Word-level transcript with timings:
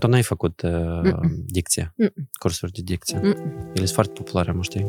tu 0.00 0.06
n-ai 0.06 0.22
făcut 0.22 0.62
uh, 0.62 0.70
Mm-mm. 0.70 1.44
dicție, 1.46 1.94
Mm-mm. 1.96 2.30
cursuri 2.38 2.72
de 2.72 2.80
dicție. 2.84 3.18
Mm. 3.22 3.36
Ele 3.74 3.74
sunt 3.74 3.88
foarte 3.88 4.12
populare, 4.12 4.52
mă 4.52 4.62
știi? 4.62 4.86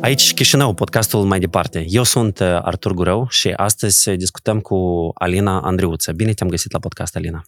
Aici 0.00 0.34
Chișinău, 0.34 0.74
podcastul 0.74 1.24
mai 1.24 1.38
departe. 1.38 1.84
Eu 1.88 2.02
sunt 2.02 2.38
uh, 2.38 2.46
Artur 2.46 2.92
Gurău 2.92 3.26
și 3.28 3.48
astăzi 3.48 4.16
discutăm 4.16 4.60
cu 4.60 5.10
Alina 5.14 5.60
Andriuță. 5.60 6.12
Bine 6.12 6.32
te-am 6.32 6.48
găsit 6.48 6.72
la 6.72 6.78
podcast, 6.78 7.16
Alina. 7.16 7.42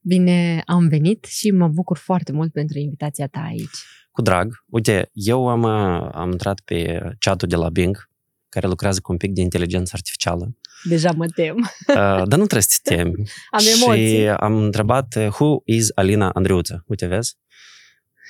Bine 0.00 0.62
am 0.66 0.88
venit 0.88 1.24
și 1.24 1.50
mă 1.50 1.68
bucur 1.68 1.96
foarte 1.96 2.32
mult 2.32 2.52
pentru 2.52 2.78
invitația 2.78 3.26
ta 3.26 3.40
aici. 3.40 3.78
Cu 4.10 4.22
drag. 4.22 4.64
Uite, 4.66 5.10
eu 5.12 5.48
am, 5.48 5.62
uh, 5.62 6.08
am 6.12 6.30
intrat 6.30 6.60
pe 6.60 7.00
chatul 7.18 7.48
de 7.48 7.56
la 7.56 7.68
Bing, 7.68 8.08
care 8.48 8.66
lucrează 8.66 9.00
cu 9.00 9.12
un 9.12 9.18
pic 9.18 9.32
de 9.32 9.40
inteligență 9.40 9.90
artificială. 9.94 10.56
Deja 10.84 11.10
mă 11.10 11.26
tem. 11.26 11.56
Uh, 11.88 11.94
dar 11.94 12.38
nu 12.38 12.46
trebuie 12.46 12.62
să 12.62 12.78
te 12.82 12.94
temi. 12.94 13.12
Am 13.50 13.60
și 13.60 13.82
emoții. 13.82 14.28
am 14.28 14.56
întrebat 14.56 15.14
uh, 15.14 15.26
who 15.26 15.60
is 15.64 15.90
Alina 15.94 16.30
Andriuță. 16.30 16.84
Uite, 16.86 17.06
vezi? 17.06 17.36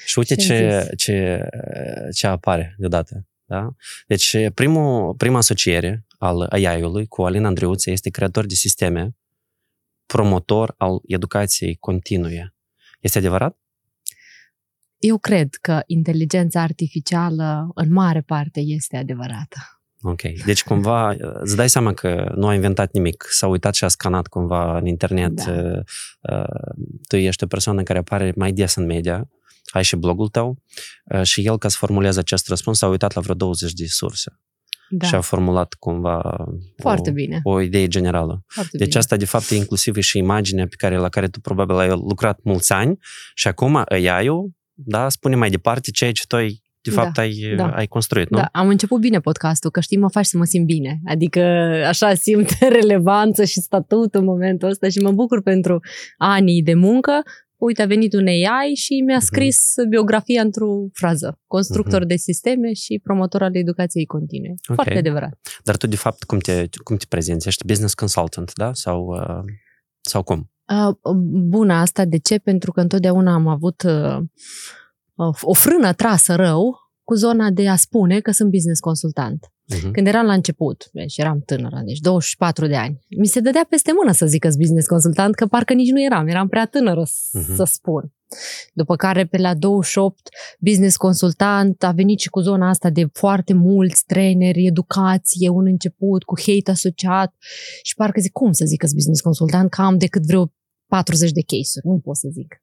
Și 0.06 0.18
uite 0.18 0.34
Ce 0.34 0.46
ce, 0.46 0.52
ai 0.54 0.80
zis? 0.82 0.90
ce, 0.96 1.48
ce 2.14 2.26
apare 2.26 2.74
deodată. 2.78 3.26
Da? 3.44 3.74
Deci, 4.06 4.36
primul, 4.54 5.14
prima 5.14 5.38
asociere 5.38 6.06
al 6.18 6.40
AI-ului 6.40 7.06
cu 7.06 7.22
Alina 7.22 7.46
Andriuță 7.46 7.90
este 7.90 8.10
creator 8.10 8.46
de 8.46 8.54
sisteme, 8.54 9.16
promotor 10.06 10.74
al 10.76 11.00
educației 11.06 11.76
continue. 11.76 12.54
Este 13.00 13.18
adevărat? 13.18 13.58
Eu 14.98 15.18
cred 15.18 15.54
că 15.54 15.82
inteligența 15.86 16.62
artificială 16.62 17.70
în 17.74 17.92
mare 17.92 18.20
parte 18.20 18.60
este 18.60 18.96
adevărată. 18.96 19.77
Ok. 20.02 20.20
Deci, 20.44 20.62
cumva, 20.64 21.16
îți 21.18 21.56
dai 21.56 21.68
seama 21.68 21.92
că 21.94 22.32
nu 22.36 22.46
a 22.46 22.54
inventat 22.54 22.92
nimic. 22.92 23.26
S-a 23.30 23.46
uitat 23.46 23.74
și 23.74 23.84
a 23.84 23.88
scanat 23.88 24.26
cumva 24.26 24.78
în 24.78 24.86
internet. 24.86 25.44
Da. 25.44 25.52
Uh, 25.52 25.80
uh, 26.20 26.84
Tu 27.08 27.16
ești 27.16 27.44
o 27.44 27.46
persoană 27.46 27.82
care 27.82 27.98
apare 27.98 28.32
mai 28.36 28.52
des 28.52 28.74
în 28.74 28.86
media, 28.86 29.28
ai 29.70 29.84
și 29.84 29.96
blogul 29.96 30.28
tău 30.28 30.62
uh, 31.04 31.22
și 31.22 31.46
el, 31.46 31.58
ca 31.58 31.68
să 31.68 31.76
formuleze 31.78 32.18
acest 32.18 32.48
răspuns, 32.48 32.78
s-a 32.78 32.86
uitat 32.86 33.14
la 33.14 33.20
vreo 33.20 33.34
20 33.34 33.72
de 33.72 33.84
surse 33.86 34.40
Da, 34.90 35.06
și 35.06 35.14
a 35.14 35.20
formulat 35.20 35.74
cumva 35.74 36.46
foarte 36.76 37.10
o, 37.10 37.12
bine. 37.12 37.40
o 37.42 37.60
idee 37.60 37.88
generală. 37.88 38.44
Foarte 38.46 38.76
Deci 38.76 38.86
bine. 38.86 38.98
asta, 38.98 39.16
de 39.16 39.24
fapt, 39.24 39.50
e 39.50 39.54
inclusiv 39.54 39.96
e 39.96 40.00
și 40.00 40.18
imaginea 40.18 40.66
pe 40.66 40.74
care, 40.78 40.96
la 40.96 41.08
care 41.08 41.28
tu 41.28 41.40
probabil 41.40 41.76
ai 41.76 41.88
lucrat 41.88 42.40
mulți 42.42 42.72
ani 42.72 42.98
și 43.34 43.48
acum 43.48 43.84
AI-ul 43.88 44.56
da, 44.80 45.08
spune 45.08 45.36
mai 45.36 45.50
departe 45.50 45.90
ceea 45.90 46.12
ce 46.12 46.26
tu 46.26 46.36
ai, 46.36 46.62
de 46.80 46.90
Da, 46.90 47.02
fapt, 47.02 47.18
ai, 47.18 47.54
da. 47.56 47.68
ai 47.70 47.86
construit, 47.86 48.30
nu? 48.30 48.36
Da, 48.38 48.48
am 48.52 48.68
început 48.68 49.00
bine 49.00 49.20
podcastul, 49.20 49.70
că 49.70 49.80
știi, 49.80 49.98
mă 49.98 50.08
faci 50.10 50.26
să 50.26 50.36
mă 50.36 50.44
simt 50.44 50.66
bine. 50.66 51.00
Adică 51.04 51.40
așa 51.86 52.14
simt 52.14 52.50
relevanță 52.80 53.44
și 53.44 53.60
statut 53.60 54.14
în 54.14 54.24
momentul 54.24 54.68
ăsta 54.68 54.88
și 54.88 54.98
mă 54.98 55.12
bucur 55.12 55.42
pentru 55.42 55.80
anii 56.16 56.62
de 56.62 56.74
muncă. 56.74 57.22
Uite, 57.56 57.82
a 57.82 57.86
venit 57.86 58.12
un 58.14 58.26
AI 58.26 58.74
și 58.74 59.02
mi-a 59.06 59.16
Mhm. 59.16 59.24
scris 59.24 59.58
biografia 59.88 60.40
într-o 60.42 60.66
frază. 60.92 61.40
Constructor 61.46 62.04
de 62.04 62.16
sisteme 62.16 62.72
și 62.72 63.00
promotor 63.02 63.42
al 63.42 63.56
educației 63.56 64.04
continue. 64.06 64.54
Ok. 64.68 64.74
Foarte 64.74 64.98
adevărat. 64.98 65.38
Dar 65.64 65.76
tu, 65.76 65.86
de 65.86 65.96
fapt, 65.96 66.22
cum 66.22 66.38
te, 66.38 66.68
cum 66.84 66.96
te 66.96 67.04
prezinți? 67.08 67.48
Ești 67.48 67.66
business 67.66 67.94
consultant, 67.94 68.52
da? 68.54 68.70
Sau, 68.72 69.06
uh, 69.06 69.52
sau 70.00 70.22
cum? 70.22 70.50
Uh, 70.72 70.94
bună 71.48 71.72
asta, 71.74 72.04
de 72.04 72.18
ce? 72.18 72.38
Pentru 72.38 72.72
că 72.72 72.80
întotdeauna 72.80 73.32
am 73.32 73.46
avut 73.46 73.82
uh, 73.82 74.18
o 75.42 75.52
frână 75.52 75.92
trasă 75.92 76.34
rău 76.34 76.76
cu 77.04 77.14
zona 77.14 77.50
de 77.50 77.68
a 77.68 77.76
spune 77.76 78.20
că 78.20 78.30
sunt 78.30 78.50
business 78.50 78.80
consultant. 78.80 79.46
Uh-huh. 79.74 79.90
Când 79.92 80.06
eram 80.06 80.26
la 80.26 80.32
început, 80.32 80.88
deci 80.92 81.16
eram 81.18 81.40
tânără, 81.46 81.82
deci 81.84 81.98
24 81.98 82.66
de 82.66 82.76
ani, 82.76 82.98
mi 83.18 83.26
se 83.26 83.40
dădea 83.40 83.66
peste 83.68 83.92
mână 84.00 84.12
să 84.12 84.26
zic 84.26 84.40
că 84.40 84.48
sunt 84.48 84.60
business 84.60 84.86
consultant, 84.86 85.34
că 85.34 85.46
parcă 85.46 85.72
nici 85.72 85.90
nu 85.90 86.02
eram, 86.02 86.26
eram 86.26 86.48
prea 86.48 86.66
tânără 86.66 87.02
s- 87.04 87.28
Mhm. 87.32 87.54
să 87.54 87.64
spun. 87.64 88.12
După 88.72 88.96
care, 88.96 89.26
pe 89.26 89.36
la 89.38 89.54
28, 89.54 90.28
business 90.60 90.96
consultant 90.96 91.82
a 91.82 91.90
venit 91.92 92.18
și 92.18 92.28
cu 92.28 92.40
zona 92.40 92.68
asta 92.68 92.90
de 92.90 93.08
foarte 93.12 93.52
mulți 93.52 94.04
traineri, 94.06 94.66
educație, 94.66 95.48
un 95.48 95.66
început 95.66 96.22
cu 96.24 96.34
hate 96.40 96.70
asociat 96.70 97.34
și 97.82 97.94
parcă 97.94 98.20
zic, 98.20 98.32
cum 98.32 98.52
să 98.52 98.64
zic 98.64 98.78
că 98.78 98.84
sunt 98.84 98.96
business 98.96 99.20
consultant, 99.20 99.70
că 99.70 99.82
am 99.82 99.98
decât 99.98 100.26
vreo 100.26 100.52
40 100.86 101.30
de 101.30 101.40
case-uri, 101.46 101.86
nu 101.94 101.98
pot 101.98 102.16
să 102.16 102.28
zic. 102.32 102.62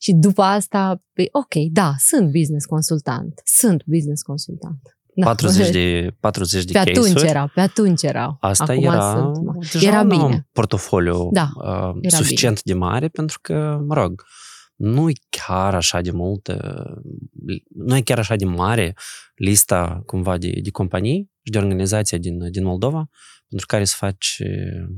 Și 0.00 0.12
după 0.12 0.42
asta, 0.42 1.02
pe, 1.12 1.28
ok, 1.32 1.54
da, 1.72 1.94
sunt 1.98 2.32
business 2.32 2.66
consultant, 2.66 3.40
sunt 3.44 3.82
business 3.86 4.22
consultant. 4.22 4.80
Da. 5.14 5.24
40 5.24 5.70
de, 5.70 6.10
40 6.20 6.64
de 6.64 6.72
Pe 6.72 6.78
atunci 6.78 6.96
case-uri. 6.96 7.28
era, 7.28 7.50
pe 7.54 7.60
atunci 7.60 8.02
era. 8.02 8.36
Asta 8.40 8.72
Acum 8.72 8.84
era, 8.84 9.32
sunt, 9.34 9.70
deja 9.72 9.88
era 9.88 10.00
un 10.00 10.08
bine. 10.08 10.48
portofoliu 10.52 11.28
Da, 11.32 11.50
uh, 11.54 11.96
era 12.00 12.16
suficient 12.16 12.62
de 12.62 12.74
mare 12.74 13.08
pentru 13.08 13.38
că, 13.42 13.80
mă 13.86 13.94
rog, 13.94 14.24
nu 14.74 15.08
e 15.08 15.12
chiar 15.28 15.74
așa 15.74 16.00
de 16.00 16.10
mult, 16.10 16.56
nu 17.68 17.96
e 17.96 18.00
chiar 18.00 18.18
așa 18.18 18.36
de 18.36 18.44
mare 18.44 18.94
lista 19.34 20.02
cumva 20.06 20.38
de, 20.38 20.60
de 20.62 20.70
companii 20.70 21.30
și 21.42 21.52
de 21.52 21.58
organizații 21.58 22.18
din, 22.18 22.50
din 22.50 22.64
Moldova 22.64 23.08
pentru 23.48 23.66
care 23.66 23.84
să 23.84 23.94
faci 23.98 24.42
uh, 24.44 24.88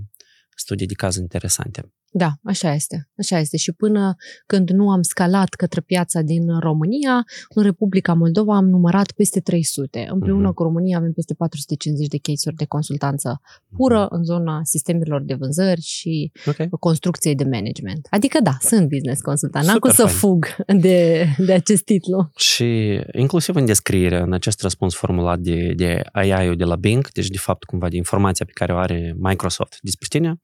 studii 0.56 0.86
de 0.86 0.94
caz 0.94 1.16
interesante. 1.16 1.92
Da, 2.12 2.30
așa 2.44 2.74
este. 2.74 3.08
Așa 3.18 3.38
este. 3.38 3.56
Și 3.56 3.72
până 3.72 4.14
când 4.46 4.70
nu 4.70 4.90
am 4.90 5.02
scalat 5.02 5.48
către 5.48 5.80
piața 5.80 6.20
din 6.20 6.58
România, 6.58 7.24
în 7.48 7.62
Republica 7.62 8.12
Moldova 8.14 8.56
am 8.56 8.68
numărat 8.68 9.12
peste 9.12 9.40
300. 9.40 10.08
Împreună 10.12 10.46
Mhm. 10.46 10.54
cu 10.54 10.62
România 10.62 10.96
avem 10.98 11.12
peste 11.12 11.34
450 11.34 12.06
de 12.08 12.18
case-uri 12.22 12.56
de 12.56 12.64
consultanță 12.64 13.40
pură 13.76 14.06
în 14.10 14.24
zona 14.24 14.60
sistemelor 14.64 15.22
de 15.22 15.34
vânzări 15.34 15.80
și 15.80 16.32
Ok. 16.46 16.78
construcției 16.78 17.34
de 17.34 17.44
management. 17.44 18.06
Adică 18.10 18.38
da, 18.42 18.56
sunt 18.60 18.88
business 18.88 19.20
consultant. 19.20 19.66
N-am 19.66 19.78
cum 19.78 19.90
Super 19.90 20.06
să 20.08 20.16
fain. 20.16 20.18
fug 20.32 20.46
de, 20.80 21.26
de 21.38 21.52
acest 21.52 21.84
titlu. 21.84 22.30
Și 22.36 23.00
inclusiv 23.12 23.54
în 23.54 23.64
descriere, 23.64 24.20
în 24.20 24.32
acest 24.32 24.62
răspuns 24.62 24.94
formulat 24.94 25.38
de, 25.38 25.72
de 25.76 26.02
AI-ul 26.12 26.56
de 26.56 26.64
la 26.64 26.76
Bing, 26.76 27.10
deci 27.12 27.28
de 27.28 27.38
fapt 27.38 27.64
cumva 27.64 27.88
de 27.88 27.96
informația 27.96 28.44
pe 28.46 28.52
care 28.54 28.72
o 28.72 28.76
are 28.76 29.14
Microsoft 29.18 29.78
despre 29.82 30.06
tine, 30.10 30.40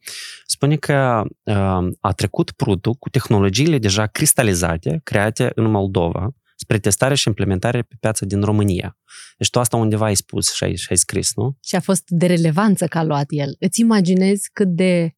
spune 0.47 0.77
că 0.77 1.23
uh, 1.43 1.55
a 2.01 2.13
trecut 2.13 2.51
prutul 2.51 2.95
cu 2.95 3.09
tehnologiile 3.09 3.79
deja 3.79 4.07
cristalizate, 4.07 5.01
create 5.05 5.53
în 5.55 5.71
Moldova, 5.71 6.35
spre 6.57 6.79
testare 6.79 7.15
și 7.15 7.29
implementare 7.29 7.83
pe 7.83 7.95
piața 8.01 8.27
din 8.27 8.43
România. 8.43 8.99
Deci 9.39 9.51
tu 9.51 9.59
asta 9.59 9.77
undeva 9.77 10.05
ai 10.05 10.17
spus 10.17 10.55
și 10.55 10.65
ai, 10.65 10.77
și 10.77 10.87
ai 10.91 10.97
scris, 10.97 11.35
nu? 11.35 11.57
și 11.63 11.75
a 11.75 11.81
fost 11.81 12.05
de 12.07 12.27
relevanță 12.27 12.87
că 12.87 12.99
a 12.99 13.05
luat 13.05 13.27
el. 13.29 13.57
Îți 13.59 13.81
imaginezi 13.81 14.51
cât 14.53 14.69
de 14.69 15.17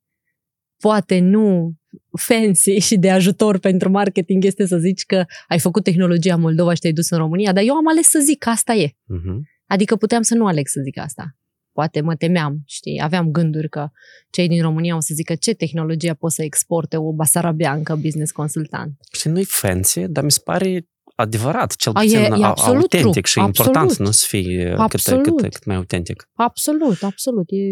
poate 0.76 1.18
nu 1.18 1.72
fancy 2.18 2.78
și 2.78 2.96
de 2.96 3.10
ajutor 3.10 3.58
pentru 3.58 3.90
marketing 3.90 4.44
este 4.44 4.66
să 4.66 4.76
zici 4.76 5.04
că 5.04 5.24
ai 5.48 5.58
făcut 5.58 5.84
tehnologia 5.84 6.36
Moldova 6.36 6.74
și 6.74 6.80
te-ai 6.80 6.92
dus 6.92 7.10
în 7.10 7.18
România, 7.18 7.52
dar 7.52 7.62
eu 7.66 7.74
am 7.74 7.88
ales 7.88 8.06
să 8.06 8.18
zic 8.18 8.38
că 8.38 8.48
asta 8.48 8.72
e. 8.72 8.88
Uh-huh. 8.88 9.38
Adică 9.66 9.96
puteam 9.96 10.22
să 10.22 10.34
nu 10.34 10.46
aleg 10.46 10.66
să 10.66 10.80
zic 10.84 10.98
asta. 10.98 11.36
Poate 11.78 12.00
mă 12.00 12.14
temeam, 12.14 12.62
știi, 12.66 13.00
aveam 13.02 13.30
gânduri 13.30 13.68
că 13.68 13.88
cei 14.30 14.48
din 14.48 14.62
România 14.62 14.96
o 14.96 15.00
să 15.00 15.12
zică 15.14 15.34
ce 15.34 15.52
tehnologie 15.54 16.14
pot 16.14 16.32
să 16.32 16.42
exporte 16.42 16.96
o 16.96 17.12
basarabeancă 17.12 17.94
business 18.02 18.32
consultant. 18.32 18.92
Și 19.12 19.28
nu-i 19.28 19.44
fancy, 19.44 20.00
dar 20.08 20.24
mi 20.24 20.30
se 20.30 20.40
pare 20.44 20.88
adevărat, 21.14 21.74
cel 21.76 21.92
A, 21.94 22.02
e- 22.02 22.06
puțin 22.06 22.18
e 22.18 22.44
a- 22.44 22.48
absolut 22.48 22.82
autentic 22.92 23.12
true, 23.12 23.22
și 23.24 23.38
absolut. 23.38 23.56
important, 23.76 23.96
nu 23.98 24.10
să 24.10 24.24
fie 24.28 24.68
cât, 24.70 24.78
Absolut. 24.78 25.22
cât, 25.22 25.52
cât 25.52 25.64
mai 25.64 25.76
autentic. 25.76 26.28
Absolut, 26.34 27.02
absolut. 27.02 27.46
E, 27.48 27.62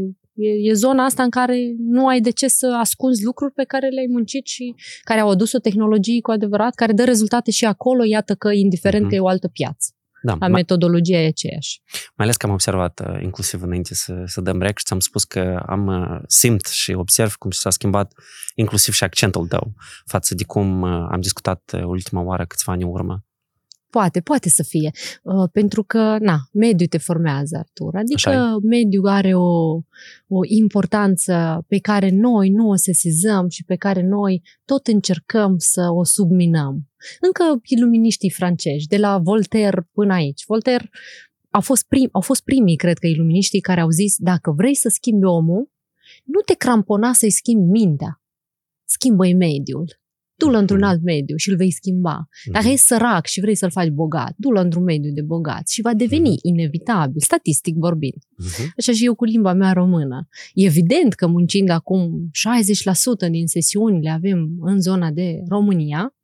e, 0.49 0.71
e 0.71 0.73
zona 0.73 1.05
asta 1.05 1.23
în 1.23 1.31
care 1.31 1.57
nu 1.79 2.07
ai 2.07 2.21
de 2.21 2.31
ce 2.31 2.49
să 2.49 2.77
ascunzi 2.81 3.25
lucruri 3.25 3.53
pe 3.53 3.65
care 3.65 3.89
le-ai 3.89 4.07
muncit 4.11 4.47
și 4.47 4.75
care 5.05 5.21
au 5.21 5.29
adus 5.31 5.53
o 5.53 5.59
tehnologie 5.59 6.21
cu 6.21 6.31
adevărat, 6.31 6.75
care 6.75 6.93
dă 6.93 7.05
rezultate 7.05 7.51
și 7.51 7.65
acolo, 7.65 8.05
iată 8.05 8.35
că 8.35 8.51
indiferent 8.53 9.03
Mhm. 9.03 9.11
că 9.11 9.17
e 9.17 9.21
o 9.21 9.29
altă 9.29 9.49
piață. 9.49 9.91
Da, 10.23 10.37
A 10.41 10.49
metodologia 10.49 11.19
e 11.19 11.27
aceeași. 11.27 11.81
Mai 11.93 12.27
ales 12.27 12.37
că 12.37 12.47
am 12.47 12.53
observat, 12.53 13.01
uh, 13.09 13.23
inclusiv 13.23 13.63
înainte 13.63 13.95
să, 13.95 14.23
să 14.27 14.41
dăm 14.41 14.61
rec 14.61 14.79
și 14.79 14.85
ți-am 14.85 15.01
spus 15.01 15.25
că 15.25 15.63
am 15.67 15.87
uh, 15.87 16.21
simt 16.27 16.67
și 16.67 16.93
observ 16.93 17.35
cum 17.35 17.51
s-a 17.51 17.71
schimbat 17.71 18.13
inclusiv 18.55 18.95
și 18.95 19.05
accentul 19.05 19.47
tău 19.47 19.75
față 20.05 20.35
de 20.35 20.45
cum 20.45 20.83
uh, 20.83 21.07
am 21.11 21.21
discutat 21.21 21.73
uh, 21.75 21.83
ultima 21.85 22.21
oară 22.21 22.45
câțiva 22.45 22.73
ani 22.73 22.83
în 22.83 22.89
urmă. 22.89 23.25
Poate, 23.91 24.21
poate 24.21 24.49
să 24.49 24.63
fie. 24.63 24.91
Uh, 25.23 25.49
pentru 25.53 25.83
că, 25.83 26.17
na, 26.21 26.39
mediul 26.53 26.89
te 26.89 26.99
formează, 26.99 27.57
Artur. 27.57 27.97
Adică 27.97 28.29
Așa 28.29 28.57
mediul 28.63 29.07
are 29.07 29.35
o, 29.35 29.75
o 30.29 30.41
importanță 30.43 31.65
pe 31.69 31.79
care 31.79 32.11
noi 32.11 32.51
nu 32.51 32.69
o 32.69 32.75
sesizăm 32.75 33.49
și 33.49 33.65
pe 33.65 33.77
care 33.77 34.03
noi 34.03 34.43
tot 34.65 34.87
încercăm 34.87 35.55
să 35.59 35.89
o 35.91 36.05
subminăm. 36.05 36.89
Încă 37.21 37.61
iluminiștii 37.63 38.31
francezi, 38.31 38.87
de 38.87 38.97
la 38.97 39.19
Voltaire 39.19 39.89
până 39.93 40.13
aici. 40.13 40.45
Voltaire 40.47 40.91
au 41.51 41.61
fost, 41.61 41.87
prim, 41.87 42.09
au 42.13 42.21
fost 42.21 42.45
primii, 42.45 42.77
cred 42.77 42.99
că, 42.99 43.07
iluminiștii 43.07 43.61
care 43.61 43.81
au 43.81 43.91
zis, 43.91 44.17
dacă 44.19 44.53
vrei 44.57 44.75
să 44.75 44.89
schimbi 44.89 45.25
omul, 45.25 45.71
nu 46.25 46.41
te 46.41 46.55
crampona 46.55 47.13
să-i 47.13 47.31
schimbi 47.31 47.71
mintea. 47.71 48.23
Schimbă-i 48.85 49.35
mediul. 49.35 50.01
Du-l 50.37 50.55
într-un 50.55 50.79
Mhm. 50.79 50.87
alt 50.89 51.03
mediu 51.03 51.37
și 51.37 51.51
îl 51.51 51.57
vei 51.57 51.71
schimba. 51.71 52.29
Dacă 52.53 52.65
Mhm. 52.65 52.75
e 52.75 52.77
sărac 52.77 53.27
și 53.27 53.41
vrei 53.41 53.55
să-l 53.55 53.71
faci 53.71 53.89
bogat, 53.89 54.33
du-l 54.37 54.57
într-un 54.57 54.83
mediu 54.83 55.13
de 55.13 55.23
bogat 55.23 55.69
și 55.69 55.81
va 55.81 55.95
deveni 55.95 56.29
Mhm. 56.29 56.39
inevitabil, 56.43 57.21
statistic 57.21 57.77
vorbind. 57.77 58.23
Mhm. 58.37 58.73
Așa 58.79 58.93
și 58.93 59.05
eu 59.05 59.15
cu 59.15 59.25
limba 59.25 59.53
mea 59.53 59.73
română. 59.73 60.29
E 60.55 60.65
evident 60.65 61.15
că 61.15 61.27
muncind 61.27 61.69
acum 61.69 62.29
60% 62.33 63.29
din 63.29 63.47
sesiunile 63.47 64.11
avem 64.11 64.49
în 64.61 64.81
zona 64.81 65.11
de 65.11 65.43
România, 65.49 66.15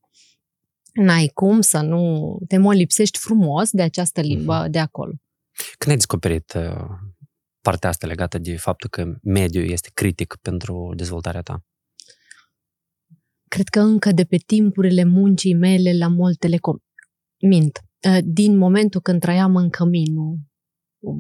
n-ai 0.92 1.30
cum 1.34 1.60
să 1.60 1.80
nu 1.80 2.36
te 2.48 2.56
molipsești 2.58 3.18
frumos 3.18 3.70
de 3.70 3.82
această 3.82 4.20
limbă 4.20 4.66
de 4.70 4.78
acolo. 4.78 5.12
Când 5.78 5.90
ai 5.90 5.96
descoperit 5.96 6.52
uh, 6.56 6.84
partea 7.60 7.88
asta 7.88 8.06
legată 8.06 8.38
de 8.38 8.56
faptul 8.56 8.88
că 8.90 9.14
mediul 9.22 9.70
este 9.70 9.90
critic 9.94 10.36
pentru 10.42 10.92
dezvoltarea 10.96 11.40
ta? 11.40 11.64
Cred 13.54 13.69
că 13.69 13.81
încă 13.81 14.12
de 14.12 14.25
pe 14.25 14.37
timpurile 14.46 15.04
muncii 15.04 15.54
mele 15.54 15.96
la 15.99 16.08
mult 16.08 16.38
telecom. 16.38 16.76
Mint. 17.40 17.78
Uh, 18.08 18.19
Din 18.25 18.56
momentul 18.56 19.00
când 19.00 19.20
trăiam 19.20 19.56
în 19.56 19.70
Căminul, 19.70 20.38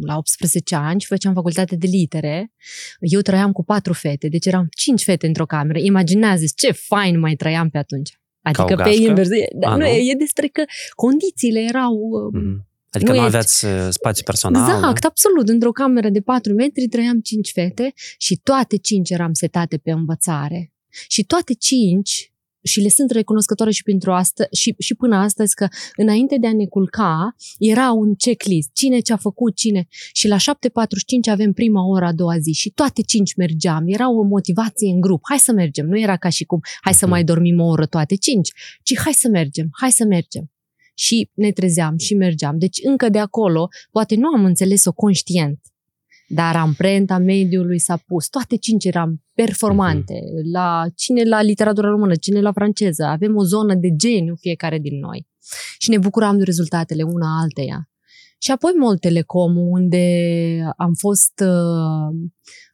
la 0.06 0.16
18 0.16 0.74
ani 0.74 1.00
și 1.00 1.06
făceam 1.06 1.34
facultate 1.34 1.76
de 1.76 1.86
litere, 1.86 2.52
eu 3.00 3.20
trăiam 3.20 3.52
cu 3.52 3.64
patru 3.64 3.92
fete, 3.92 4.28
deci 4.28 4.46
eram 4.46 4.66
cinci 4.76 5.02
fete 5.04 5.26
într-o 5.26 5.46
cameră. 5.46 5.78
Imaginează 5.78 6.44
ce 6.56 6.70
fain 6.72 7.18
mai 7.18 7.34
trăiam 7.34 7.68
pe 7.70 7.78
atunci. 7.78 8.20
Adică 8.42 8.62
o 8.62 8.64
pe 8.66 8.74
gașcă? 8.74 9.00
invers. 9.02 9.28
E- 9.30 9.48
Da, 9.58 9.70
A, 9.70 9.76
nu, 9.76 9.82
nu? 9.82 9.88
e 9.88 10.14
despre 10.18 10.46
că 10.46 10.62
condițiile 10.94 11.60
erau 11.60 11.94
uh, 11.94 12.40
Mhm. 12.42 12.66
Adică 12.90 13.10
Nu 13.12 13.18
nu, 13.18 13.24
ești- 13.24 13.36
aveați 13.36 13.64
uh, 13.64 13.86
spațiu 13.90 14.22
personal? 14.24 14.62
Exact, 14.76 15.04
absolut. 15.04 15.48
Într-o 15.48 15.70
cameră 15.72 16.08
de 16.08 16.20
4 16.20 16.52
metri 16.54 16.86
trăiam 16.88 17.20
5 17.20 17.50
fete 17.52 17.92
și 18.18 18.40
toate 18.42 18.76
5 18.76 19.10
eram 19.10 19.32
setate 19.32 19.76
pe 19.78 19.90
învățare. 19.90 20.71
Și 21.08 21.24
toate 21.24 21.54
5 21.54 22.26
și 22.64 22.80
le 22.80 22.88
sunt 22.88 23.10
recunoscătoare 23.10 23.72
și 23.72 23.82
pentru 23.82 24.12
asta 24.12 24.44
și, 24.52 24.74
și 24.78 24.94
până 24.94 25.16
astăzi 25.16 25.54
că 25.54 25.68
înainte 25.96 26.36
de 26.40 26.46
a 26.46 26.52
ne 26.52 26.66
culca 26.66 27.34
era 27.58 27.92
un 27.92 28.14
checklist, 28.14 28.70
cine 28.72 29.00
ce-a 29.00 29.16
făcut, 29.16 29.56
cine. 29.56 29.86
Și 30.12 30.28
la 30.28 30.36
7.45 30.36 30.40
avem 31.30 31.52
prima 31.52 31.86
oră 31.86 32.04
a 32.04 32.12
doua 32.12 32.38
zi 32.38 32.52
și 32.52 32.70
toate 32.70 33.02
cinci 33.02 33.34
mergeam. 33.34 33.84
Era 33.86 34.10
o 34.10 34.22
motivație 34.22 34.90
în 34.90 35.00
grup. 35.00 35.20
Hai 35.22 35.38
să 35.38 35.52
mergem. 35.52 35.86
Nu 35.86 35.98
era 35.98 36.16
ca 36.16 36.28
și 36.28 36.44
cum 36.44 36.60
hai 36.80 36.94
să 36.94 37.04
Mhm. 37.04 37.10
mai 37.14 37.24
dormim 37.24 37.60
o 37.60 37.66
oră 37.66 37.86
toate 37.86 38.14
cinci, 38.14 38.50
ci 38.82 38.98
hai 38.98 39.12
să 39.12 39.28
mergem, 39.28 39.68
hai 39.70 39.92
să 39.92 40.04
mergem. 40.04 40.50
Și 40.94 41.30
ne 41.34 41.50
trezeam 41.50 41.98
și 41.98 42.14
mergeam. 42.14 42.58
Deci 42.58 42.78
încă 42.82 43.08
de 43.08 43.18
acolo, 43.18 43.68
poate 43.90 44.14
nu 44.14 44.28
am 44.28 44.44
înțeles-o 44.44 44.92
conștient, 44.92 45.60
dar 46.34 46.56
amprenta 46.56 47.18
mediului 47.18 47.78
s-a 47.78 47.96
pus. 48.06 48.28
Toate 48.28 48.56
cinci 48.56 48.84
eram 48.84 49.22
performante. 49.34 50.20
La 50.52 50.84
cine 50.94 51.22
la 51.24 51.42
literatura 51.42 51.88
română, 51.88 52.14
cine 52.14 52.40
la 52.40 52.52
franceză. 52.52 53.04
Avem 53.04 53.36
o 53.36 53.44
zonă 53.44 53.74
de 53.74 53.88
geniu 53.96 54.34
fiecare 54.34 54.78
din 54.78 54.98
noi. 54.98 55.26
Și 55.78 55.90
ne 55.90 55.98
bucuram 55.98 56.38
de 56.38 56.44
rezultatele 56.44 57.02
una 57.02 57.40
alteia. 57.42 57.88
Și 58.38 58.50
apoi 58.50 58.72
Mol 58.78 58.98
Telecom, 58.98 59.56
unde 59.56 60.06
am 60.76 60.92
fost 60.94 61.42
uh, 61.44 62.14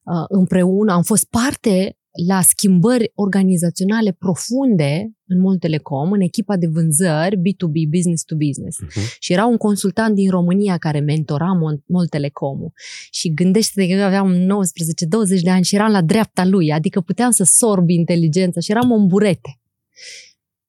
uh, 0.02 0.24
împreună, 0.28 0.92
am 0.92 1.02
fost 1.02 1.24
parte 1.30 1.97
la 2.26 2.40
schimbări 2.42 3.12
organizaționale 3.14 4.12
profunde 4.18 5.10
în 5.26 5.40
Mol 5.40 5.56
Telecom, 5.58 6.12
în 6.12 6.20
echipa 6.20 6.56
de 6.56 6.66
vânzări 6.66 7.36
B2B, 7.36 7.88
business 7.90 8.24
to 8.24 8.34
business. 8.46 8.78
Mhm. 8.80 9.00
Și 9.18 9.32
era 9.32 9.46
un 9.46 9.56
consultant 9.56 10.14
din 10.14 10.30
România 10.30 10.76
care 10.76 11.00
mentora 11.00 11.52
Mol- 11.52 11.82
Mol 11.86 12.06
Telecomul. 12.06 12.72
Și 13.10 13.34
gândește-te 13.34 13.86
că 13.86 13.92
eu 13.92 14.04
aveam 14.04 14.32
19-20 14.32 15.42
de 15.42 15.50
ani 15.50 15.64
și 15.64 15.74
eram 15.74 15.90
la 15.90 16.02
dreapta 16.02 16.44
lui, 16.44 16.72
adică 16.72 17.00
puteam 17.00 17.30
să 17.30 17.44
sorb 17.44 17.88
inteligența 17.88 18.60
și 18.60 18.70
eram 18.70 18.90
un 18.90 19.06
burete. 19.06 19.60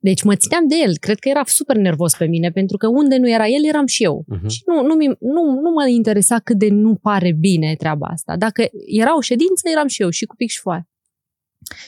Deci 0.01 0.23
mă 0.23 0.35
țineam 0.35 0.67
de 0.67 0.75
el, 0.83 0.97
cred 0.97 1.19
că 1.19 1.29
era 1.29 1.41
super 1.45 1.75
nervos 1.75 2.15
pe 2.15 2.25
mine, 2.25 2.51
pentru 2.51 2.77
că 2.77 2.87
unde 2.87 3.17
nu 3.17 3.29
era 3.29 3.47
el, 3.47 3.65
eram 3.67 3.85
și 3.85 4.03
eu. 4.03 4.23
Mhm. 4.27 4.47
Și 4.47 4.61
nu, 4.65 4.81
nu, 4.87 4.93
mi- 4.95 5.17
nu, 5.19 5.43
nu 5.61 5.71
mă 5.75 5.87
interesa 5.87 6.39
cât 6.43 6.57
de 6.57 6.69
nu 6.69 6.95
pare 6.95 7.31
bine 7.39 7.75
treaba 7.75 8.07
asta. 8.07 8.35
Dacă 8.37 8.67
era 8.87 9.17
o 9.17 9.21
ședință, 9.21 9.69
eram 9.71 9.87
și 9.87 10.01
eu, 10.01 10.09
și 10.09 10.25
cu 10.25 10.35
pic 10.35 10.49
și 10.49 10.59
foaie. 10.59 10.87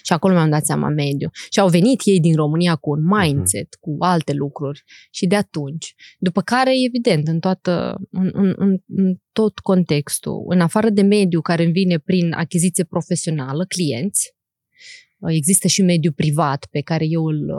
Și 0.04 0.14
acolo 0.14 0.34
mi-am 0.34 0.50
dat 0.50 0.66
seama 0.66 0.90
mediu. 0.90 1.30
Și 1.50 1.60
au 1.60 1.70
venit 1.70 2.02
ei 2.04 2.20
din 2.20 2.36
România 2.36 2.76
cu 2.76 2.90
un 2.90 3.04
mindset, 3.06 3.78
cu 3.80 3.96
alte 4.00 4.34
lucruri. 4.34 4.84
Și 5.12 5.28
de 5.28 5.36
atunci. 5.36 5.96
După 6.20 6.42
care, 6.42 6.72
evident, 6.86 7.28
în, 7.28 7.40
toată, 7.40 7.98
în, 8.12 8.30
în, 8.34 8.54
în, 8.58 8.78
în 8.88 9.16
tot 9.32 9.60
contextul, 9.60 10.46
în 10.48 10.62
afară 10.62 10.90
de 10.90 11.02
mediu 11.02 11.42
care 11.42 11.64
îmi 11.64 11.72
vine 11.72 11.98
prin 11.98 12.34
achiziție 12.34 12.84
profesională, 12.84 13.66
clienți, 13.66 14.36
există 15.30 15.68
și 15.68 15.82
mediul 15.82 16.14
privat 16.14 16.68
pe 16.72 16.82
care 16.82 17.06
eu 17.08 17.26
îl 17.26 17.52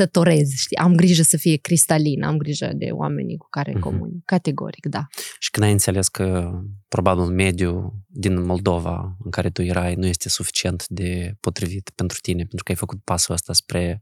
uh, 0.00 0.08
curățătorez, 0.08 0.48
știi? 0.56 0.76
Am 0.76 0.94
grijă 0.94 1.22
să 1.22 1.36
fie 1.36 1.56
cristalin, 1.56 2.22
am 2.22 2.36
grijă 2.36 2.72
de 2.74 2.88
oamenii 2.92 3.36
cu 3.36 3.46
care 3.50 3.72
Mhm. 3.72 3.80
comunic. 3.80 4.24
Categoric, 4.24 4.86
da. 4.86 5.06
Și 5.38 5.50
când 5.50 5.66
ai 5.66 5.72
înțeles 5.72 6.08
că 6.08 6.50
probabil 6.88 7.24
mediul 7.24 7.92
din 8.06 8.44
Moldova 8.44 9.16
în 9.24 9.30
care 9.30 9.50
tu 9.50 9.62
erai 9.62 9.94
nu 9.94 10.06
este 10.06 10.28
suficient 10.28 10.84
de 10.88 11.34
potrivit 11.40 11.90
pentru 11.94 12.18
tine, 12.22 12.38
pentru 12.38 12.64
că 12.64 12.70
ai 12.70 12.76
făcut 12.78 12.98
pasul 13.04 13.34
ăsta 13.34 13.52
spre 13.52 14.00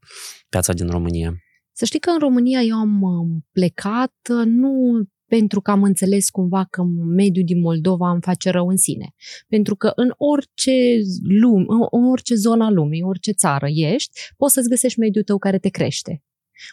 piața 0.48 0.72
din 0.72 0.88
România. 0.88 1.34
Să 1.72 1.84
știi 1.84 1.98
că 2.00 2.10
în 2.10 2.18
România 2.18 2.60
eu 2.60 2.76
am 2.76 3.02
uh, 3.02 3.42
plecat 3.52 4.14
uh, 4.30 4.46
nu 4.46 5.02
pentru 5.34 5.60
că 5.60 5.70
am 5.70 5.82
înțeles 5.82 6.30
cumva 6.30 6.66
că 6.70 6.82
mediul 7.16 7.44
din 7.44 7.60
Moldova 7.60 8.10
îmi 8.10 8.20
face 8.22 8.50
rău 8.50 8.66
în 8.68 8.76
sine. 8.76 9.14
Pentru 9.48 9.74
că 9.76 9.92
în 9.94 10.12
orice 10.16 10.72
lume, 11.40 11.64
în 11.90 12.04
orice 12.10 12.34
zonă 12.34 12.64
a 12.64 12.70
lumii, 12.70 13.02
orice 13.02 13.32
țară 13.32 13.66
ești, 13.68 14.10
poți 14.36 14.54
să-ți 14.54 14.68
găsești 14.68 14.98
mediul 14.98 15.24
tău 15.24 15.38
care 15.38 15.58
te 15.58 15.68
crește. 15.68 16.22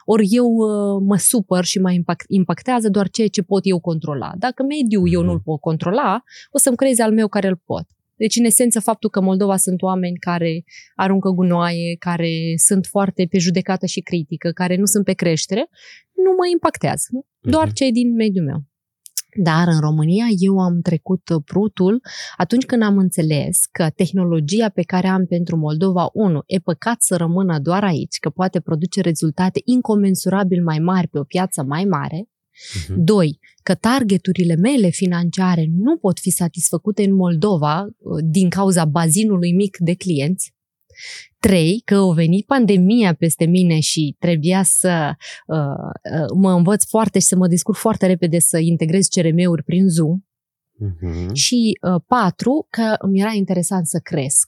Ori 0.06 0.28
eu 0.30 0.46
uh, 0.46 1.02
mă 1.08 1.18
supăr 1.18 1.64
și 1.64 1.80
mă 1.80 1.92
impact, 1.92 2.26
impactează 2.28 2.90
doar 2.90 3.10
ceea 3.10 3.28
ce 3.28 3.42
pot 3.42 3.62
eu 3.66 3.80
controla. 3.80 4.32
Dacă 4.38 4.64
mediul 4.64 5.14
eu 5.14 5.20
Mhm. 5.20 5.30
nu-l 5.30 5.40
pot 5.40 5.60
controla, 5.60 6.24
o 6.52 6.58
să-mi 6.58 6.76
creeze 6.76 7.02
al 7.04 7.14
meu 7.14 7.28
care 7.28 7.48
îl 7.48 7.62
pot. 7.66 7.86
Deci, 8.18 8.36
în 8.36 8.46
esență, 8.46 8.80
faptul 8.80 9.10
că 9.10 9.22
Moldova 9.22 9.58
sunt 9.58 9.82
oameni 9.82 10.18
care 10.18 10.64
aruncă 10.96 11.30
gunoaie, 11.30 11.96
care 12.00 12.30
sunt 12.68 12.86
foarte 12.86 13.28
pe 13.30 13.38
judecată 13.38 13.86
și 13.86 14.02
critică, 14.02 14.52
care 14.52 14.76
nu 14.76 14.86
sunt 14.86 15.06
pe 15.06 15.14
creștere, 15.14 15.70
nu 16.24 16.32
mă 16.38 16.48
impactează. 16.52 17.08
Doar 17.40 17.66
Mhm. 17.66 17.74
cei 17.74 17.92
din 17.92 18.14
mediul 18.14 18.46
meu. 18.46 18.64
Dar 19.44 19.68
în 19.68 19.80
România 19.80 20.26
eu 20.38 20.58
am 20.60 20.82
trecut 20.82 21.30
uh, 21.30 21.42
prutul 21.46 22.02
atunci 22.38 22.66
când 22.66 22.82
am 22.84 22.98
înțeles 22.98 23.60
că 23.72 23.90
tehnologia 23.96 24.70
pe 24.70 24.82
care 24.82 25.08
am 25.08 25.26
pentru 25.26 25.58
Moldova, 25.58 26.10
unu, 26.14 26.44
e 26.46 26.58
păcat 26.60 27.02
să 27.02 27.16
rămână 27.16 27.60
doar 27.60 27.84
aici, 27.84 28.18
că 28.20 28.30
poate 28.30 28.60
produce 28.60 29.02
rezultate 29.02 29.62
incomensurabil 29.64 30.64
mai 30.64 30.80
mari 30.80 31.08
pe 31.08 31.20
o 31.20 31.24
piață 31.24 31.64
mai 31.64 31.84
mare. 31.84 32.30
Mhm. 32.90 33.04
Doi, 33.04 33.40
că 33.64 33.76
targeturile 33.76 34.56
mele 34.56 34.90
financiare 34.90 35.68
nu 35.72 35.98
pot 35.98 36.20
fi 36.20 36.30
satisfăcute 36.30 37.04
în 37.04 37.14
Moldova 37.14 37.82
uh, 37.82 38.24
din 38.24 38.50
cauza 38.50 38.86
bazinului 38.86 39.54
mic 39.54 39.78
de 39.78 39.94
clienți. 39.94 40.56
Trei, 41.40 41.82
că 41.86 41.96
a 41.96 42.14
venit 42.14 42.46
pandemia 42.46 43.14
peste 43.14 43.46
mine 43.46 43.80
și 43.80 44.16
trebuia 44.20 44.64
să 44.64 45.16
uh, 45.48 45.58
uh, 45.58 46.26
mă 46.36 46.52
învăț 46.52 46.86
foarte 46.86 47.20
și 47.20 47.26
să 47.26 47.36
mă 47.36 47.48
descurc 47.48 47.78
foarte 47.78 48.06
repede 48.06 48.40
să 48.40 48.58
integrez 48.58 49.08
CRM-uri 49.08 49.64
prin 49.64 49.90
Zoom. 49.90 50.20
Mhm. 50.78 51.34
Și 51.34 51.80
uh, 51.82 52.02
patru, 52.08 52.68
că 52.70 52.96
îmi 52.98 53.20
era 53.20 53.32
interesant 53.34 53.88
să 53.88 54.00
cresc 54.04 54.48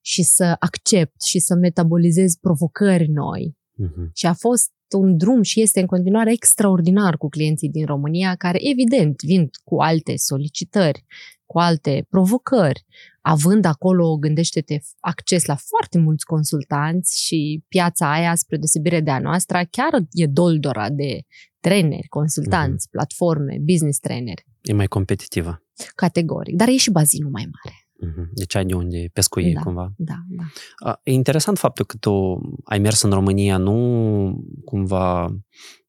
și 0.00 0.22
să 0.22 0.56
accept 0.58 1.22
și 1.22 1.38
să 1.38 1.54
metabolizez 1.54 2.34
provocări 2.34 3.08
noi. 3.08 3.56
Mhm. 3.72 4.10
Și 4.14 4.26
a 4.26 4.32
fost 4.32 4.70
un 4.92 5.16
drum 5.16 5.42
și 5.42 5.60
este 5.60 5.80
în 5.80 5.86
continuare 5.86 6.32
extraordinar 6.32 7.16
cu 7.16 7.28
clienții 7.28 7.68
din 7.68 7.86
România, 7.86 8.34
care 8.34 8.58
evident 8.70 9.22
vin 9.22 9.50
cu 9.64 9.80
alte 9.80 10.16
solicitări, 10.16 11.04
cu 11.46 11.58
alte 11.58 12.06
provocări, 12.10 12.84
având 13.20 13.64
acolo, 13.64 14.16
gândește-te, 14.16 14.78
acces 15.00 15.44
la 15.44 15.54
foarte 15.56 15.98
mulți 15.98 16.24
consultanți 16.24 17.24
și 17.24 17.62
piața 17.68 18.12
aia, 18.12 18.34
spre 18.34 18.56
deosebire 18.56 19.00
de 19.00 19.10
a 19.10 19.18
noastră, 19.18 19.60
chiar 19.70 19.92
e 20.12 20.26
doldora 20.26 20.90
de 20.90 21.20
treneri, 21.60 22.08
consultanți, 22.08 22.88
platforme, 22.90 23.56
business 23.60 23.98
traineri, 23.98 24.46
E 24.62 24.72
mai 24.72 24.86
competitivă. 24.86 25.62
categoric. 25.94 26.56
Dar 26.56 26.68
e 26.68 26.76
și 26.76 26.90
bazinul 26.90 27.30
mai 27.30 27.48
mare. 27.52 27.76
Mhm. 28.00 28.30
Deci 28.32 28.54
ai 28.54 28.64
de 28.64 28.74
unde 28.74 29.10
pescui 29.12 29.52
Da. 29.52 29.60
cumva. 29.60 29.92
Da, 29.96 30.14
da. 30.28 30.44
A, 30.90 31.00
E 31.02 31.12
interesant 31.12 31.58
faptul 31.58 31.84
că 31.84 31.96
tu 31.96 32.40
ai 32.64 32.78
mers 32.78 33.02
în 33.02 33.10
România 33.10 33.56
nu 33.56 34.44
cumva 34.64 35.36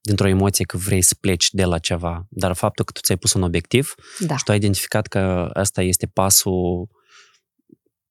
dintr-o 0.02 0.28
emoție 0.28 0.66
că 0.66 0.78
vrei 0.78 1.02
să 1.02 1.16
pleci 1.20 1.50
de 1.52 1.66
la 1.66 1.78
ceva, 1.78 2.26
dar 2.30 2.54
faptul 2.54 2.86
că 2.86 2.92
tu 2.92 3.00
ți-ai 3.02 3.18
pus 3.18 3.34
un 3.34 3.42
obiectiv 3.42 3.94
Da. 4.28 4.38
și 4.38 4.44
tu 4.44 4.52
ai 4.52 4.58
identificat 4.58 5.08
că 5.08 5.50
ăsta 5.56 5.82
este 5.82 6.06
pasul 6.08 6.90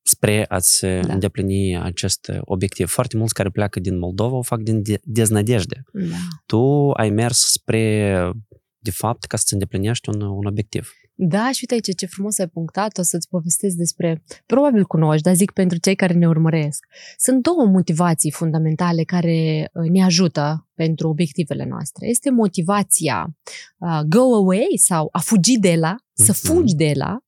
spre 0.06 0.44
a-ți 0.48 0.80
Da. 0.80 1.12
îndeplini 1.12 1.78
acest 1.78 2.32
obiectiv. 2.40 2.88
Foarte 2.88 3.16
mulți 3.16 3.34
care 3.34 3.50
pleacă 3.50 3.80
din 3.80 3.98
Moldova 3.98 4.36
o 4.36 4.42
fac 4.42 4.60
din 4.60 4.82
de- 4.82 5.00
deznădejde. 5.02 5.82
da. 5.92 6.16
Tu 6.46 6.90
ai 6.90 7.10
mers 7.10 7.38
spre, 7.38 8.30
de 8.78 8.90
fapt, 8.90 9.24
ca 9.24 9.36
să-ți 9.36 9.52
îndeplinești 9.52 10.08
un, 10.08 10.20
un 10.20 10.44
obiectiv. 10.46 10.90
Da, 11.16 11.52
și 11.52 11.58
uite 11.60 11.74
aici 11.74 11.98
ce 11.98 12.06
frumos 12.06 12.38
ai 12.38 12.48
punctat, 12.48 12.98
o 12.98 13.02
să-ți 13.02 13.28
povestesc 13.28 13.76
despre, 13.76 14.22
probabil 14.46 14.84
cunoști, 14.84 15.22
dar 15.22 15.34
zic 15.34 15.50
pentru 15.50 15.78
cei 15.78 15.94
care 15.94 16.12
ne 16.14 16.28
urmăresc. 16.28 16.86
Sunt 17.16 17.42
două 17.42 17.66
motivații 17.66 18.30
fundamentale 18.30 19.02
care 19.02 19.70
uh, 19.72 19.90
ne 19.90 20.02
ajută 20.04 20.68
pentru 20.74 21.08
obiectivele 21.08 21.64
noastre. 21.64 22.08
Este 22.08 22.30
motivația 22.30 23.36
uh, 23.78 24.00
go 24.08 24.34
away 24.34 24.66
sau 24.76 25.08
a 25.12 25.18
fugi 25.18 25.58
de 25.58 25.74
la, 25.74 25.96
să 26.12 26.32
Mhm. 26.32 26.46
fugi 26.46 26.74
de 26.74 26.92
la 26.94 27.18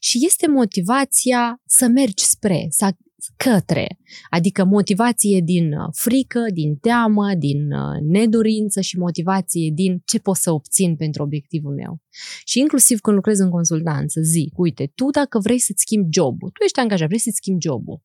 și 0.00 0.24
este 0.24 0.48
motivația 0.48 1.60
să 1.66 1.86
mergi 1.86 2.24
spre, 2.24 2.66
să 2.70 2.84
către, 3.36 3.98
adică 4.30 4.64
motivație 4.64 5.40
din 5.44 5.72
uh, 5.72 5.88
frică, 5.92 6.46
din 6.52 6.76
teamă, 6.76 7.34
din 7.38 7.72
uh, 7.72 8.00
nedorință 8.00 8.80
și 8.80 8.98
motivație 8.98 9.70
din 9.74 10.02
ce 10.04 10.18
pot 10.18 10.36
să 10.36 10.50
obțin 10.50 10.96
pentru 10.96 11.22
obiectivul 11.22 11.74
meu. 11.74 12.00
Și 12.44 12.58
inclusiv 12.58 13.00
când 13.00 13.16
lucrez 13.16 13.38
în 13.38 13.50
consultanță, 13.50 14.20
zic, 14.20 14.58
uite, 14.58 14.92
tu 14.94 15.10
dacă 15.10 15.38
vrei 15.38 15.58
să-ți 15.58 15.80
schimbi 15.80 16.08
jobul, 16.12 16.48
tu 16.48 16.64
ești 16.64 16.80
angajat, 16.80 17.06
vrei 17.06 17.20
să-ți 17.20 17.36
schimbi 17.36 17.66
jobul 17.66 18.02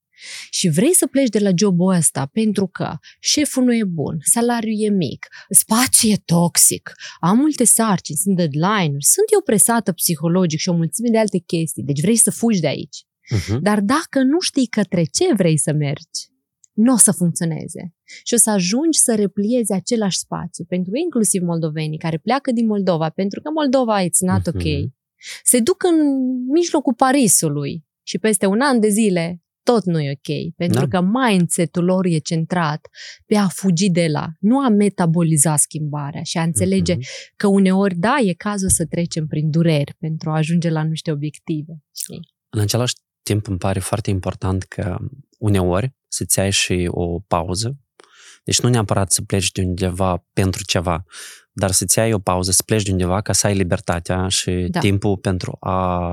și 0.49 0.69
vrei 0.69 0.93
să 0.93 1.07
pleci 1.07 1.29
de 1.29 1.39
la 1.39 1.49
jobul 1.55 1.93
ăsta 1.93 2.25
pentru 2.25 2.67
că 2.67 2.97
șeful 3.19 3.63
nu 3.63 3.73
e 3.75 3.83
bun, 3.83 4.17
salariul 4.21 4.83
e 4.83 4.89
mic, 4.89 5.27
spațiul 5.49 6.11
e 6.11 6.21
toxic, 6.25 6.91
am 7.19 7.38
multe 7.38 7.63
sarcini, 7.63 8.17
sunt 8.17 8.35
deadline-uri, 8.35 9.05
sunt 9.05 9.25
eu 9.33 9.41
presată 9.41 9.91
psihologic 9.91 10.59
și 10.59 10.69
o 10.69 10.73
mulțime 10.73 11.09
de 11.09 11.17
alte 11.17 11.38
chestii, 11.38 11.83
deci 11.83 12.01
vrei 12.01 12.15
să 12.15 12.31
fugi 12.31 12.59
de 12.59 12.67
aici. 12.67 13.07
Uh-huh. 13.36 13.59
Dar 13.62 13.79
dacă 13.81 14.21
nu 14.24 14.39
știi 14.39 14.67
către 14.67 15.03
ce 15.03 15.33
vrei 15.33 15.57
să 15.57 15.74
mergi, 15.74 16.27
nu 16.74 16.93
o 16.93 16.98
să 16.98 17.12
funcționeze. 17.12 17.93
Și 18.24 18.33
o 18.33 18.38
să 18.38 18.50
ajungi 18.50 19.00
să 19.00 19.15
repliezi 19.15 19.71
același 19.74 20.17
spațiu. 20.17 20.63
Pentru 20.67 20.91
inclusiv 20.95 21.41
moldovenii 21.41 21.98
care 21.98 22.17
pleacă 22.17 22.51
din 22.51 22.65
Moldova, 22.65 23.09
pentru 23.09 23.41
că 23.41 23.50
Moldova 23.53 24.01
it's 24.03 24.19
not 24.19 24.45
Mhm. 24.48 24.55
ok, 24.57 24.91
se 25.43 25.59
duc 25.59 25.83
în 25.83 25.95
mijlocul 26.51 26.93
Parisului 26.93 27.86
și 28.03 28.17
peste 28.17 28.45
un 28.45 28.59
an 28.62 28.79
de 28.79 28.88
zile 28.89 29.43
tot 29.63 29.83
nu 29.86 30.00
e 30.01 30.12
ok, 30.12 30.53
pentru 30.55 30.86
Da. 30.86 30.88
că 30.88 31.01
mindset-ul 31.07 31.83
lor 31.83 32.05
e 32.05 32.17
centrat 32.17 32.88
pe 33.25 33.36
a 33.36 33.48
fugi 33.48 33.89
de 33.89 34.07
la, 34.07 34.27
nu 34.39 34.59
a 34.59 34.69
metaboliza 34.69 35.55
schimbarea 35.55 36.24
și 36.24 36.38
a 36.38 36.41
înțelege 36.41 36.93
Mhm. 36.93 37.03
că 37.36 37.48
uneori, 37.48 37.95
da, 37.95 38.15
e 38.24 38.33
cazul 38.33 38.69
să 38.69 38.86
trecem 38.86 39.27
prin 39.27 39.50
dureri 39.50 39.95
pentru 40.00 40.29
a 40.29 40.36
ajunge 40.36 40.69
la 40.69 40.83
niște 40.83 41.12
obiective. 41.12 41.83
știi? 41.95 42.19
În 42.50 42.59
același 42.59 42.93
timp 43.23 43.47
îmi 43.47 43.57
pare 43.57 43.79
foarte 43.79 44.09
important 44.09 44.63
că 44.63 44.97
uneori 45.38 45.93
să-ți 46.07 46.39
ai 46.39 46.51
și 46.51 46.88
o 46.91 47.19
pauză. 47.19 47.77
Deci 48.43 48.59
nu 48.61 48.69
neapărat 48.69 49.11
să 49.11 49.21
pleci 49.21 49.51
de 49.51 49.61
undeva 49.61 50.25
pentru 50.33 50.63
ceva, 50.63 51.05
dar 51.51 51.71
să-ți 51.71 51.99
ai 51.99 52.13
o 52.13 52.19
pauză, 52.19 52.51
să 52.51 52.63
pleci 52.65 52.83
de 52.83 52.91
undeva 52.91 53.21
ca 53.21 53.33
să 53.33 53.47
ai 53.47 53.55
libertatea 53.55 54.27
și 54.27 54.51
Da. 54.69 54.79
timpul 54.79 55.17
pentru 55.17 55.57
a 55.59 56.09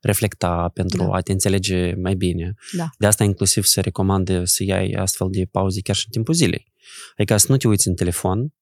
reflecta, 0.00 0.70
pentru 0.74 1.02
Da. 1.06 1.16
a 1.16 1.20
te 1.20 1.32
înțelege 1.32 1.94
mai 1.94 2.14
bine. 2.14 2.54
Da. 2.72 2.88
De 2.98 3.06
asta 3.06 3.24
inclusiv 3.24 3.64
se 3.64 3.80
recomandă 3.80 4.44
să 4.44 4.62
iei 4.62 4.96
astfel 4.96 5.26
de 5.30 5.44
pauze 5.50 5.80
chiar 5.80 5.96
și 5.96 6.04
în 6.06 6.12
timpul 6.12 6.34
zilei. 6.34 6.72
Adică 7.16 7.36
să 7.36 7.46
nu 7.48 7.56
te 7.56 7.68
uiți 7.68 7.88
în 7.88 7.94
telefon 7.94 8.52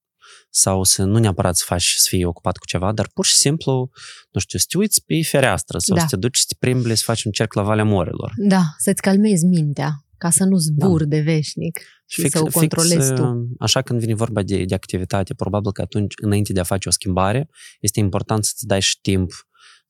sau 0.54 0.84
să 0.84 1.02
nu 1.04 1.18
neapărat 1.18 1.56
să 1.56 1.64
faci 1.66 1.94
să 1.96 2.06
fii 2.08 2.24
ocupat 2.24 2.56
cu 2.56 2.66
ceva, 2.66 2.92
dar 2.92 3.08
pur 3.14 3.24
și 3.24 3.36
simplu, 3.36 3.90
nu 4.32 4.40
știu, 4.40 4.58
să 4.58 4.64
te 4.68 4.78
uiți 4.78 5.04
pe 5.04 5.22
fereastră 5.22 5.78
sau 5.78 5.96
Da. 5.96 6.02
să 6.02 6.08
te 6.10 6.16
duci 6.16 6.36
să 6.38 6.44
te 6.48 6.54
plimbli, 6.58 6.96
să 6.96 7.02
faci 7.06 7.24
un 7.24 7.32
cerc 7.32 7.54
la 7.54 7.62
Valea 7.62 7.84
Morilor. 7.84 8.32
Da, 8.36 8.62
să-ți 8.78 9.02
calmezi 9.02 9.44
mintea, 9.44 10.04
ca 10.18 10.30
să 10.30 10.44
nu 10.44 10.56
zbur 10.56 11.04
de 11.04 11.20
veșnic 11.20 11.80
și 12.06 12.28
să 12.28 12.40
o 12.40 12.44
controlezi 12.44 13.14
tu. 13.14 13.22
uh, 13.22 13.46
Așa 13.58 13.82
când 13.82 14.00
vine 14.00 14.14
vorba 14.14 14.42
de, 14.42 14.64
de 14.64 14.74
activitate, 14.74 15.34
probabil 15.34 15.72
că 15.72 15.82
atunci, 15.82 16.14
înainte 16.22 16.52
de 16.52 16.60
a 16.60 16.64
face 16.64 16.88
o 16.88 16.92
schimbare, 16.92 17.48
este 17.80 18.00
important 18.00 18.44
să-ți 18.44 18.66
dai 18.66 18.80
și 18.80 19.00
timp 19.00 19.30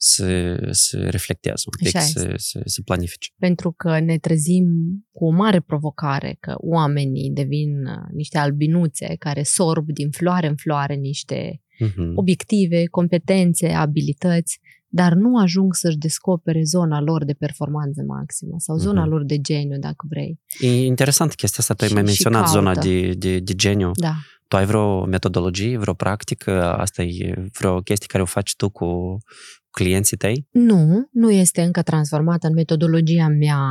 să, 0.05 0.59
să 0.71 0.99
reflectezi 1.11 1.65
un 1.67 1.85
pic, 1.87 1.97
Așa 1.97 2.05
să, 2.07 2.35
să, 2.37 2.61
să 2.65 2.83
planifici. 2.85 3.33
Pentru 3.39 3.73
că 3.73 4.01
ne 4.01 4.19
trezim 4.19 4.67
cu 5.13 5.25
o 5.27 5.31
mare 5.31 5.61
provocare, 5.61 6.37
că 6.41 6.55
oamenii 6.57 7.31
devin 7.31 7.87
uh, 7.87 8.09
niște 8.13 8.39
albinuțe 8.39 9.15
care 9.19 9.43
sorb 9.43 9.91
din 9.91 10.11
floare 10.11 10.47
în 10.47 10.57
floare 10.57 10.95
niște 10.95 11.57
Mhm. 11.79 12.13
obiective, 12.15 12.85
competențe, 12.87 13.69
abilități, 13.69 14.61
dar 14.89 15.13
nu 15.15 15.39
ajung 15.39 15.75
să-și 15.75 15.97
descopere 15.97 16.63
zona 16.63 17.01
lor 17.01 17.25
de 17.25 17.33
performanță 17.33 18.03
maximă 18.07 18.55
sau 18.59 18.77
zona 18.77 19.01
Mhm. 19.01 19.11
lor 19.11 19.25
de 19.25 19.39
geniu, 19.41 19.79
dacă 19.79 20.07
vrei. 20.09 20.41
E 20.61 20.85
interesant 20.85 21.35
chestia 21.35 21.59
asta, 21.61 21.75
tu 21.75 21.83
ai 21.83 21.89
Și- 21.89 21.95
mai 21.95 22.03
și 22.03 22.09
menționat 22.09 22.49
zona 22.49 22.73
caută. 22.73 22.89
de, 22.89 23.13
de, 23.13 23.39
de 23.39 23.53
geniu. 23.55 23.91
Da. 23.95 24.15
Tu 24.49 24.57
ai 24.57 24.65
vreo 24.67 25.05
metodologie, 25.05 25.79
vreo 25.79 25.95
practică? 25.95 26.73
Asta 26.73 27.03
e 27.03 27.51
vreo 27.59 27.81
chestie 27.81 28.07
care 28.07 28.23
o 28.23 28.27
faci 28.27 28.57
tu 28.57 28.69
cu 28.71 29.19
clienții 29.73 30.17
tăi? 30.17 30.47
Nu, 30.51 31.09
nu 31.13 31.31
este 31.31 31.63
încă 31.63 31.83
transformată 31.83 32.47
în 32.47 32.53
metodologia 32.53 33.29
mea 33.29 33.63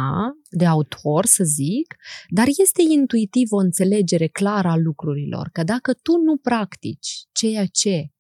de 0.50 0.66
autor, 0.66 1.26
să 1.26 1.44
zic, 1.44 1.96
dar 2.30 2.48
este 2.48 2.82
intuitiv 2.90 3.52
o 3.52 3.58
înțelegere 3.58 4.28
clară 4.28 4.68
a 4.68 4.76
lucrurilor, 4.76 5.50
că 5.52 5.64
dacă 5.64 5.94
tu 5.94 6.12
nu 6.18 6.38
practici 6.38 7.10
ceea 7.32 7.66
ce 7.66 8.12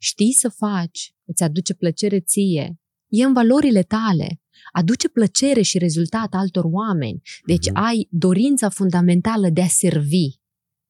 știi 0.00 0.32
să 0.32 0.48
faci, 0.48 1.14
îți 1.24 1.42
aduce 1.42 1.74
plăcere 1.74 2.20
ție, 2.20 2.80
e 3.08 3.24
în 3.24 3.32
valorile 3.32 3.82
tale, 3.82 4.40
aduce 4.72 5.08
plăcere 5.08 5.62
și 5.62 5.78
rezultat 5.78 6.28
altor 6.34 6.64
oameni, 6.64 7.20
deci 7.46 7.70
Mhm. 7.70 7.82
ai 7.82 8.08
dorința 8.10 8.68
fundamentală 8.68 9.48
de 9.48 9.62
a 9.62 9.66
servi 9.66 10.28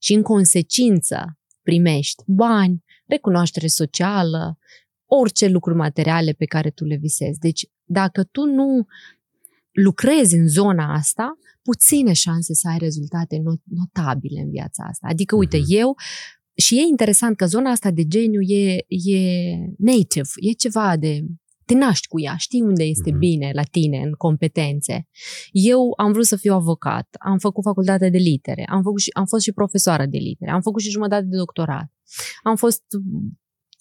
și 0.03 0.13
în 0.13 0.23
consecință 0.23 1.39
primești 1.63 2.23
bani, 2.27 2.85
recunoaștere 3.07 3.67
socială, 3.67 4.59
orice 5.07 5.49
lucruri 5.49 5.77
materiale 5.77 6.33
pe 6.33 6.45
care 6.45 6.71
tu 6.71 6.85
le 6.85 6.97
visezi. 6.97 7.39
Deci, 7.39 7.67
dacă 7.85 8.25
tu 8.25 8.45
nu 8.45 8.87
lucrezi 9.73 10.35
în 10.37 10.49
zona 10.49 10.95
asta, 10.95 11.39
puține 11.63 12.13
șanse 12.13 12.55
să 12.55 12.69
ai 12.69 12.79
rezultate 12.79 13.37
not- 13.37 13.65
notabile 13.65 14.41
în 14.41 14.51
viața 14.51 14.85
asta. 14.89 15.07
Adică, 15.11 15.37
uite, 15.37 15.57
Mhm. 15.57 15.67
eu 15.69 15.95
și 16.57 16.79
e 16.79 16.81
interesant 16.81 17.37
că 17.37 17.47
zona 17.47 17.71
asta 17.71 17.91
de 17.91 18.05
geniu 18.07 18.41
e, 18.41 18.85
e 18.87 19.21
native, 19.79 20.29
e 20.35 20.53
ceva 20.53 20.97
de 20.97 21.25
te 21.65 21.75
naști 21.75 22.07
cu 22.09 22.21
ea, 22.21 22.37
știi 22.37 22.61
unde 22.61 22.85
este 22.85 23.11
Mhm. 23.11 23.19
bine 23.19 23.51
la 23.55 23.63
tine 23.63 23.99
în 23.99 24.13
competențe. 24.13 25.09
Eu 25.51 25.93
am 25.97 26.13
vrut 26.13 26.27
să 26.27 26.37
fiu 26.37 26.53
avocat, 26.55 27.09
am 27.19 27.39
făcut 27.39 27.63
facultate 27.65 28.09
de 28.11 28.19
litere, 28.19 28.65
am, 28.69 28.83
făcut 28.83 29.01
și, 29.01 29.11
am 29.15 29.27
fost 29.27 29.43
și 29.43 29.53
profesoară 29.53 30.07
de 30.07 30.19
litere, 30.19 30.51
am 30.51 30.61
făcut 30.61 30.83
și 30.83 30.91
jumătate 30.91 31.25
de 31.25 31.37
doctorat, 31.37 31.93
am 32.43 32.57
fost 32.57 32.83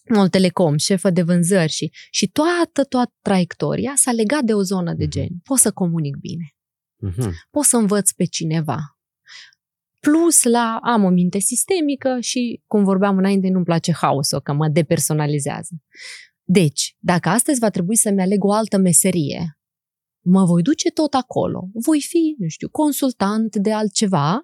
mult 0.09 0.31
telecom, 0.31 0.77
șefă 0.77 1.09
de 1.09 1.21
vânzări 1.21 1.71
și, 1.71 1.91
și 2.09 2.27
toată, 2.27 2.83
toată 2.83 3.13
traiectoria 3.21 3.93
s-a 3.95 4.11
legat 4.11 4.43
de 4.43 4.53
o 4.53 4.61
zonă 4.61 4.93
de 4.93 5.03
Mhm. 5.03 5.11
gen. 5.11 5.29
Pot 5.43 5.57
să 5.57 5.71
comunic 5.71 6.15
bine, 6.15 6.55
Mhm. 7.01 7.31
pot 7.51 7.63
să 7.63 7.77
învăț 7.77 8.11
pe 8.11 8.25
cineva. 8.25 8.77
Plus 9.99 10.43
la 10.43 10.79
am 10.83 11.03
o 11.03 11.09
minte 11.09 11.39
sistemică 11.39 12.17
și, 12.19 12.61
cum 12.67 12.83
vorbeam 12.83 13.17
înainte, 13.17 13.49
nu-mi 13.49 13.65
place 13.65 13.91
haosul, 13.93 14.41
că 14.41 14.53
mă 14.53 14.67
depersonalizează. 14.67 15.75
Deci, 16.43 16.95
dacă 16.99 17.29
astăzi 17.29 17.59
va 17.59 17.69
trebui 17.69 17.95
să-mi 17.95 18.21
aleg 18.21 18.43
o 18.43 18.51
altă 18.51 18.77
meserie, 18.77 19.59
mă 20.25 20.45
voi 20.45 20.61
duce 20.61 20.89
tot 20.91 21.13
acolo. 21.13 21.69
Voi 21.73 22.01
fi, 22.01 22.35
nu 22.37 22.47
știu, 22.47 22.69
consultant 22.69 23.55
de 23.55 23.71
altceva, 23.73 24.41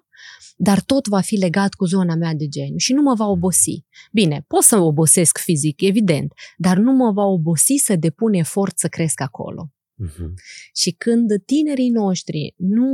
dar 0.56 0.80
tot 0.80 1.06
va 1.06 1.20
fi 1.20 1.36
legat 1.36 1.74
cu 1.74 1.84
zona 1.84 2.14
mea 2.14 2.34
de 2.34 2.48
geniu 2.48 2.76
și 2.76 2.92
nu 2.92 3.02
mă 3.02 3.14
va 3.14 3.26
obosi. 3.26 3.84
Bine, 4.12 4.44
pot 4.48 4.62
să 4.62 4.78
obosesc 4.78 5.38
fizic, 5.38 5.80
evident, 5.80 6.32
dar 6.56 6.76
nu 6.76 6.92
mă 6.92 7.12
va 7.12 7.24
obosi 7.24 7.74
să 7.76 7.96
depun 7.96 8.32
efort 8.32 8.78
să 8.78 8.88
cresc 8.88 9.20
acolo. 9.20 9.72
Mhm. 9.94 10.34
Și 10.74 10.90
când 10.90 11.30
tinerii 11.44 11.90
noștri 11.90 12.54
nu 12.56 12.86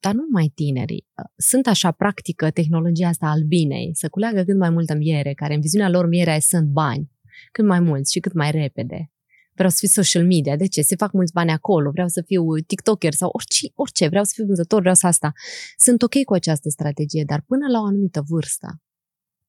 dar 0.00 0.14
nu 0.14 0.26
mai 0.30 0.52
tinerii, 0.54 1.06
sunt 1.36 1.66
așa 1.66 1.90
practică 1.90 2.50
tehnologia 2.50 3.08
asta 3.08 3.26
albinei, 3.26 3.90
să 3.92 4.08
culeagă 4.08 4.42
cât 4.42 4.56
mai 4.56 4.70
multă 4.70 4.94
miere, 4.94 5.32
care 5.34 5.54
în 5.54 5.60
viziunea 5.60 5.88
lor 5.88 6.06
mierea 6.06 6.40
sunt 6.40 6.68
bani, 6.68 7.10
cât 7.52 7.64
mai 7.64 7.80
mulți 7.80 8.12
și 8.12 8.20
cât 8.20 8.32
mai 8.32 8.50
repede. 8.50 9.10
Vreau 9.56 9.70
să 9.70 9.76
fiu 9.78 9.88
social 10.02 10.26
media, 10.26 10.56
de 10.56 10.66
ce? 10.66 10.82
Se 10.82 10.96
fac 10.96 11.12
mulți 11.12 11.32
bani 11.32 11.50
acolo, 11.50 11.90
vreau 11.90 12.08
să 12.08 12.22
fiu 12.26 12.42
TikToker 12.66 13.12
sau 13.12 13.30
orice, 13.32 13.66
orice, 13.74 14.08
vreau 14.08 14.24
să 14.24 14.32
fiu 14.34 14.44
vânzător, 14.46 14.80
vreau 14.80 14.94
să 14.94 15.06
asta. 15.06 15.32
Sunt 15.76 16.02
ok 16.02 16.24
cu 16.24 16.34
această 16.34 16.68
strategie, 16.68 17.24
dar 17.26 17.40
până 17.46 17.68
la 17.68 17.80
o 17.80 17.84
anumită 17.84 18.24
vârstă. 18.28 18.82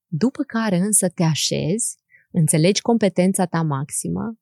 După 0.08 0.44
care 0.44 0.78
însă 0.78 1.10
te 1.10 1.24
așezi, 1.24 1.98
înțelegi 2.32 2.82
competența 2.82 3.46
ta 3.46 3.62
maximă 3.62 4.38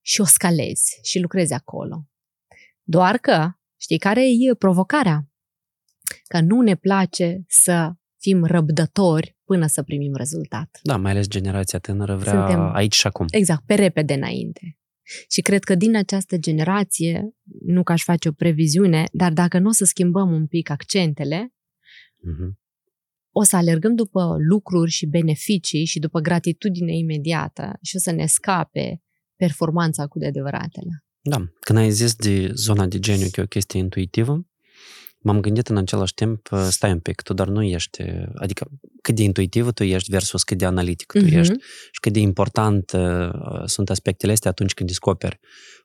și 0.00 0.20
o 0.20 0.24
scalezi 0.24 0.98
și 1.02 1.18
lucrezi 1.20 1.52
acolo. 1.52 2.06
Doar 2.82 3.18
că, 3.18 3.50
știi 3.80 3.98
care 3.98 4.22
e 4.28 4.54
provocarea? 4.54 5.28
Că 6.24 6.40
nu 6.40 6.60
ne 6.60 6.74
place 6.74 7.44
să 7.48 7.92
fim 8.18 8.44
răbdători 8.44 9.36
până 9.44 9.66
să 9.66 9.82
primim 9.82 10.14
rezultat. 10.14 10.78
Da, 10.82 10.96
mai 10.96 11.10
ales 11.10 11.28
generația 11.28 11.78
tânără 11.78 12.16
vrea 12.16 12.32
Suntem- 12.32 12.74
aici 12.74 12.94
și 12.94 13.06
acum. 13.06 13.26
Exact, 13.30 13.66
pe 13.66 13.74
repede 13.74 14.14
înainte. 14.14 14.78
Și 15.28 15.40
cred 15.40 15.64
că 15.64 15.74
din 15.74 15.96
această 15.96 16.36
generație, 16.36 17.34
nu 17.64 17.82
că 17.82 17.92
aș 17.92 18.02
face 18.02 18.28
o 18.28 18.32
previziune, 18.32 19.04
dar 19.12 19.32
dacă 19.32 19.58
nu 19.58 19.68
o 19.68 19.72
să 19.72 19.84
schimbăm 19.84 20.32
un 20.32 20.46
pic 20.46 20.70
accentele, 20.70 21.54
Mhm. 22.24 22.60
o 23.34 23.42
să 23.42 23.56
alergăm 23.56 23.94
după 23.94 24.36
lucruri 24.48 24.90
și 24.90 25.06
beneficii 25.06 25.84
și 25.84 25.98
după 25.98 26.20
gratitudine 26.20 26.96
imediată 26.96 27.78
și 27.82 27.96
o 27.96 27.98
să 27.98 28.10
ne 28.10 28.26
scape 28.26 29.02
performanța 29.36 30.06
cu 30.06 30.18
de 30.18 30.26
adevăratele. 30.26 31.04
Da, 31.20 31.44
când 31.60 31.78
ai 31.78 31.90
zis 31.90 32.14
de 32.14 32.50
zona 32.54 32.86
de 32.86 32.98
geniu 32.98 33.26
că 33.30 33.40
e 33.40 33.42
o 33.42 33.46
chestie 33.46 33.78
intuitivă, 33.80 34.46
m-am 35.22 35.40
gândit 35.40 35.68
în 35.68 35.76
același 35.76 36.14
timp, 36.14 36.48
stai 36.68 36.92
un 36.92 37.00
pic, 37.00 37.22
tu 37.22 37.32
doar 37.32 37.48
nu 37.48 37.62
ești, 37.62 38.02
adică 38.34 38.70
cât 39.02 39.14
de 39.14 39.22
intuitiv 39.22 39.70
tu 39.70 39.84
ești 39.84 40.10
versus 40.10 40.42
cât 40.42 40.58
de 40.58 40.64
analitic 40.64 41.12
tu 41.12 41.24
uh-huh. 41.24 41.32
ești 41.32 41.54
și 41.90 42.00
cât 42.00 42.12
de 42.12 42.18
important 42.18 42.92
uh, 42.92 43.62
sunt 43.64 43.90
aspectele 43.90 44.32
astea 44.32 44.50
atunci 44.50 44.74
când 44.74 44.88
descoperi 44.88 45.40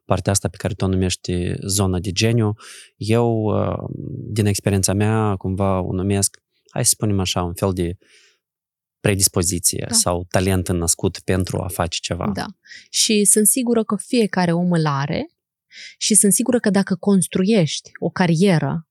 partea 0.06 0.32
asta 0.32 0.48
pe 0.48 0.58
care 0.58 0.74
tu 0.74 0.86
o 0.86 0.88
numești 0.88 1.54
zona 1.66 2.00
de 2.00 2.12
geniu. 2.12 2.54
Eu, 2.96 3.32
uh, 3.32 3.90
din 4.30 4.46
experiența 4.46 4.94
mea, 4.94 5.36
cumva 5.36 5.82
o 5.82 5.94
numesc, 5.94 6.38
hai 6.72 6.86
să 6.86 6.90
spunem 6.94 7.20
așa, 7.20 7.44
un 7.44 7.54
fel 7.54 7.74
de 7.74 7.98
predispoziție 9.00 9.86
da. 9.90 9.96
sau 9.96 10.26
talent 10.30 10.70
născut 10.72 11.20
pentru 11.20 11.62
a 11.62 11.68
face 11.68 12.00
ceva. 12.02 12.32
Da. 12.34 12.46
Și 12.90 13.26
sunt 13.26 13.48
sigură 13.48 13.84
că 13.84 13.96
fiecare 13.96 14.52
om 14.52 14.72
îl 14.72 14.86
are 14.86 15.28
și 15.98 16.16
sunt 16.16 16.34
sigură 16.34 16.60
că 16.60 16.70
dacă 16.70 16.96
construiești 16.96 17.92
o 18.00 18.10
carieră 18.10 18.87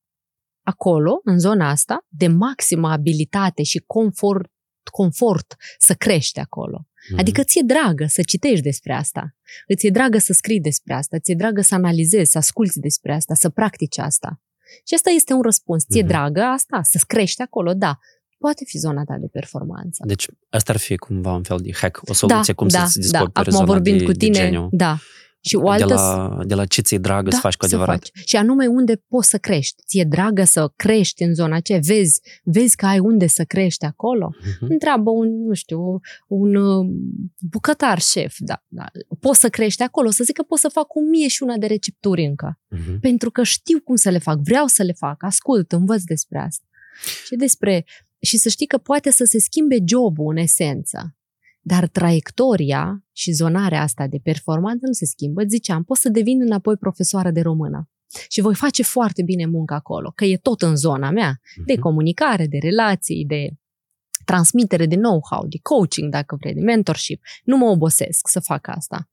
acolo, 0.66 1.20
în 1.24 1.38
zona 1.38 1.70
asta, 1.70 2.06
de 2.08 2.26
maximă 2.26 2.88
abilitate 2.88 3.62
și 3.62 3.82
confort, 3.86 4.50
confort 4.90 5.56
să 5.78 5.94
crești 5.94 6.38
acolo. 6.40 6.86
Mm-hmm. 6.86 7.18
Adică 7.18 7.42
ți-e 7.42 7.62
dragă 7.64 8.04
să 8.08 8.22
citești 8.22 8.62
despre 8.62 8.92
asta, 8.92 9.36
îți 9.66 9.86
e 9.86 9.90
dragă 9.90 10.18
să 10.18 10.32
scrii 10.32 10.60
despre 10.60 10.94
asta, 10.94 11.18
ți-e 11.18 11.34
dragă 11.34 11.60
să 11.60 11.74
analizezi, 11.74 12.30
să 12.30 12.38
asculți 12.38 12.80
despre 12.80 13.12
asta, 13.14 13.34
să 13.34 13.48
practici 13.48 13.98
asta. 13.98 14.40
Și 14.86 14.94
asta 14.94 15.10
este 15.10 15.32
un 15.32 15.42
răspuns. 15.42 15.84
Ți-e 15.90 16.02
mm-hmm. 16.02 16.06
dragă 16.06 16.40
asta? 16.40 16.80
Să 16.82 17.00
crești 17.06 17.42
acolo? 17.42 17.72
Da. 17.74 17.98
Poate 18.38 18.64
fi 18.64 18.78
zona 18.78 19.04
ta 19.04 19.16
de 19.20 19.26
performanță. 19.32 20.04
Deci 20.06 20.26
asta 20.48 20.72
ar 20.72 20.78
fi 20.78 20.96
cumva 20.96 21.32
un 21.32 21.42
fel 21.42 21.58
de 21.62 21.70
hack, 21.72 22.00
o 22.08 22.12
soluție 22.12 22.52
da, 22.52 22.58
cum 22.58 22.68
da, 22.68 22.78
să-ți 22.78 22.98
descoperi 22.98 23.32
da. 23.32 23.40
Acum 23.40 23.52
zona 23.52 23.64
vorbind 23.64 23.98
de, 23.98 24.04
cu 24.04 24.12
tine, 24.12 24.38
de 24.38 24.44
geniu. 24.44 24.68
da. 24.72 24.98
Și 25.46 25.56
o 25.56 25.68
altă... 25.68 25.86
de, 25.86 25.94
la, 25.94 26.38
de 26.44 26.54
la 26.54 26.64
ce 26.64 26.80
ți-e 26.80 26.98
dragă 26.98 27.28
da, 27.28 27.34
să 27.34 27.40
faci 27.42 27.56
cu 27.56 27.64
adevărat. 27.64 27.94
Faci. 27.94 28.10
Și 28.24 28.36
anume 28.36 28.66
unde 28.66 29.02
poți 29.08 29.28
să 29.28 29.38
crești. 29.38 29.82
Ți-e 29.86 30.04
dragă 30.04 30.44
să 30.44 30.72
crești 30.76 31.22
în 31.22 31.34
zona 31.34 31.56
aceea. 31.56 31.78
Vezi, 31.82 32.20
vezi 32.44 32.76
că 32.76 32.86
ai 32.86 32.98
unde 32.98 33.26
să 33.26 33.44
crești 33.44 33.84
acolo. 33.84 34.34
Uh-huh. 34.34 34.68
Întreabă 34.68 35.10
un, 35.10 35.44
nu 35.46 35.54
știu, 35.54 36.00
un 36.26 36.54
uh, 36.54 36.86
bucătar 37.50 38.00
șef. 38.00 38.34
Da, 38.38 38.64
da. 38.68 38.84
Poți 39.20 39.40
să 39.40 39.48
crești 39.48 39.82
acolo, 39.82 40.10
să 40.10 40.24
zic 40.24 40.36
că 40.36 40.42
pot 40.42 40.58
să 40.58 40.68
fac 40.68 40.94
o 40.94 41.00
mie 41.00 41.28
și 41.28 41.42
una 41.42 41.56
de 41.56 41.66
recepturi 41.66 42.24
încă. 42.24 42.60
Uh-huh. 42.76 43.00
Pentru 43.00 43.30
că 43.30 43.42
știu 43.42 43.80
cum 43.80 43.96
să 43.96 44.10
le 44.10 44.18
fac, 44.18 44.38
vreau 44.38 44.66
să 44.66 44.82
le 44.82 44.92
fac, 44.92 45.22
ascult, 45.22 45.72
învăț 45.72 46.02
despre 46.02 46.38
asta. 46.38 46.64
Și 47.24 47.36
despre 47.36 47.84
și 48.20 48.36
să 48.36 48.48
știi 48.48 48.66
că 48.66 48.78
poate 48.78 49.10
să 49.10 49.24
se 49.24 49.38
schimbe 49.38 49.76
jobul 49.86 50.30
în 50.30 50.36
esență. 50.36 51.15
Dar 51.68 51.88
traiectoria 51.88 53.04
și 53.12 53.32
zonarea 53.32 53.82
asta 53.82 54.06
de 54.06 54.18
performanță 54.22 54.86
nu 54.86 54.92
se 54.92 55.04
schimbă. 55.04 55.42
Ziceam, 55.46 55.84
pot 55.84 55.96
să 55.96 56.08
devin 56.08 56.40
înapoi 56.40 56.76
profesoară 56.76 57.30
de 57.30 57.40
română. 57.40 57.90
Și 58.28 58.40
voi 58.40 58.54
face 58.54 58.82
foarte 58.82 59.22
bine 59.22 59.46
muncă 59.46 59.74
acolo, 59.74 60.12
că 60.14 60.24
e 60.24 60.36
tot 60.36 60.62
în 60.62 60.76
zona 60.76 61.10
mea, 61.10 61.40
de 61.64 61.72
mhm. 61.72 61.82
comunicare, 61.82 62.46
de 62.46 62.58
relații, 62.60 63.24
de 63.24 63.50
transmitere 64.24 64.86
de 64.86 64.96
know-how, 64.96 65.46
de 65.46 65.58
coaching, 65.62 66.10
dacă 66.10 66.36
vrei, 66.40 66.54
de 66.54 66.60
mentorship. 66.60 67.22
Nu 67.44 67.56
mă 67.56 67.66
obosesc 67.66 68.28
să 68.28 68.40
fac 68.40 68.68
asta. 68.68 69.10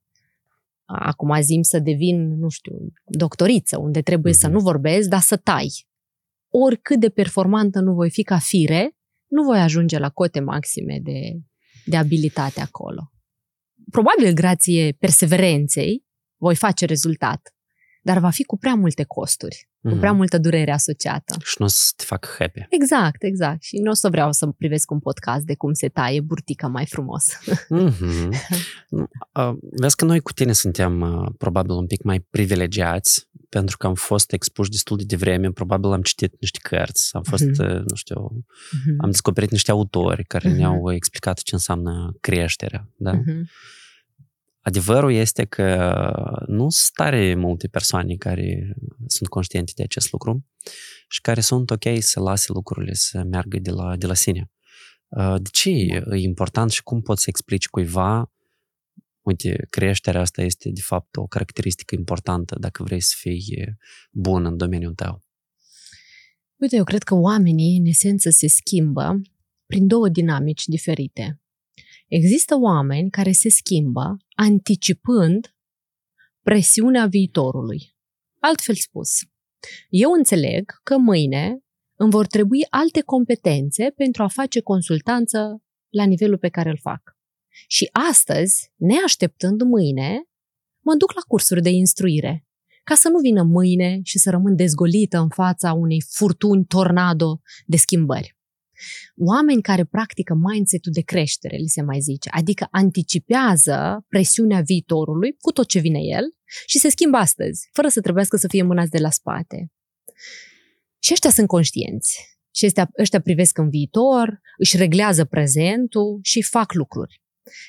Acum 0.85 1.41
zim 1.41 1.61
să 1.61 1.79
devin, 1.79 2.37
nu 2.37 2.49
știu, 2.49 2.93
doctoriță, 3.05 3.79
unde 3.79 4.01
trebuie 4.01 4.33
să 4.33 4.47
mhm. 4.47 4.55
nu 4.55 4.61
vorbesc, 4.61 5.09
dar 5.09 5.21
să 5.21 5.35
tai. 5.35 5.87
Oricât 6.49 6.99
de 6.99 7.09
performantă 7.09 7.79
nu 7.79 7.93
voi 7.93 8.09
fi 8.09 8.23
ca 8.23 8.37
fire, 8.37 8.97
nu 9.27 9.43
voi 9.43 9.59
ajunge 9.59 9.97
la 9.97 10.09
cote 10.09 10.39
maxime 10.39 10.99
de 11.03 11.41
de 11.85 11.97
abilitate 11.97 12.61
acolo. 12.61 13.11
Probabil 13.91 14.33
grație 14.33 14.95
perseverenței 14.99 16.05
voi 16.37 16.55
face 16.55 16.85
rezultat, 16.85 17.53
dar 18.01 18.19
va 18.19 18.29
fi 18.29 18.43
cu 18.43 18.57
prea 18.57 18.75
multe 18.75 19.03
costuri, 19.03 19.67
mm-hmm. 19.67 19.81
cu 19.81 19.89
mhm. 19.89 19.99
prea 19.99 20.11
multă 20.11 20.37
durere 20.37 20.71
asociată. 20.71 21.35
Și 21.43 21.55
nu 21.57 21.65
o 21.65 21.67
să 21.67 21.91
te 21.95 22.03
fac 22.03 22.35
happy. 22.39 22.65
Exact, 22.69 23.23
exact. 23.23 23.61
Și 23.61 23.77
nu 23.77 23.89
o 23.89 23.93
să 23.93 24.09
vreau 24.09 24.31
să 24.31 24.47
privesc 24.47 24.91
un 24.91 24.99
podcast 24.99 25.45
de 25.45 25.55
cum 25.55 25.73
se 25.73 25.87
taie 25.87 26.21
burtica 26.21 26.67
mai 26.67 26.85
frumos. 26.85 27.23
Mm-hmm. 27.73 28.29
uh, 29.33 29.53
vezi 29.59 29.95
că 29.95 30.05
noi 30.05 30.19
cu 30.19 30.33
tine 30.33 30.51
suntem 30.51 31.01
uh, 31.01 31.31
probabil 31.37 31.71
un 31.71 31.87
pic 31.87 32.03
mai 32.03 32.19
privilegiați 32.19 33.29
pentru 33.53 33.77
că 33.77 33.87
am 33.87 33.93
fost 33.93 34.31
expuși 34.31 34.69
destul 34.69 34.97
de 34.97 35.03
devreme, 35.03 35.51
probabil 35.51 35.91
am 35.91 36.01
citit 36.01 36.33
niște 36.39 36.59
cărți, 36.61 37.15
am 37.15 37.23
fost, 37.23 37.43
uh-huh. 37.43 37.79
nu 37.87 37.95
știu, 37.95 38.45
uh-huh. 38.45 38.97
am 38.97 39.09
descoperit 39.09 39.51
niște 39.51 39.71
autori 39.71 40.23
care 40.23 40.49
uh-huh. 40.49 40.55
ne-au 40.55 40.93
explicat 40.93 41.39
ce 41.39 41.55
înseamnă 41.55 42.15
creșterea, 42.21 42.89
da? 42.97 43.11
Uh-huh. 43.13 43.43
Adevărul 44.61 45.11
este 45.11 45.45
că 45.45 45.91
nu 46.47 46.69
sunt 46.69 46.91
tare 46.93 47.35
multe 47.35 47.67
persoane 47.67 48.15
care 48.15 48.75
sunt 49.07 49.29
conștiente 49.29 49.71
de 49.75 49.83
acest 49.83 50.11
lucru 50.11 50.45
și 51.07 51.21
care 51.21 51.41
sunt 51.41 51.71
ok 51.71 51.83
să 51.99 52.19
lase 52.19 52.51
lucrurile 52.53 52.93
să 52.93 53.23
meargă 53.23 53.59
de 53.59 53.71
la, 53.71 53.95
de 53.95 54.05
la 54.05 54.13
sine. 54.13 54.51
Uh, 55.07 55.35
de 55.41 55.49
ce 55.51 55.69
e 55.69 56.15
important 56.15 56.71
și 56.71 56.83
cum 56.83 57.01
poți 57.01 57.21
să 57.21 57.29
explici 57.29 57.67
cuiva 57.67 58.32
uite, 59.23 59.67
creșterea 59.69 60.21
asta 60.21 60.41
este 60.41 60.69
de 60.69 60.81
fapt 60.81 61.15
o 61.15 61.27
caracteristică 61.27 61.95
importantă 61.95 62.55
dacă 62.59 62.83
vrei 62.83 63.01
să 63.01 63.15
fii 63.17 63.77
bun 64.11 64.45
în 64.45 64.57
domeniul 64.57 64.93
tău? 64.93 65.21
Uite, 66.55 66.75
eu 66.75 66.83
cred 66.83 67.03
că 67.03 67.15
oamenii, 67.15 67.77
în 67.77 67.85
esență, 67.85 68.29
se 68.29 68.47
schimbă 68.47 69.21
prin 69.65 69.87
două 69.87 70.09
dinamici 70.09 70.65
diferite. 70.65 71.41
Există 72.07 72.55
oameni 72.55 73.09
care 73.09 73.31
se 73.31 73.49
schimbă 73.49 74.17
anticipând 74.35 75.55
presiunea 76.41 77.05
viitorului. 77.05 77.95
Altfel 78.39 78.75
spus, 78.75 79.09
eu 79.89 80.11
înțeleg 80.11 80.79
că 80.83 80.97
mâine 80.97 81.63
îmi 81.95 82.11
vor 82.11 82.27
trebui 82.27 82.65
alte 82.69 83.01
competențe 83.01 83.89
pentru 83.95 84.23
a 84.23 84.27
face 84.27 84.61
consultanță 84.61 85.63
la 85.89 86.03
nivelul 86.03 86.37
pe 86.37 86.49
care 86.49 86.69
îl 86.69 86.77
fac. 86.81 87.12
Și 87.67 87.89
astăzi, 88.09 88.71
neașteptând 88.75 89.61
mâine, 89.61 90.23
mă 90.79 90.95
duc 90.95 91.13
la 91.13 91.21
cursuri 91.27 91.61
de 91.61 91.69
instruire, 91.69 92.47
ca 92.83 92.95
să 92.95 93.09
nu 93.09 93.19
vină 93.19 93.43
mâine 93.43 93.99
și 94.03 94.17
să 94.19 94.29
rămân 94.29 94.55
dezgolită 94.55 95.17
în 95.17 95.29
fața 95.29 95.73
unei 95.73 96.01
furtuni 96.09 96.65
tornado 96.65 97.41
de 97.65 97.77
schimbări. 97.77 98.37
Oameni 99.15 99.61
care 99.61 99.83
practică 99.83 100.33
mindset-ul 100.33 100.91
de 100.91 101.01
creștere, 101.01 101.55
li 101.55 101.67
se 101.67 101.81
mai 101.81 101.99
zice, 101.99 102.29
adică 102.29 102.67
anticipează 102.71 104.05
presiunea 104.07 104.61
viitorului 104.61 105.35
cu 105.39 105.51
tot 105.51 105.67
ce 105.67 105.79
vine 105.79 105.99
el 105.99 106.23
și 106.65 106.77
se 106.77 106.89
schimbă 106.89 107.17
astăzi, 107.17 107.69
fără 107.71 107.87
să 107.87 108.01
trebuiască 108.01 108.37
să 108.37 108.47
fie 108.47 108.63
mânați 108.63 108.89
de 108.89 108.97
la 108.97 109.09
spate. 109.09 109.71
Și 110.99 111.11
ăștia 111.13 111.29
sunt 111.29 111.47
conștienți. 111.47 112.37
Și 112.55 112.65
ăștia, 112.65 112.89
ăștia 112.99 113.21
privesc 113.21 113.57
în 113.57 113.69
viitor, 113.69 114.39
își 114.57 114.77
reglează 114.77 115.25
prezentul 115.25 116.19
și 116.21 116.41
fac 116.41 116.73
lucruri. 116.73 117.22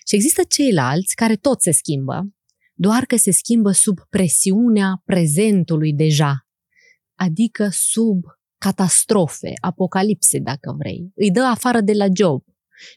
Și 0.06 0.14
există 0.14 0.42
ceilalți 0.48 1.14
care 1.14 1.36
tot 1.36 1.62
se 1.62 1.70
schimbă, 1.70 2.28
doar 2.74 3.04
că 3.04 3.16
se 3.16 3.30
schimbă 3.30 3.70
sub 3.70 3.98
presiunea 4.10 5.02
prezentului 5.04 5.92
deja, 5.92 6.46
adică 7.14 7.68
sub 7.70 8.24
catastrofe, 8.58 9.52
apocalipse, 9.60 10.38
dacă 10.38 10.74
vrei. 10.78 11.12
Îi 11.14 11.30
dă 11.30 11.40
afară 11.40 11.80
de 11.80 11.92
la 11.92 12.06
job. 12.14 12.42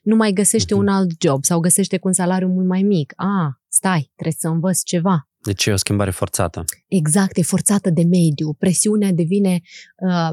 Nu 0.02 0.16
mai 0.16 0.32
găsește 0.32 0.74
uh-huh. 0.74 0.78
un 0.78 0.88
alt 0.88 1.12
job 1.20 1.44
sau 1.44 1.60
găsește 1.60 1.98
cu 1.98 2.08
un 2.08 2.14
salariu 2.14 2.48
mult 2.48 2.68
mai 2.68 2.82
mic. 2.82 3.14
A, 3.16 3.62
stai, 3.68 4.12
trebuie 4.16 4.36
să 4.40 4.48
învăț 4.48 4.84
ceva. 4.84 5.30
Deci 5.38 5.66
e 5.66 5.72
o 5.72 5.76
schimbare 5.76 6.12
forțată. 6.12 6.64
Exact, 6.88 7.38
e 7.38 7.42
forțată 7.42 7.90
de 7.90 8.04
mediu. 8.04 8.54
Presiunea 8.54 9.12
devine 9.12 9.62
uh, 9.98 10.30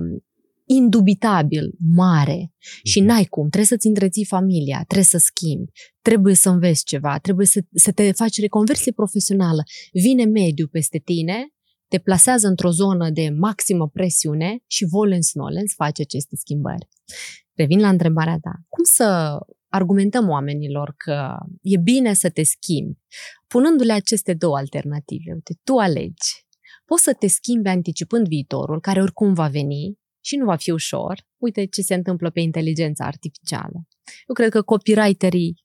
indubitabil 0.65 1.75
mare 1.95 2.53
și 2.83 2.99
mhm. 2.99 3.09
n-ai 3.09 3.25
cum, 3.25 3.43
trebuie 3.43 3.67
să-ți 3.67 3.87
întreții 3.87 4.25
familia, 4.25 4.85
trebuie 4.87 5.07
să 5.07 5.19
schimbi, 5.19 5.71
trebuie 6.03 6.35
să 6.35 6.49
înveți 6.49 6.85
ceva, 6.85 7.19
trebuie 7.19 7.47
să, 7.47 7.61
să 7.75 7.93
te 7.93 8.13
faci 8.13 8.41
reconversie 8.41 8.93
profesională. 8.93 9.63
Vine 9.93 10.25
mediu 10.25 10.67
peste 10.67 10.99
tine, 10.99 11.49
te 11.89 11.99
plasează 11.99 12.47
într-o 12.47 12.71
zonă 12.71 13.11
de 13.11 13.29
maximă 13.39 13.89
presiune 13.89 14.59
și 14.67 14.85
volens 14.85 15.35
nolens 15.35 15.73
face 15.75 16.03
aceste 16.03 16.37
schimbări. 16.37 16.89
Revin 17.55 17.81
la 17.81 17.89
întrebarea 17.89 18.39
ta. 18.43 18.53
Cum 18.69 18.85
să 18.85 19.39
argumentăm 19.69 20.29
oamenilor 20.29 20.95
că 20.97 21.37
e 21.63 21.79
bine 21.79 22.15
să 22.15 22.31
te 22.31 22.43
schimbi, 22.43 22.99
punându-le 23.47 23.93
aceste 23.93 24.35
două 24.35 24.57
alternative? 24.57 25.33
Uite, 25.33 25.59
tu 25.65 25.77
alegi. 25.77 26.47
Poți 26.85 27.03
să 27.03 27.13
te 27.13 27.27
schimbi 27.27 27.69
anticipând 27.69 28.27
viitorul, 28.27 28.81
care 28.81 29.01
oricum 29.01 29.33
va 29.33 29.49
veni, 29.49 29.99
și 30.25 30.37
nu 30.37 30.45
va 30.45 30.57
fi 30.57 30.71
ușor. 30.71 31.27
Uite 31.37 31.65
ce 31.67 31.83
se 31.83 31.95
întâmplă 31.95 32.31
pe 32.31 32.41
inteligența 32.41 33.05
artificială. 33.05 33.87
Eu 34.29 34.35
cred 34.35 34.51
că 34.51 34.63
copywriterii 34.63 35.65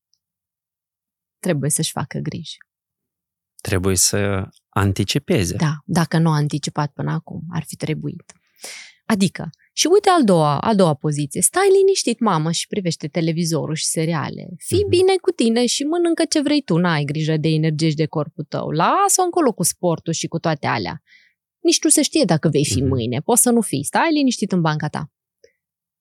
trebuie 1.40 1.70
să-și 1.70 1.92
facă 1.92 2.18
griji. 2.20 2.58
Trebuie 3.62 3.96
să 3.96 4.48
anticipeze. 4.70 5.56
Da, 5.56 5.74
dacă 5.86 6.18
nu 6.18 6.30
a 6.30 6.36
anticipat 6.36 6.92
până 6.92 7.12
acum, 7.12 7.42
ar 7.54 7.64
fi 7.68 7.76
trebuit. 7.76 8.34
Adică, 9.06 9.50
Și 9.74 9.88
uite 9.94 10.10
al 10.10 10.24
doua, 10.24 10.60
a 10.60 10.74
doua 10.76 10.94
poziție. 10.94 11.42
Stai 11.42 11.68
liniștit, 11.80 12.20
mamă, 12.20 12.52
și 12.52 12.68
privește 12.68 13.08
televizorul 13.08 13.76
și 13.76 13.86
seriale. 13.86 14.48
Fii 14.58 14.80
Mhm. 14.80 14.90
bine 14.90 15.16
cu 15.22 15.32
tine 15.32 15.66
și 15.66 15.84
mănâncă 15.84 16.26
ce 16.26 16.42
vrei 16.42 16.62
tu. 16.62 16.78
N-ai 16.78 17.04
grijă 17.04 17.38
de 17.38 17.48
energie 17.48 17.90
și 17.90 17.96
de 17.96 18.06
corpul 18.06 18.44
tău. 18.44 18.70
Lasă-o 18.70 19.24
încolo 19.24 19.52
cu 19.54 19.64
sportul 19.64 20.14
și 20.14 20.28
cu 20.28 20.40
toate 20.40 20.68
alea. 20.68 21.02
Nici 21.60 21.84
nu 21.84 21.90
se 21.90 22.02
știe 22.02 22.24
dacă 22.26 22.50
vei 22.50 22.66
fi 22.66 22.80
Mhm. 22.80 22.88
mâine. 22.88 23.20
Poți 23.20 23.42
să 23.42 23.50
nu 23.50 23.62
fii. 23.62 23.84
Stai 23.84 24.12
liniștit 24.14 24.52
în 24.52 24.62
banca 24.62 24.88
ta. 24.88 25.12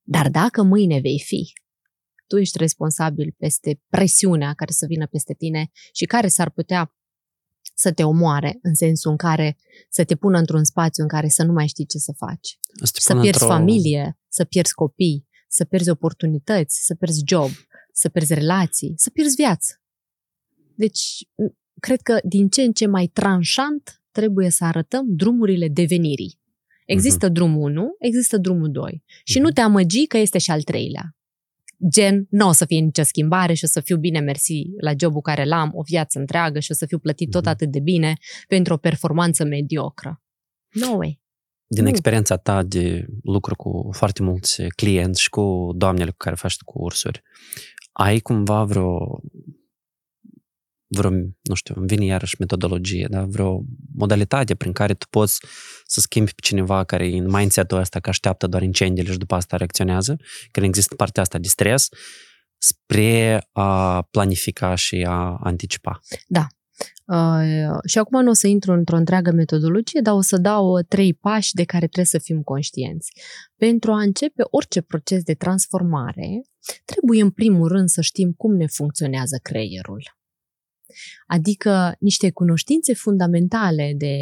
Dar 0.03 0.29
dacă 0.31 0.62
mâine 0.62 1.01
vei 1.01 1.21
fi, 1.25 1.53
tu 2.27 2.38
ești 2.38 2.59
responsabil 2.59 3.35
peste 3.38 3.81
presiunea 3.88 4.53
care 4.55 4.71
să 4.73 4.87
vină 4.87 5.07
peste 5.07 5.35
tine 5.35 5.71
și 5.92 6.05
care 6.05 6.29
s-ar 6.29 6.51
putea 6.51 6.92
să 7.75 7.92
te 7.92 8.05
omoare, 8.05 8.59
în 8.62 8.75
sensul 8.75 9.11
în 9.11 9.16
care 9.16 9.57
să 9.90 10.05
te 10.05 10.14
pună 10.16 10.38
într-un 10.38 10.64
spațiu 10.64 11.03
în 11.03 11.09
care 11.09 11.29
să 11.29 11.42
nu 11.42 11.53
mai 11.53 11.66
știi 11.66 11.87
ce 11.87 11.99
să 11.99 12.12
faci. 12.16 12.59
Să, 12.83 12.90
te 12.92 13.01
Să 13.01 13.09
pună 13.09 13.23
pierzi 13.23 13.42
într-o- 13.42 13.57
familie, 13.57 14.18
să 14.29 14.44
pierzi 14.44 14.73
copii, 14.75 15.27
să 15.49 15.64
pierzi 15.64 15.90
oportunități, 15.90 16.85
să 16.85 16.94
pierzi 16.94 17.23
job, 17.27 17.51
să 17.92 18.09
pierzi 18.09 18.35
relații, 18.35 18.92
să 18.97 19.11
pierzi 19.11 19.35
viață. 19.37 19.83
Deci, 20.75 21.01
m- 21.25 21.55
cred 21.81 22.01
că 22.01 22.21
din 22.25 22.49
ce 22.49 22.62
în 22.62 22.73
ce 22.73 22.87
mai 22.87 23.07
tranșant 23.07 24.03
trebuie 24.11 24.51
să 24.51 24.64
arătăm 24.64 25.05
drumurile 25.09 25.68
devenirii. 25.68 26.38
Există 26.87 27.29
drumul 27.29 27.71
1, 27.71 27.88
există 27.99 28.38
drumul 28.38 28.71
2. 28.71 29.03
Și 29.25 29.38
nu 29.38 29.44
Mhm. 29.44 29.55
te 29.55 29.61
amăgi 29.61 30.07
că 30.07 30.16
este 30.18 30.38
și 30.38 30.51
al 30.51 30.62
treilea. 30.62 31.12
Gen, 31.90 32.27
nu 32.31 32.49
o 32.49 32.53
să 32.53 32.64
fie 32.64 32.79
nicio 32.79 33.03
schimbare 33.03 33.53
și 33.55 33.64
o 33.64 33.66
să 33.66 33.81
fiu 33.81 33.97
bine 33.97 34.21
mersi 34.21 34.62
la 34.81 34.92
jobul 35.01 35.21
care 35.21 35.44
l-am 35.44 35.71
o 35.75 35.83
viață 35.83 36.18
întreagă 36.18 36.59
și 36.59 36.71
o 36.71 36.75
să 36.75 36.87
fiu 36.87 36.99
plătit 36.99 37.31
tot 37.31 37.40
Mhm. 37.40 37.51
atât 37.51 37.71
de 37.71 37.81
bine 37.81 38.14
pentru 38.49 38.75
o 38.75 38.77
performanță 38.77 39.44
mediocră. 39.44 40.23
No 40.71 40.97
way. 40.97 41.21
Din 41.66 41.83
Nu. 41.83 41.88
experiența 41.88 42.37
ta 42.37 42.62
de 42.62 43.07
lucru 43.23 43.55
cu 43.57 43.88
foarte 43.92 44.23
mulți 44.23 44.62
clienți 44.77 45.21
și 45.23 45.29
cu 45.29 45.73
doamnele 45.77 46.11
cu 46.11 46.16
care 46.16 46.35
faci 46.35 46.57
tu 46.57 46.64
cursuri, 46.64 47.23
ai 47.92 48.18
cumva 48.21 48.64
vreo 48.64 49.21
vreo, 50.88 51.11
nu 51.42 51.55
știu, 51.55 51.74
îmi 51.77 51.87
vine 51.87 52.05
iarăși 52.05 52.37
metodologie, 52.38 53.07
da? 53.11 53.24
vreo 53.24 53.62
modalitate 53.94 54.55
prin 54.55 54.72
care 54.72 54.94
tu 54.94 55.07
poți 55.11 55.38
să 55.85 56.01
schimbi 56.01 56.35
pe 56.35 56.40
cineva 56.42 56.85
care 56.85 57.07
e 57.07 57.18
în 57.18 57.31
mindset-ul 57.31 57.79
ăsta 57.79 58.01
că 58.01 58.09
așteaptă 58.09 58.46
doar 58.46 58.62
incendiile 58.62 59.12
și 59.12 59.18
după 59.18 59.35
asta 59.35 59.57
reacționează, 59.57 60.16
când 60.51 60.66
există 60.66 60.94
partea 60.94 61.22
asta 61.22 61.38
de 61.38 61.48
stres, 61.48 61.88
spre 62.59 63.46
a 63.53 64.03
planifica 64.03 64.74
și 64.74 65.05
a 65.09 65.38
anticipa. 65.42 66.01
Uh, 67.07 67.79
și 67.87 67.98
acum 67.98 68.22
nu 68.22 68.31
o 68.31 68.33
să 68.33 68.46
intru 68.46 68.72
într-o 68.72 68.96
întreagă 68.96 69.31
metodologie, 69.31 70.01
dar 70.01 70.14
o 70.14 70.20
să 70.20 70.37
dau 70.37 70.79
uh, 70.79 70.85
trei 70.88 71.14
pași 71.14 71.55
de 71.55 71.64
care 71.64 71.85
trebuie 71.85 72.05
să 72.05 72.18
fim 72.18 72.42
conștienți. 72.42 73.12
Pentru 73.57 73.92
a 73.92 74.01
începe 74.01 74.42
orice 74.51 74.81
proces 74.81 75.22
de 75.22 75.35
transformare, 75.35 76.42
trebuie 76.85 77.22
în 77.22 77.31
primul 77.31 77.68
rând 77.68 77.88
să 77.88 78.01
știm 78.01 78.33
cum 78.33 78.57
ne 78.57 78.66
funcționează 78.66 79.38
creierul. 79.42 80.18
Adică 81.27 81.94
niște 81.98 82.31
cunoștințe 82.31 82.94
fundamentale 82.94 83.94
de 83.96 84.16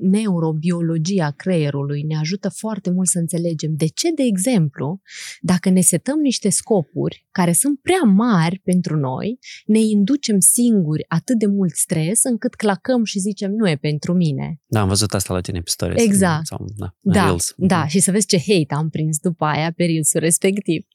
neurobiologia 0.00 1.30
creierului 1.30 2.02
ne 2.02 2.16
ajută 2.16 2.48
foarte 2.48 2.90
mult 2.90 3.08
să 3.08 3.18
înțelegem 3.18 3.74
de 3.76 3.86
ce, 3.86 4.12
de 4.14 4.22
exemplu, 4.22 5.00
dacă 5.40 5.70
ne 5.70 5.80
setăm 5.80 6.18
niște 6.18 6.48
scopuri 6.48 7.26
care 7.30 7.52
sunt 7.52 7.80
prea 7.80 8.02
mari 8.04 8.58
pentru 8.58 8.96
noi, 8.96 9.38
ne 9.66 9.78
inducem 9.78 10.38
singuri 10.38 11.04
atât 11.08 11.38
de 11.38 11.46
mult 11.46 11.74
stres 11.74 12.24
încât 12.24 12.54
clacăm 12.54 13.04
și 13.04 13.18
zicem 13.18 13.52
nu 13.52 13.68
e 13.68 13.76
pentru 13.76 14.12
mine. 14.12 14.60
Da, 14.66 14.80
am 14.80 14.88
văzut 14.88 15.14
asta 15.14 15.34
la 15.34 15.40
tine 15.40 15.60
pe 15.60 15.70
stories. 15.70 16.02
Exact. 16.02 16.46
Sau, 16.46 16.66
da, 16.76 16.94
în 17.02 17.12
Da, 17.12 17.24
Reels. 17.24 17.54
da, 17.56 17.86
și 17.86 18.00
să 18.00 18.10
vezi 18.10 18.26
ce 18.26 18.38
hate 18.38 18.74
am 18.74 18.90
prins 18.90 19.18
după 19.18 19.44
aia 19.44 19.72
pe 19.76 19.84
reels 19.84 20.12
respectiv. 20.12 20.86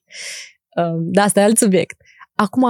Um, 0.76 1.12
Da, 1.12 1.24
asta 1.24 1.40
e 1.40 1.44
alt 1.44 1.58
subiect. 1.58 2.02
Acum, 2.36 2.64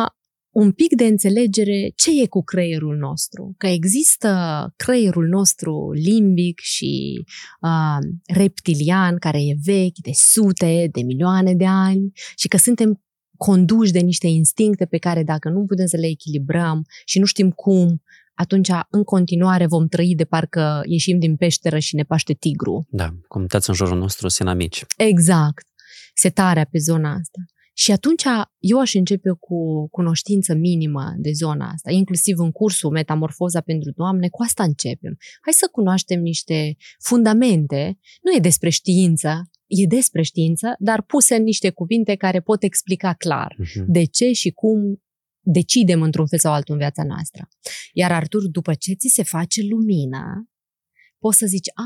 un 0.56 0.72
pic 0.72 0.96
de 0.96 1.06
înțelegere 1.06 1.92
ce 1.96 2.22
e 2.22 2.28
cu 2.28 2.44
creierul 2.44 2.98
nostru. 2.98 3.54
Că 3.58 3.68
există 3.68 4.30
creierul 4.76 5.28
nostru 5.28 5.92
limbic 5.92 6.60
și 6.60 7.24
uh, 7.62 7.98
reptilian, 8.34 9.18
care 9.18 9.38
e 9.42 9.56
vechi 9.64 9.98
de 10.02 10.12
sute, 10.14 10.90
de 10.92 11.02
milioane 11.02 11.54
de 11.54 11.66
ani 11.66 12.12
și 12.36 12.48
că 12.48 12.58
suntem 12.58 13.04
conduși 13.38 13.92
de 13.92 14.00
niște 14.00 14.28
instincte 14.28 14.86
pe 14.86 14.98
care 14.98 15.24
dacă 15.24 15.50
nu 15.50 15.66
putem 15.66 15.86
să 15.86 15.98
le 15.98 16.08
echilibrăm 16.08 16.86
și 17.06 17.20
nu 17.20 17.26
știm 17.26 17.52
cum, 17.52 18.02
atunci 18.34 18.70
în 18.90 19.04
continuare 19.04 19.66
vom 19.66 19.88
trăi 19.88 20.16
de 20.16 20.26
parcă 20.26 20.82
ieșim 20.86 21.20
din 21.20 21.36
peșteră 21.36 21.80
și 21.80 21.96
ne 21.96 22.04
paște 22.04 22.34
tigru. 22.34 22.88
Da, 22.90 23.10
comunități 23.28 23.70
în 23.70 23.76
jurul 23.76 23.98
nostru 23.98 24.28
sunt 24.28 24.50
amici. 24.50 24.86
Exact. 24.98 25.68
Setarea 26.14 26.68
pe 26.72 26.78
zona 26.78 27.10
asta. 27.10 27.40
Și 27.78 27.92
atunci 27.92 28.24
eu 28.60 28.80
aș 28.80 28.94
începe 28.94 29.30
cu 29.40 29.88
cunoștință 29.90 30.54
minimă 30.54 31.14
de 31.18 31.32
zona 31.32 31.70
asta, 31.74 31.92
inclusiv 31.92 32.40
în 32.40 32.52
cursul 32.52 32.92
Metamorfoza 32.92 33.62
pentru 33.62 33.92
Doamne, 33.92 34.30
cu 34.30 34.44
asta 34.44 34.64
începem. 34.64 35.18
Hai 35.42 35.54
să 35.54 35.68
cunoaștem 35.72 36.22
niște 36.22 36.76
fundamente, 37.04 38.00
nu 38.22 38.36
e 38.36 38.40
despre 38.40 38.70
știință, 38.70 39.50
e 39.68 39.86
despre 39.86 40.22
știință, 40.22 40.76
dar 40.80 41.02
puse 41.02 41.36
în 41.36 41.44
niște 41.44 41.70
cuvinte 41.70 42.16
care 42.16 42.40
pot 42.42 42.64
explica 42.64 43.14
clar 43.14 43.56
Mhm. 43.58 43.92
de 43.92 44.04
ce 44.06 44.32
și 44.32 44.50
cum 44.52 45.04
decidem 45.48 46.02
într-un 46.02 46.28
fel 46.28 46.40
sau 46.40 46.54
altul 46.54 46.74
în 46.74 46.80
viața 46.80 47.04
noastră. 47.04 47.48
Iar 47.94 48.12
Artur, 48.12 48.48
după 48.48 48.74
ce 48.74 48.94
ți 48.94 49.08
se 49.08 49.24
face 49.24 49.62
lumină, 49.70 50.50
poți 51.20 51.38
să 51.38 51.46
zici, 51.46 51.68
a, 51.74 51.84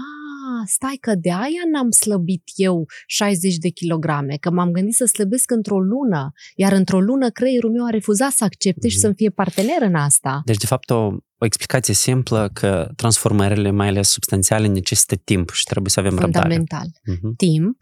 stai 0.66 0.98
că 1.02 1.16
de 1.16 1.32
aia 1.32 1.64
n-am 1.72 1.90
slăbit 1.90 2.44
eu 2.56 2.86
60 3.08 3.56
de 3.56 3.70
kilograme, 3.70 4.36
că 4.40 4.52
m-am 4.52 4.72
gândit 4.72 4.94
să 4.96 5.06
slăbesc 5.06 5.52
într-o 5.52 5.80
lună, 5.80 6.32
iar 6.56 6.72
într-o 6.72 7.00
lună 7.02 7.30
creierul 7.30 7.72
meu 7.72 7.86
a 7.86 7.90
refuzat 7.90 8.32
să 8.32 8.44
accepte 8.44 8.88
și 8.88 8.94
Mhm. 8.96 9.04
să-mi 9.04 9.16
fie 9.16 9.30
partener 9.30 9.82
în 9.82 9.96
asta. 9.96 10.42
Deci, 10.46 10.58
de 10.58 10.66
fapt, 10.66 10.90
o, 10.90 10.96
o 11.38 11.46
explicație 11.46 11.94
simplă 11.94 12.50
că 12.54 12.90
transformările, 12.96 13.72
mai 13.72 13.88
ales 13.88 14.10
substanțiale, 14.10 14.68
necesită 14.68 15.16
timp 15.16 15.50
și 15.50 15.64
trebuie 15.64 15.90
să 15.90 16.00
avem 16.00 16.18
răbdare. 16.18 16.32
Fundamental. 16.40 16.88
Mhm. 17.06 17.36
Timp, 17.36 17.78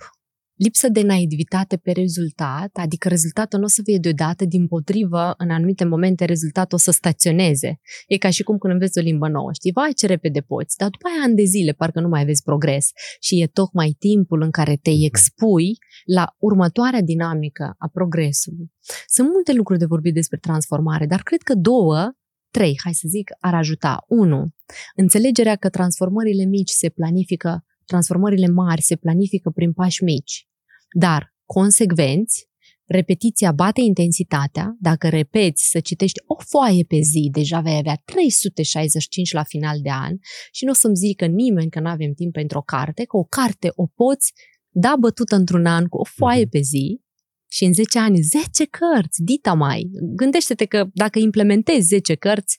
lipsă 0.57 0.89
de 0.89 1.01
naivitate 1.01 1.77
pe 1.77 1.91
rezultat, 1.91 2.69
adică 2.73 3.07
rezultatul 3.07 3.59
nu 3.59 3.65
o 3.65 3.67
să 3.67 3.81
fie 3.83 3.97
deodată, 3.97 4.45
din 4.45 4.67
potrivă, 4.67 5.33
în 5.37 5.49
anumite 5.49 5.85
momente 5.85 6.25
rezultatul 6.25 6.77
o 6.77 6.81
să 6.81 6.91
staționeze. 6.91 7.79
E 8.07 8.17
ca 8.17 8.29
și 8.29 8.43
cum 8.43 8.57
când 8.57 8.73
înveți 8.73 8.99
o 8.99 9.01
limbă 9.01 9.27
nouă, 9.27 9.49
știi? 9.53 9.71
Vai, 9.71 9.93
ce 9.93 10.07
repede 10.07 10.41
poți, 10.41 10.77
dar 10.77 10.89
după 10.89 11.07
aia 11.07 11.23
ani 11.23 11.35
de 11.35 11.43
zile 11.43 11.71
parcă 11.71 11.99
nu 11.99 12.07
mai 12.07 12.25
vezi 12.25 12.43
progres 12.43 12.89
și 13.19 13.41
e 13.41 13.47
tocmai 13.47 13.95
timpul 13.99 14.41
în 14.41 14.51
care 14.51 14.75
te 14.81 14.91
expui 15.05 15.77
la 16.05 16.35
următoarea 16.37 17.01
dinamică 17.01 17.75
a 17.77 17.87
progresului. 17.87 18.71
Sunt 19.07 19.27
multe 19.27 19.53
lucruri 19.53 19.79
de 19.79 19.85
vorbit 19.85 20.13
despre 20.13 20.37
transformare, 20.37 21.05
dar 21.05 21.21
cred 21.21 21.41
că 21.41 21.53
două, 21.55 22.11
trei, 22.51 22.79
hai 22.83 22.93
să 22.93 23.07
zic, 23.07 23.29
ar 23.39 23.53
ajuta. 23.53 24.03
Unu, 24.07 24.55
înțelegerea 24.95 25.55
că 25.55 25.69
transformările 25.69 26.45
mici 26.45 26.69
se 26.69 26.89
planifică 26.89 27.65
transformările 27.87 28.47
mari 28.47 28.81
se 28.81 28.95
planifică 28.95 29.49
prin 29.49 29.73
pași 29.73 30.03
mici, 30.03 30.46
dar 30.91 31.35
consecvenți, 31.45 32.45
repetiția 32.85 33.51
bate 33.51 33.81
intensitatea, 33.81 34.75
dacă 34.79 35.09
repeți 35.09 35.69
să 35.69 35.79
citești 35.79 36.19
o 36.25 36.35
foaie 36.43 36.83
pe 36.83 36.99
zi, 36.99 37.29
deja 37.31 37.59
vei 37.59 37.75
avea 37.77 38.01
365 38.05 39.31
la 39.31 39.43
final 39.43 39.79
de 39.81 39.89
an 39.91 40.15
și 40.51 40.65
nu 40.65 40.71
o 40.71 40.73
să-mi 40.73 40.95
zică 40.95 41.25
nimeni 41.25 41.69
că 41.69 41.79
nu 41.79 41.89
avem 41.89 42.13
timp 42.13 42.33
pentru 42.33 42.57
o 42.57 42.61
carte, 42.61 43.03
că 43.03 43.17
o 43.17 43.23
carte 43.23 43.71
o 43.75 43.85
poți 43.85 44.33
da 44.69 44.95
bătută 44.99 45.35
într-un 45.35 45.65
an 45.65 45.85
cu 45.85 45.97
o 45.97 46.03
foaie 46.03 46.41
Mhm. 46.41 46.49
pe 46.49 46.59
zi 46.59 47.01
și 47.49 47.63
în 47.65 47.73
10 47.73 47.99
ani 47.99 48.21
10 48.21 48.65
cărți, 48.65 49.23
dita 49.23 49.53
mai. 49.53 49.89
Gândește-te 50.15 50.65
că 50.65 50.85
dacă 50.93 51.19
implementezi 51.19 51.87
10 51.87 52.15
cărți, 52.15 52.57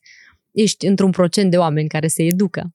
ești 0.53 0.87
într-un 0.87 1.11
procent 1.11 1.51
de 1.51 1.57
oameni 1.57 1.89
care 1.89 2.07
se 2.07 2.23
educă. 2.23 2.71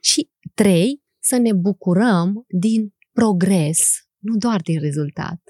Și 0.00 0.30
trei, 0.54 1.02
să 1.22 1.36
ne 1.36 1.52
bucurăm 1.52 2.44
din 2.48 2.94
progres, 3.12 3.90
nu 4.22 4.36
doar 4.36 4.60
din 4.60 4.80
rezultat. 4.80 5.40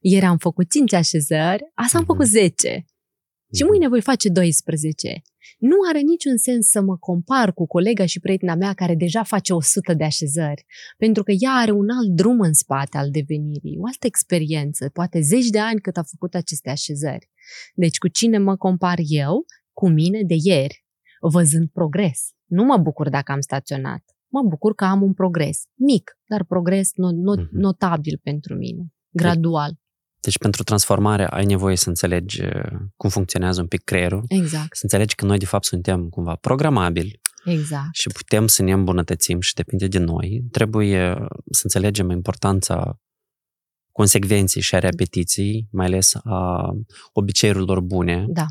Ieri 0.00 0.24
am 0.24 0.38
făcut 0.38 0.70
5 0.70 0.92
așezări, 0.92 1.70
asta 1.74 1.98
am 1.98 2.04
Mhm. 2.04 2.12
făcut 2.12 2.26
10 2.26 2.84
și 3.54 3.62
mâine 3.64 3.88
voi 3.88 4.00
face 4.00 4.28
12. 4.28 5.22
Nu 5.58 5.76
are 5.88 6.00
niciun 6.00 6.36
sens 6.36 6.66
să 6.66 6.80
mă 6.80 6.96
compar 6.96 7.52
cu 7.52 7.66
colega 7.66 8.06
și 8.06 8.20
prietena 8.20 8.54
mea 8.54 8.72
care 8.72 8.94
deja 8.94 9.22
face 9.22 9.52
100 9.52 9.94
de 9.94 10.04
așezări, 10.04 10.66
pentru 10.96 11.22
că 11.22 11.32
ea 11.38 11.50
are 11.52 11.70
un 11.70 11.88
alt 11.90 12.08
drum 12.08 12.40
în 12.40 12.52
spate 12.52 12.96
al 12.96 13.10
devenirii, 13.10 13.76
o 13.78 13.86
altă 13.86 14.06
experiență, 14.06 14.88
poate 14.88 15.20
zeci 15.20 15.48
de 15.48 15.58
ani 15.58 15.80
cât 15.80 15.96
a 15.96 16.02
făcut 16.02 16.34
aceste 16.34 16.70
așezări. 16.70 17.28
Deci 17.74 17.98
cu 17.98 18.08
cine 18.08 18.38
mă 18.38 18.56
compar 18.56 18.98
eu? 19.02 19.44
Cu 19.72 19.88
mine 19.88 20.22
de 20.22 20.34
ieri, 20.42 20.84
văzând 21.20 21.68
progres. 21.68 22.20
Nu 22.46 22.64
mă 22.64 22.76
bucur 22.76 23.08
dacă 23.08 23.32
am 23.32 23.40
staționat. 23.40 24.02
Mă 24.32 24.42
bucur 24.48 24.74
că 24.74 24.84
am 24.84 25.02
un 25.02 25.12
progres. 25.12 25.62
Mic, 25.74 26.18
dar 26.26 26.44
progres 26.44 26.90
not, 26.94 27.14
not, 27.14 27.38
Mhm. 27.38 27.48
notabil 27.52 28.20
pentru 28.22 28.54
mine. 28.54 28.82
Gradual. 29.10 29.72
Deci, 30.20 30.38
pentru 30.38 30.62
transformare, 30.62 31.26
ai 31.26 31.44
nevoie 31.44 31.76
să 31.76 31.88
înțelegi 31.88 32.42
uh, 32.42 32.50
cum 32.96 33.10
funcționează 33.10 33.60
un 33.60 33.66
pic 33.66 33.82
creierul, 33.84 34.24
Exact, 34.28 34.76
să 34.76 34.80
înțelegi 34.82 35.14
că 35.14 35.24
noi, 35.24 35.38
de 35.38 35.44
fapt, 35.44 35.64
suntem 35.64 36.08
cumva 36.08 36.34
programabili 36.34 37.20
exact. 37.44 37.88
și 37.94 38.08
putem 38.08 38.46
să 38.46 38.62
ne 38.62 38.72
îmbunătățim 38.72 39.40
și 39.40 39.54
depinde 39.54 39.86
de 39.86 39.98
noi. 39.98 40.44
Trebuie 40.50 41.14
să 41.50 41.60
înțelegem 41.62 42.10
importanța 42.10 42.98
consecvenței 43.92 44.62
și 44.62 44.74
a 44.74 44.78
repetiției, 44.78 45.68
mai 45.70 45.86
ales 45.86 46.14
a 46.24 46.70
obiceiurilor 47.12 47.80
bune. 47.80 48.24
Da. 48.28 48.46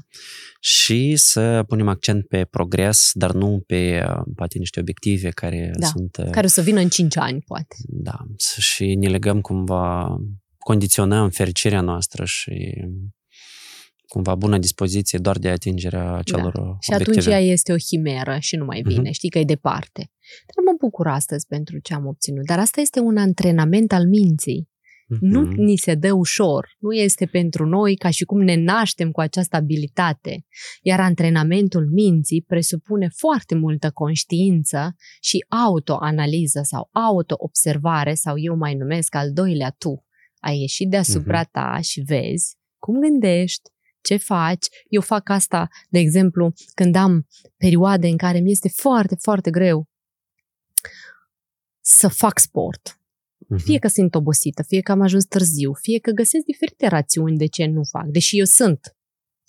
Și 0.60 1.16
să 1.16 1.64
punem 1.68 1.88
accent 1.88 2.28
pe 2.28 2.46
progres, 2.46 3.10
dar 3.14 3.32
nu 3.32 3.64
pe 3.68 4.04
poate 4.36 4.58
niște 4.58 4.80
obiective 4.80 5.30
care 5.30 5.72
Da. 5.80 5.86
sunt... 5.88 6.18
Care 6.32 6.46
o 6.46 6.50
să 6.50 6.62
vină 6.62 6.80
în 6.80 6.90
5 6.90 7.18
ani, 7.18 7.42
poate. 7.42 7.76
Da, 7.88 8.18
și 8.58 8.96
ne 8.96 9.08
legăm 9.08 9.42
cumva, 9.42 10.18
condiționăm 10.58 11.30
fericirea 11.30 11.82
noastră 11.82 12.26
și 12.26 12.74
cumva 14.08 14.36
bună 14.36 14.58
dispoziție 14.58 15.20
doar 15.20 15.38
de 15.38 15.50
atingerea 15.50 16.14
acelor 16.14 16.52
Da. 16.58 16.78
Și 16.80 16.90
obiective. 16.94 17.20
atunci 17.20 17.26
ea 17.26 17.40
este 17.40 17.72
o 17.74 17.76
chimeră 17.76 18.38
și 18.40 18.56
nu 18.56 18.66
mai 18.66 18.82
vine, 18.82 19.02
Mhm. 19.02 19.12
știi 19.12 19.30
că 19.30 19.40
e 19.40 19.44
departe. 19.44 20.12
Dar 20.46 20.64
mă 20.66 20.76
bucur 20.80 21.08
astăzi 21.08 21.46
pentru 21.48 21.80
ce 21.80 21.94
am 21.94 22.06
obținut. 22.06 22.46
Dar 22.46 22.60
asta 22.60 22.82
este 22.82 23.00
un 23.00 23.18
antrenament 23.18 23.92
al 23.92 24.08
minții. 24.08 24.70
Nu 25.20 25.42
Mhm. 25.42 25.60
ni 25.62 25.78
se 25.78 25.96
dă 25.96 26.12
ușor, 26.14 26.76
nu 26.80 26.92
este 26.94 27.26
pentru 27.26 27.66
noi 27.66 27.96
ca 27.96 28.10
și 28.10 28.24
cum 28.24 28.42
ne 28.42 28.56
naștem 28.56 29.12
cu 29.12 29.20
această 29.20 29.56
abilitate, 29.56 30.46
iar 30.82 31.00
antrenamentul 31.00 31.90
minții 31.92 32.42
presupune 32.42 33.10
foarte 33.18 33.56
multă 33.56 33.92
conștiință 33.92 34.96
și 35.22 35.46
autoanaliză 35.50 36.60
sau 36.64 36.90
autoobservare 36.92 38.14
sau 38.14 38.38
eu 38.38 38.56
mai 38.56 38.76
numesc 38.76 39.16
al 39.16 39.32
doilea 39.34 39.76
tu. 39.78 40.06
Ai 40.40 40.58
ieșit 40.60 40.90
deasupra 40.90 41.44
ta 41.44 41.80
și 41.82 42.02
vezi 42.02 42.56
cum 42.78 43.00
gândești, 43.00 43.70
ce 44.02 44.18
faci. 44.18 44.66
Eu 44.90 45.02
fac 45.02 45.30
asta, 45.30 45.68
de 45.90 46.00
exemplu, 46.00 46.54
când 46.74 46.96
am 46.96 47.28
perioade 47.58 48.08
în 48.08 48.18
care 48.18 48.40
mi 48.40 48.52
este 48.52 48.70
foarte, 48.70 49.16
foarte 49.20 49.50
greu 49.50 49.86
să 51.82 52.08
fac 52.08 52.40
sport 52.40 52.96
Mhm. 52.96 53.01
Fie 53.58 53.80
că 53.80 53.88
sunt 53.88 54.16
obosită, 54.16 54.64
fie 54.64 54.82
că 54.82 54.92
am 54.92 55.02
ajuns 55.02 55.26
târziu, 55.26 55.74
fie 55.74 56.00
că 56.00 56.12
găsesc 56.12 56.46
diferite 56.46 56.88
rațiuni 56.88 57.38
de 57.38 57.46
ce 57.46 57.66
nu 57.66 57.84
fac, 57.84 58.06
deși 58.06 58.38
eu 58.38 58.46
sunt 58.46 58.96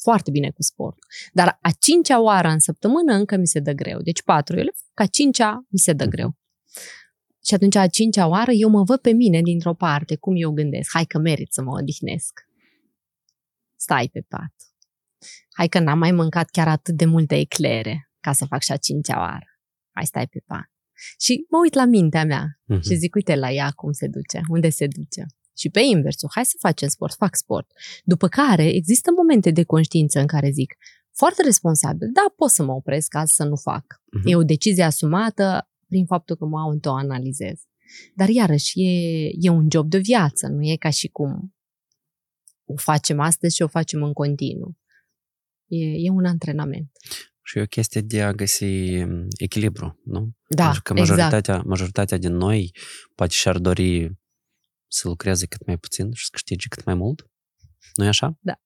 foarte 0.03 0.31
bine 0.31 0.51
cu 0.51 0.63
sport. 0.63 0.99
Dar 1.33 1.59
a 1.61 1.71
cincea 1.79 2.21
oară 2.21 2.49
în 2.49 2.59
săptămână 2.59 3.13
încă 3.15 3.37
mi 3.37 3.47
se 3.47 3.61
dă 3.61 3.73
greu. 3.73 4.01
Deci 4.01 4.23
patru, 4.23 4.57
eu 4.57 4.63
le 4.65 4.73
fac, 4.75 5.07
a 5.07 5.11
cincea 5.11 5.67
mi 5.69 5.79
se 5.79 5.93
dă 5.93 6.05
Mhm. 6.05 6.13
greu. 6.13 6.37
Și 7.45 7.55
atunci 7.55 7.75
a 7.75 7.87
cincea 7.87 8.27
oară 8.27 8.53
eu 8.53 8.69
mă 8.69 8.83
văd 8.83 9.01
pe 9.01 9.11
mine 9.13 9.41
dintr-o 9.43 9.75
parte, 9.75 10.17
cum 10.17 10.35
eu 10.37 10.51
gândesc. 10.51 10.91
Hai 10.93 11.05
că 11.05 11.19
merit 11.19 11.53
să 11.53 11.63
mă 11.63 11.73
odihnesc. 11.81 12.41
Stai 13.77 14.09
pe 14.13 14.21
pat. 14.29 14.55
Hai 15.57 15.69
că 15.69 15.79
n-am 15.79 15.99
mai 15.99 16.13
mâncat 16.13 16.51
chiar 16.51 16.69
atât 16.69 16.95
de 16.97 17.05
multe 17.05 17.39
eclere 17.39 18.11
ca 18.21 18.33
să 18.33 18.45
fac 18.45 18.63
și 18.63 18.73
a 18.73 18.77
cincea 18.77 19.19
oară. 19.19 19.47
Hai 19.91 20.07
stai 20.07 20.27
pe 20.27 20.43
pat. 20.47 20.72
Și 21.19 21.47
mă 21.51 21.59
uit 21.63 21.75
la 21.75 21.85
mintea 21.85 22.25
mea 22.25 22.61
Mhm. 22.65 22.81
și 22.81 22.95
zic, 22.95 23.15
uite 23.15 23.35
la 23.35 23.51
ea 23.51 23.71
cum 23.71 23.93
se 23.93 24.07
duce, 24.07 24.41
unde 24.49 24.69
se 24.69 24.87
duce. 24.87 25.27
Și 25.57 25.69
pe 25.71 25.81
inversul, 25.81 26.29
hai 26.33 26.45
să 26.45 26.57
facem 26.59 26.89
sport, 26.89 27.15
fac 27.15 27.37
sport. 27.37 27.67
După 28.05 28.29
care 28.29 28.65
există 28.75 29.11
momente 29.17 29.51
de 29.51 29.65
conștiință 29.65 30.21
în 30.21 30.27
care 30.27 30.51
zic, 30.51 30.75
foarte 31.13 31.43
responsabil, 31.43 32.11
da, 32.13 32.33
pot 32.37 32.51
să 32.51 32.63
mă 32.63 32.73
opresc 32.73 33.15
azi 33.15 33.35
să 33.35 33.45
nu 33.45 33.57
fac. 33.57 33.85
Mhm. 34.13 34.29
E 34.29 34.37
o 34.37 34.43
decizie 34.43 34.83
asumată 34.83 35.71
prin 35.87 36.05
faptul 36.07 36.37
că 36.37 36.45
mă 36.45 36.59
autoanalizez. 36.61 37.61
Dar 38.15 38.29
iarăși 38.29 38.81
e, 38.83 39.31
e 39.41 39.49
un 39.49 39.67
job 39.71 39.89
de 39.91 39.99
viață, 39.99 40.47
nu 40.49 40.63
e 40.63 40.77
ca 40.77 40.91
și 40.91 41.09
cum 41.09 41.55
o 42.65 42.77
facem 42.77 43.21
astăzi 43.21 43.55
și 43.55 43.63
o 43.63 43.67
facem 43.67 44.03
în 44.03 44.13
continuu. 44.13 44.77
E, 45.67 45.77
e 45.85 46.11
un 46.11 46.25
antrenament. 46.25 46.91
Și 47.43 47.59
e 47.59 47.63
o 47.63 47.67
chestie 47.67 48.01
de 48.01 48.23
a 48.23 48.33
găsi 48.33 48.65
mm, 49.05 49.27
echilibru, 49.39 50.01
nu? 50.05 50.33
Da, 50.49 50.63
Pentru 50.65 50.83
că 50.83 50.93
exact. 50.93 51.11
majoritatea, 51.11 51.63
majoritatea 51.67 52.19
din 52.19 52.37
noi 52.37 52.75
poate 53.15 53.33
și-ar 53.33 53.59
dori 53.59 54.11
să 54.87 55.09
lucreze 55.09 55.47
cât 55.47 55.67
mai 55.67 55.77
puțin 55.77 56.13
și 56.13 56.25
să 56.25 56.29
câștige 56.33 56.69
cât 56.69 56.85
mai 56.85 56.95
mult. 56.95 57.27
nu 57.95 58.05
e 58.05 58.09
așa? 58.09 58.39
Da. 58.41 58.61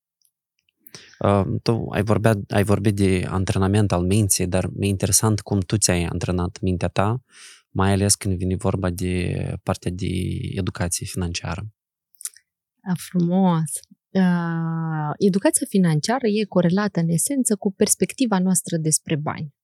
Uh, 1.19 1.61
tu 1.63 1.87
ai 1.91 2.03
vorbit, 2.03 2.53
ai 2.53 2.65
vorbit 2.65 2.95
de 2.95 3.27
antrenament 3.29 3.93
al 3.93 4.03
minții, 4.07 4.47
dar 4.47 4.67
mi-e 4.67 4.89
interesant 4.89 5.41
cum 5.41 5.61
tu 5.61 5.77
ți-ai 5.77 6.05
antrenat 6.05 6.61
mintea 6.61 6.89
ta, 6.89 7.23
mai 7.71 7.93
ales 7.93 8.15
când 8.15 8.37
vine 8.37 8.57
vorba 8.57 8.91
de 8.91 9.53
partea 9.63 9.91
de 9.91 10.07
educație 10.55 11.07
financiară. 11.07 11.67
A, 12.83 12.93
frumos. 12.97 13.71
Uh, 14.17 15.15
educația 15.19 15.67
financiară 15.69 16.27
e 16.27 16.45
corelată 16.45 17.01
în 17.01 17.09
esență 17.09 17.57
cu 17.57 17.73
perspectiva 17.73 18.39
noastră 18.39 18.77
despre 18.77 19.17
bani. 19.17 19.55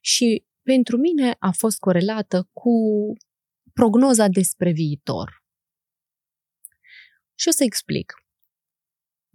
Și 0.00 0.46
pentru 0.62 0.96
mine 0.96 1.36
a 1.38 1.50
fost 1.50 1.78
corelată 1.78 2.48
cu 2.52 2.70
prognoza 3.72 4.28
despre 4.28 4.70
viitor. 4.70 5.44
Și 7.34 7.48
o 7.48 7.50
să 7.50 7.64
explic. 7.64 8.12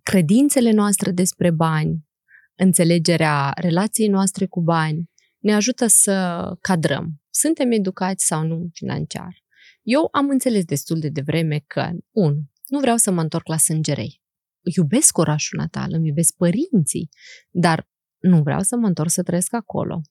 Credințele 0.04 0.72
noastre 0.72 1.12
despre 1.12 1.52
bani, 1.52 2.08
înțelegerea 2.56 3.52
relației 3.56 4.08
noastre 4.08 4.46
cu 4.46 4.62
bani, 4.62 5.10
ne 5.38 5.54
ajută 5.54 5.88
să 5.88 6.58
cadrăm. 6.62 7.22
Suntem 7.30 7.72
educați 7.72 8.26
sau 8.26 8.44
nu 8.44 8.70
financiar. 8.72 9.44
Eu 9.82 10.08
am 10.12 10.30
înțeles 10.30 10.66
destul 10.66 11.00
de 11.00 11.10
devreme 11.10 11.64
că, 11.68 11.92
un, 12.12 12.42
nu 12.68 12.80
vreau 12.80 12.98
să 12.98 13.12
mă 13.12 13.22
întorc 13.22 13.48
la 13.48 13.58
sângerei. 13.58 14.23
Iubesc 14.64 15.18
orașul 15.18 15.60
natal, 15.60 15.94
îmi 15.94 16.08
iubesc 16.08 16.36
părinții, 16.36 17.10
dar 17.50 17.90
nu 18.20 18.42
vreau 18.42 18.62
să 18.62 18.76
mă 18.76 18.88
întorc 18.88 19.10
să 19.10 19.24
trăiesc 19.24 19.54
acolo. 19.54 20.02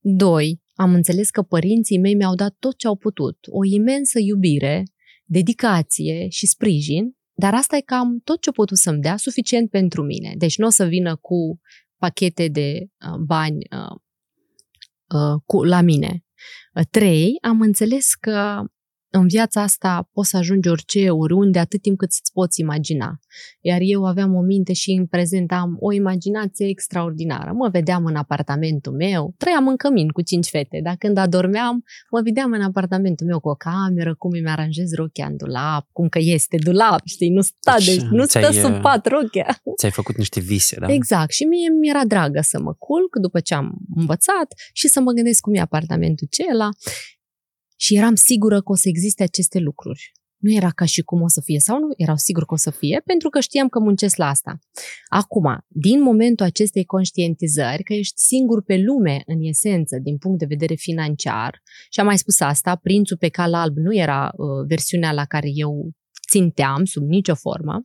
Doi, 0.00 0.62
am 0.74 0.94
înțeles 0.94 1.30
că 1.30 1.42
părinții 1.42 1.98
mei 1.98 2.14
mi-au 2.14 2.34
dat 2.34 2.56
tot 2.58 2.76
ce 2.76 2.86
au 2.86 2.96
putut, 2.96 3.38
o 3.50 3.64
imensă 3.64 4.18
iubire, 4.18 4.82
dedicație 5.24 6.28
și 6.28 6.46
sprijin, 6.46 7.16
dar 7.32 7.54
asta 7.54 7.76
e 7.76 7.80
cam 7.80 8.20
tot 8.24 8.40
ce 8.40 8.48
au 8.48 8.54
putut 8.54 8.76
să-mi 8.76 9.00
dea, 9.00 9.16
suficient 9.16 9.70
pentru 9.70 10.02
mine. 10.02 10.34
Deci 10.36 10.58
nu 10.58 10.66
o 10.66 10.70
să 10.70 10.84
vină 10.84 11.16
cu 11.16 11.60
pachete 11.96 12.48
de 12.48 12.78
uh, 12.80 13.18
bani 13.26 13.58
uh, 13.70 13.96
uh, 15.14 15.40
cu, 15.44 15.64
la 15.64 15.80
mine. 15.80 16.24
Uh, 16.74 16.84
trei, 16.90 17.38
am 17.40 17.60
înțeles 17.60 18.14
că 18.14 18.64
în 19.16 19.26
viața 19.26 19.62
asta 19.62 20.08
poți 20.12 20.28
să 20.28 20.36
ajungi 20.36 20.68
orice, 20.68 21.10
oriunde, 21.10 21.58
atât 21.58 21.82
timp 21.82 21.98
cât 21.98 22.08
îți 22.08 22.32
poți 22.32 22.60
imagina. 22.60 23.20
Iar 23.60 23.78
eu 23.80 24.04
aveam 24.04 24.34
o 24.34 24.40
minte 24.40 24.72
și 24.72 24.90
în 24.90 25.06
prezent 25.06 25.52
am 25.52 25.76
o 25.80 25.92
imaginație 25.92 26.66
extraordinară. 26.68 27.52
Mă 27.52 27.68
vedeam 27.68 28.04
în 28.04 28.16
apartamentul 28.16 28.92
meu, 28.92 29.34
trăiam 29.38 29.68
în 29.68 29.76
cămin 29.76 30.08
cu 30.08 30.22
cinci 30.22 30.48
fete, 30.48 30.80
dar 30.82 30.94
când 30.98 31.16
adormeam, 31.16 31.84
mă 32.10 32.20
vedeam 32.20 32.52
în 32.52 32.62
apartamentul 32.62 33.26
meu 33.26 33.40
cu 33.40 33.48
o 33.48 33.54
cameră, 33.54 34.14
cum 34.14 34.30
îmi 34.32 34.48
aranjez 34.48 34.92
rochia 34.94 35.26
în 35.26 35.36
dulap, 35.36 35.88
cum 35.92 36.08
că 36.08 36.18
este 36.22 36.56
dulap, 36.64 37.00
știi, 37.04 37.30
nu 37.30 37.40
stă, 37.40 37.74
Deci, 37.76 37.86
deci, 37.86 38.00
nu 38.00 38.24
stă 38.24 38.38
ți-ai, 38.38 38.52
sub 38.52 38.80
pat 38.80 39.06
rochia. 39.06 39.62
Ți-ai 39.78 39.90
făcut 39.90 40.16
niște 40.16 40.40
vise, 40.40 40.76
da? 40.80 40.92
Exact. 40.92 41.30
Și 41.30 41.44
mie 41.44 41.68
mi-era 41.80 42.04
dragă 42.04 42.40
să 42.42 42.60
mă 42.60 42.72
culc 42.72 43.16
după 43.20 43.40
ce 43.40 43.54
am 43.54 43.74
învățat 43.94 44.54
și 44.72 44.88
să 44.88 45.00
mă 45.00 45.12
gândesc 45.12 45.40
cum 45.40 45.54
e 45.54 45.60
apartamentul 45.60 46.26
acela. 46.30 46.68
Și 47.84 47.96
eram 47.96 48.14
sigură 48.14 48.60
că 48.62 48.72
o 48.72 48.74
să 48.74 48.88
existe 48.88 49.22
aceste 49.22 49.58
lucruri. 49.58 50.12
Nu 50.36 50.52
era 50.52 50.70
ca 50.70 50.84
și 50.84 51.02
cum 51.02 51.22
o 51.22 51.28
să 51.28 51.40
fie 51.40 51.58
sau 51.58 51.78
nu, 51.78 51.88
erau 51.96 52.16
sigur 52.16 52.44
că 52.44 52.54
o 52.54 52.56
să 52.56 52.70
fie, 52.70 53.02
pentru 53.04 53.28
că 53.28 53.40
știam 53.40 53.68
că 53.68 53.78
muncesc 53.78 54.16
la 54.16 54.28
asta. 54.28 54.58
Acum, 55.08 55.64
din 55.68 56.02
momentul 56.02 56.46
acestei 56.46 56.84
conștientizări, 56.84 57.82
că 57.82 57.92
ești 57.92 58.20
singur 58.20 58.62
pe 58.62 58.76
lume, 58.76 59.22
în 59.26 59.38
esență, 59.40 59.98
din 60.02 60.16
punct 60.18 60.38
de 60.38 60.44
vedere 60.44 60.74
financiar, 60.74 61.62
și 61.90 62.00
am 62.00 62.06
mai 62.06 62.18
spus 62.18 62.40
asta, 62.40 62.76
Prințul 62.76 63.16
pe 63.16 63.28
cal 63.28 63.54
alb 63.54 63.76
nu 63.76 63.94
era 63.94 64.32
uh, 64.36 64.66
versiunea 64.66 65.12
la 65.12 65.24
care 65.24 65.48
eu 65.54 65.90
ținteam 66.30 66.84
sub 66.84 67.02
nicio 67.02 67.34
formă, 67.34 67.80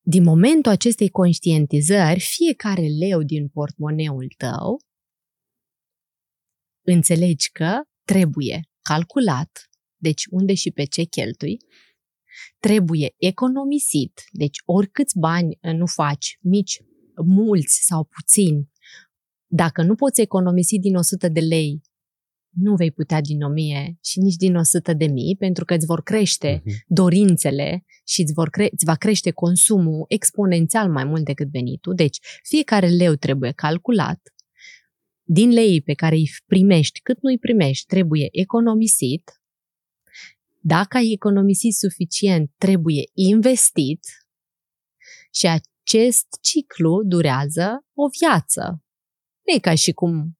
din 0.00 0.22
momentul 0.22 0.72
acestei 0.72 1.08
conștientizări, 1.08 2.20
fiecare 2.20 2.86
leu 2.86 3.22
din 3.22 3.48
portmoneul 3.48 4.34
tău 4.36 4.85
înțelegi 6.92 7.50
că 7.50 7.80
trebuie 8.04 8.60
calculat, 8.82 9.50
deci 9.96 10.22
unde 10.30 10.54
și 10.54 10.70
pe 10.70 10.84
ce 10.84 11.02
cheltui, 11.02 11.56
trebuie 12.58 13.14
economisit, 13.16 14.24
deci 14.30 14.56
oricâți 14.64 15.18
bani 15.18 15.58
nu 15.60 15.86
faci, 15.86 16.38
mici, 16.40 16.80
mulți 17.24 17.78
sau 17.86 18.04
puțini, 18.04 18.70
dacă 19.46 19.82
nu 19.82 19.94
poți 19.94 20.20
economisi 20.20 20.78
din 20.78 20.96
100 20.96 21.28
de 21.28 21.40
lei, 21.40 21.80
nu 22.58 22.74
vei 22.74 22.90
putea 22.92 23.20
din 23.20 23.42
1000 23.42 23.98
și 24.02 24.18
nici 24.18 24.34
din 24.36 24.56
100 24.56 24.92
de 24.92 25.06
mii, 25.06 25.36
pentru 25.36 25.64
că 25.64 25.74
îți 25.74 25.86
vor 25.86 26.02
crește 26.02 26.62
Mhm. 26.64 26.74
dorințele 26.86 27.84
și 28.06 28.20
îți, 28.20 28.32
vor 28.32 28.48
cre- 28.50 28.68
îți 28.72 28.84
va 28.84 28.94
crește 28.94 29.30
consumul 29.30 30.04
exponențial 30.08 30.90
mai 30.90 31.04
mult 31.04 31.24
decât 31.24 31.50
venitul. 31.50 31.94
Deci, 31.94 32.18
fiecare 32.42 32.88
leu 32.88 33.14
trebuie 33.14 33.52
calculat. 33.52 34.20
Din 35.28 35.50
leii 35.50 35.82
pe 35.82 35.94
care 35.94 36.14
îi 36.14 36.28
primești, 36.46 37.00
cât 37.00 37.22
nu 37.22 37.30
îi 37.30 37.38
primești, 37.38 37.86
trebuie 37.86 38.28
economisit. 38.30 39.30
Dacă 40.60 40.96
ai 40.96 41.10
economisit 41.12 41.74
suficient, 41.74 42.50
trebuie 42.58 43.02
investit. 43.14 44.00
Și 45.34 45.46
acest 45.46 46.26
ciclu 46.40 47.02
durează 47.02 47.86
o 47.94 48.08
viață. 48.20 48.84
Nu 49.46 49.54
e 49.54 49.58
ca 49.58 49.74
și 49.74 49.92
cum 49.92 50.38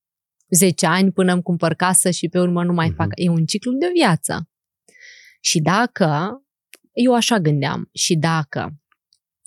10 0.48 0.86
ani 0.86 1.12
până 1.12 1.32
îmi 1.32 1.42
cumpăr 1.42 1.74
casă 1.74 2.10
și 2.10 2.28
pe 2.28 2.40
urmă 2.40 2.64
nu 2.64 2.72
mai 2.72 2.86
Mhm. 2.86 2.96
fac. 2.96 3.08
E 3.14 3.28
un 3.28 3.44
ciclu 3.46 3.72
de 3.72 3.90
viață. 3.94 4.50
Și 5.40 5.60
dacă, 5.60 6.40
eu 6.92 7.14
așa 7.14 7.38
gândeam, 7.38 7.88
și 7.92 8.14
dacă 8.16 8.80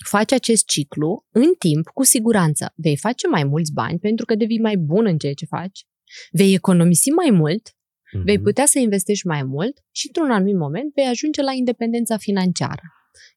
faci 0.05 0.31
acest 0.31 0.65
ciclu, 0.65 1.25
în 1.31 1.53
timp, 1.57 1.87
cu 1.87 2.03
siguranță, 2.03 2.73
vei 2.75 2.97
face 2.97 3.27
mai 3.27 3.43
mulți 3.43 3.73
bani 3.73 3.99
pentru 3.99 4.25
că 4.25 4.35
devii 4.35 4.59
mai 4.59 4.77
bun 4.77 5.05
în 5.05 5.17
ceea 5.17 5.33
ce 5.33 5.45
faci, 5.45 5.85
vei 6.31 6.53
economisi 6.53 7.09
mai 7.09 7.29
mult, 7.29 7.69
mm-hmm. 7.69 8.23
vei 8.23 8.39
putea 8.39 8.65
să 8.65 8.79
investești 8.79 9.27
mai 9.27 9.43
mult 9.43 9.77
și 9.91 10.07
într-un 10.07 10.31
anumit 10.31 10.55
moment 10.55 10.93
vei 10.93 11.05
ajunge 11.05 11.41
la 11.41 11.51
independența 11.51 12.17
financiară. 12.17 12.81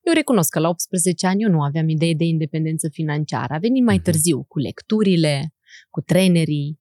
Eu 0.03 0.13
recunosc 0.13 0.51
că 0.51 0.59
la 0.59 0.69
18 0.69 1.27
ani 1.27 1.43
eu 1.43 1.51
nu 1.51 1.63
aveam 1.63 1.89
idee 1.89 2.15
de 2.15 2.25
independență 2.25 2.89
financiară. 2.89 3.55
A 3.55 3.59
venit 3.59 3.85
mai 3.85 3.99
mm-hmm. 3.99 4.03
târziu 4.03 4.45
cu 4.45 4.59
lecturile, 4.59 5.55
cu 5.91 6.01
trenerii, 6.01 6.81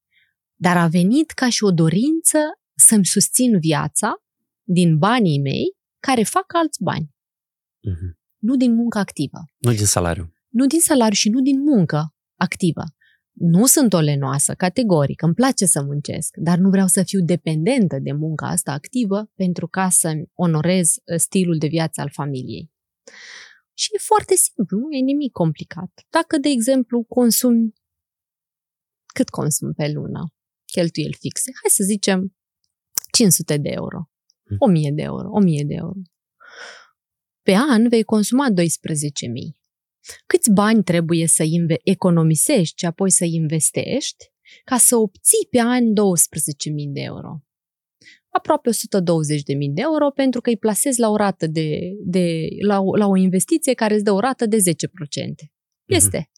dar 0.56 0.78
a 0.78 0.88
venit 0.88 1.32
ca 1.32 1.50
și 1.50 1.64
o 1.64 1.72
dorință 1.72 2.38
să-mi 2.76 3.06
susțin 3.06 3.60
viața 3.60 4.14
din 4.64 4.98
banii 4.98 5.40
mei 5.40 5.76
care 6.00 6.24
fac 6.24 6.46
alți 6.54 6.84
bani. 6.84 7.10
Mm-hmm. 7.90 8.21
Nu 8.42 8.56
din 8.56 8.74
muncă 8.74 8.98
activă. 8.98 9.40
Nu 9.58 9.72
din 9.72 9.86
salariu. 9.86 10.34
Nu 10.50 10.66
din 10.66 10.80
salariu 10.80 11.14
și 11.14 11.30
nu 11.30 11.42
din 11.42 11.62
muncă 11.62 12.16
activă. 12.36 12.84
Nu 13.32 13.66
sunt 13.66 13.94
o 13.94 14.00
lenoasă, 14.00 14.54
categoric, 14.54 15.22
îmi 15.22 15.34
place 15.34 15.66
să 15.66 15.84
muncesc, 15.84 16.36
dar 16.38 16.58
nu 16.58 16.70
vreau 16.70 16.88
să 16.88 17.04
fiu 17.04 17.20
dependentă 17.26 18.00
de 18.00 18.12
munca 18.12 18.48
asta 18.48 18.72
activă 18.72 19.32
pentru 19.36 19.68
ca 19.68 19.90
să 19.90 20.14
onorez 20.34 20.96
uh, 20.96 21.16
stilul 21.18 21.58
de 21.58 21.68
viață 21.68 22.02
al 22.02 22.10
familiei. 22.10 22.72
Și 23.74 23.90
e 23.94 23.98
foarte 23.98 24.36
simplu, 24.36 24.78
nu 24.78 24.92
e 24.92 25.00
nimic 25.00 25.32
complicat. 25.32 25.92
Dacă, 26.10 26.38
de 26.38 26.50
exemplu, 26.50 27.04
consumi 27.04 27.74
cât 29.14 29.30
consum 29.30 29.74
pe 29.74 29.92
lună? 29.92 30.34
Cheltuieli 30.66 31.18
fixe. 31.20 31.52
Hai 31.62 31.70
să 31.70 31.84
zicem 31.84 32.36
500 33.12 33.58
de 33.58 33.70
euro, 33.70 34.10
1000 34.60 34.90
hm. 34.90 34.96
de 34.96 35.02
euro, 35.02 35.30
1000 35.30 35.64
de 35.64 35.74
euro. 35.74 36.00
Pe 37.42 37.54
an 37.54 37.90
vei 37.90 38.04
consuma 38.04 38.48
12.000. 38.50 38.56
Câți 40.26 40.52
bani 40.52 40.84
trebuie 40.84 41.28
să 41.28 41.44
inve- 41.44 41.82
economisești 41.84 42.80
și 42.80 42.86
apoi 42.86 43.12
să 43.12 43.26
investești 43.26 44.26
ca 44.64 44.78
să 44.78 44.96
obții 44.96 45.48
pe 45.50 45.60
an 45.60 45.84
12.000 45.84 46.92
de 46.94 47.02
euro? 47.02 47.42
Aproape 48.30 48.70
120.000 48.70 48.74
de 49.74 49.82
euro 49.82 50.12
pentru 50.12 50.42
că 50.42 50.50
îi 50.50 50.58
plasezi 50.58 51.00
la 51.00 51.10
o 51.10 51.16
rată 51.16 51.48
de, 51.48 51.80
de 52.06 52.48
la, 52.66 52.80
o, 52.80 52.96
la 52.96 53.08
o 53.08 53.16
investiție 53.16 53.74
care 53.74 53.94
îți 53.94 54.04
dă 54.04 54.12
o 54.12 54.20
rată 54.20 54.46
de 54.46 54.58
10%. 54.58 54.62
Mhm. 54.62 55.50
Este. 55.86 56.30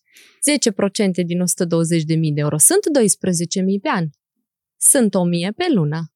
10% 1.22 1.26
din 1.26 1.40
120.000 1.40 2.34
de 2.34 2.42
euro 2.42 2.58
sunt 2.58 2.80
12.000 3.00 3.82
pe 3.82 3.90
an. 3.90 4.10
Sunt 4.78 5.16
1000 5.16 5.52
pe 5.56 5.66
lună. 5.74 6.14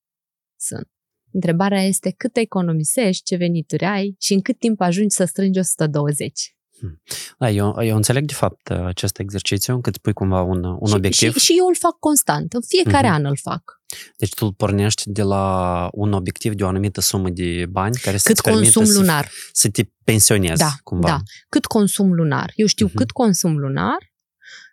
Sunt. 0.60 0.91
Întrebarea 1.32 1.84
este 1.84 2.13
cât 2.18 2.38
economisești, 2.38 3.24
ce 3.24 3.36
venituri 3.36 3.86
ai 3.86 4.16
și 4.20 4.34
în 4.34 4.42
cât 4.42 4.60
timp 4.60 4.82
ajungi 4.82 5.16
să 5.16 5.26
strângi 5.26 5.60
120. 5.60 6.52
Hmm. 6.80 7.02
Da, 7.38 7.50
eu, 7.50 7.76
eu 7.84 7.96
înțeleg 7.96 8.26
de 8.26 8.34
fapt 8.34 8.70
acest 8.70 9.20
exercițiu, 9.20 9.74
încât 9.74 9.94
spui 9.94 10.13
cumva 10.13 10.42
un, 10.42 10.63
un 10.63 10.88
și, 10.88 10.94
obiectiv. 10.94 11.34
Și, 11.34 11.40
și 11.40 11.56
eu 11.58 11.68
îl 11.68 11.76
fac 11.76 12.00
constant, 12.00 12.54
în 12.54 12.62
fiecare 12.68 13.08
uh-huh. 13.08 13.12
an 13.12 13.26
îl 13.26 13.38
fac. 13.42 13.82
Deci 14.18 14.34
tu 14.34 14.52
pornești 14.52 15.10
de 15.10 15.22
la 15.22 15.88
un 15.92 16.13
obiectiv 16.13 16.54
de 16.54 16.63
o 16.63 16.68
anumită 16.68 17.02
sumă 17.02 17.30
de 17.30 17.66
bani 17.70 17.96
care 17.96 18.16
cât 18.16 18.38
să-ți 18.38 18.42
consum 18.42 18.86
să, 18.86 19.00
lunar. 19.00 19.30
să 19.52 19.70
te 19.70 19.84
pensionezi 20.04 20.60
da, 20.60 20.72
cumva. 20.84 21.08
Da, 21.08 21.18
cât 21.50 21.66
consum 21.66 22.13
lunar. 22.13 22.52
Eu 22.56 22.66
știu 22.66 22.88
uh-huh. 22.88 22.94
cât 22.96 23.12
consum 23.12 23.58
lunar 23.58 23.98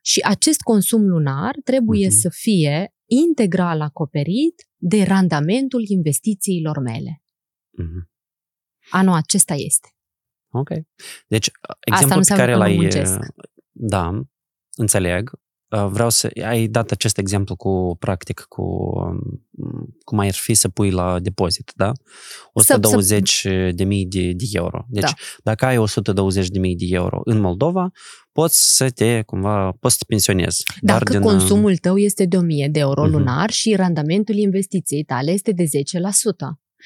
și 0.03 0.21
acest 0.21 0.61
consum 0.61 1.09
lunar 1.09 1.55
trebuie 1.65 2.07
uh-huh. 2.07 2.21
să 2.21 2.29
fie 2.33 2.95
integral 3.07 3.81
acoperit 3.81 4.69
de 4.87 5.03
randamentul 5.03 5.83
investițiilor 5.87 6.79
mele. 6.79 7.23
Uh-huh. 7.83 8.09
Anul 8.91 9.15
acesta 9.15 9.55
este. 9.55 9.89
Ok. 10.53 10.71
Deci, 11.27 11.51
exemplul 11.81 12.25
pe 12.25 12.35
care 12.35 12.55
l-ai... 12.55 12.89
Da, 13.71 14.21
înțeleg. 14.77 15.31
Uh, 15.75 15.87
vreau 15.91 16.11
să... 16.11 16.31
Ai 16.45 16.67
dat 16.67 16.91
acest 16.91 17.19
exemplu 17.19 17.57
cu, 17.57 17.97
practic, 17.99 18.45
cu 18.49 18.63
um, 18.63 19.97
cum 20.05 20.19
ar 20.19 20.33
fi 20.33 20.55
să 20.55 20.69
pui 20.69 20.91
la 20.91 21.19
depozit, 21.21 21.73
da? 21.77 21.93
120 22.53 23.31
să, 23.31 23.71
de 23.75 23.85
mii 23.85 24.07
de, 24.07 24.33
de 24.33 24.45
euro. 24.53 24.87
Deci, 24.89 25.03
da. 25.03 25.13
dacă 25.43 25.65
ai 25.65 25.79
120 25.79 26.49
de 26.49 26.59
mii 26.59 26.77
de 26.77 26.87
euro 26.89 27.21
în 27.25 27.41
Moldova, 27.41 27.91
poți 28.33 28.77
să 28.77 28.91
te, 28.91 29.23
cumva, 29.23 29.77
poți 29.81 29.95
să 29.95 30.01
te 30.01 30.05
pensionezi. 30.09 30.65
Dacă 30.81 31.13
din... 31.13 31.21
Uh, 31.21 31.27
consumul 31.27 31.77
tău 31.77 31.97
este 31.97 32.25
de 32.25 32.37
1000 32.37 32.69
de 32.69 32.79
euro 32.79 33.07
uh-huh. 33.07 33.11
lunar 33.11 33.51
și 33.51 33.75
randamentul 33.75 34.35
investiției 34.35 35.03
tale 35.03 35.31
este 35.31 35.53
de 35.53 35.65
10%. 35.65 35.69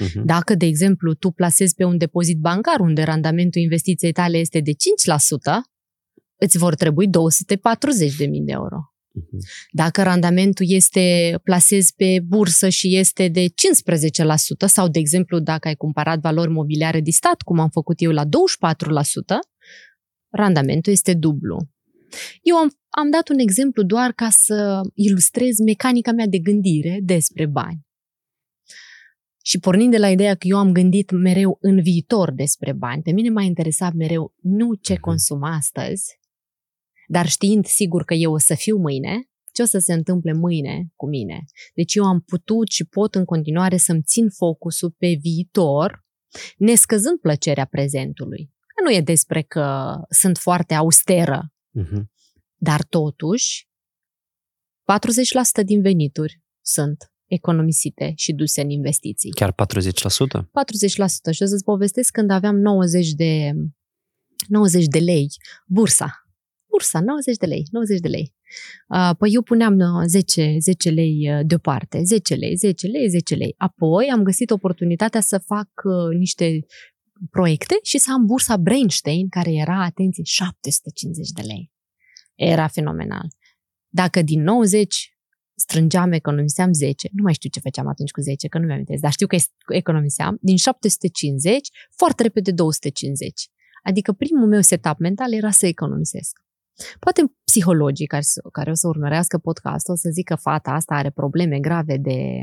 Uh-huh. 0.05 0.23
Dacă, 0.25 0.55
de 0.55 0.67
exemplu, 0.67 1.15
tu 1.15 1.31
plasezi 1.31 1.75
pe 1.75 1.85
un 1.85 1.99
depozit 1.99 2.39
bancar 2.39 2.81
unde 2.81 3.03
randamentul 3.03 3.61
investiției 3.61 4.13
tale 4.13 4.39
este 4.39 4.61
de 4.61 4.73
5%, 4.73 4.75
îți 6.39 6.59
vor 6.59 6.75
trebui 6.75 7.07
240.000 7.07 7.11
de 8.45 8.53
euro. 8.53 8.93
Uh-huh. 9.19 9.39
Dacă 9.71 10.03
randamentul 10.03 10.67
este 10.69 11.35
plasezi 11.43 11.95
pe 11.95 12.21
bursă 12.27 12.69
și 12.69 12.97
este 12.97 13.29
de 13.29 13.45
15% 13.45 13.51
sau, 14.67 14.89
de 14.89 14.99
exemplu, 14.99 15.39
dacă 15.39 15.69
ai 15.69 15.75
cumpărat 15.75 16.21
valori 16.21 16.51
mobiliare 16.51 17.01
de 17.01 17.11
stat, 17.11 17.43
cum 17.43 17.59
am 17.59 17.69
făcut 17.69 18.01
eu 18.01 18.11
la 18.11 18.25
24%, 18.25 18.29
randamentul 20.31 20.93
este 20.93 21.15
dublu. 21.15 21.69
Eu 22.43 22.57
am, 22.57 22.71
am 22.89 23.11
dat 23.11 23.29
un 23.29 23.39
exemplu 23.39 23.83
doar 23.83 24.13
ca 24.13 24.29
să 24.31 24.81
ilustrez 24.95 25.59
mecanica 25.59 26.13
mea 26.13 26.27
de 26.27 26.39
gândire 26.39 26.99
despre 27.03 27.47
bani. 27.47 27.87
Și 29.45 29.59
pornind 29.59 29.91
de 29.91 29.99
la 29.99 30.11
ideea 30.11 30.35
că 30.35 30.47
eu 30.47 30.57
am 30.57 30.73
gândit 30.73 31.11
mereu 31.11 31.59
în 31.61 31.83
viitor 31.83 32.33
despre 32.33 32.73
bani, 32.73 33.03
pe 33.03 33.13
mine 33.13 33.29
m-a 33.29 33.43
interesat 33.43 33.93
mereu 33.93 34.35
nu 34.43 34.75
ce 34.75 34.93
mhm. 34.93 35.01
consum 35.01 35.43
astăzi, 35.43 36.19
dar 37.09 37.29
știind 37.29 37.67
sigur 37.67 38.05
că 38.05 38.15
eu 38.15 38.33
o 38.33 38.39
să 38.39 38.55
fiu 38.55 38.77
mâine, 38.77 39.29
ce 39.53 39.63
o 39.63 39.65
să 39.65 39.79
se 39.79 39.93
întâmple 39.93 40.33
mâine 40.33 40.93
cu 40.97 41.09
mine. 41.09 41.45
Deci 41.75 41.95
eu 41.95 42.05
am 42.05 42.21
putut 42.21 42.71
și 42.71 42.85
pot 42.85 43.15
în 43.15 43.25
continuare 43.25 43.77
să-mi 43.77 44.03
țin 44.03 44.31
focusul 44.31 44.95
pe 44.99 45.19
viitor, 45.21 46.07
nescăzând 46.57 47.19
plăcerea 47.19 47.65
prezentului. 47.65 48.53
Că 48.67 48.83
nu 48.85 48.97
e 48.97 49.01
despre 49.01 49.43
că 49.43 49.95
sunt 50.09 50.39
foarte 50.39 50.75
austeră, 50.75 51.53
uh-huh. 51.81 52.03
dar 52.57 52.85
totuși 52.85 53.69
40% 55.63 55.65
din 55.65 55.83
venituri 55.83 56.43
sunt 56.61 57.13
economisite 57.27 58.13
și 58.17 58.33
duse 58.33 58.61
în 58.61 58.71
investiții. 58.71 59.31
Chiar 59.31 59.53
40%? 59.53 59.57
40%. 59.57 60.47
Și 61.31 61.43
o 61.43 61.47
să-ți 61.47 61.65
povestesc 61.65 62.13
când 62.13 62.31
aveam 62.31 62.57
90 62.57 63.11
de, 63.11 63.53
90 64.49 64.87
de 64.87 64.99
lei, 64.99 65.29
bursa. 65.67 66.28
Bursa, 66.71 67.01
90 67.01 67.37
de 67.37 67.47
lei, 67.47 67.67
90 67.71 68.01
de 68.01 68.09
lei. 68.09 68.35
Păi 69.19 69.33
eu 69.33 69.43
puneam 69.43 70.05
10, 70.07 70.57
10 70.61 70.91
lei 70.91 71.43
deoparte, 71.47 72.03
10 72.03 72.35
lei, 72.35 72.57
10 72.57 72.87
lei, 72.87 73.09
10 73.09 73.35
lei. 73.35 73.55
Apoi 73.57 74.11
am 74.13 74.23
găsit 74.23 74.51
oportunitatea 74.51 75.21
să 75.21 75.39
fac 75.39 75.69
niște 76.19 76.67
proiecte 77.31 77.79
și 77.83 77.99
să 77.99 78.13
am 78.13 78.25
bursa 78.27 78.57
Brainstein, 78.57 79.29
care 79.29 79.53
era, 79.53 79.83
atenție, 79.85 80.23
750 80.25 81.31
de 81.31 81.43
lei. 81.43 81.73
Era 82.35 82.67
fenomenal. 82.67 83.29
Dacă 83.89 84.23
din 84.23 84.43
90 84.43 85.13
strângeam, 85.55 86.13
economiseam 86.13 86.73
10, 86.73 87.09
nu 87.13 87.23
mai 87.23 87.33
știu 87.33 87.51
ce 87.51 87.61
făceam 87.61 87.87
atunci 87.87 88.11
cu 88.11 88.21
10, 88.21 88.49
că 88.49 88.59
nu 88.59 88.67
mi-am 88.67 88.85
dar 89.01 89.13
știu 89.13 89.27
că 89.27 89.37
economiseam, 89.69 90.39
din 90.41 90.57
750, 90.57 91.69
foarte 91.97 92.23
repede 92.23 92.51
250. 92.51 93.49
Adică 93.83 94.13
primul 94.13 94.49
meu 94.49 94.61
setup 94.61 94.99
mental 94.99 95.33
era 95.33 95.51
să 95.51 95.67
economisesc. 95.67 96.41
Poate 96.99 97.33
psihologii 97.45 98.07
care, 98.07 98.23
care 98.53 98.71
o 98.71 98.75
să 98.75 98.89
urmărească 98.89 99.39
podcastul 99.39 99.95
o 99.95 99.97
să 99.97 100.09
zică 100.13 100.35
fata 100.35 100.71
asta 100.71 100.95
are 100.95 101.11
probleme 101.11 101.59
grave 101.59 101.97
de 101.97 102.41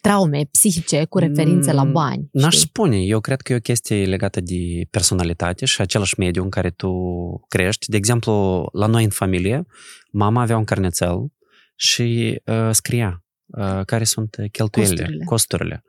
traume 0.00 0.48
psihice 0.50 1.04
cu 1.04 1.18
referință 1.18 1.72
la 1.72 1.84
mm, 1.84 1.92
bani. 1.92 2.28
N-aș 2.32 2.54
știi? 2.54 2.66
spune. 2.66 2.96
Eu 2.96 3.20
cred 3.20 3.40
că 3.40 3.52
e 3.52 3.56
o 3.56 3.60
chestie 3.60 4.04
legată 4.04 4.40
de 4.40 4.86
personalitate 4.90 5.64
și 5.64 5.80
același 5.80 6.18
mediu 6.18 6.42
în 6.42 6.50
care 6.50 6.70
tu 6.70 6.92
crești. 7.48 7.88
De 7.90 7.96
exemplu, 7.96 8.68
la 8.72 8.86
noi 8.86 9.04
în 9.04 9.10
familie, 9.10 9.66
mama 10.10 10.42
avea 10.42 10.56
un 10.56 10.64
carnețel 10.64 11.32
și 11.76 12.40
uh, 12.44 12.68
scria 12.70 13.24
uh, 13.46 13.84
care 13.84 14.04
sunt 14.04 14.36
cheltuielile, 14.52 15.02
costurile. 15.02 15.24
costurile. 15.24 15.82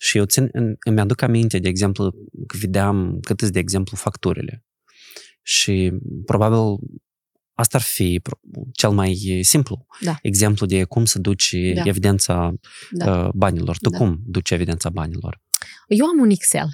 Și 0.00 0.18
eu 0.18 0.24
țin, 0.24 0.50
îmi 0.86 1.00
aduc 1.00 1.22
aminte, 1.22 1.58
de 1.58 1.68
exemplu, 1.68 2.10
că 2.46 2.56
vedeam 2.60 3.18
cât 3.20 3.42
de 3.42 3.58
exemplu 3.58 3.96
facturile. 3.96 4.64
Și 5.42 5.92
probabil 6.24 6.78
asta 7.58 7.76
ar 7.76 7.82
fi 7.82 8.20
cel 8.72 8.90
mai 8.90 9.40
simplu 9.42 9.86
da. 10.00 10.18
exemplu 10.22 10.66
de 10.66 10.84
cum 10.84 11.04
să 11.04 11.18
duci 11.18 11.54
da. 11.74 11.82
evidența 11.84 12.52
da. 12.90 13.24
Uh, 13.24 13.28
banilor. 13.34 13.78
Tu 13.78 13.90
da. 13.90 13.98
cum 13.98 14.20
duci 14.26 14.50
evidența 14.50 14.90
banilor? 14.90 15.42
Eu 15.88 16.06
am 16.06 16.20
un 16.20 16.30
Excel 16.30 16.68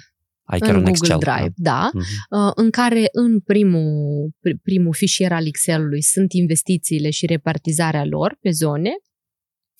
ai 0.45 0.59
chiar 0.59 0.69
în 0.69 0.75
un 0.75 0.83
Google 0.83 1.13
Excel, 1.13 1.17
Drive, 1.19 1.53
da, 1.55 1.89
da 1.93 1.99
uh-huh. 1.99 2.53
în 2.55 2.69
care 2.69 3.07
în 3.11 3.39
primul, 3.39 4.29
primul 4.61 4.93
fișier 4.93 5.31
al 5.31 5.47
Excel-ului 5.47 6.01
sunt 6.01 6.33
investițiile 6.33 7.09
și 7.09 7.25
repartizarea 7.25 8.05
lor 8.05 8.37
pe 8.41 8.51
zone, 8.51 8.91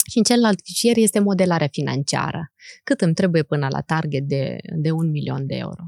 Și 0.09 0.17
în 0.17 0.23
celălalt 0.23 0.59
fișier 0.63 0.97
este 0.97 1.19
modelarea 1.19 1.67
financiară. 1.67 2.53
Cât 2.83 3.01
îmi 3.01 3.13
trebuie 3.13 3.43
până 3.43 3.67
la 3.71 3.81
target 3.81 4.23
de, 4.23 4.57
de 4.75 4.91
un 4.91 5.09
milion 5.09 5.45
de 5.45 5.55
euro. 5.55 5.83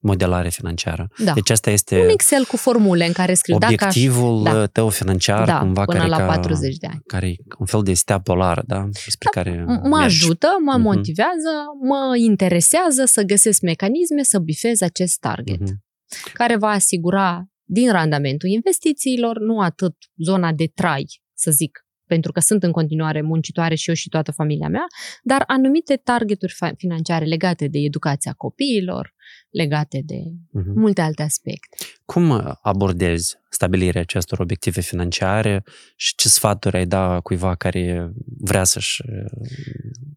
Modelare 0.00 0.48
financiară. 0.48 1.08
Da. 1.24 1.32
Deci 1.32 1.50
asta 1.50 1.70
este 1.70 2.00
Un 2.00 2.08
Excel 2.08 2.44
cu 2.44 2.56
formule 2.56 3.06
în 3.06 3.12
care 3.12 3.34
scriu 3.34 3.54
obiectivul 3.54 4.42
dacă 4.42 4.56
aș, 4.58 4.68
tău 4.72 4.88
financiar, 4.88 5.46
da, 5.46 5.58
cumva, 5.58 5.84
până 5.84 5.98
care, 5.98 6.10
la 6.10 6.16
ca, 6.16 6.26
40 6.26 6.76
de 6.76 6.86
ani. 6.86 7.00
care 7.06 7.28
e 7.28 7.36
un 7.58 7.66
fel 7.66 7.82
de 7.82 7.92
stea 7.94 8.20
polară, 8.20 8.62
da? 8.66 8.88
Spre 8.90 9.30
Da, 9.34 9.40
care 9.40 9.62
M- 9.62 9.66
mergi. 9.66 9.88
Mă 9.88 9.96
ajută, 9.96 10.48
mă 10.64 10.72
Mhm. 10.72 10.80
motivează, 10.82 11.50
mă 11.88 12.16
interesează 12.16 13.04
să 13.04 13.22
găsesc 13.22 13.60
mecanisme 13.60 14.22
să 14.22 14.38
bifez 14.38 14.80
acest 14.80 15.18
target, 15.18 15.60
Mhm. 15.60 15.84
care 16.32 16.56
va 16.56 16.68
asigura 16.68 17.44
din 17.64 17.90
randamentul 17.92 18.48
investițiilor, 18.48 19.38
nu 19.38 19.60
atât 19.60 19.94
zona 20.24 20.52
de 20.52 20.70
trai, 20.74 21.22
să 21.34 21.50
zic, 21.50 21.78
pentru 22.06 22.32
că 22.32 22.40
sunt 22.40 22.62
în 22.62 22.70
continuare 22.72 23.22
muncitoare 23.22 23.74
și 23.74 23.88
eu 23.88 23.94
și 23.94 24.08
toată 24.08 24.32
familia 24.32 24.68
mea, 24.68 24.86
dar 25.22 25.44
anumite 25.46 25.94
targeturi 26.04 26.52
fa- 26.52 26.76
financiare 26.76 27.24
legate 27.24 27.66
de 27.66 27.78
educația 27.78 28.32
copiilor, 28.36 29.14
legate 29.50 30.02
de 30.04 30.22
Mhm. 30.50 30.78
multe 30.78 31.00
alte 31.00 31.22
aspecte. 31.22 31.76
Cum 32.04 32.56
abordezi 32.62 33.36
stabilirea 33.50 34.00
acestor 34.00 34.38
obiective 34.40 34.80
financiare 34.80 35.64
și 35.96 36.14
ce 36.14 36.28
sfaturi 36.28 36.76
ai 36.76 36.86
da 36.86 37.20
cuiva 37.20 37.54
care 37.54 38.12
vrea 38.38 38.64
să-și 38.64 39.02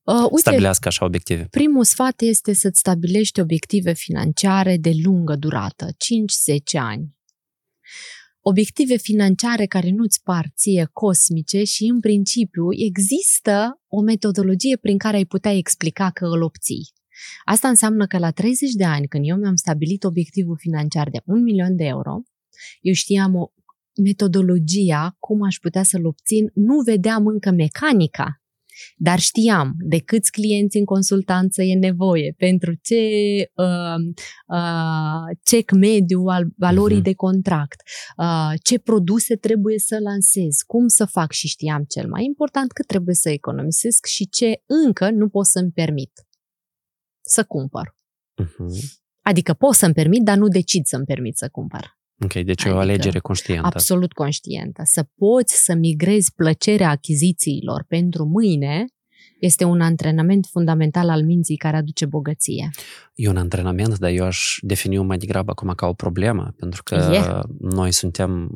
Uh, 0.03 0.15
uite, 0.23 0.38
stabilească 0.39 0.88
așa 0.88 1.05
obiective? 1.05 1.47
primul 1.51 1.84
sfat 1.84 2.21
este 2.21 2.53
să-ți 2.53 2.79
stabilești 2.79 3.39
obiective 3.39 3.93
financiare 3.93 4.77
de 4.77 4.91
lungă 5.03 5.36
durată, 5.36 5.88
5-10 5.97 6.77
ani. 6.77 7.15
Obiective 8.43 8.95
financiare 8.97 9.65
care 9.65 9.89
nu-ți 9.89 10.21
par 10.23 10.45
ție 10.55 10.89
cosmice 10.91 11.63
și, 11.63 11.86
în 11.86 11.99
principiu, 11.99 12.63
există 12.88 13.82
o 13.88 14.01
metodologie 14.01 14.77
prin 14.77 14.97
care 14.97 15.17
ai 15.17 15.25
putea 15.25 15.51
explica 15.51 16.09
că 16.09 16.25
îl 16.25 16.41
obții. 16.41 16.89
Asta 17.45 17.68
înseamnă 17.68 18.07
că 18.07 18.18
la 18.18 18.32
30 18.32 18.72
de 18.72 18.84
ani, 18.84 19.07
când 19.07 19.24
eu 19.28 19.38
mi-am 19.38 19.55
stabilit 19.55 20.03
obiectivul 20.03 20.57
financiar 20.59 21.09
de 21.09 21.22
1 21.26 21.41
milion 21.41 21.76
de 21.76 21.84
euro, 21.84 22.22
eu 22.82 22.93
știam 22.93 23.36
o 23.36 23.51
metodologia, 24.03 25.16
cum 25.20 25.43
aș 25.43 25.55
putea 25.55 25.84
să-l 25.84 26.05
obțin, 26.05 26.51
nu 26.53 26.80
vedeam 26.86 27.28
încă 27.28 27.51
mecanica, 27.51 28.41
dar 28.95 29.20
știam 29.20 29.74
de 29.78 29.99
câți 29.99 30.32
clienți 30.32 30.78
în 30.78 30.86
consultanță 30.86 31.62
e 31.64 31.76
nevoie, 31.76 32.34
pentru 32.38 32.74
ce 32.82 32.95
uh, 33.55 33.99
uh, 34.47 35.38
check 35.43 35.72
mediu 35.72 36.22
al 36.26 36.47
valorii 36.57 36.95
Mhm. 36.95 37.03
de 37.03 37.14
contract, 37.14 37.82
uh, 38.18 38.51
ce 38.64 38.80
produse 38.80 39.36
trebuie 39.36 39.80
să 39.80 39.97
lansez, 39.99 40.55
cum 40.68 40.88
să 40.88 41.05
fac 41.05 41.32
și 41.32 41.47
știam 41.47 41.84
cel 41.88 42.07
mai 42.09 42.24
important 42.24 42.72
cât 42.72 42.88
trebuie 42.88 43.16
să 43.16 43.30
economisesc 43.30 44.05
și 44.05 44.30
ce 44.30 44.62
încă 44.86 45.09
nu 45.09 45.30
pot 45.30 45.45
să-mi 45.45 45.72
permit 45.72 46.12
să 47.32 47.43
cumpăr. 47.43 47.95
Mhm. 48.36 48.73
Adică 49.21 49.53
pot 49.53 49.73
să-mi 49.73 49.93
permit, 49.93 50.23
dar 50.23 50.38
nu 50.38 50.47
decid 50.47 50.86
să-mi 50.86 51.05
permit 51.05 51.38
să 51.38 51.49
cumpăr. 51.49 51.99
Ok, 52.23 52.34
deci 52.34 52.63
e 52.63 52.69
o 52.69 52.77
Adică 52.77 52.79
alegere 52.79 53.19
conștientă. 53.19 53.67
Absolut 53.67 54.13
conștientă. 54.13 54.82
Să 54.86 55.05
poți 55.15 55.63
să 55.63 55.73
migrezi 55.73 56.34
plăcerea 56.34 56.89
achizițiilor 56.89 57.86
pentru 57.88 58.25
mâine 58.25 58.86
este 59.39 59.63
un 59.63 59.82
antrenament 59.82 60.45
fundamental 60.51 61.09
al 61.09 61.23
minții 61.23 61.55
care 61.57 61.77
aduce 61.77 62.05
bogăție. 62.05 62.69
E 63.13 63.29
un 63.29 63.38
antrenament, 63.38 63.97
dar 63.97 64.11
eu 64.11 64.25
aș 64.25 64.57
defini 64.61 64.97
mai 64.97 65.17
degrabă 65.17 65.51
acum 65.51 65.73
ca 65.75 65.88
o 65.88 65.93
problemă, 65.93 66.53
pentru 66.57 66.84
că 66.84 66.95
E. 66.95 67.39
noi 67.59 67.91
suntem 67.91 68.51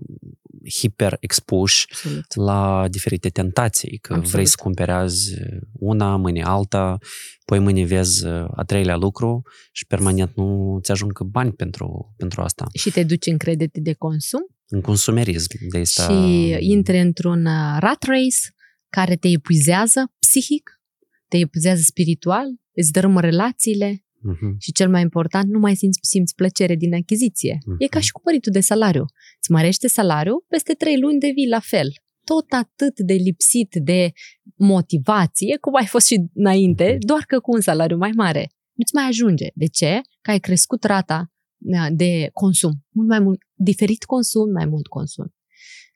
hiper 0.69 1.17
expuși 1.19 1.87
Absolut. 1.89 2.35
la 2.35 2.87
diferite 2.89 3.29
tentații, 3.29 3.97
că 3.97 4.13
Absolut. 4.13 4.31
vrei 4.31 4.45
să 4.45 4.55
cumperi 4.59 4.91
azi 4.91 5.35
una, 5.73 6.15
mâine 6.15 6.43
alta, 6.43 6.97
poi 7.45 7.59
mâine 7.59 7.85
vezi 7.85 8.25
a 8.55 8.63
treilea 8.65 8.95
lucru 8.95 9.41
și 9.71 9.85
permanent 9.85 10.35
nu 10.35 10.79
ți 10.81 10.91
ajung 10.91 11.23
bani 11.23 11.51
pentru, 11.51 12.13
pentru 12.17 12.41
asta. 12.41 12.65
Și 12.73 12.91
te 12.91 13.03
duci 13.03 13.25
în 13.25 13.37
credite 13.37 13.79
de 13.79 13.93
consum 13.93 14.45
În 14.67 14.81
consumerism. 14.81 15.47
De 15.71 15.79
asta... 15.79 16.03
și 16.03 16.57
intri 16.59 16.99
într-un 16.99 17.45
uh, 17.45 17.77
rat 17.79 18.03
race 18.03 18.53
care 18.89 19.15
te 19.15 19.27
epuizează 19.27 20.13
psihic, 20.19 20.81
te 21.27 21.37
epuizează 21.37 21.81
spiritual, 21.81 22.45
îți 22.73 22.91
dărâmă 22.91 23.21
relațiile 23.21 24.04
Mhm. 24.25 24.55
și 24.59 24.71
cel 24.71 24.89
mai 24.89 25.01
important, 25.01 25.49
nu 25.49 25.59
mai 25.59 25.75
simți, 25.75 25.99
simți 26.01 26.35
plăcere 26.35 26.75
din 26.75 26.93
achiziție. 26.93 27.57
Mhm. 27.65 27.75
E 27.79 27.87
ca 27.87 27.99
și 27.99 28.11
cumpăritul 28.11 28.51
de 28.51 28.59
salariu. 28.59 29.05
Îți 29.41 29.51
mărește 29.51 29.87
salariul, 29.87 30.45
peste 30.47 30.73
trei 30.73 30.99
luni 30.99 31.19
devii 31.19 31.47
la 31.47 31.59
fel. 31.59 31.87
Tot 32.23 32.45
atât 32.51 32.99
de 32.99 33.13
lipsit 33.13 33.75
de 33.83 34.11
motivație, 34.55 35.57
cum 35.57 35.75
ai 35.75 35.85
fost 35.85 36.05
și 36.05 36.25
înainte, 36.33 36.87
Mhm. 36.89 37.05
doar 37.05 37.23
că 37.27 37.39
cu 37.39 37.51
un 37.53 37.61
salariu 37.61 37.97
mai 37.97 38.11
mare. 38.15 38.49
Nu-ți 38.73 38.93
mai 38.93 39.03
ajunge. 39.07 39.47
De 39.53 39.65
ce? 39.65 40.01
Că 40.21 40.31
ai 40.31 40.39
crescut 40.39 40.83
rata 40.83 41.31
uh, 41.57 41.87
de 41.91 42.29
consum. 42.33 42.71
Mult 42.89 43.07
mai 43.07 43.19
mult, 43.19 43.39
diferit 43.53 44.03
consum, 44.03 44.51
mai 44.51 44.65
mult 44.65 44.87
consum. 44.87 45.33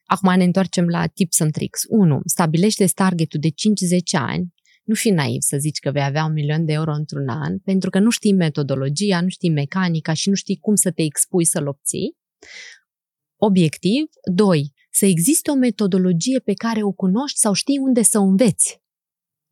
Acum 0.05 0.35
ne 0.37 0.43
întoarcem 0.43 0.87
la 0.87 1.07
tips 1.07 1.39
and 1.39 1.51
tricks. 1.51 1.81
1. 1.87 2.19
Stabilește 2.25 2.85
targetul 2.85 3.39
de 3.39 3.49
5-10 3.49 4.17
ani. 4.17 4.53
Nu 4.89 4.95
fi 4.95 5.09
naiv 5.09 5.41
să 5.41 5.57
zici 5.57 5.79
că 5.79 5.91
vei 5.91 6.03
avea 6.03 6.25
un 6.25 6.33
milion 6.33 6.65
de 6.65 6.73
euro 6.73 6.93
într-un 6.93 7.27
an, 7.27 7.59
pentru 7.59 7.89
că 7.89 7.99
nu 7.99 8.09
știi 8.09 8.33
metodologia, 8.33 9.21
nu 9.21 9.27
știi 9.27 9.49
mecanica 9.49 10.13
și 10.13 10.29
nu 10.29 10.35
știi 10.35 10.57
cum 10.57 10.75
să 10.75 10.91
te 10.91 11.01
expui 11.01 11.45
să-l 11.45 11.67
obții. 11.67 12.17
Obiectiv. 13.35 14.03
2. 14.33 14.73
Să 14.91 15.05
existe 15.05 15.51
o 15.51 15.53
metodologie 15.53 16.39
pe 16.39 16.53
care 16.53 16.83
o 16.83 16.91
cunoști 16.91 17.37
sau 17.37 17.53
știi 17.53 17.77
unde 17.77 18.01
să 18.01 18.19
o 18.19 18.21
înveți. 18.21 18.81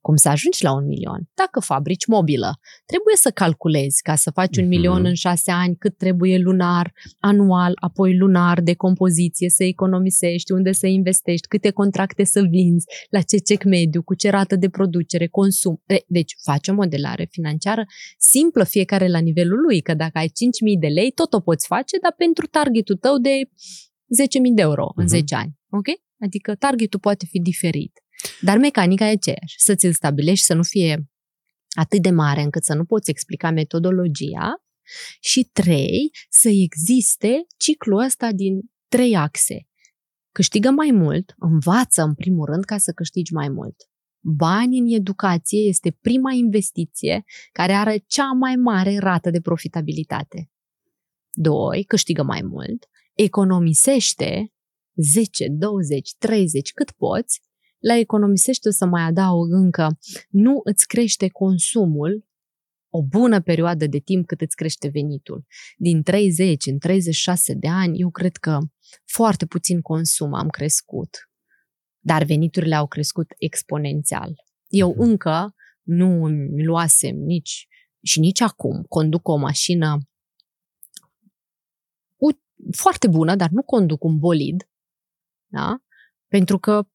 Cum 0.08 0.16
să 0.16 0.30
ajungi 0.30 0.64
la 0.64 0.74
un 0.74 0.86
milion? 0.86 1.30
Dacă 1.34 1.60
fabrici 1.60 2.06
mobilă, 2.06 2.60
trebuie 2.86 3.16
să 3.16 3.30
calculezi 3.32 4.02
ca 4.02 4.16
să 4.16 4.32
faci 4.32 4.58
un 4.58 4.64
Mhm. 4.64 4.74
milion 4.74 5.06
în 5.06 5.14
șase 5.14 5.52
ani 5.52 5.76
cât 5.76 5.98
trebuie 5.98 6.38
lunar, 6.38 6.94
anual, 7.20 7.72
apoi 7.76 8.18
lunar 8.18 8.62
de 8.62 8.74
compoziție, 8.74 9.50
să 9.50 9.64
economisești, 9.64 10.52
unde 10.52 10.72
să 10.72 10.88
investești, 10.88 11.48
câte 11.48 11.70
contracte 11.72 12.24
să 12.24 12.42
vinzi, 12.50 12.86
la 13.10 13.22
ce 13.22 13.38
cec 13.38 13.64
mediu, 13.64 14.04
cu 14.04 14.14
ce 14.16 14.30
rată 14.30 14.56
de 14.56 14.70
producere, 14.70 15.28
consum. 15.28 15.82
E, 15.86 15.98
Deci 16.08 16.34
faci 16.44 16.68
o 16.68 16.74
modelare 16.74 17.28
financiară 17.32 17.86
simplă 18.18 18.64
fiecare 18.64 19.08
la 19.08 19.20
nivelul 19.20 19.60
lui, 19.62 19.82
că 19.82 19.94
dacă 19.94 20.18
ai 20.18 20.28
5.000 20.28 20.78
de 20.78 20.88
lei, 20.88 21.12
tot 21.12 21.34
o 21.34 21.40
poți 21.40 21.68
face, 21.68 21.98
dar 22.02 22.14
pentru 22.18 22.46
targetul 22.46 22.96
tău 22.96 23.18
de 23.18 23.36
10.000 24.08 24.54
de 24.54 24.62
euro 24.62 24.92
în 24.96 25.04
Mhm. 25.04 25.14
10 25.14 25.36
ani. 25.36 25.52
Ok? 25.70 25.88
Adică 26.20 26.56
targetul 26.56 27.00
poate 27.00 27.26
fi 27.30 27.40
diferit. 27.40 27.92
Dar 28.42 28.58
mecanica 28.58 29.06
e 29.06 29.12
aceeași. 29.12 29.56
Să 29.58 29.76
ți-l 29.76 29.94
stabilești 29.94 30.46
să 30.46 30.54
nu 30.54 30.64
fie 30.64 31.10
atât 31.70 32.02
de 32.02 32.10
mare 32.10 32.42
încât 32.42 32.64
să 32.64 32.74
nu 32.74 32.86
poți 32.86 33.10
explica 33.10 33.52
metodologia 33.52 34.64
și 35.20 35.50
trei, 35.54 36.12
să 36.30 36.50
existe 36.50 37.46
ciclul 37.58 38.04
ăsta 38.04 38.32
din 38.32 38.60
trei 38.88 39.16
axe. 39.16 39.68
Câștigă 40.32 40.70
mai 40.70 40.92
mult, 40.92 41.34
învață 41.38 42.02
în 42.02 42.14
primul 42.14 42.46
rând 42.46 42.64
ca 42.64 42.78
să 42.78 42.92
câștigi 42.92 43.34
mai 43.34 43.50
mult. 43.50 43.76
Bani 44.20 44.78
în 44.78 44.88
educație 44.88 45.60
este 45.68 45.98
prima 46.02 46.32
investiție 46.32 47.24
care 47.52 47.74
are 47.74 48.04
cea 48.08 48.32
mai 48.32 48.56
mare 48.56 48.98
rată 48.98 49.30
de 49.30 49.42
profitabilitate. 49.42 50.52
Doi, 51.32 51.84
câștigă 51.84 52.24
mai 52.24 52.42
mult, 52.42 52.86
economisește 53.14 54.54
10, 54.96 55.48
20, 55.50 56.16
30, 56.18 56.72
cât 56.72 56.92
poți, 56.92 57.42
la 57.80 57.96
economisește 57.98 58.68
o 58.68 58.72
să 58.72 58.86
mai 58.86 59.02
adaug 59.02 59.52
încă, 59.52 59.98
nu 60.30 60.62
îți 60.64 60.88
crește 60.88 61.30
consumul 61.30 62.26
o 62.90 63.04
bună 63.04 63.42
perioadă 63.42 63.88
de 63.88 63.98
timp 64.00 64.26
cât 64.28 64.42
îți 64.42 64.56
crește 64.56 64.88
venitul. 64.88 65.46
Din 65.78 66.04
30 66.04 66.66
în 66.66 66.78
36 66.80 67.54
de 67.54 67.68
ani, 67.68 68.00
eu 68.00 68.10
cred 68.10 68.36
că 68.36 68.60
foarte 69.06 69.46
puțin 69.46 69.82
consum 69.82 70.34
am 70.34 70.48
crescut, 70.50 71.10
dar 72.00 72.24
veniturile 72.24 72.76
au 72.76 72.88
crescut 72.88 73.28
exponențial. 73.38 74.34
Eu 74.68 74.90
Mhm. 74.90 75.00
încă 75.02 75.56
nu 75.82 76.24
îmi 76.24 76.64
luasem 76.64 77.16
nici 77.16 77.68
și 78.04 78.20
nici 78.20 78.42
acum 78.42 78.84
conduc 78.84 79.28
o 79.28 79.36
mașină 79.36 79.98
u- 82.16 82.42
foarte 82.76 83.08
bună, 83.08 83.36
dar 83.36 83.50
nu 83.50 83.64
conduc 83.64 84.04
un 84.04 84.18
bolid, 84.20 84.70
da? 85.52 85.82
pentru 86.28 86.60
că 86.60 86.88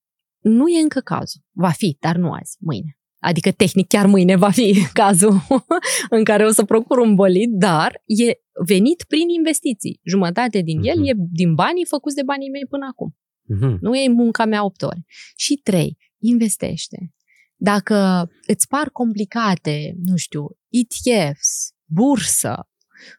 nu 0.42 0.68
e 0.68 0.80
încă 0.82 1.00
cazul. 1.00 1.40
Va 1.50 1.68
fi, 1.70 1.96
dar 2.00 2.16
nu 2.16 2.30
azi, 2.30 2.56
mâine. 2.60 2.96
Adică, 3.22 3.50
tehnic, 3.52 3.86
chiar 3.88 4.06
mâine 4.06 4.36
va 4.36 4.50
fi 4.50 4.74
cazul 5.02 5.40
în 6.16 6.24
care 6.24 6.44
o 6.44 6.50
să 6.50 6.64
procur 6.64 6.98
un 6.98 7.14
bolid, 7.14 7.50
dar 7.58 8.02
e 8.04 8.32
venit 8.66 9.04
prin 9.08 9.28
investiții. 9.28 10.00
Jumătate 10.04 10.60
din 10.60 10.78
el 10.82 10.98
Mhm. 10.98 11.06
e 11.08 11.12
din 11.32 11.54
banii 11.54 11.84
făcuți 11.86 12.14
de 12.14 12.22
banii 12.22 12.50
mei 12.50 12.66
până 12.68 12.86
acum. 12.90 13.16
Mhm. 13.42 13.78
Nu 13.80 13.94
e 13.96 14.08
munca 14.08 14.44
mea 14.44 14.64
8 14.64 14.82
ore. 14.82 15.04
Și 15.36 15.54
trei, 15.54 15.96
investește. 16.20 17.12
Dacă 17.56 18.28
îți 18.46 18.66
par 18.68 18.88
complicate, 18.90 19.94
nu 20.04 20.16
știu, 20.16 20.46
ETFs, 20.68 21.72
bursă, 21.84 22.68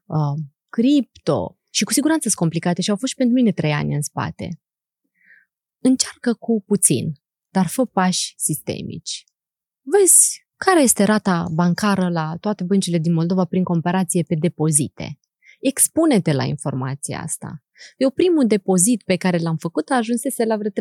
uh, 0.06 0.44
cripto, 0.70 1.58
și 1.74 1.84
cu 1.84 1.94
siguranță 1.94 2.22
sunt 2.28 2.40
complicate 2.40 2.82
și 2.82 2.90
au 2.90 2.96
fost 2.96 3.12
și 3.12 3.18
pentru 3.18 3.36
mine 3.36 3.52
trei 3.52 3.72
ani 3.72 3.96
în 3.96 4.02
spate, 4.02 4.48
încearcă 5.84 6.34
cu 6.34 6.64
puțin. 6.66 7.06
dar 7.56 7.68
fă 7.68 7.86
pași 7.86 8.34
sistemici. 8.38 9.24
Vezi 9.82 10.46
care 10.58 10.82
este 10.82 11.04
rata 11.04 11.48
bancară 11.52 12.10
la 12.10 12.38
toate 12.40 12.64
băncile 12.64 12.98
din 12.98 13.14
Moldova 13.14 13.46
prin 13.46 13.64
comparație 13.64 14.24
pe 14.24 14.36
depozite. 14.36 15.20
Expune-te 15.60 16.34
la 16.34 16.44
informația 16.44 17.22
asta. 17.22 17.64
Eu 17.98 18.10
primul 18.10 18.48
depozit 18.48 19.04
pe 19.04 19.16
care 19.16 19.38
l-am 19.38 19.58
făcut 19.58 19.90
a 19.90 19.96
ajunsese 19.96 20.46
la 20.46 20.58
vreo 20.58 20.70
30.000 20.70 20.76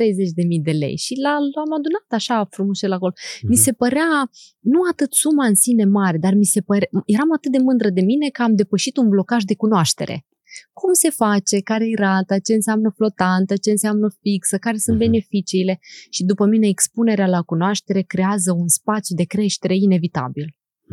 de 0.63 0.71
lei 0.71 0.97
și 0.97 1.15
l-am 1.21 1.73
adunat 1.73 2.07
așa 2.09 2.47
frumos 2.51 2.81
la 2.81 2.95
acolo. 2.95 3.13
Mm-hmm. 3.13 3.49
Mi 3.49 3.57
se 3.57 3.73
părea, 3.73 4.31
nu 4.61 4.81
atât 4.91 5.13
suma 5.13 5.47
în 5.47 5.55
sine 5.55 5.85
mare, 5.85 6.19
dar 6.19 6.35
mi 6.35 6.45
se 6.45 6.61
părea, 6.61 6.89
eram 7.07 7.33
atât 7.33 7.53
de 7.53 7.59
mândră 7.59 7.91
de 7.91 8.01
mine 8.01 8.29
că 8.29 8.43
am 8.43 8.55
depășit 8.55 8.97
un 8.97 9.09
blocaj 9.09 9.43
de 9.43 9.55
cunoaștere. 9.55 10.27
Cum 10.73 10.93
se 10.93 11.11
face, 11.11 11.61
care 11.61 11.85
e 11.89 11.95
rata, 11.97 12.39
ce 12.39 12.55
înseamnă 12.55 12.93
flotantă, 12.97 13.57
ce 13.57 13.71
înseamnă 13.71 14.09
fixă, 14.21 14.57
care 14.59 14.77
sunt 14.77 14.97
uh-huh. 14.97 15.07
beneficiile 15.07 15.79
și 16.11 16.25
după 16.25 16.47
mine 16.47 16.69
expunerea 16.69 17.27
la 17.27 17.43
cunoaștere 17.43 18.03
creează 18.03 18.53
un 18.53 18.69
spațiu 18.69 19.15
de 19.17 19.25
creștere 19.25 19.77
inevitabil. 19.77 20.47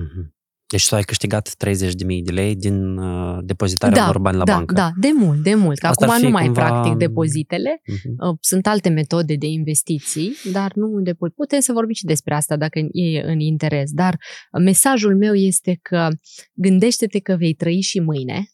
Uh-huh. 0.03 0.37
Deci 0.69 0.87
tu 0.87 0.95
ai 0.95 1.01
câștigat 1.01 1.49
30.000 1.49 2.23
de 2.23 2.31
lei 2.31 2.55
din 2.55 2.97
uh, 2.97 3.37
depozitarea 3.41 3.97
da, 3.97 4.03
unor 4.03 4.19
bani 4.19 4.37
la 4.37 4.43
da, 4.43 4.53
bancă. 4.53 4.73
Da, 4.73 4.91
de 4.99 5.09
mult, 5.15 5.43
de 5.43 5.55
mult. 5.55 5.79
Că 5.79 5.87
Asta 5.87 6.05
acum 6.05 6.21
nu 6.21 6.29
mai 6.29 6.45
cumva... 6.45 6.65
practic 6.65 6.93
depozitele. 6.93 7.81
Uh-huh. 7.81 8.37
Sunt 8.39 8.67
alte 8.67 8.89
metode 8.89 9.35
de 9.35 9.45
investiții, 9.47 10.33
dar 10.51 10.71
nu 10.75 11.01
de 11.01 11.13
Putem 11.35 11.59
să 11.59 11.71
vorbim 11.71 11.93
și 11.93 12.05
despre 12.05 12.33
asta 12.33 12.55
dacă 12.55 12.79
e 12.91 13.21
în 13.21 13.39
interes. 13.39 13.91
Dar 13.91 14.17
mesajul 14.59 15.17
meu 15.17 15.33
este 15.33 15.79
că 15.81 16.07
gândește-te 16.53 17.19
că 17.19 17.35
vei 17.35 17.53
trăi 17.53 17.81
și 17.81 17.99
mâine 17.99 18.49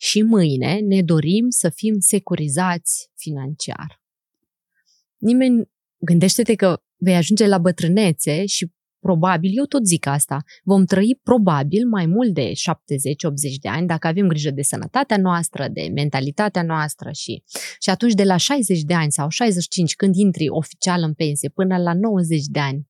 și 0.00 0.22
mâine 0.22 0.78
ne 0.78 1.02
dorim 1.02 1.46
să 1.48 1.68
fim 1.68 1.98
securizați 1.98 3.10
financiar. 3.16 4.02
Nimeni, 5.16 5.70
gândește-te 5.98 6.54
că 6.54 6.80
vei 6.96 7.14
ajunge 7.14 7.46
la 7.46 7.58
bătrânețe 7.58 8.46
și 8.46 8.70
probabil, 8.98 9.50
eu 9.54 9.64
tot 9.64 9.86
zic 9.86 10.06
asta, 10.06 10.44
vom 10.62 10.84
trăi 10.84 11.20
probabil 11.22 11.86
mai 11.88 12.06
mult 12.06 12.34
de 12.34 12.52
70-80 12.52 12.54
de 13.60 13.68
ani 13.68 13.86
dacă 13.86 14.06
avem 14.06 14.26
grijă 14.26 14.50
de 14.50 14.62
sănătatea 14.62 15.16
noastră, 15.16 15.68
de 15.68 15.88
mentalitatea 15.94 16.62
noastră 16.62 17.10
și, 17.12 17.42
și 17.80 17.90
atunci 17.90 18.12
de 18.12 18.24
la 18.24 18.36
60 18.36 18.82
de 18.82 18.94
ani 18.94 19.12
sau 19.12 19.28
65 19.28 19.94
când 19.94 20.14
intri 20.14 20.48
oficial 20.48 21.02
în 21.02 21.14
pensie 21.14 21.48
până 21.48 21.76
la 21.76 21.94
90 21.94 22.44
de 22.44 22.60
ani, 22.60 22.88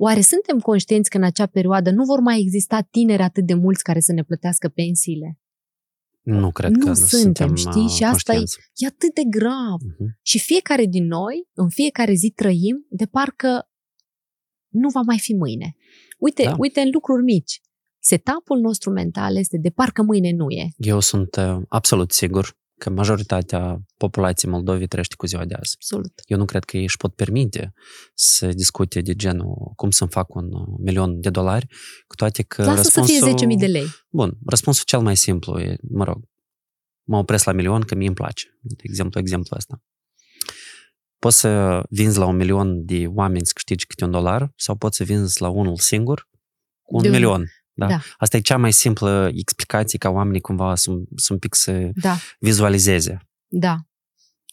Oare 0.00 0.20
suntem 0.20 0.58
conștienți 0.58 1.10
că 1.10 1.16
în 1.16 1.22
acea 1.22 1.46
perioadă 1.46 1.90
nu 1.90 2.04
vor 2.04 2.20
mai 2.20 2.40
exista 2.40 2.80
tineri 2.90 3.22
atât 3.22 3.46
de 3.46 3.54
mulți 3.54 3.82
care 3.82 4.00
să 4.00 4.12
ne 4.12 4.22
plătească 4.22 4.68
pensiile? 4.68 5.38
Nu 6.30 6.50
cred 6.50 6.70
nu 6.70 6.86
că 6.86 6.92
suntem, 6.92 7.18
suntem 7.18 7.54
știi? 7.54 7.88
Și 7.88 8.04
asta 8.04 8.34
e, 8.34 8.42
e 8.74 8.86
atât 8.86 9.14
de 9.14 9.22
grav. 9.30 9.80
Uh-huh. 9.82 10.18
Și 10.22 10.38
fiecare 10.38 10.84
din 10.84 11.06
noi, 11.06 11.48
în 11.52 11.68
fiecare 11.68 12.14
zi 12.14 12.30
trăim 12.30 12.86
de 12.90 13.06
parcă 13.06 13.68
nu 14.68 14.88
va 14.88 15.00
mai 15.00 15.18
fi 15.18 15.34
mâine. 15.34 15.76
Uite, 16.18 16.42
da. 16.42 16.54
uite 16.58 16.80
în 16.80 16.90
lucruri 16.92 17.22
mici. 17.22 17.60
Setapul 17.98 18.58
nostru 18.58 18.90
mental 18.90 19.36
este 19.36 19.58
de 19.58 19.70
parcă 19.70 20.02
mâine 20.02 20.32
nu 20.32 20.50
e. 20.50 20.68
Eu 20.76 21.00
sunt 21.00 21.36
uh, 21.36 21.56
absolut 21.68 22.12
sigur 22.12 22.56
că 22.78 22.90
majoritatea 22.90 23.80
populației 23.96 24.52
Moldovei 24.52 24.86
trăiește 24.86 25.14
cu 25.16 25.26
ziua 25.26 25.44
de 25.44 25.54
azi. 25.54 25.72
Absolut. 25.74 26.12
Eu 26.26 26.38
nu 26.38 26.44
cred 26.44 26.64
că 26.64 26.76
ei 26.76 26.82
își 26.82 26.96
pot 26.96 27.14
permite 27.14 27.72
să 28.14 28.46
discute 28.46 29.00
de 29.00 29.14
genul 29.14 29.72
cum 29.76 29.90
să-mi 29.90 30.10
fac 30.10 30.34
un 30.34 30.52
uh, 30.52 30.66
milion 30.78 31.20
de 31.20 31.30
dolari, 31.30 31.66
cu 32.06 32.14
toate 32.14 32.42
că 32.42 32.64
Lasă 32.64 32.76
răspunsul... 32.76 33.14
să 33.14 33.34
fie 33.36 33.54
10.000 33.54 33.58
de 33.58 33.66
lei. 33.66 33.86
Bun, 34.08 34.38
răspunsul 34.46 34.84
cel 34.86 35.00
mai 35.00 35.16
simplu 35.16 35.58
e, 35.58 35.76
mă 35.90 36.04
rog, 36.04 36.24
mă 37.02 37.16
opresc 37.16 37.44
la 37.44 37.52
milion 37.52 37.80
că 37.80 37.94
mie 37.94 38.06
îmi 38.06 38.16
place. 38.16 38.58
De 38.60 38.82
exemplu, 38.82 39.20
exemplu 39.20 39.56
ăsta. 39.56 39.82
Poți 41.18 41.38
să 41.38 41.82
vinzi 41.90 42.18
la 42.18 42.26
un 42.26 42.36
milion 42.36 42.84
de 42.84 43.06
oameni 43.06 43.46
să 43.46 43.52
câștigi 43.54 43.86
câte 43.86 44.04
un 44.04 44.10
dolar 44.10 44.52
sau 44.56 44.76
poți 44.76 44.96
să 44.96 45.04
vinzi 45.04 45.40
la 45.40 45.48
unul 45.48 45.76
singur 45.76 46.28
un 46.82 47.02
de 47.02 47.08
milion. 47.08 47.44
Da? 47.78 47.86
da. 47.86 47.98
Asta 48.16 48.36
e 48.36 48.40
cea 48.40 48.56
mai 48.56 48.72
simplă 48.72 49.30
explicație 49.34 49.98
ca 49.98 50.08
oamenii 50.08 50.40
cumva 50.40 50.74
să, 50.74 50.90
să 51.16 51.32
un 51.32 51.38
pic 51.38 51.54
să 51.54 51.90
da. 51.94 52.16
vizualizeze. 52.38 53.28
Da. 53.46 53.76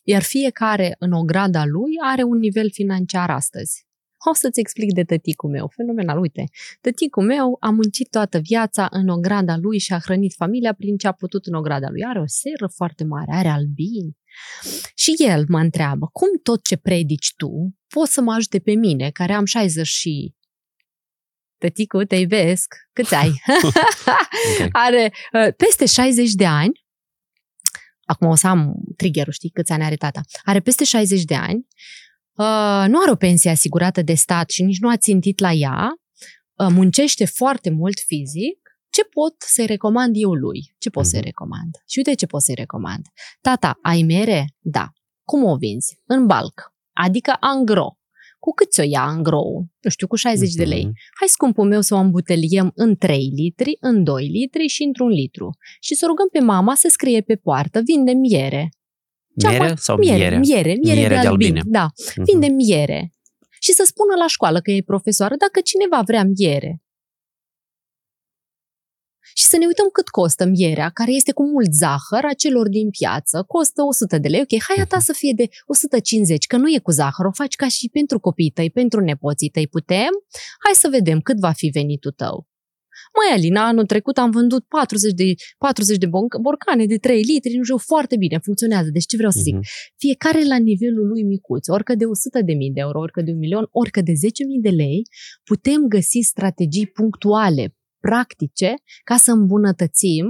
Iar 0.03 0.21
fiecare 0.21 0.95
în 0.99 1.11
ograda 1.11 1.65
lui 1.65 1.91
are 2.03 2.23
un 2.23 2.38
nivel 2.38 2.71
financiar 2.71 3.30
astăzi. 3.30 3.86
O 4.30 4.34
să-ți 4.34 4.59
explic 4.59 4.93
de 4.93 5.03
tăticul 5.03 5.49
meu. 5.49 5.71
Fenomenal, 5.76 6.19
uite. 6.19 6.43
Tăticul 6.82 7.23
meu 7.23 7.57
a 7.59 7.69
muncit 7.69 8.09
toată 8.09 8.38
viața 8.38 8.88
în 8.91 9.07
ograda 9.07 9.57
lui 9.57 9.80
și 9.80 9.93
a 9.93 9.99
hrănit 9.99 10.34
familia 10.34 10.73
prin 10.73 10.97
ce 10.97 11.07
a 11.07 11.11
putut 11.11 11.45
în 11.45 11.53
ograda 11.53 11.89
lui. 11.89 12.03
Are 12.03 12.19
o 12.19 12.28
seră 12.28 12.67
foarte 12.67 13.03
mare, 13.03 13.32
are 13.32 13.47
albini. 13.47 14.17
Și 14.95 15.15
el 15.17 15.45
mă 15.47 15.59
întreabă, 15.59 16.09
cum 16.11 16.28
tot 16.43 16.63
ce 16.63 16.78
predici 16.78 17.34
tu 17.38 17.76
poți 17.88 18.13
să 18.13 18.21
mă 18.21 18.34
ajute 18.34 18.59
pe 18.59 18.73
mine, 18.73 19.09
care 19.09 19.34
am 19.34 19.45
60 19.45 19.88
și 19.88 20.34
tăticu, 21.66 22.03
te 22.03 22.16
iubesc, 22.16 22.76
câți 22.93 23.16
ai? 23.16 23.32
okay. 24.53 24.70
Are 24.72 25.13
uh, 25.34 25.53
peste 25.57 25.86
60 25.86 26.32
de 26.32 26.45
ani, 26.45 26.86
acum 28.05 28.28
o 28.28 28.36
să 28.36 28.47
am 28.47 28.74
triggerul, 28.97 29.34
știi, 29.34 29.49
câți 29.49 29.72
ani 29.72 29.84
are 29.84 29.95
tata, 29.95 30.22
are 30.43 30.59
peste 30.59 30.84
60 30.84 31.24
de 31.24 31.36
ani, 31.36 31.68
uh, 32.32 32.86
nu 32.88 33.01
are 33.01 33.11
o 33.11 33.16
pensie 33.16 33.49
asigurată 33.49 34.01
de 34.01 34.13
stat 34.13 34.49
și 34.49 34.63
nici 34.63 34.80
nu 34.80 34.89
a 34.89 34.97
țintit 34.97 35.39
la 35.39 35.51
ea, 35.51 35.89
uh, 36.53 36.68
muncește 36.70 37.26
foarte 37.26 37.70
mult 37.70 37.99
fizic, 38.05 38.59
ce 38.89 39.03
pot 39.03 39.36
să-i 39.38 39.66
recomand 39.66 40.16
eu 40.18 40.34
lui? 40.34 40.76
Ce 40.78 40.89
pot 40.89 41.03
mm-hmm. 41.03 41.07
să-i 41.07 41.20
mhm. 41.20 41.28
recomand? 41.28 41.72
Și 41.88 41.97
uite 41.97 42.13
ce 42.13 42.26
pot 42.26 42.41
să-i 42.41 42.55
recomand. 42.55 43.05
Tata, 43.41 43.78
ai 43.82 44.01
mere? 44.01 44.45
Da. 44.59 44.89
Cum 45.24 45.43
o 45.43 45.55
vinzi? 45.55 45.99
În 46.05 46.26
balc. 46.26 46.74
Adică 46.93 47.38
angro 47.39 47.97
cu 48.46 48.54
cât 48.54 48.72
ți-o 48.72 48.84
ia 48.84 49.06
în 49.16 49.24
grou? 49.24 49.66
Nu 49.82 49.89
știu, 49.89 50.08
cu 50.08 50.16
60 50.16 50.50
uh-huh. 50.50 50.56
de 50.56 50.64
lei. 50.64 50.86
Mhm. 50.86 50.93
Hai, 51.20 51.28
scumpul 51.28 51.68
meu, 51.68 51.82
să 51.82 51.96
o 51.96 51.98
îmbuteliem 51.98 52.72
în 52.76 52.96
3 52.96 53.32
litri, 53.36 53.78
în 53.80 54.04
2 54.04 54.28
litri 54.28 54.68
și 54.68 54.84
într-un 54.84 55.08
litru. 55.08 55.50
Și 55.80 55.96
să 55.96 56.06
rugăm 56.06 56.28
pe 56.32 56.39
mama 56.39 56.76
să 56.76 56.88
scrie 56.91 57.22
pe 57.22 57.36
poartă, 57.36 57.82
vinde 57.86 58.12
miere. 58.12 58.70
Miere 59.36 59.58
mai... 59.58 59.74
sau 59.76 59.98
miere? 59.98 60.18
Miere, 60.18 60.38
miere, 60.38 60.78
miere, 60.84 61.00
miere 61.00 61.16
de, 61.16 61.22
de 61.22 61.28
albine. 61.28 61.62
Da, 61.66 61.88
uh-huh. 61.89 62.24
vinde 62.24 62.48
miere. 62.48 63.12
Și 63.60 63.72
să 63.72 63.84
spună 63.86 64.14
la 64.20 64.28
școală 64.28 64.60
că 64.60 64.72
e 64.72 64.82
profesoară, 64.82 65.36
dacă 65.38 65.60
cineva 65.64 66.02
vrea 66.06 66.24
miere, 66.24 66.82
și 69.38 69.45
să 69.45 69.57
ne 69.57 69.65
uităm 69.65 69.89
cât 69.97 70.07
costă 70.07 70.45
mierea, 70.45 70.89
care 70.89 71.11
este 71.11 71.31
cu 71.31 71.43
mult 71.53 71.71
zahăr, 71.73 72.23
a 72.29 72.33
celor 72.33 72.67
din 72.69 72.89
piață, 72.89 73.43
costă 73.47 73.81
100 73.83 74.17
de 74.17 74.27
lei, 74.27 74.41
ok, 74.41 74.53
hai 74.67 74.83
a 74.83 74.86
ta 74.86 74.99
să 74.99 75.13
fie 75.13 75.33
de 75.36 75.47
150, 75.65 76.45
că 76.47 76.57
nu 76.57 76.67
e 76.75 76.79
cu 76.79 76.91
zahăr, 76.91 77.25
o 77.25 77.31
faci 77.31 77.55
ca 77.55 77.67
și 77.67 77.89
pentru 77.91 78.19
copiii 78.19 78.49
tăi, 78.49 78.69
pentru 78.71 78.99
nepoții 78.99 79.49
tăi, 79.49 79.67
putem? 79.67 80.13
Hai 80.63 80.73
să 80.73 80.88
vedem 80.91 81.19
cât 81.19 81.39
va 81.39 81.51
fi 81.51 81.67
venitul 81.67 82.11
tău. 82.11 82.47
Mai 83.17 83.38
Alina, 83.38 83.67
anul 83.67 83.86
trecut 83.86 84.17
am 84.17 84.31
vândut 84.31 84.63
40 84.65 85.13
de, 85.13 85.33
40 85.57 85.97
de 85.97 86.09
borcane 86.41 86.86
de 86.86 86.97
3 86.97 87.21
litri, 87.21 87.57
nu 87.57 87.63
știu, 87.63 87.77
foarte 87.77 88.15
bine, 88.17 88.39
funcționează. 88.43 88.89
Deci 88.93 89.05
ce 89.05 89.15
vreau 89.15 89.31
să 89.31 89.39
zic? 89.43 89.55
Uh-huh. 89.55 89.95
Fiecare 89.97 90.43
la 90.43 90.57
nivelul 90.57 91.07
lui 91.07 91.23
micuț, 91.23 91.67
orică 91.67 91.95
de 91.95 92.05
100 92.05 92.41
de 92.41 92.53
mii 92.53 92.71
de 92.71 92.79
euro, 92.79 92.99
orică 92.99 93.21
de 93.21 93.31
un 93.31 93.38
milion, 93.38 93.67
orică 93.71 94.01
de 94.01 94.11
10.000 94.11 94.17
de 94.61 94.69
lei, 94.69 95.01
putem 95.43 95.81
găsi 95.88 96.19
strategii 96.21 96.88
punctuale, 96.88 97.75
practice 98.08 98.74
ca 99.03 99.18
să 99.18 99.32
îmbunătățim 99.32 100.26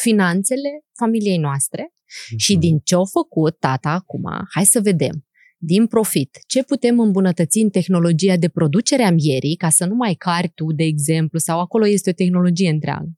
finanțele 0.00 0.70
familiei 0.98 1.38
noastre 1.38 1.82
mm-hmm. 1.82 2.36
și 2.36 2.56
din 2.56 2.78
ce 2.78 2.94
au 2.94 3.04
făcut 3.04 3.58
tata 3.58 3.90
acum, 3.90 4.22
hai 4.54 4.64
să 4.64 4.80
vedem, 4.80 5.26
din 5.58 5.86
profit, 5.86 6.38
ce 6.46 6.62
putem 6.62 7.00
îmbunătăți 7.00 7.58
în 7.58 7.70
tehnologia 7.70 8.36
de 8.36 8.48
producere 8.48 9.02
a 9.02 9.10
mierii, 9.10 9.56
ca 9.56 9.68
să 9.68 9.84
nu 9.84 9.94
mai 9.94 10.14
cari 10.14 10.52
tu, 10.54 10.72
de 10.72 10.84
exemplu, 10.84 11.38
sau 11.38 11.60
acolo 11.60 11.86
este 11.86 12.10
o 12.10 12.12
tehnologie 12.12 12.70
întreagă. 12.70 13.14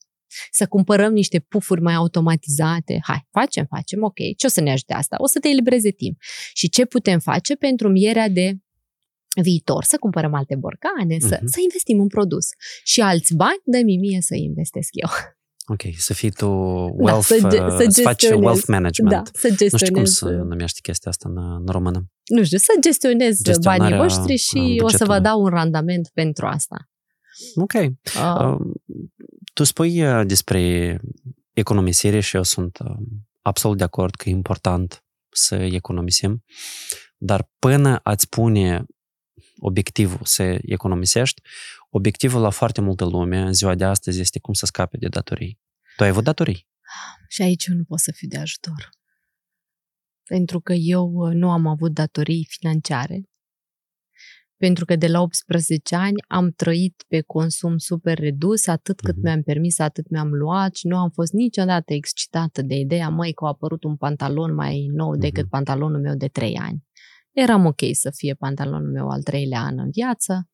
Să 0.50 0.66
cumpărăm 0.66 1.12
niște 1.12 1.38
pufuri 1.38 1.80
mai 1.80 1.94
automatizate. 1.94 2.98
Hai, 3.02 3.26
facem, 3.30 3.66
facem, 3.68 4.02
ok. 4.02 4.16
Ce 4.36 4.46
o 4.46 4.48
să 4.48 4.60
ne 4.60 4.70
ajute 4.70 4.92
asta? 4.92 5.16
O 5.18 5.26
să 5.26 5.38
te 5.38 5.48
elibereze 5.48 5.90
timp. 5.90 6.16
Și 6.52 6.68
ce 6.68 6.84
putem 6.84 7.18
face 7.18 7.54
pentru 7.54 7.88
mierea 7.88 8.28
de 8.28 8.56
viitor, 9.42 9.84
să 9.84 9.96
cumpărăm 10.00 10.34
alte 10.34 10.54
borcane, 10.54 11.18
să, 11.18 11.36
uh-huh. 11.36 11.44
să 11.44 11.60
investim 11.62 12.00
în 12.00 12.08
produs. 12.08 12.46
Și 12.84 13.00
alți 13.00 13.34
bani, 13.34 13.60
dă 13.64 13.78
mie 13.84 14.20
să 14.20 14.34
investesc 14.34 14.88
eu. 14.92 15.10
Ok, 15.68 15.80
să 15.98 16.14
fii 16.14 16.30
tu 16.30 16.46
da, 16.46 17.02
wealth, 17.04 17.36
da, 17.40 17.50
să, 17.50 17.64
uh, 17.64 17.76
să, 17.78 17.86
să 17.88 18.00
faci 18.00 18.22
wealth 18.22 18.66
management. 18.66 19.14
Da, 19.14 19.22
să 19.38 19.48
gestionez. 19.48 19.72
Nu 19.72 19.78
știu 19.78 19.94
cum 19.94 20.04
să 20.04 20.26
numește 20.30 20.78
chestia 20.82 21.10
asta 21.10 21.28
în, 21.28 21.36
în 21.36 21.66
română. 21.66 22.10
Nu 22.24 22.44
știu, 22.44 22.58
să 22.58 22.72
gestionez 22.80 23.40
banii 23.62 23.96
voștri 23.96 24.36
și 24.36 24.80
o 24.82 24.88
să 24.88 25.04
vă 25.04 25.18
dau 25.18 25.42
un 25.42 25.48
randament 25.48 26.10
pentru 26.14 26.46
asta. 26.46 26.88
Ok. 27.54 27.72
Uh. 27.72 27.90
Uh, 28.40 28.56
tu 29.52 29.64
spui 29.64 30.02
uh, 30.02 30.26
despre 30.26 31.00
economisire 31.52 32.20
și 32.20 32.36
eu 32.36 32.42
sunt 32.42 32.78
uh, 32.78 32.96
absolut 33.42 33.76
de 33.76 33.84
acord 33.84 34.14
că 34.14 34.28
e 34.28 34.32
important 34.32 35.04
să 35.28 35.54
economisim, 35.54 36.44
dar 37.16 37.50
până 37.58 38.00
ați 38.02 38.28
pune 38.28 38.84
obiectivul 39.58 40.20
să 40.22 40.58
economisești, 40.62 41.42
obiectivul 41.90 42.40
la 42.40 42.50
foarte 42.50 42.80
multă 42.80 43.04
lume 43.04 43.38
în 43.38 43.52
ziua 43.52 43.74
de 43.74 43.84
astăzi 43.84 44.20
este 44.20 44.38
cum 44.38 44.54
să 44.54 44.66
scape 44.66 44.96
de 44.96 45.08
datorii. 45.08 45.60
Tu 45.96 46.02
ai 46.02 46.08
avut 46.08 46.24
datorii? 46.24 46.66
Și 47.28 47.42
aici 47.42 47.66
eu 47.66 47.74
nu 47.76 47.84
pot 47.84 47.98
să 47.98 48.12
fiu 48.12 48.28
de 48.28 48.38
ajutor. 48.38 48.90
Pentru 50.24 50.60
că 50.60 50.72
eu 50.72 51.12
uh, 51.12 51.34
nu 51.34 51.50
am 51.50 51.66
avut 51.66 51.92
datorii 51.92 52.46
financiare. 52.48 53.22
pentru 54.58 54.84
că 54.84 54.96
de 54.96 55.06
la 55.06 55.20
18 55.20 55.94
ani 55.96 56.14
am 56.28 56.50
trăit 56.50 57.04
pe 57.08 57.20
consum 57.20 57.78
super 57.78 58.18
redus, 58.18 58.66
atât 58.66 59.00
cât 59.00 59.14
Mhm. 59.14 59.22
mi-am 59.24 59.42
permis, 59.42 59.78
atât 59.78 60.10
mi-am 60.10 60.28
luat 60.34 60.74
și 60.74 60.86
nu 60.86 60.96
am 60.96 61.10
fost 61.10 61.32
niciodată 61.32 61.92
excitată 61.92 62.62
de 62.62 62.74
ideea, 62.74 63.08
măi, 63.08 63.32
că 63.32 63.44
a 63.44 63.48
apărut 63.48 63.84
un 63.84 63.96
pantalon 63.96 64.54
mai 64.54 64.86
nou 64.92 65.16
decât 65.16 65.42
Mhm. 65.42 65.50
pantalonul 65.50 66.00
meu 66.00 66.14
de 66.14 66.28
3 66.28 66.56
ani. 66.56 66.85
Eram 67.36 67.64
ok 67.66 67.80
să 67.92 68.10
fie 68.14 68.34
pantalonul 68.34 68.90
meu 68.90 69.08
al 69.08 69.22
treilea 69.22 69.60
an 69.60 69.78
în 69.78 69.90
viață 69.90 70.48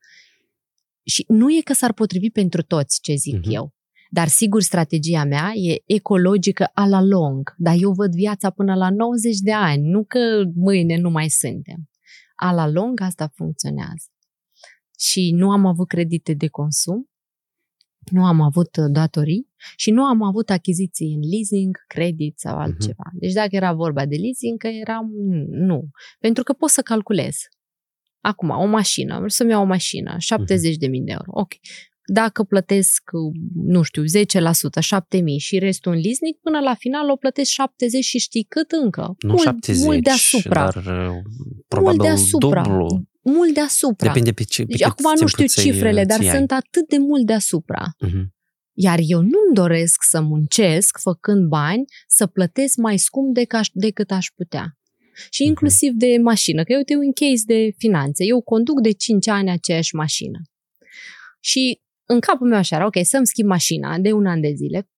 și 1.02 1.24
nu 1.28 1.50
e 1.50 1.60
că 1.60 1.72
s-ar 1.72 1.92
potrivi 1.92 2.30
pentru 2.30 2.62
toți 2.62 3.00
ce 3.00 3.14
zic 3.14 3.34
Mhm. 3.34 3.50
eu. 3.50 3.74
Dar 4.10 4.28
sigur, 4.28 4.62
strategia 4.62 5.24
mea 5.24 5.50
e 5.54 5.82
ecologică 5.86 6.64
a 6.74 6.86
la 6.86 7.02
lung, 7.02 7.54
dar 7.56 7.74
eu 7.78 7.92
văd 7.92 8.14
viața 8.14 8.50
până 8.50 8.74
la 8.74 8.90
90 8.90 9.38
de 9.38 9.52
ani, 9.52 9.88
nu 9.88 10.04
că 10.04 10.42
mâine 10.54 10.96
nu 10.96 11.10
mai 11.10 11.28
suntem. 11.28 11.90
A 12.34 12.52
la 12.52 12.68
lung 12.68 13.00
asta 13.00 13.30
funcționează. 13.34 14.06
Și 14.98 15.32
nu 15.34 15.50
am 15.50 15.66
avut 15.66 15.88
credite 15.88 16.34
de 16.34 16.48
consum, 16.48 17.10
nu 18.10 18.24
am 18.24 18.40
avut 18.40 18.76
uh, 18.76 18.84
datorii 18.90 19.48
și 19.76 19.90
nu 19.90 20.02
am 20.02 20.22
avut 20.22 20.50
achiziții 20.50 21.14
în 21.14 21.20
leasing, 21.30 21.76
credit 21.86 22.38
sau 22.38 22.58
altceva. 22.58 23.04
Deci 23.12 23.32
dacă 23.32 23.56
era 23.56 23.72
vorba 23.72 24.06
de 24.06 24.16
leasing, 24.16 24.58
că 24.58 24.66
eram 24.66 25.10
nu. 25.48 25.88
Pentru 26.18 26.42
că 26.42 26.52
pot 26.52 26.70
să 26.70 26.82
calculez. 26.82 27.36
Acum, 28.20 28.50
o 28.50 28.66
mașină, 28.66 29.12
vreau 29.12 29.28
să-mi 29.28 29.50
iau 29.50 29.62
o 29.62 29.66
mașină, 29.66 30.16
70.000 30.16 30.76
de 30.78 31.12
euro. 31.12 31.24
Ok. 31.26 31.52
Dacă 32.04 32.42
plătesc, 32.42 33.02
nu 33.54 33.82
știu, 33.82 34.02
10%, 34.02 34.06
7.000 34.06 35.36
și 35.36 35.58
restul 35.58 35.92
în 35.92 35.98
leasing, 35.98 36.34
până 36.40 36.60
la 36.60 36.74
final 36.74 37.10
o 37.10 37.16
plătesc 37.16 37.50
70 37.50 38.04
și 38.04 38.18
știi 38.18 38.44
cât 38.48 38.70
încă? 38.70 39.14
Nu 39.18 39.28
mult, 39.28 39.42
70, 39.42 39.84
mult 39.84 40.02
deasupra. 40.02 40.70
dar 40.70 40.76
uh, 40.76 41.16
probabil 41.68 41.98
mult 41.98 42.08
deasupra. 42.08 42.62
dublu. 42.62 43.11
Mult 43.22 43.54
deasupra. 43.54 44.06
Depinde 44.06 44.32
pe 44.32 44.42
ce 44.44 44.62
pe 44.62 44.66
Deci 44.68 44.80
cât 44.80 44.90
acum 44.90 45.10
nu 45.10 45.16
timp 45.16 45.28
știu 45.28 45.44
îți 45.44 45.58
iei- 45.66 45.72
cifrele, 45.72 46.04
dar 46.04 46.18
îți 46.18 46.26
iei. 46.26 46.36
sunt 46.36 46.52
atât 46.52 46.88
de 46.88 46.98
mult 46.98 47.26
deasupra. 47.26 47.94
Mhm. 47.98 48.34
Iar 48.74 48.98
eu 49.02 49.18
nu-mi 49.20 49.54
doresc 49.54 50.02
să 50.02 50.20
muncesc 50.20 50.98
făcând 50.98 51.48
bani, 51.48 51.84
să 52.06 52.26
plătesc 52.26 52.76
mai 52.76 52.98
scump 52.98 53.34
decât 53.34 53.58
aș, 53.58 53.68
decât 53.72 54.10
aș 54.10 54.26
putea. 54.34 54.76
Și 55.30 55.40
Mhm. 55.42 55.50
inclusiv 55.50 55.92
de 55.92 56.16
mașină, 56.22 56.62
că 56.64 56.72
eu 56.72 56.78
uite 56.78 56.94
un 56.96 57.12
case 57.12 57.42
de 57.46 57.70
finanțe. 57.78 58.24
Eu 58.24 58.40
conduc 58.42 58.80
de 58.80 58.90
5 58.92 59.28
ani 59.28 59.50
aceeași 59.50 59.94
mașină. 59.94 60.38
Și 61.40 61.80
în 62.08 62.20
capul 62.20 62.48
meu 62.48 62.58
așa 62.58 62.76
era, 62.76 62.86
ok, 62.86 62.94
să-mi 63.02 63.26
schimb 63.26 63.48
mașina 63.48 63.98
de 63.98 64.12
un 64.12 64.26
an 64.26 64.40
de 64.40 64.52
zile 64.56 64.88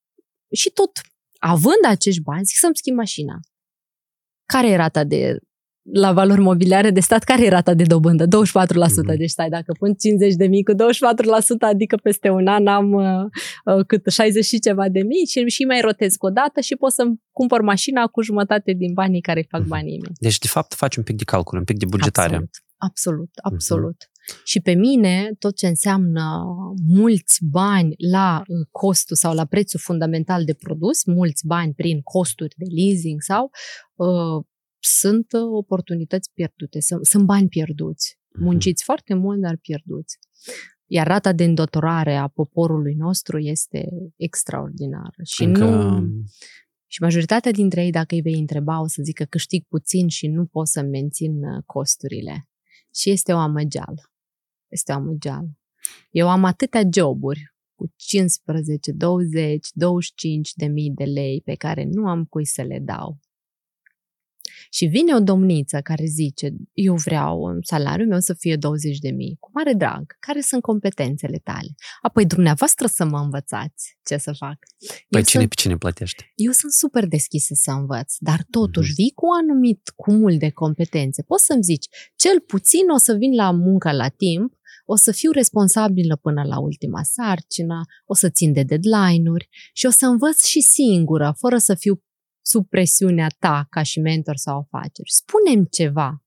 și 0.53 0.71
tot 0.71 0.91
având 1.39 1.85
acești 1.87 2.21
bani, 2.23 2.45
zic 2.45 2.57
să-mi 2.57 2.77
schimb 2.77 2.97
mașina. 2.97 3.35
Care 4.47 4.69
e 4.69 4.77
rata 4.77 5.05
de 5.05 5.39
la 5.93 6.13
valori 6.13 6.41
mobiliare 6.41 6.91
de 6.91 7.01
stat, 7.01 7.23
care 7.23 7.45
e 7.45 7.49
rata 7.49 7.75
de 7.75 7.83
dobândă? 7.83 8.27
24%. 8.27 8.27
Mhm. 9.07 9.17
Deci 9.17 9.31
stai, 9.31 9.49
dacă 9.49 9.73
pun 9.79 9.95
50 9.95 10.35
de 10.35 10.47
mii 10.47 10.63
cu 10.63 10.73
24%, 10.73 10.77
adică 11.67 11.97
peste 11.97 12.29
un 12.31 12.47
an 12.47 12.67
am 12.67 12.93
uh, 12.93 13.05
uh, 13.77 13.85
cât 13.87 14.07
60 14.07 14.45
și 14.45 14.59
ceva 14.59 14.89
de 14.89 15.01
mii 15.01 15.27
și, 15.27 15.45
și 15.47 15.65
mai 15.65 15.81
rotez 15.81 16.15
cu 16.17 16.27
o 16.27 16.31
dată 16.31 16.61
și 16.61 16.75
pot 16.77 16.93
să-mi 16.93 17.21
cumpăr 17.33 17.61
mașina 17.61 18.07
cu 18.07 18.23
jumătate 18.23 18.73
din 18.73 18.93
banii 18.93 19.21
care 19.21 19.39
îi 19.39 19.47
fac 19.51 19.61
Mhm. 19.61 19.69
banii 19.69 19.99
mei. 20.03 20.13
Deci, 20.21 20.39
de 20.39 20.49
fapt, 20.49 20.75
faci 20.75 20.97
un 20.97 21.03
pic 21.03 21.17
de 21.17 21.25
calcul, 21.25 21.59
un 21.59 21.65
pic 21.65 21.79
de 21.79 21.87
bugetare. 21.87 22.35
Absolut, 22.35 22.51
absolut, 22.77 23.31
absolut. 23.43 23.97
Și 24.45 24.61
pe 24.61 24.73
mine, 24.73 25.31
tot 25.39 25.57
ce 25.57 25.67
înseamnă 25.67 26.43
mulți 26.89 27.39
bani 27.51 27.95
la 28.11 28.43
uh, 28.47 28.67
costul 28.71 29.17
sau 29.17 29.35
la 29.35 29.45
prețul 29.45 29.81
fundamental 29.83 30.45
de 30.45 30.55
produs, 30.55 31.05
mulți 31.05 31.47
bani 31.47 31.73
prin 31.73 32.01
costuri 32.03 32.55
de 32.57 32.65
leasing 32.77 33.21
sau, 33.23 33.51
uh, 33.95 34.45
sunt 34.87 35.33
uh, 35.33 35.41
oportunități 35.41 36.31
pierdute, 36.33 36.81
sunt, 36.81 37.07
sunt 37.07 37.25
bani 37.25 37.49
pierduți. 37.49 38.19
Mhm. 38.35 38.45
Munciți 38.45 38.85
foarte 38.85 39.15
mult, 39.15 39.41
dar 39.41 39.57
pierduți. 39.57 40.19
Iar 40.87 41.07
rata 41.07 41.33
de 41.33 41.45
îndatorare 41.45 42.15
a 42.15 42.29
poporului 42.29 42.95
nostru 42.95 43.39
este 43.39 43.89
extraordinară. 44.17 45.23
Și 45.23 45.43
Încă... 45.43 45.65
nu... 45.65 46.07
Și 46.87 47.03
majoritatea 47.03 47.51
dintre 47.51 47.85
ei, 47.85 47.91
dacă 47.91 48.15
îi 48.15 48.21
vei 48.21 48.39
întreba, 48.39 48.81
o 48.81 48.87
să 48.87 49.03
zică 49.03 49.25
câștig 49.25 49.65
puțin 49.69 50.09
și 50.09 50.27
nu 50.27 50.47
pot 50.47 50.69
să 50.69 50.83
mențin 50.83 51.45
uh, 51.45 51.63
costurile. 51.67 52.49
Și 52.95 53.11
este 53.11 53.33
o 53.33 53.37
amăgeală. 53.37 54.13
Este 54.69 54.93
o 54.93 54.95
amăgeală. 54.95 55.59
Eu 56.11 56.29
am 56.29 56.45
atâtea 56.45 56.83
joburi 56.93 57.55
cu 57.75 57.93
15, 57.97 58.93
20, 58.93 59.69
25 59.73 60.53
de 60.55 60.67
mii 60.67 60.91
de 60.91 61.05
lei 61.05 61.41
pe 61.45 61.55
care 61.55 61.85
nu 61.91 62.07
am 62.07 62.25
cui 62.25 62.47
să 62.47 62.63
le 62.63 62.79
dau. 62.79 63.19
Și 64.77 64.85
vine 64.87 65.15
o 65.15 65.21
domniță 65.21 65.79
care 65.81 66.05
zice, 66.05 66.47
eu 66.73 66.95
vreau 66.95 67.43
un 67.43 67.59
salariul 67.63 68.09
meu 68.09 68.21
să 68.21 68.35
fie 68.39 68.57
20 68.57 68.99
de 68.99 69.11
mii. 69.11 69.37
Cu 69.41 69.51
mare 69.55 69.73
drag, 69.73 70.05
care 70.21 70.41
sunt 70.41 70.63
competențele 70.63 71.39
tale? 71.45 71.75
Apoi 72.03 72.27
dumneavoastră 72.27 72.87
să 72.87 73.05
mă 73.05 73.19
învățați 73.19 73.97
ce 74.05 74.17
să 74.17 74.33
fac. 74.39 74.59
Păi 75.09 75.21
Eu 75.21 75.23
cine 75.23 75.43
sunt 75.43 75.49
pe 75.49 75.55
cine 75.61 75.77
plătește? 75.77 76.33
eu 76.35 76.53
sunt 76.53 76.73
super 76.73 77.07
deschisă 77.07 77.53
să 77.57 77.71
învăț, 77.71 78.15
dar 78.19 78.41
totuși 78.51 78.89
Mhm. 78.89 78.97
vii 78.97 79.13
cu 79.15 79.27
un 79.27 79.51
anumit 79.51 79.93
cumul 79.97 80.37
de 80.39 80.51
competențe. 80.51 81.23
Poți 81.23 81.45
să-mi 81.45 81.63
zici, 81.63 81.87
cel 82.17 82.41
puțin 82.41 82.89
o 82.95 82.99
să 82.99 83.13
vin 83.15 83.35
la 83.35 83.51
muncă 83.51 83.93
la 83.93 84.09
timp, 84.09 84.53
o 84.85 84.97
să 84.97 85.13
fiu 85.13 85.31
responsabilă 85.31 86.17
până 86.17 86.43
la 86.43 86.59
ultima 86.61 87.03
sarcină, 87.03 87.81
o 88.07 88.15
să 88.15 88.29
țin 88.31 88.53
de 88.53 88.63
deadline-uri 88.63 89.49
și 89.73 89.87
o 89.87 89.91
să 89.91 90.07
învăț 90.07 90.45
și 90.45 90.61
singură, 90.61 91.35
fără 91.39 91.59
să 91.59 91.75
fiu 91.75 92.03
sub 92.47 92.69
presiunea 92.69 93.29
ta 93.39 93.67
ca 93.71 93.83
și 93.83 94.01
mentor 94.01 94.37
sau 94.37 94.59
afaceri. 94.59 95.11
Spune-mi 95.11 95.69
ceva. 95.69 96.23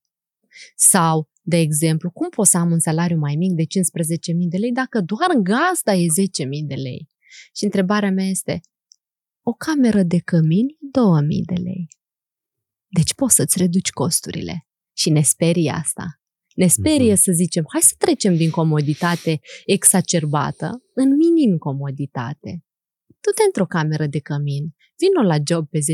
Sau, 0.76 1.28
de 1.42 1.56
exemplu, 1.56 2.10
cum 2.10 2.28
pot 2.28 2.46
să 2.46 2.58
am 2.58 2.70
un 2.70 2.78
salariu 2.78 3.18
mai 3.18 3.34
mic 3.36 3.52
de 3.52 3.62
15.000 3.62 3.68
de 4.48 4.56
lei 4.56 4.72
dacă 4.72 5.00
doar 5.00 5.30
gazda 5.42 5.94
e 5.94 6.06
10.000 6.06 6.64
de 6.66 6.74
lei? 6.74 7.08
Și 7.54 7.64
întrebarea 7.64 8.10
mea 8.10 8.26
este, 8.26 8.60
o 9.42 9.52
cameră 9.52 10.02
de 10.02 10.18
cămin, 10.18 10.66
2000 10.92 11.42
de 11.44 11.54
lei. 11.54 11.88
Deci 12.88 13.14
poți 13.14 13.34
să-ți 13.34 13.58
reduci 13.58 13.90
costurile. 13.90 14.66
Și 14.92 15.10
ne 15.10 15.22
sperie 15.22 15.70
asta. 15.70 16.20
Ne 16.54 16.66
sperie 16.66 17.12
Mhm. 17.12 17.20
să 17.20 17.32
zicem, 17.32 17.64
hai 17.72 17.80
să 17.82 17.94
trecem 17.98 18.36
din 18.36 18.50
comoditate 18.50 19.40
exacerbată 19.66 20.82
în 20.94 21.16
minim 21.16 21.58
comoditate. 21.58 22.64
Du-te 23.20 23.42
într-o 23.46 23.66
cameră 23.66 24.06
de 24.06 24.18
cămin, 24.18 24.74
vino 24.96 25.22
la 25.28 25.36
job 25.46 25.68
pe 25.68 25.78
10.000, 25.78 25.84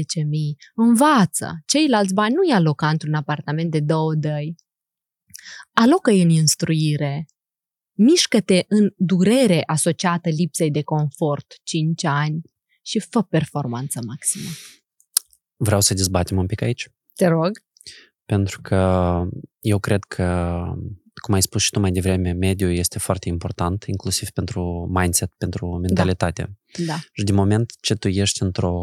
învață. 0.75 1.63
Ceilalți 1.67 2.15
bani 2.15 2.35
nu-i 2.35 2.53
aloca 2.53 2.89
într-un 2.89 3.15
apartament 3.15 3.71
de 3.71 3.81
două 3.81 4.15
dăi. 4.15 4.55
Alocă-i 5.73 6.23
în 6.23 6.29
instruire. 6.29 7.27
Mișcă-te 7.97 8.65
în 8.69 8.91
durere 8.97 9.63
asociată 9.67 10.29
lipsei 10.29 10.71
de 10.71 10.83
confort, 10.83 11.55
5 11.63 12.05
ani, 12.05 12.41
și 12.83 13.01
fă 13.01 13.23
performanță 13.23 14.01
maximă. 14.07 14.49
Vreau 15.57 15.81
să 15.81 15.95
dezbatem 15.95 16.37
un 16.39 16.47
pic 16.47 16.63
aici, 16.63 16.89
Te 17.15 17.27
rog. 17.27 17.51
pentru 18.25 18.61
că 18.61 19.23
eu 19.61 19.79
cred 19.79 20.05
că, 20.05 20.63
cum 21.25 21.35
ai 21.35 21.43
spus 21.43 21.63
și 21.63 21.71
tu 21.71 21.81
mai 21.81 21.91
devreme, 21.91 22.33
mediul 22.33 22.77
este 22.77 22.99
foarte 22.99 23.29
important, 23.29 23.85
inclusiv 23.85 24.31
pentru 24.31 24.91
mindset, 24.95 25.33
pentru 25.39 25.79
mentalitate. 25.79 26.59
Da, 26.87 26.99
Și 27.13 27.25
din 27.25 27.35
moment 27.35 27.73
ce 27.81 27.95
tu 27.95 28.09
ești 28.09 28.43
într-o 28.43 28.75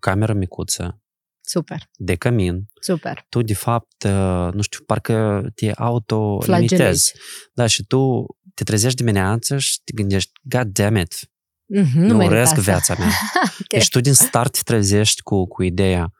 cameră 0.00 0.32
micuță, 0.32 1.02
super, 1.40 1.90
de 1.96 2.14
cămin, 2.14 2.66
super. 2.80 3.26
tu, 3.28 3.42
de 3.42 3.54
fapt, 3.54 4.02
uh, 4.04 4.48
nu 4.52 4.62
știu, 4.62 4.84
parcă 4.86 5.46
te 5.54 5.70
auto-limitezi. 5.70 6.74
Flagelezi. 6.74 7.12
Da, 7.52 7.66
și 7.66 7.84
tu 7.84 8.26
te 8.54 8.64
trezești 8.64 8.96
dimineața 8.96 9.58
și 9.58 9.80
te 9.84 9.92
gândești, 9.92 10.30
God 10.42 10.66
damn 10.66 10.96
it, 10.96 11.30
Mm-hmm, 11.78 11.94
nu 11.94 12.16
merit 12.16 12.32
urăsc 12.32 12.50
asta. 12.50 12.60
viața 12.62 12.94
mea. 12.98 13.08
Ok. 13.60 13.66
Deci 13.68 13.88
tu 13.88 14.00
din 14.00 14.12
start 14.12 14.52
te 14.52 14.60
trezești 14.64 15.22
cu, 15.22 15.46
cu 15.46 15.62
ideea, 15.62 16.12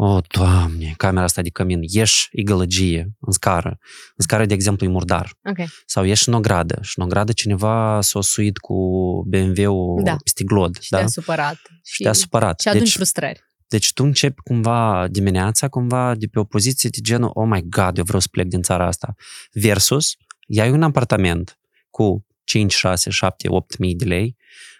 o, 0.00 0.06
oh, 0.06 0.24
Doamne, 0.28 0.94
camera 0.96 1.24
asta 1.24 1.42
de 1.42 1.50
cămin, 1.50 1.80
ieși, 1.82 2.28
e 2.32 2.42
gălăgie 2.42 3.10
în 3.20 3.32
scară. 3.32 3.68
În 4.16 4.24
scară, 4.24 4.46
de 4.46 4.54
exemplu, 4.54 4.86
e 4.86 4.88
murdar. 4.88 5.32
Ok, 5.44 5.68
Sau 5.86 6.04
ieși 6.04 6.28
în 6.28 6.34
ogradă 6.34 6.78
și 6.82 6.98
în 6.98 7.04
ogradă 7.04 7.32
cineva 7.32 8.00
s-a 8.00 8.20
suit 8.20 8.58
cu 8.58 8.74
BMW-ul 9.26 10.02
Da. 10.04 10.16
peste 10.22 10.44
glod. 10.44 10.78
și 10.80 10.90
da? 10.90 10.98
te-a 10.98 11.06
supărat. 11.06 11.58
Și 11.84 12.02
te-a 12.02 12.12
supărat. 12.12 12.60
Și 12.60 12.68
adunci 12.68 12.84
Deci, 12.84 12.94
frustrări. 12.94 13.40
deci 13.68 13.92
tu 13.92 14.04
începi 14.04 14.40
cumva 14.42 15.06
dimineața, 15.10 15.68
cumva 15.68 16.14
de 16.14 16.26
pe 16.26 16.38
o 16.38 16.44
poziție 16.44 16.88
de 16.88 16.98
genul, 17.00 17.30
oh 17.34 17.46
my 17.50 17.62
god, 17.68 17.98
eu 17.98 18.04
vreau 18.04 18.20
să 18.20 18.28
plec 18.30 18.46
din 18.46 18.62
țara 18.62 18.86
asta. 18.86 19.14
Versus, 19.52 20.16
iai 20.46 20.70
un 20.70 20.82
apartament 20.82 21.58
cu 21.90 22.26
5, 22.44 22.72
6, 22.74 23.10
7, 23.10 23.48
8 23.48 23.78
mii 23.78 23.94
de 23.94 24.04
lei, 24.04 24.36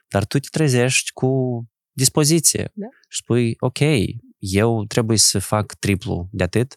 dar 0.08 0.24
tu 0.24 0.38
te 0.38 0.48
trezești 0.50 1.10
cu 1.12 1.62
dispoziție. 1.92 2.70
Da. 2.74 2.86
Și 3.08 3.18
spui, 3.22 3.54
ok, 3.58 3.78
eu 4.39 4.84
trebuie 4.84 5.18
să 5.18 5.39
fac 5.39 5.74
triplu 5.74 6.28
de 6.32 6.43
atât, 6.43 6.76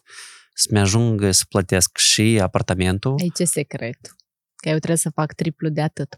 să-mi 0.54 0.80
ajung 0.80 1.28
să 1.30 1.44
plătesc 1.48 1.96
și 1.96 2.38
apartamentul. 2.42 3.14
Aici 3.20 3.38
e 3.38 3.44
secretul. 3.44 4.16
Că 4.56 4.68
eu 4.68 4.76
trebuie 4.76 4.96
să 4.96 5.10
fac 5.10 5.32
triplu 5.32 5.68
de 5.68 5.80
atât. 5.80 6.14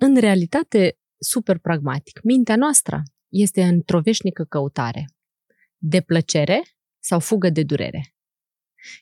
În 0.00 0.16
realitate, 0.16 0.98
super 1.18 1.58
pragmatic, 1.58 2.20
mintea 2.22 2.56
noastră 2.56 3.02
este 3.28 3.62
într-o 3.62 4.00
veșnică 4.00 4.44
căutare 4.44 5.04
de 5.76 6.00
plăcere 6.00 6.62
sau 6.98 7.20
fugă 7.20 7.50
de 7.50 7.62
durere. 7.62 8.14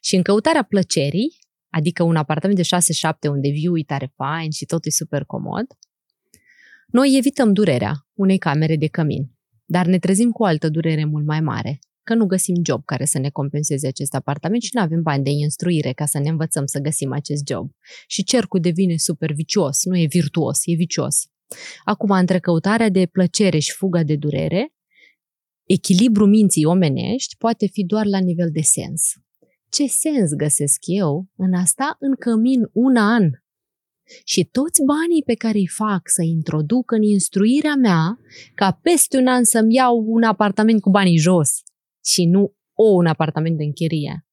Și 0.00 0.16
în 0.16 0.22
căutarea 0.22 0.62
plăcerii 0.62 1.42
adică 1.72 2.02
un 2.02 2.16
apartament 2.16 2.58
de 2.58 2.76
6-7 3.28 3.30
unde 3.30 3.48
view 3.48 3.78
e 3.78 3.82
tare 3.82 4.12
fain 4.16 4.50
și 4.50 4.64
totul 4.64 4.90
e 4.90 4.90
super 4.90 5.24
comod, 5.24 5.66
noi 6.86 7.16
evităm 7.16 7.52
durerea 7.52 8.06
unei 8.12 8.38
camere 8.38 8.76
de 8.76 8.86
cămin, 8.86 9.38
dar 9.72 9.86
ne 9.86 9.98
trezim 9.98 10.30
cu 10.30 10.42
o 10.42 10.46
altă 10.46 10.68
durere 10.68 11.04
mult 11.04 11.26
mai 11.26 11.40
mare, 11.40 11.78
că 12.02 12.14
nu 12.14 12.26
găsim 12.26 12.54
job 12.64 12.84
care 12.84 13.04
să 13.04 13.18
ne 13.18 13.30
compenseze 13.30 13.86
acest 13.86 14.14
apartament 14.14 14.62
și 14.62 14.70
nu 14.72 14.80
avem 14.80 15.02
bani 15.02 15.24
de 15.24 15.30
instruire 15.30 15.92
ca 15.92 16.06
să 16.06 16.18
ne 16.18 16.28
învățăm 16.28 16.66
să 16.66 16.78
găsim 16.78 17.12
acest 17.12 17.42
job. 17.48 17.70
Și 18.06 18.24
cercul 18.24 18.60
devine 18.60 18.96
super 18.96 19.32
vicios, 19.32 19.84
nu 19.84 19.96
e 19.98 20.06
virtuos, 20.06 20.60
e 20.64 20.74
vicios. 20.74 21.16
Acum, 21.84 22.10
între 22.10 22.38
căutarea 22.38 22.88
de 22.88 23.06
plăcere 23.06 23.58
și 23.58 23.72
fuga 23.72 24.02
de 24.02 24.16
durere, 24.16 24.74
echilibru 25.64 26.26
minții 26.26 26.64
omenești 26.64 27.36
poate 27.36 27.66
fi 27.66 27.84
doar 27.84 28.06
la 28.06 28.18
nivel 28.18 28.50
de 28.50 28.60
sens. 28.60 29.12
Ce 29.68 29.86
sens 29.86 30.30
găsesc 30.32 30.78
eu 30.80 31.28
în 31.36 31.52
asta 31.54 31.96
în 31.98 32.14
cămin 32.14 32.60
un 32.72 32.96
an? 32.96 33.30
Și 34.24 34.44
toți 34.44 34.82
banii 34.84 35.22
pe 35.22 35.34
care 35.34 35.58
îi 35.58 35.66
fac 35.66 36.00
să 36.04 36.22
introduc 36.22 36.90
în 36.90 37.02
instruirea 37.02 37.74
mea, 37.74 38.18
ca 38.54 38.78
peste 38.82 39.16
un 39.16 39.26
an 39.26 39.44
să-mi 39.44 39.74
iau 39.74 40.04
un 40.06 40.22
apartament 40.22 40.80
cu 40.80 40.90
banii 40.90 41.18
jos 41.18 41.50
și 42.04 42.24
nu 42.24 42.54
o 42.72 42.84
un 42.84 43.06
apartament 43.06 43.56
de 43.56 43.64
închirie. 43.64 44.26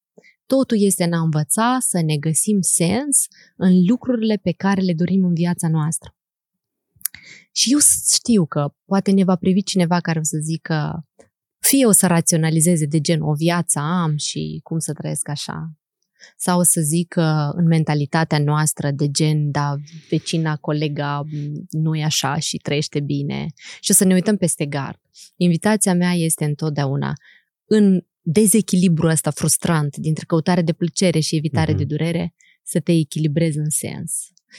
Totul 0.45 0.77
este 0.79 1.03
în 1.03 1.13
a 1.13 1.21
învăța 1.21 1.77
să 1.79 2.01
ne 2.01 2.17
găsim 2.17 2.57
sens 2.61 3.25
în 3.55 3.85
lucrurile 3.87 4.35
pe 4.43 4.51
care 4.51 4.81
le 4.81 4.93
dorim 4.93 5.25
în 5.25 5.33
viața 5.33 5.69
noastră. 5.69 6.13
Și 7.51 7.71
eu 7.71 7.79
știu 8.13 8.45
că 8.45 8.73
poate 8.85 9.11
ne 9.11 9.23
va 9.23 9.35
privi 9.35 9.63
cineva 9.63 9.99
care 9.99 10.19
o 10.19 10.23
să 10.23 10.37
zică 10.41 11.07
fie 11.59 11.85
o 11.85 11.91
să 11.91 12.07
raționalizeze 12.07 12.85
de 12.85 12.99
gen 12.99 13.21
o 13.21 13.33
viață 13.33 13.79
am 13.79 14.17
și 14.17 14.59
cum 14.63 14.79
să 14.79 14.93
trăiesc 14.93 15.29
așa, 15.29 15.71
sau 16.37 16.59
o 16.59 16.63
să 16.63 16.81
zică 16.81 17.51
în 17.55 17.65
mentalitatea 17.65 18.39
noastră 18.39 18.91
de 18.91 19.09
gen, 19.11 19.51
da, 19.51 19.75
vecina, 20.09 20.55
colega 20.55 21.23
nu 21.69 21.95
e 21.95 22.03
așa 22.03 22.37
și 22.37 22.57
trăiește 22.57 22.99
bine 22.99 23.45
și 23.79 23.91
o 23.91 23.93
să 23.93 24.05
ne 24.05 24.13
uităm 24.13 24.37
peste 24.37 24.65
gard. 24.65 24.99
Invitația 25.35 25.93
mea 25.93 26.11
este 26.11 26.45
întotdeauna 26.45 27.13
în 27.65 28.01
dezechilibru 28.21 29.07
ăsta 29.07 29.31
frustrant 29.31 29.97
dintre 29.97 30.25
căutare 30.25 30.61
de 30.61 30.73
plăcere 30.73 31.19
și 31.19 31.35
evitare 31.35 31.73
mm-hmm. 31.73 31.77
de 31.77 31.83
durere, 31.83 32.33
să 32.63 32.79
te 32.79 32.91
echilibrezi 32.91 33.57
în 33.57 33.69
sens. 33.69 34.13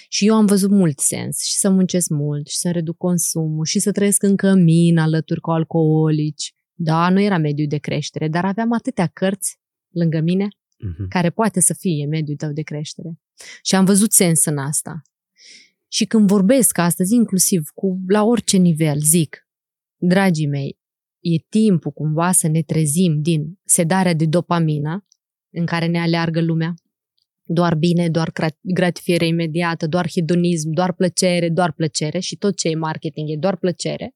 Și 0.08 0.26
eu 0.26 0.34
am 0.34 0.46
văzut 0.46 0.70
mult 0.70 0.98
sens 0.98 1.44
și 1.44 1.54
să 1.56 1.70
muncesc 1.70 2.08
mult 2.08 2.46
și 2.46 2.56
să 2.56 2.70
reduc 2.70 2.96
consumul 2.96 3.64
și 3.64 3.78
să 3.78 3.92
trăiesc 3.92 4.22
în 4.22 4.36
cămin 4.36 4.98
alături 4.98 5.40
cu 5.40 5.50
alcoolici. 5.50 6.54
Da, 6.74 7.08
nu 7.08 7.20
era 7.20 7.38
mediul 7.38 7.68
de 7.68 7.76
creștere, 7.76 8.28
dar 8.28 8.44
aveam 8.44 8.72
atâtea 8.72 9.06
cărți 9.06 9.58
lângă 9.88 10.20
mine 10.20 10.48
uh-huh. 10.80 11.08
care 11.08 11.30
poate 11.30 11.60
să 11.60 11.74
fie 11.74 12.06
mediul 12.06 12.36
tău 12.36 12.52
de 12.52 12.62
creștere. 12.62 13.18
Și 13.62 13.74
am 13.74 13.84
văzut 13.84 14.12
sens 14.12 14.44
în 14.44 14.58
asta. 14.58 15.02
Și 15.88 16.04
când 16.04 16.28
vorbesc 16.28 16.78
astăzi, 16.78 17.14
inclusiv 17.14 17.68
cu 17.74 18.00
la 18.06 18.24
orice 18.24 18.56
nivel, 18.56 18.98
zic, 18.98 19.48
dragii 19.96 20.46
mei, 20.46 20.78
e 21.20 21.38
timpul 21.48 21.90
cumva 21.90 22.32
să 22.32 22.48
ne 22.48 22.62
trezim 22.62 23.22
din 23.22 23.58
sedarea 23.64 24.14
de 24.14 24.26
dopamină 24.26 25.06
în 25.50 25.66
care 25.66 25.86
ne 25.86 26.00
aleargă 26.00 26.40
lumea, 26.40 26.74
doar 27.42 27.74
bine, 27.74 28.08
doar 28.08 28.32
gratifiere 28.60 29.26
imediată, 29.26 29.86
doar 29.86 30.10
hedonism, 30.10 30.70
doar 30.70 30.92
plăcere, 30.92 31.48
doar 31.48 31.72
plăcere 31.72 32.18
și 32.18 32.36
tot 32.36 32.56
ce 32.56 32.68
e 32.68 32.74
marketing 32.74 33.30
e 33.30 33.36
doar 33.36 33.56
plăcere, 33.56 34.14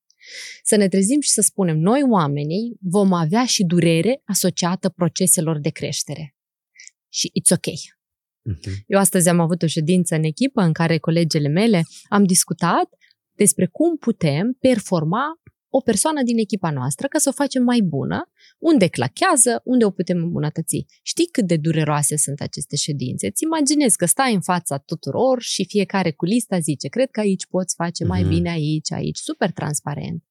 să 0.63 0.77
ne 0.77 0.89
trezim 0.89 1.21
și 1.21 1.31
să 1.31 1.41
spunem, 1.41 1.79
noi 1.79 2.03
oamenii 2.11 2.77
vom 2.81 3.13
avea 3.13 3.45
și 3.45 3.65
durere 3.65 4.23
asociată 4.25 4.89
proceselor 4.89 5.59
de 5.59 5.69
creștere. 5.69 6.34
Și 7.15 7.33
it's 7.39 7.53
ok. 7.57 7.69
Uh-huh. 7.75 8.85
Eu 8.87 8.99
astăzi 8.99 9.29
am 9.29 9.41
avut 9.41 9.63
o 9.63 9.67
ședință 9.67 10.15
în 10.15 10.23
echipă 10.23 10.61
în 10.63 10.73
care 10.73 10.99
colegele 10.99 11.49
mele 11.49 11.83
am 12.09 12.25
discutat 12.25 12.89
despre 13.33 13.67
cum 13.67 13.97
putem 13.97 14.57
performa 14.61 15.25
o 15.69 15.81
persoană 15.81 16.23
din 16.23 16.39
echipa 16.39 16.71
noastră 16.71 17.07
ca 17.07 17.19
să 17.19 17.29
o 17.29 17.33
facem 17.33 17.63
mai 17.63 17.81
bună, 17.81 18.31
unde 18.59 18.89
clachează, 18.89 19.61
unde 19.65 19.85
o 19.85 19.91
putem 19.91 20.17
îmbunătăți. 20.17 20.87
Știi 21.03 21.27
cât 21.27 21.47
de 21.47 21.57
dureroase 21.57 22.17
sunt 22.17 22.41
aceste 22.41 22.77
ședințe? 22.77 23.27
Îți 23.27 23.43
imaginezi 23.43 23.97
că 23.97 24.07
stai 24.07 24.35
în 24.35 24.41
fața 24.41 24.79
tuturor 24.79 25.43
și 25.43 25.65
fiecare 25.69 26.13
cu 26.13 26.25
lista 26.25 26.59
zice, 26.59 26.89
cred 26.89 27.11
că 27.11 27.21
aici 27.21 27.47
poți 27.47 27.75
face 27.75 28.05
mai 28.05 28.23
mm-hmm. 28.23 28.29
bine 28.29 28.51
aici, 28.51 28.93
aici, 28.93 29.19
super 29.19 29.51
transparent. 29.51 30.25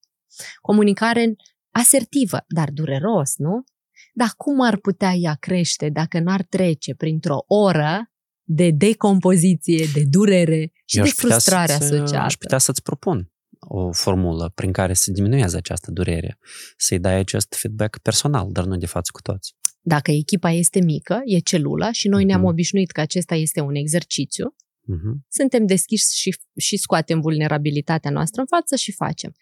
Comunicare 0.62 1.36
asertivă, 1.72 2.46
dar 2.48 2.70
dureros, 2.72 3.36
nu? 3.38 3.64
Dar 4.16 4.34
cum 4.38 4.62
ar 4.62 4.78
putea 4.78 5.14
ea 5.14 5.34
crește 5.40 5.90
dacă 5.90 6.20
n-ar 6.20 6.44
trece 6.44 6.96
printr-o 6.96 7.44
oră 7.48 8.12
de 8.44 8.72
decompoziție, 8.72 9.86
de 9.94 10.04
durere 10.10 10.72
și 10.86 10.98
Eu 10.98 11.04
de 11.04 11.10
frustrare 11.10 11.72
asociată? 11.72 12.18
Aș 12.18 12.36
putea 12.36 12.58
să-ți 12.58 12.82
propun 12.82 13.34
o 13.68 13.92
formulă 13.92 14.52
prin 14.56 14.72
care 14.72 14.94
să 14.94 15.12
diminueze 15.12 15.58
această 15.58 15.92
durere, 15.92 16.38
să-i 16.78 17.00
dai 17.00 17.16
acest 17.16 17.54
feedback 17.54 17.98
personal, 17.98 18.52
dar 18.52 18.66
nu 18.66 18.78
de 18.78 18.86
față 18.86 19.10
cu 19.14 19.22
toți. 19.22 19.56
Dacă 19.82 20.12
echipa 20.12 20.52
este 20.52 20.82
mică, 20.82 21.22
e 21.26 21.40
celula 21.40 21.92
și 21.92 22.08
noi 22.08 22.24
uh-huh. 22.24 22.28
ne-am 22.28 22.40
mhm. 22.40 22.50
obișnuit 22.50 22.92
că 22.92 23.02
acesta 23.02 23.36
este 23.36 23.62
un 23.62 23.76
exercițiu, 23.76 24.56
uh-huh. 24.56 25.28
suntem 25.28 25.66
deschiși 25.66 26.06
și, 26.12 26.36
și 26.58 26.78
scoatem 26.78 27.22
vulnerabilitatea 27.22 28.12
noastră 28.12 28.42
în 28.42 28.48
față 28.48 28.76
și 28.76 28.92
facem. 28.92 29.36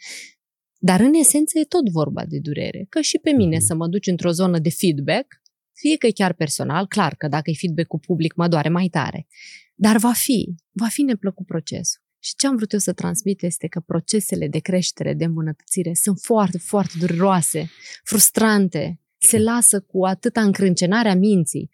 Dar 0.84 1.00
în 1.00 1.14
esență 1.14 1.60
e 1.60 1.64
tot 1.64 1.90
vorba 1.90 2.26
de 2.26 2.40
durere. 2.40 2.86
Că 2.90 3.02
și 3.02 3.18
pe 3.18 3.32
mine 3.32 3.56
uh-huh. 3.56 3.66
să 3.68 3.76
mă 3.76 3.88
duci 3.88 4.08
într-o 4.08 4.32
zonă 4.32 4.60
de 4.60 4.70
feedback, 4.70 5.42
fie 5.74 5.98
că 5.98 6.08
e 6.08 6.12
chiar 6.12 6.34
personal, 6.34 6.88
clar 6.88 7.16
că 7.16 7.28
dacă 7.28 7.50
e 7.50 7.54
feedback 7.54 7.88
cu 7.88 8.00
public 8.00 8.34
mă 8.34 8.48
doare 8.48 8.70
mai 8.70 8.88
tare, 8.88 9.28
dar 9.76 9.98
va 9.98 10.12
fi, 10.14 10.56
va 10.72 10.88
fi 10.88 11.02
neplăcut 11.02 11.46
procesul. 11.46 12.02
Și 12.20 12.36
ce 12.36 12.48
am 12.48 12.56
vrut 12.56 12.72
eu 12.72 12.80
să 12.80 12.94
transmit 12.94 13.44
este 13.44 13.68
că 13.68 13.80
procesele 13.80 14.48
de 14.48 14.60
creștere, 14.60 15.14
de 15.14 15.24
îmbunătățire 15.24 15.94
sunt 15.94 16.18
foarte, 16.20 16.58
foarte 16.58 16.94
dureroase, 17.00 17.70
frustrante, 18.04 19.00
se 19.18 19.38
lasă 19.38 19.82
cu 19.82 20.06
atâta 20.06 20.42
încrâncenare 20.42 21.10
a 21.10 21.16
minții, 21.16 21.70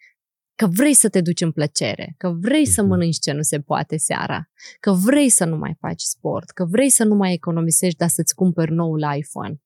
că 0.60 0.66
vrei 0.66 0.94
să 0.94 1.08
te 1.08 1.20
duci 1.20 1.40
în 1.40 1.50
plăcere, 1.50 2.14
că 2.16 2.28
vrei 2.40 2.66
să 2.66 2.80
mhm. 2.80 2.90
mănânci 2.90 3.18
ce 3.18 3.32
nu 3.32 3.42
se 3.42 3.58
poate 3.60 3.96
seara, 3.96 4.50
că 4.80 4.92
vrei 4.92 5.28
să 5.28 5.44
nu 5.44 5.56
mai 5.56 5.76
faci 5.80 6.00
sport, 6.00 6.50
că 6.50 6.64
vrei 6.64 6.90
să 6.90 7.04
nu 7.04 7.14
mai 7.14 7.32
economisești, 7.32 7.98
dar 7.98 8.08
să-ți 8.08 8.34
cumperi 8.34 8.72
noul 8.72 9.04
iPhone. 9.16 9.60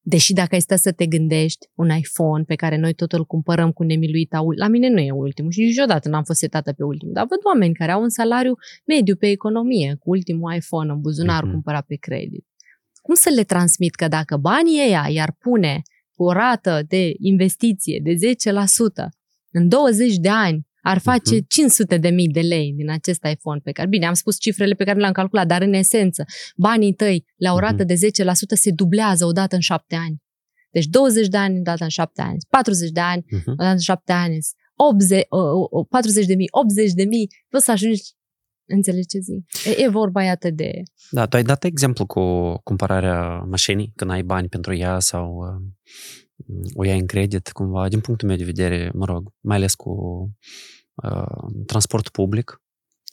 Deși 0.00 0.32
dacă 0.32 0.54
ai 0.54 0.60
stă 0.60 0.76
să 0.76 0.92
te 0.92 1.06
gândești, 1.06 1.66
un 1.74 1.88
iPhone 1.88 2.44
pe 2.44 2.54
care 2.54 2.76
noi 2.76 2.94
tot 2.94 3.12
îl 3.12 3.24
cumpărăm 3.24 3.70
cu 3.72 3.82
nemiluita, 3.82 4.44
la 4.56 4.68
mine 4.68 4.88
nu 4.88 4.98
e 5.00 5.10
ultimul 5.10 5.50
și 5.50 5.62
niciodată 5.62 6.08
n-am 6.08 6.24
fost 6.24 6.38
setată 6.38 6.72
pe 6.72 6.82
ultimul, 6.84 7.14
dar 7.14 7.26
văd 7.28 7.38
oameni 7.44 7.74
care 7.74 7.90
au 7.90 8.02
un 8.02 8.08
salariu 8.08 8.54
mediu 8.86 9.16
pe 9.16 9.28
economie, 9.30 9.96
cu 9.98 10.10
ultimul 10.10 10.54
iPhone 10.54 10.92
în 10.92 11.00
buzunar 11.00 11.44
uh-huh. 11.44 11.50
cumpărat 11.50 11.84
pe 11.86 11.94
credit. 11.94 12.46
Cum 13.02 13.14
să 13.14 13.30
le 13.34 13.42
transmit 13.42 13.94
că 13.94 14.08
dacă 14.08 14.36
banii 14.36 14.80
ăia 14.86 15.06
i-ar 15.08 15.36
pune 15.38 15.82
cu 16.14 16.22
o 16.22 16.32
rată 16.32 16.82
de 16.88 17.14
investiție 17.18 18.00
de 18.02 18.12
10% 18.12 19.21
în 19.52 19.68
20 19.68 20.16
de 20.16 20.28
ani, 20.28 20.66
ar 20.82 20.98
face 20.98 21.36
uh-huh. 21.36 21.46
500 21.48 21.96
de 21.96 22.08
mii 22.08 22.28
de 22.28 22.40
lei 22.40 22.72
din 22.76 22.90
acest 22.90 23.24
iPhone 23.32 23.60
pe 23.64 23.72
care, 23.72 23.88
bine, 23.88 24.06
am 24.06 24.14
spus 24.14 24.40
cifrele 24.40 24.74
pe 24.74 24.84
care 24.84 24.98
le-am 24.98 25.12
calculat, 25.12 25.46
dar 25.46 25.62
în 25.62 25.72
esență, 25.72 26.24
banii 26.56 26.94
tăi 26.94 27.24
la 27.36 27.52
o 27.52 27.58
rată 27.58 27.82
uh-huh. 27.82 27.86
de 27.86 27.94
10% 27.94 27.98
se 28.54 28.70
dublează 28.70 29.24
odată 29.24 29.54
în 29.54 29.60
șapte 29.60 29.94
ani. 29.94 30.16
Deci 30.70 30.86
20 30.86 31.26
de 31.26 31.36
ani 31.36 31.58
odată 31.58 31.82
în 31.82 31.88
șapte 31.88 32.22
ani, 32.22 32.36
40 32.48 32.90
de 32.90 33.00
ani 33.00 33.22
uh-huh. 33.22 33.44
odată 33.46 33.72
în 33.72 33.78
șapte 33.78 34.12
ani, 34.12 34.38
80, 34.74 35.22
40 35.88 36.26
de 36.26 36.34
mii, 36.34 36.48
80 36.50 36.92
de 36.92 37.04
mii, 37.04 37.28
poți 37.48 37.64
să 37.64 37.70
ajungi 37.70 38.02
Înțelegi 38.66 39.06
ce 39.06 39.18
zic? 39.18 39.44
E, 39.64 39.82
e 39.82 39.88
vorba, 39.88 40.22
iată, 40.22 40.50
de... 40.50 40.82
Da, 41.10 41.26
tu 41.26 41.36
ai 41.36 41.42
dat 41.42 41.64
exemplu 41.64 42.06
cu 42.06 42.54
cumpărarea 42.64 43.38
mașinii, 43.38 43.92
când 43.96 44.10
ai 44.10 44.22
bani 44.22 44.48
pentru 44.48 44.74
ea 44.74 44.98
sau 44.98 45.42
o 46.74 46.84
iai 46.84 46.98
în 46.98 47.06
credit, 47.06 47.52
cumva, 47.52 47.88
din 47.88 48.00
punctul 48.00 48.28
meu 48.28 48.36
de 48.36 48.44
vedere, 48.44 48.90
mă 48.94 49.04
rog, 49.04 49.32
mai 49.40 49.56
ales 49.56 49.74
cu 49.74 49.90
uh, 50.94 51.64
transport 51.66 52.08
public 52.08 52.62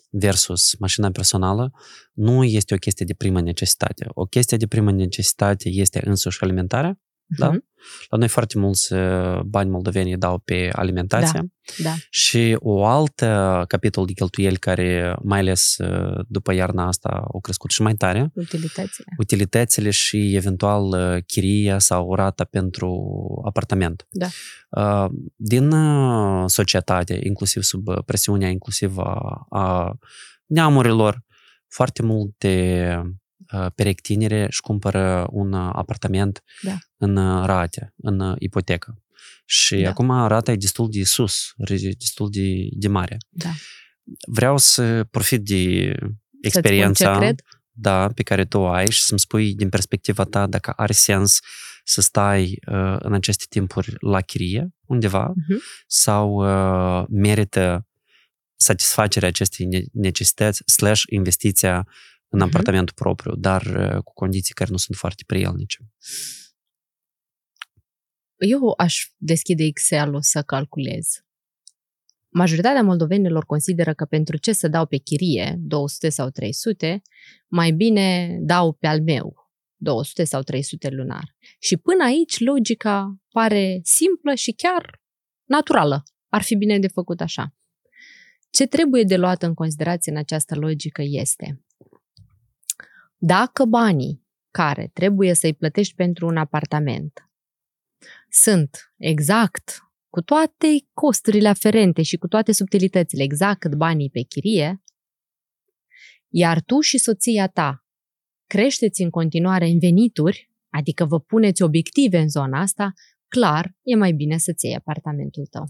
versus 0.10 0.76
mașina 0.80 1.12
personală, 1.12 1.72
nu 2.14 2.44
este 2.44 2.74
o 2.74 2.78
chestie 2.78 3.06
de 3.06 3.14
primă 3.14 3.42
necesitate. 3.42 4.06
O 4.10 4.26
chestie 4.26 4.58
de 4.58 4.68
primă 4.68 4.92
necesitate 4.92 5.70
este 5.70 6.02
însuși 6.06 6.44
alimentarea, 6.44 7.00
da? 7.38 7.52
Uh-huh. 7.52 7.68
La 8.10 8.18
noi 8.18 8.28
foarte 8.28 8.58
mulți 8.58 8.94
uh, 8.94 9.40
bani 9.40 9.70
moldoveni 9.70 10.18
dau 10.18 10.38
pe 10.38 10.70
alimentație. 10.72 11.40
Da, 11.78 11.90
da. 11.90 11.96
Și 12.10 12.56
o 12.60 12.86
altă 12.86 13.64
capitol 13.68 14.06
de 14.06 14.14
cheltuieli 14.14 14.58
care, 14.58 15.16
mai 15.24 15.40
ales 15.40 15.78
uh, 15.78 16.26
după 16.28 16.54
iarna 16.54 16.88
asta, 16.88 17.24
au 17.34 17.40
crescut 17.40 17.72
și 17.72 17.82
mai 17.82 17.96
tare. 17.96 18.32
Utilitățile. 18.34 19.06
Utilitățile 19.18 19.90
și 19.90 20.36
eventual 20.36 20.84
uh, 20.84 21.24
chiria 21.26 21.80
sau 21.80 22.16
rata 22.16 22.44
pentru 22.44 23.42
apartament. 23.46 24.08
Da. 24.10 24.28
Din 25.36 25.74
societate, 26.46 27.20
inclusiv 27.24 27.64
sub 27.64 28.04
presiunea 28.06 28.50
inclusiv 28.50 28.98
a, 28.98 29.46
a 29.50 29.94
neamurilor, 30.46 31.24
foarte 31.68 32.04
multe 32.04 33.20
tinere 34.02 34.48
și 34.50 34.62
cumpără 34.62 35.28
un 35.32 35.54
apartament 35.54 36.44
da. 36.62 36.78
în 36.98 37.16
rate, 37.46 37.94
în 37.98 38.36
ipotecă. 38.40 39.04
Și 39.46 39.76
da. 39.76 39.90
acum 39.90 40.28
rata 40.28 40.52
e 40.52 40.56
destul 40.56 40.88
de 40.92 41.04
sus, 41.04 41.54
destul 41.98 42.30
de, 42.32 42.68
de 42.72 42.88
mare. 42.88 43.18
Da. 43.30 43.50
Vreau 44.28 44.58
să 44.58 45.04
profit 45.04 45.44
de 45.44 45.96
experiența 46.42 47.18
cred? 47.18 47.42
da, 47.72 48.08
pe 48.08 48.24
care 48.24 48.46
tu 48.46 48.58
o 48.58 48.68
ai 48.68 48.92
și 48.92 49.02
să-mi 49.02 49.20
spui 49.20 49.56
din 49.56 49.70
perspectiva 49.70 50.24
ta 50.24 50.48
dacă 50.48 50.72
are 50.72 50.94
sens 50.94 51.40
să 51.84 52.02
stai 52.02 52.60
uh, 52.68 52.96
în 53.00 53.14
aceste 53.14 53.46
timpuri 53.50 53.96
la 54.00 54.22
chirie 54.22 54.74
undeva 54.86 55.32
uh-huh. 55.32 55.58
sau 55.88 56.32
uh, 56.32 57.06
merită 57.10 57.88
satisfacerea 58.56 59.28
acestei 59.28 59.90
necesități 59.94 60.64
slash 60.66 61.02
investiția 61.10 61.88
în 62.30 62.40
uh-huh. 62.40 62.44
apartamentul 62.44 62.96
propriu, 62.96 63.36
dar 63.36 63.62
uh, 63.62 64.04
cu 64.04 64.14
condiții 64.14 64.54
care 64.54 64.70
nu 64.72 64.78
sunt 64.78 64.98
foarte 64.98 65.24
prielnice. 65.26 65.78
Eu 68.38 68.74
aș 68.78 69.12
deschide 69.18 69.64
Excel-ul 69.64 70.22
să 70.22 70.42
calculez. 70.42 71.08
Majoritatea 72.30 72.84
moldovenilor 72.84 73.46
consideră 73.46 73.94
că 73.94 74.06
pentru 74.06 74.38
ce 74.38 74.54
să 74.54 74.68
dau 74.68 74.86
pe 74.86 74.98
chirie 74.98 75.56
200 75.60 76.10
sau 76.10 76.30
300, 76.30 77.02
mai 77.48 77.72
bine 77.72 78.38
dau 78.42 78.74
pe 78.74 78.88
al 78.88 79.02
meu 79.02 79.52
200 79.76 80.24
sau 80.24 80.42
300 80.42 80.90
lunar. 80.90 81.36
Și 81.60 81.78
până 81.78 82.04
aici 82.04 82.40
logica 82.40 83.20
pare 83.32 83.80
simplă 83.84 84.34
și 84.34 84.52
chiar 84.52 85.02
naturală. 85.46 86.04
Ar 86.28 86.42
fi 86.42 86.56
bine 86.56 86.80
de 86.80 86.88
făcut 86.88 87.22
așa. 87.22 87.56
Ce 88.50 88.66
trebuie 88.66 89.04
de 89.04 89.18
luat 89.18 89.44
în 89.44 89.54
considerație 89.54 90.12
în 90.12 90.18
această 90.18 90.56
logică 90.56 91.02
este 91.06 91.64
dacă 93.22 93.66
banii 93.66 94.28
care 94.52 94.90
trebuie 94.94 95.34
să-i 95.34 95.54
plătești 95.54 95.96
pentru 95.96 96.28
un 96.28 96.38
apartament 96.38 97.30
sunt 98.30 98.94
exact 98.98 99.84
cu 100.10 100.22
toate 100.22 100.68
costurile 100.94 101.48
aferente 101.48 102.02
și 102.02 102.18
cu 102.18 102.28
toate 102.28 102.52
subtilitățile, 102.52 103.24
exact 103.24 103.60
cât 103.60 103.76
banii 103.76 104.10
pe 104.10 104.22
chirie, 104.22 104.84
iar 106.28 106.62
tu 106.62 106.80
și 106.80 106.98
soția 106.98 107.48
ta 107.48 107.86
creșteți 108.48 109.02
în 109.02 109.10
continuare 109.10 109.68
în 109.68 109.80
venituri, 109.80 110.52
adică 110.70 111.06
vă 111.06 111.20
puneți 111.20 111.62
obiective 111.62 112.18
în 112.18 112.30
zona 112.30 112.62
asta, 112.62 112.94
clar, 113.28 113.76
e 113.84 113.96
mai 113.96 114.12
bine 114.12 114.38
să-ți 114.38 114.66
iei 114.66 114.76
apartamentul 114.76 115.46
tău. 115.46 115.64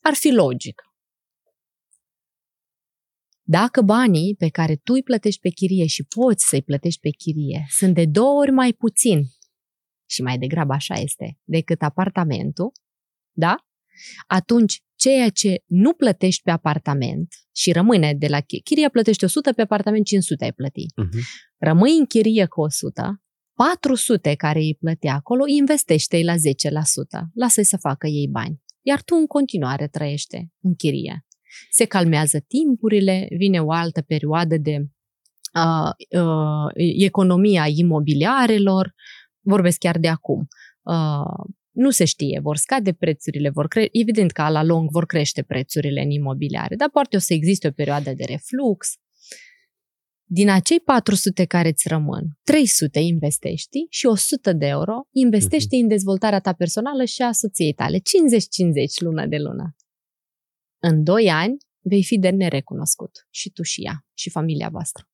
Ar 0.00 0.14
fi 0.14 0.30
logic. 0.30 0.89
Dacă 3.50 3.80
banii 3.80 4.34
pe 4.38 4.48
care 4.48 4.76
tu 4.76 4.92
îi 4.92 5.02
plătești 5.02 5.40
pe 5.40 5.48
chirie 5.48 5.86
și 5.86 6.04
poți 6.04 6.44
să-i 6.48 6.62
plătești 6.62 7.00
pe 7.00 7.10
chirie 7.10 7.66
sunt 7.68 7.94
de 7.94 8.04
două 8.06 8.40
ori 8.40 8.50
mai 8.50 8.72
puțin, 8.72 9.22
și 10.08 10.22
mai 10.22 10.38
degrabă 10.38 10.72
așa 10.72 10.94
este, 10.94 11.38
decât 11.44 11.82
apartamentul, 11.82 12.72
da? 13.32 13.56
Atunci, 14.26 14.82
ceea 14.94 15.28
ce 15.28 15.62
nu 15.66 15.92
plătești 15.92 16.42
pe 16.42 16.50
apartament 16.50 17.34
și 17.54 17.72
rămâne 17.72 18.14
de 18.14 18.26
la 18.26 18.40
chirie, 18.40 18.88
plătești 18.88 19.24
100, 19.24 19.52
pe 19.52 19.62
apartament 19.62 20.04
500 20.04 20.44
ai 20.44 20.52
plăti. 20.52 20.86
Uh-huh. 20.86 21.22
Rămâi 21.58 21.96
în 21.98 22.06
chirie 22.06 22.46
cu 22.46 22.60
100, 22.60 23.22
400 23.54 24.34
care 24.34 24.58
îi 24.58 24.76
plăti 24.80 25.06
acolo, 25.06 25.46
investește-i 25.46 26.24
la 26.24 26.34
10%. 26.34 26.38
Lasă-i 27.34 27.64
să 27.64 27.76
facă 27.76 28.06
ei 28.06 28.28
bani. 28.28 28.62
Iar 28.82 29.02
tu 29.02 29.14
în 29.14 29.26
continuare 29.26 29.88
trăiește 29.88 30.52
în 30.60 30.74
chirie. 30.74 31.24
Se 31.70 31.84
calmează 31.84 32.44
timpurile, 32.46 33.28
vine 33.30 33.60
o 33.60 33.72
altă 33.72 34.00
perioadă 34.00 34.56
de 34.56 34.76
uh, 35.54 36.20
uh, 36.20 36.72
economia 36.98 37.66
imobiliarelor, 37.66 38.94
vorbesc 39.40 39.78
chiar 39.78 39.98
de 39.98 40.08
acum. 40.08 40.48
Uh, 40.82 41.50
nu 41.70 41.90
se 41.90 42.04
știe, 42.04 42.40
vor 42.42 42.56
scade 42.56 42.92
prețurile, 42.92 43.50
vor 43.50 43.68
cre- 43.68 43.88
evident 43.92 44.30
că 44.30 44.48
la 44.48 44.62
lung 44.62 44.90
vor 44.90 45.06
crește 45.06 45.42
prețurile 45.42 46.00
în 46.00 46.10
imobiliare, 46.10 46.76
dar 46.76 46.90
poate 46.90 47.16
o 47.16 47.18
să 47.18 47.32
existe 47.32 47.68
o 47.68 47.70
perioadă 47.70 48.12
de 48.12 48.24
reflux. 48.24 48.88
Din 50.32 50.50
acei 50.50 50.80
400 50.80 51.44
care 51.44 51.68
îți 51.68 51.88
rămân, 51.88 52.38
300 52.42 52.98
investești 52.98 53.86
și 53.88 54.06
100 54.06 54.52
de 54.52 54.66
euro 54.66 55.06
investești 55.12 55.76
uh-huh. 55.76 55.82
în 55.82 55.88
dezvoltarea 55.88 56.40
ta 56.40 56.52
personală 56.52 57.04
și 57.04 57.22
a 57.22 57.32
soției 57.32 57.72
tale, 57.72 57.98
50-50 57.98 58.00
lună 59.02 59.26
de 59.26 59.36
lună. 59.36 59.76
În 60.82 61.04
2 61.04 61.30
ani 61.30 61.56
vei 61.80 62.04
fi 62.04 62.18
de 62.18 62.30
nerecunoscut 62.30 63.26
și 63.30 63.50
tu 63.50 63.62
și 63.62 63.84
ea 63.84 64.04
și 64.14 64.30
familia 64.30 64.68
voastră. 64.68 65.08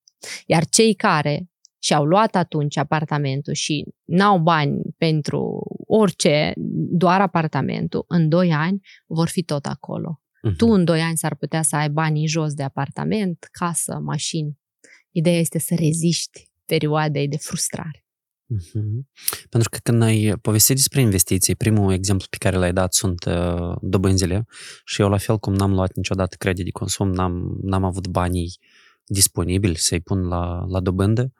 Iar 0.45 0.65
cei 0.65 0.93
care 0.93 1.49
și 1.79 1.93
au 1.93 2.05
luat 2.05 2.35
atunci 2.35 2.77
apartamentul 2.77 3.53
și 3.53 3.85
n-au 4.03 4.39
bani 4.39 4.81
pentru 4.97 5.61
orice, 5.87 6.53
doar 6.89 7.21
apartamentul, 7.21 8.05
în 8.07 8.29
2 8.29 8.51
ani 8.51 8.79
vor 9.05 9.27
fi 9.27 9.43
tot 9.43 9.65
acolo. 9.65 10.21
Uh-huh. 10.21 10.55
Tu 10.57 10.67
în 10.67 10.85
2 10.85 11.01
ani 11.01 11.17
s-ar 11.17 11.35
putea 11.35 11.61
să 11.61 11.75
ai 11.75 11.89
banii 11.89 12.27
jos 12.27 12.53
de 12.53 12.63
apartament, 12.63 13.47
casă, 13.51 13.99
mașini. 14.03 14.59
Ideea 15.11 15.39
este 15.39 15.59
să 15.59 15.75
reziști 15.75 16.49
perioadei 16.65 17.27
de 17.27 17.37
frustrare. 17.37 18.06
Uh-huh. 18.55 19.03
Pentru 19.49 19.69
că 19.69 19.77
când 19.83 20.01
ai 20.01 20.33
povestit 20.41 20.75
despre 20.75 21.01
investiții, 21.01 21.55
primul 21.55 21.93
exemplu 21.93 22.27
pe 22.29 22.37
care 22.37 22.57
l-ai 22.57 22.73
dat 22.73 22.93
sunt 22.93 23.25
uh, 23.25 23.75
dobânzile 23.81 24.45
și 24.85 25.01
eu 25.01 25.09
la 25.09 25.17
fel 25.17 25.39
cum 25.39 25.53
n-am 25.53 25.73
luat 25.73 25.95
niciodată 25.95 26.35
credit 26.39 26.65
de 26.65 26.71
consum, 26.71 27.11
n-am, 27.11 27.57
n-am 27.61 27.83
avut 27.83 28.07
banii 28.07 28.59
disponibili 29.05 29.75
să-i 29.75 29.99
pun 29.99 30.27
la, 30.27 30.65
la 30.67 30.79
dobândă, 30.79 31.33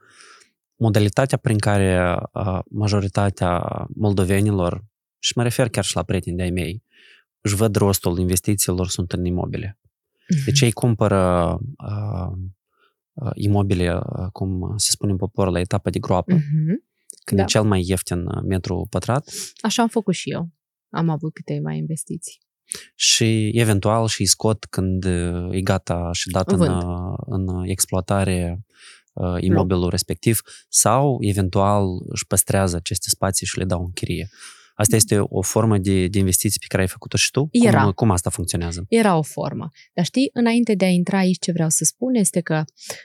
modalitatea 0.76 1.38
prin 1.38 1.58
care 1.58 2.20
uh, 2.34 2.60
majoritatea 2.70 3.86
moldovenilor, 3.94 4.86
și 5.20 5.34
mă 5.36 5.44
refer 5.44 5.70
chiar 5.70 5.84
și 5.84 5.96
la 5.96 6.04
prieteni 6.04 6.38
de-ai 6.38 6.50
mei, 6.50 6.84
își 7.42 7.56
văd 7.56 7.76
rostul 7.76 8.20
investițiilor 8.20 8.88
sunt 8.88 9.12
în 9.12 9.26
imobile. 9.26 9.78
Uh-huh. 9.80 10.46
Deci 10.46 10.62
ei 10.62 10.72
cumpără 10.72 11.52
uh, 11.78 12.38
uh, 13.14 13.32
imobile, 13.34 13.94
uh, 13.96 14.28
cum 14.32 14.74
se 14.76 14.90
spune 14.90 15.12
în 15.12 15.18
popor, 15.18 15.50
la 15.50 15.60
etapa 15.60 15.90
de 15.90 16.00
groapă, 16.00 16.36
uh-huh. 16.36 16.86
Când 17.28 17.40
da. 17.40 17.46
e 17.46 17.50
cel 17.50 17.64
mai 17.64 17.84
ieftin 17.88 18.24
metru 18.44 18.88
pătrat. 18.90 19.30
Așa 19.62 19.82
am 19.82 19.88
făcut 19.88 20.14
și 20.14 20.32
eu. 20.32 20.50
Am 20.90 21.10
avut 21.10 21.34
câteva 21.34 21.72
investiții. 21.72 22.40
Și 22.96 23.52
eventual 23.54 24.08
și 24.08 24.26
scot 24.26 24.66
când 24.66 25.06
e 25.52 25.62
gata 25.62 26.10
și 26.14 26.30
dat 26.30 26.52
în, 26.52 26.82
în 27.26 27.64
exploatare 27.64 28.66
uh, 29.14 29.36
imobilul 29.40 29.82
no. 29.82 29.90
respectiv 29.90 30.42
sau 30.70 31.18
eventual 31.22 31.86
își 32.08 32.28
păstrează 32.28 32.76
aceste 32.76 33.10
spații 33.10 33.46
și 33.46 33.58
le 33.58 33.66
dau 33.66 33.84
în 33.84 33.92
chirie. 33.92 34.30
Asta 34.78 34.96
este 34.96 35.18
o 35.20 35.42
formă 35.42 35.78
de, 35.78 36.08
de 36.08 36.18
investiții 36.18 36.60
pe 36.60 36.66
care 36.68 36.82
ai 36.82 36.88
făcut-o 36.88 37.18
și 37.18 37.32
tu? 37.32 37.48
Era. 37.52 37.82
Cum, 37.84 37.92
cum 37.92 38.12
asta 38.12 38.30
funcționează? 38.30 38.86
Era 38.90 39.18
o 39.18 39.22
formă. 39.22 39.70
Dar 39.94 40.06
știi, 40.06 40.30
înainte 40.34 40.74
de 40.74 40.86
a 40.86 40.88
intra 40.88 41.18
aici, 41.18 41.40
ce 41.40 41.52
vreau 41.52 41.70
să 41.70 41.84
spun 41.84 42.16
este 42.16 42.42
că 42.42 42.64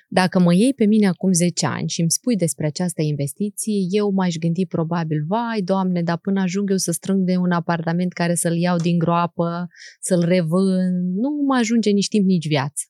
dacă 0.08 0.40
mă 0.40 0.54
iei 0.54 0.74
pe 0.74 0.84
mine 0.86 1.06
acum 1.06 1.32
10 1.32 1.66
ani 1.66 1.88
și 1.88 2.00
îmi 2.00 2.10
spui 2.10 2.36
despre 2.36 2.66
această 2.66 3.02
investiție, 3.02 3.74
eu 3.90 4.10
m-aș 4.10 4.34
gândi 4.34 4.66
probabil, 4.66 5.24
vai, 5.28 5.60
doamne, 5.64 6.02
dar 6.02 6.18
până 6.18 6.40
ajung 6.40 6.70
eu 6.70 6.76
să 6.76 6.92
strâng 6.92 7.24
de 7.24 7.36
un 7.36 7.50
apartament 7.50 8.12
care 8.12 8.34
să-l 8.34 8.56
iau 8.56 8.76
din 8.76 8.98
groapă, 8.98 9.66
să-l 10.00 10.24
revând, 10.24 11.14
nu 11.14 11.28
mă 11.46 11.56
ajunge 11.56 11.90
nici 11.90 12.08
timp, 12.08 12.26
nici 12.26 12.46
viață. 12.46 12.84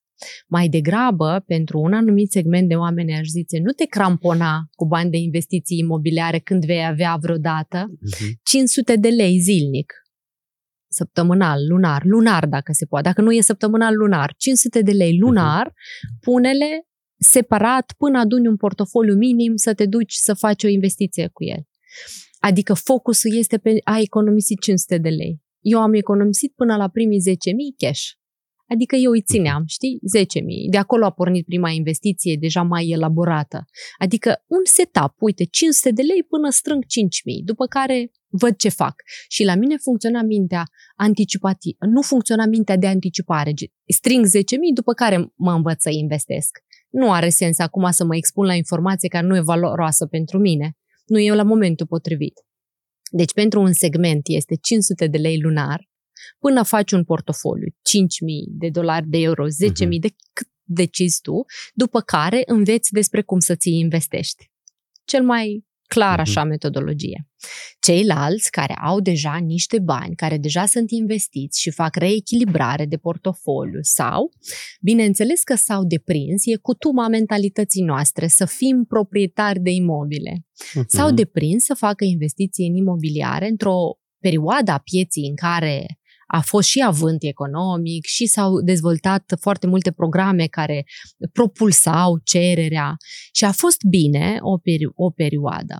Mai 0.48 0.68
degrabă, 0.68 1.42
pentru 1.46 1.78
un 1.80 1.92
anumit 1.92 2.30
segment 2.30 2.68
de 2.68 2.74
oameni, 2.74 3.14
aș 3.14 3.26
zice, 3.26 3.58
nu 3.58 3.70
te 3.70 3.84
crampona 3.84 4.60
cu 4.70 4.86
bani 4.86 5.10
de 5.10 5.16
investiții 5.16 5.78
imobiliare 5.78 6.38
când 6.38 6.64
vei 6.64 6.86
avea 6.86 7.16
vreodată 7.20 7.84
uh-huh. 7.86 8.20
Mhm. 8.20 8.40
500 8.42 8.96
de 8.96 9.08
lei 9.08 9.38
zilnic, 9.38 9.92
săptămânal, 10.88 11.66
lunar, 11.68 12.02
lunar 12.04 12.46
dacă 12.46 12.72
se 12.72 12.84
poate, 12.84 13.08
dacă 13.08 13.20
nu 13.20 13.32
e 13.32 13.40
săptămânal, 13.40 13.96
lunar, 13.96 14.34
500 14.36 14.82
de 14.82 14.92
lei 14.92 15.18
lunar, 15.18 15.66
uh-huh. 15.66 16.20
pune-le 16.20 16.86
separat 17.18 17.94
până 17.98 18.18
aduni 18.18 18.46
un 18.46 18.56
portofoliu 18.56 19.14
minim 19.14 19.56
să 19.56 19.74
te 19.74 19.86
duci 19.86 20.12
să 20.12 20.34
faci 20.34 20.64
o 20.64 20.68
investiție 20.68 21.28
cu 21.32 21.44
el. 21.44 21.66
Adică 22.40 22.74
focusul 22.74 23.36
este 23.36 23.58
pe 23.58 23.74
a 23.84 23.98
economisi 23.98 24.54
500 24.54 24.98
de 24.98 25.08
lei. 25.08 25.40
Eu 25.60 25.80
am 25.80 25.94
economisit 25.94 26.52
până 26.54 26.76
la 26.76 26.88
primii 26.88 27.20
10.000 27.20 27.34
cash. 27.76 28.02
Adică 28.72 28.96
eu 28.96 29.10
îi 29.10 29.22
țineam, 29.22 29.62
știi, 29.66 29.98
10.000. 30.18 30.70
De 30.70 30.76
acolo 30.76 31.04
a 31.04 31.10
pornit 31.10 31.44
prima 31.44 31.70
investiție, 31.70 32.36
deja 32.40 32.62
mai 32.62 32.88
elaborată. 32.88 33.64
Adică 33.98 34.44
un 34.46 34.62
setup, 34.64 35.14
uite, 35.18 35.44
500 35.44 35.90
de 35.90 36.02
lei 36.02 36.22
până 36.28 36.50
strâng 36.50 36.82
5.000, 36.84 36.88
după 37.44 37.66
care 37.66 38.10
văd 38.28 38.56
ce 38.56 38.68
fac. 38.68 38.94
Și 39.28 39.44
la 39.44 39.54
mine 39.54 39.76
funcționa 39.76 40.22
mintea 40.22 40.64
anticipativă, 40.96 41.86
nu 41.94 42.00
funcționa 42.00 42.46
mintea 42.46 42.76
de 42.76 42.86
anticipare. 42.86 43.52
String 43.86 44.24
10.000, 44.26 44.32
după 44.74 44.92
care 44.92 45.32
mă 45.36 45.52
învăț 45.52 45.80
să 45.82 45.90
investesc. 45.90 46.58
Nu 46.90 47.12
are 47.12 47.28
sens 47.28 47.58
acum 47.58 47.90
să 47.90 48.04
mă 48.04 48.16
expun 48.16 48.46
la 48.46 48.54
informație 48.54 49.08
care 49.08 49.26
nu 49.26 49.36
e 49.36 49.40
valoroasă 49.40 50.06
pentru 50.06 50.38
mine. 50.38 50.76
Nu 51.06 51.18
e 51.18 51.34
la 51.34 51.42
momentul 51.42 51.86
potrivit. 51.86 52.34
Deci 53.10 53.32
pentru 53.32 53.60
un 53.60 53.72
segment 53.72 54.22
este 54.24 54.54
500 54.54 55.06
de 55.06 55.18
lei 55.18 55.40
lunar, 55.40 55.90
până 56.38 56.62
faci 56.62 56.92
un 56.92 57.04
portofoliu, 57.04 57.68
5.000 57.68 57.74
de 58.48 58.68
dolari, 58.68 59.06
de 59.08 59.18
euro, 59.18 59.46
10.000 59.46 59.70
uh-huh. 59.70 59.88
Mhm. 59.88 60.00
de 60.00 60.14
cât 60.32 60.48
decizi 60.64 61.20
tu, 61.20 61.44
după 61.74 62.00
care 62.00 62.42
înveți 62.46 62.92
despre 62.92 63.22
cum 63.22 63.38
să 63.38 63.54
ți 63.54 63.70
investești. 63.70 64.50
Cel 65.04 65.22
mai 65.22 65.64
clar 65.86 66.10
Mhm. 66.18 66.20
așa 66.20 66.44
metodologie. 66.44 67.28
Ceilalți 67.80 68.50
care 68.50 68.74
au 68.74 69.00
deja 69.00 69.36
niște 69.36 69.78
bani, 69.78 70.14
care 70.14 70.38
deja 70.38 70.66
sunt 70.66 70.90
investiți 70.90 71.60
și 71.60 71.70
fac 71.70 71.96
reechilibrare 71.96 72.86
de 72.86 72.96
portofoliu 72.96 73.78
sau, 73.82 74.30
bineînțeles 74.80 75.42
că 75.42 75.54
s-au 75.54 75.84
deprins, 75.84 76.46
e 76.46 76.56
cutuma 76.56 77.08
mentalității 77.08 77.82
noastre 77.82 78.26
să 78.26 78.44
fim 78.44 78.84
proprietari 78.88 79.60
de 79.60 79.70
imobile. 79.70 80.46
S-au 80.86 81.06
Mhm. 81.06 81.14
deprins 81.16 81.64
să 81.64 81.74
facă 81.74 82.04
investiții 82.04 82.66
în 82.66 82.74
imobiliare 82.74 83.48
într-o 83.48 83.76
perioadă 84.18 84.70
a 84.70 84.78
pieții 84.78 85.28
în 85.28 85.34
care 85.34 85.86
a 86.32 86.40
fost 86.40 86.68
și 86.68 86.82
avânt 86.86 87.22
economic 87.22 88.04
și 88.04 88.26
s-au 88.26 88.60
dezvoltat 88.60 89.32
foarte 89.40 89.66
multe 89.66 89.92
programe 89.92 90.46
care 90.46 90.84
propulsau 91.32 92.18
cererea 92.24 92.96
și 93.32 93.44
a 93.44 93.52
fost 93.52 93.82
bine 93.88 94.38
o, 94.40 94.58
peri- 94.58 94.94
o 94.94 95.10
perioadă. 95.10 95.76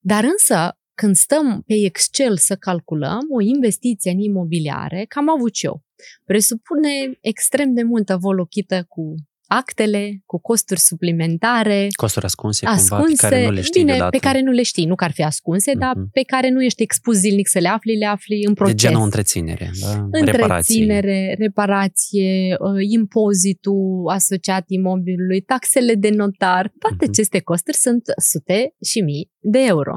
Dar 0.00 0.24
însă, 0.24 0.78
când 0.94 1.14
stăm 1.14 1.62
pe 1.66 1.74
Excel 1.74 2.36
să 2.36 2.56
calculăm 2.56 3.20
o 3.36 3.40
investiție 3.40 4.10
în 4.10 4.18
imobiliare, 4.18 5.04
cam 5.08 5.28
am 5.28 5.36
avut 5.36 5.54
și 5.54 5.66
eu. 5.66 5.82
Presupune 6.24 7.18
extrem 7.20 7.74
de 7.74 7.82
multă 7.82 8.16
volochită 8.16 8.84
cu 8.88 9.14
actele, 9.56 10.22
cu 10.26 10.40
costuri 10.40 10.80
suplimentare, 10.80 11.86
Costuri 11.96 12.24
ascunse, 12.24 12.66
ascunse, 12.66 12.94
cumva, 12.94 13.04
pe 13.06 13.14
care 13.28 13.44
nu 13.44 13.50
le 13.52 13.60
știi 13.60 13.80
bine, 13.80 13.92
deodată. 13.92 14.10
pe 14.18 14.22
care 14.26 14.40
nu 14.40 14.50
le 14.50 14.62
știi, 14.62 14.84
nu 14.86 14.94
că 14.94 15.04
ar 15.04 15.12
fi 15.12 15.22
ascunse, 15.22 15.72
dar 15.74 15.94
Mhm. 15.96 16.10
pe 16.10 16.22
care 16.22 16.48
nu 16.50 16.62
ești 16.64 16.82
expus 16.82 17.16
zilnic 17.16 17.48
să 17.48 17.58
le 17.58 17.68
afli, 17.68 17.96
le 17.98 18.06
afli 18.06 18.42
în 18.44 18.52
De 18.52 18.60
proces. 18.60 18.76
genul 18.76 19.02
întreținere, 19.02 19.70
da? 19.80 20.08
reparație. 20.10 20.20
Întreținere, 20.20 21.34
reparație, 21.38 22.56
uh, 22.58 22.82
impozitul 22.88 24.08
asociat 24.08 24.64
imobilului, 24.66 25.40
taxele 25.40 25.94
de 25.94 26.08
notar, 26.10 26.72
toate 26.78 26.96
Mhm. 27.00 27.10
aceste 27.10 27.40
costuri 27.40 27.76
sunt 27.76 28.02
sute 28.30 28.74
și 28.84 29.00
mii 29.00 29.30
de 29.38 29.58
euro. 29.58 29.96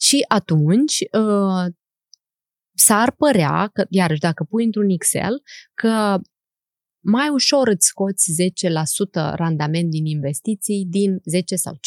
Și 0.00 0.24
atunci 0.28 0.98
uh, 1.12 1.72
s-ar 2.74 3.10
părea 3.12 3.70
că, 3.72 3.84
iarăși, 3.88 4.20
dacă 4.20 4.44
pui 4.50 4.64
într-un 4.64 4.88
Excel, 4.90 5.42
că 5.74 6.18
mai 7.00 7.28
ușor 7.28 7.68
îți 7.68 7.86
scoți 7.86 8.32
10% 8.32 9.34
randament 9.34 9.90
din 9.90 10.04
investiții, 10.04 10.86
din 10.88 11.20
10 11.24 11.56
sau 11.56 11.74
15% 11.74 11.78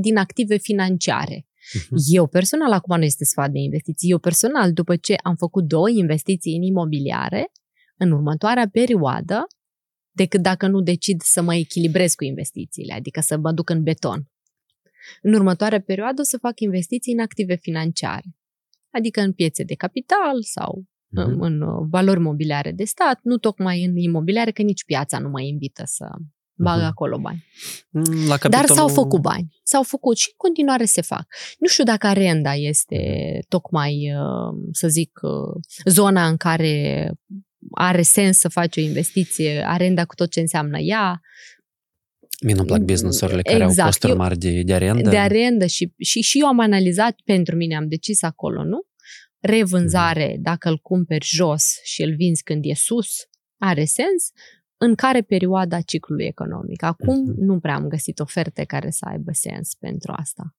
din 0.00 0.16
active 0.16 0.56
financiare. 0.56 1.46
Mhm. 1.72 1.94
Eu 2.06 2.26
personal, 2.26 2.72
acum 2.72 2.96
nu 2.96 3.04
este 3.04 3.24
sfat 3.24 3.50
de 3.50 3.58
investiții, 3.58 4.10
eu 4.10 4.18
personal, 4.18 4.72
după 4.72 4.96
ce 4.96 5.14
am 5.22 5.36
făcut 5.36 5.64
două 5.64 5.88
investiții 5.90 6.56
în 6.56 6.62
imobiliare, 6.62 7.52
în 7.96 8.10
următoarea 8.10 8.68
perioadă, 8.72 9.46
decât 10.10 10.42
dacă 10.42 10.66
nu 10.66 10.80
decid 10.80 11.20
să 11.20 11.42
mă 11.42 11.54
echilibrez 11.54 12.14
cu 12.14 12.24
investițiile, 12.24 12.92
adică 12.92 13.20
să 13.20 13.36
mă 13.36 13.52
duc 13.52 13.70
în 13.70 13.82
beton. 13.82 14.30
În 15.22 15.34
următoarea 15.34 15.80
perioadă 15.80 16.20
o 16.20 16.24
să 16.24 16.38
fac 16.38 16.60
investiții 16.60 17.12
în 17.12 17.20
active 17.20 17.54
financiare, 17.54 18.36
adică 18.90 19.20
în 19.20 19.32
piețe 19.32 19.62
de 19.62 19.74
capital 19.74 20.42
sau 20.42 20.86
Mhm. 21.10 21.28
în, 21.28 21.42
în 21.42 21.60
uh, 21.60 21.86
valori 21.90 22.20
mobiliare 22.20 22.72
de 22.72 22.84
stat, 22.84 23.18
nu 23.22 23.36
tocmai 23.38 23.84
în 23.84 23.96
imobiliare, 23.96 24.50
că 24.50 24.62
nici 24.62 24.84
piața 24.84 25.18
nu 25.18 25.28
mă 25.28 25.40
invită 25.40 25.82
să 25.86 26.06
bag 26.60 26.76
Mhm. 26.78 26.86
acolo 26.86 27.18
bani. 27.18 27.44
La 27.92 28.02
Dar 28.26 28.38
capitolul... 28.38 28.66
s-au 28.76 28.88
făcut 28.88 29.20
bani. 29.20 29.48
S-au 29.62 29.82
făcut 29.82 30.16
și 30.16 30.26
în 30.28 30.34
continuare 30.36 30.84
se 30.84 31.00
fac. 31.00 31.26
Nu 31.58 31.66
știu 31.66 31.84
dacă 31.84 32.06
arenda 32.06 32.54
este 32.54 32.98
tocmai, 33.48 34.12
uh, 34.14 34.68
să 34.72 34.88
zic, 34.88 35.18
uh, 35.22 35.62
zona 35.84 36.26
în 36.28 36.36
care 36.36 37.10
are 37.70 38.02
sens 38.02 38.38
să 38.38 38.48
faci 38.48 38.76
o 38.76 38.80
investiție, 38.80 39.64
arenda 39.66 40.04
cu 40.04 40.14
tot 40.14 40.30
ce 40.30 40.40
înseamnă 40.40 40.78
ea, 40.78 41.20
Mie 42.44 42.54
nu 42.54 42.64
plac 42.64 42.80
business-urile 42.80 43.42
care 43.42 43.56
Exact. 43.62 43.78
au 43.78 43.84
costuri 43.84 44.12
Eu- 44.12 44.18
mari 44.18 44.38
de, 44.38 44.62
de 44.62 44.74
arendă. 44.74 45.08
de 45.10 45.16
arendă 45.16 45.66
și, 45.66 45.92
și, 45.98 46.20
și 46.20 46.38
eu 46.40 46.46
am 46.46 46.58
analizat 46.60 47.16
pentru 47.24 47.56
mine, 47.56 47.76
am 47.76 47.88
decis 47.88 48.22
acolo, 48.22 48.64
nu? 48.64 48.78
Revânzare, 49.40 50.36
dacă 50.40 50.68
îl 50.68 50.78
cumperi 50.78 51.26
jos 51.26 51.64
și 51.82 52.02
îl 52.02 52.14
vinzi 52.14 52.42
când 52.42 52.64
e 52.64 52.74
sus, 52.74 53.08
are 53.58 53.84
sens. 53.84 54.30
În 54.76 54.94
care 54.94 55.22
perioada 55.22 55.76
a 55.76 55.80
ciclului 55.80 56.24
economic? 56.24 56.82
Acum 56.82 57.20
Mhm. 57.20 57.40
nu 57.40 57.58
prea 57.60 57.74
am 57.74 57.88
găsit 57.88 58.18
oferte 58.18 58.64
care 58.64 58.90
să 58.90 59.06
aibă 59.10 59.32
sens 59.32 59.74
pentru 59.74 60.12
asta. 60.16 60.52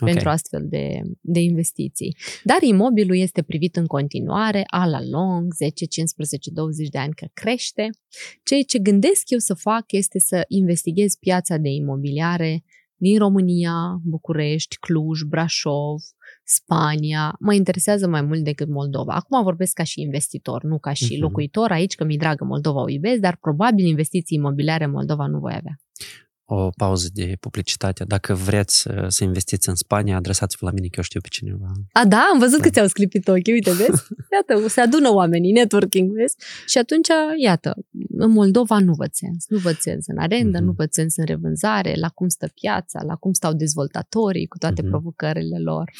Ok. 0.00 0.08
pentru 0.08 0.28
astfel 0.28 0.66
de, 0.68 1.00
de 1.20 1.40
investiții. 1.40 2.16
Dar 2.42 2.62
imobilul 2.62 3.16
este 3.16 3.42
privit 3.42 3.76
în 3.76 3.86
continuare, 3.86 4.62
a 4.66 4.86
la 4.86 5.00
long, 5.04 5.54
10, 5.54 5.84
15, 5.84 6.50
20 6.50 6.88
de 6.88 6.98
ani 6.98 7.14
că 7.14 7.26
crește. 7.32 7.90
Ceea 8.44 8.62
ce 8.62 8.78
gândesc 8.78 9.30
eu 9.30 9.38
să 9.38 9.54
fac 9.54 9.92
este 9.92 10.18
să 10.18 10.44
investighez 10.48 11.14
piața 11.14 11.56
de 11.56 11.68
imobiliare 11.68 12.64
din 12.96 13.18
România, 13.18 14.00
București, 14.04 14.76
Cluj, 14.78 15.20
Brașov, 15.22 16.00
Spania. 16.44 17.36
Mă 17.40 17.54
interesează 17.54 18.08
mai 18.08 18.22
mult 18.22 18.44
decât 18.44 18.68
Moldova. 18.68 19.12
Acum 19.14 19.42
vorbesc 19.42 19.72
ca 19.72 19.82
și 19.82 20.00
investitor, 20.00 20.62
nu 20.62 20.78
ca 20.78 20.92
și 20.92 21.12
Mhm. 21.12 21.22
locuitor 21.22 21.70
aici, 21.70 21.94
că 21.94 22.04
mi-e 22.04 22.16
dragă 22.16 22.44
Moldova, 22.44 22.80
o 22.80 22.88
iubesc, 22.88 23.20
dar 23.20 23.36
probabil 23.40 23.84
investiții 23.84 24.36
imobiliare 24.36 24.84
în 24.84 24.90
Moldova 24.90 25.26
nu 25.26 25.38
voi 25.38 25.52
avea. 25.56 25.78
O 26.46 26.70
pauză 26.76 27.08
de 27.12 27.36
publicitate. 27.40 28.04
Dacă 28.04 28.34
vreți 28.34 28.88
uh, 28.90 29.04
să 29.08 29.24
investiți 29.24 29.68
în 29.68 29.74
Spania, 29.74 30.16
adresați-vă 30.16 30.66
la 30.66 30.72
mine, 30.72 30.86
că 30.86 30.92
eu 30.96 31.02
știu 31.02 31.20
pe 31.20 31.28
cineva. 31.30 31.72
A, 31.92 32.04
da? 32.04 32.28
Am 32.32 32.38
văzut 32.38 32.58
Da. 32.58 32.64
că 32.64 32.70
ți-au 32.70 32.86
sclipit 32.86 33.28
ochii, 33.28 33.52
uite, 33.52 33.70
vezi? 33.70 34.02
Iată, 34.34 34.68
se 34.68 34.80
adună 34.80 35.10
oamenii, 35.12 35.52
networking, 35.52 36.10
vezi? 36.12 36.36
Și 36.66 36.78
atunci, 36.78 37.08
iată, 37.42 37.74
în 38.08 38.30
Moldova 38.30 38.78
nu 38.78 38.92
văd 38.92 39.12
sens. 39.12 39.44
Nu 39.48 39.58
văd 39.58 39.76
sens 39.78 40.06
în 40.06 40.18
arendă, 40.18 40.58
Mhm. 40.58 40.66
nu 40.66 40.72
văd 40.72 40.90
sens 40.92 41.16
în 41.16 41.24
revânzare, 41.24 41.94
la 41.96 42.08
cum 42.08 42.28
stă 42.28 42.48
piața, 42.54 43.02
la 43.02 43.14
cum 43.14 43.32
stau 43.32 43.52
dezvoltatorii 43.52 44.46
cu 44.46 44.58
toate 44.58 44.80
Mhm. 44.82 44.90
provocările 44.90 45.58
lor. 45.58 45.90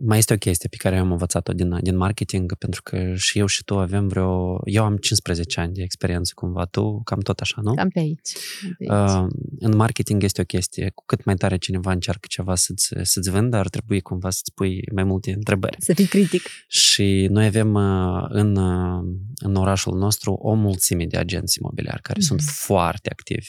Mai 0.00 0.18
este 0.18 0.32
o 0.32 0.36
chestie 0.36 0.68
pe 0.68 0.76
care 0.76 0.96
eu 0.96 1.02
am 1.02 1.10
învățat-o 1.10 1.52
din, 1.52 1.78
din 1.82 1.96
marketing, 1.96 2.54
pentru 2.54 2.82
că 2.82 3.14
și 3.14 3.38
eu 3.38 3.46
și 3.46 3.64
tu 3.64 3.78
avem 3.78 4.08
vreo... 4.08 4.60
Eu 4.64 4.84
am 4.84 4.96
15 4.96 5.60
ani 5.60 5.72
de 5.74 5.82
experiență 5.82 6.32
cumva, 6.34 6.64
tu 6.64 7.00
cam 7.04 7.20
tot 7.20 7.40
așa, 7.40 7.60
nu? 7.62 7.74
Cam 7.74 7.88
pe 7.88 7.98
aici. 7.98 8.32
Cam 8.62 8.74
pe 8.78 8.92
aici. 8.92 9.10
Uh, 9.10 9.26
în 9.58 9.76
marketing 9.76 10.22
este 10.22 10.40
o 10.40 10.44
chestie, 10.44 10.90
cu 10.94 11.02
cât 11.06 11.24
mai 11.24 11.34
tare 11.34 11.56
cineva 11.56 11.92
încearcă 11.92 12.26
ceva 12.30 12.54
să-ți, 12.54 12.88
să-ți 13.02 13.30
vândă, 13.30 13.56
ar 13.56 13.68
trebui 13.68 14.00
cumva 14.00 14.30
să-ți 14.30 14.54
pui 14.54 14.82
mai 14.94 15.04
multe 15.04 15.32
întrebări. 15.32 15.76
Să 15.78 15.92
fii 15.94 16.06
critic. 16.06 16.42
Și 16.68 17.26
noi 17.30 17.46
avem 17.46 17.74
uh, 17.74 18.24
în, 18.28 18.56
uh, 18.56 19.04
în 19.34 19.54
orașul 19.54 19.98
nostru 19.98 20.32
o 20.32 20.54
mulțime 20.54 21.06
de 21.06 21.16
agenți 21.16 21.58
imobiliari 21.58 22.02
care 22.02 22.18
Mhm. 22.18 22.28
sunt 22.28 22.40
foarte 22.40 23.10
activi. 23.10 23.48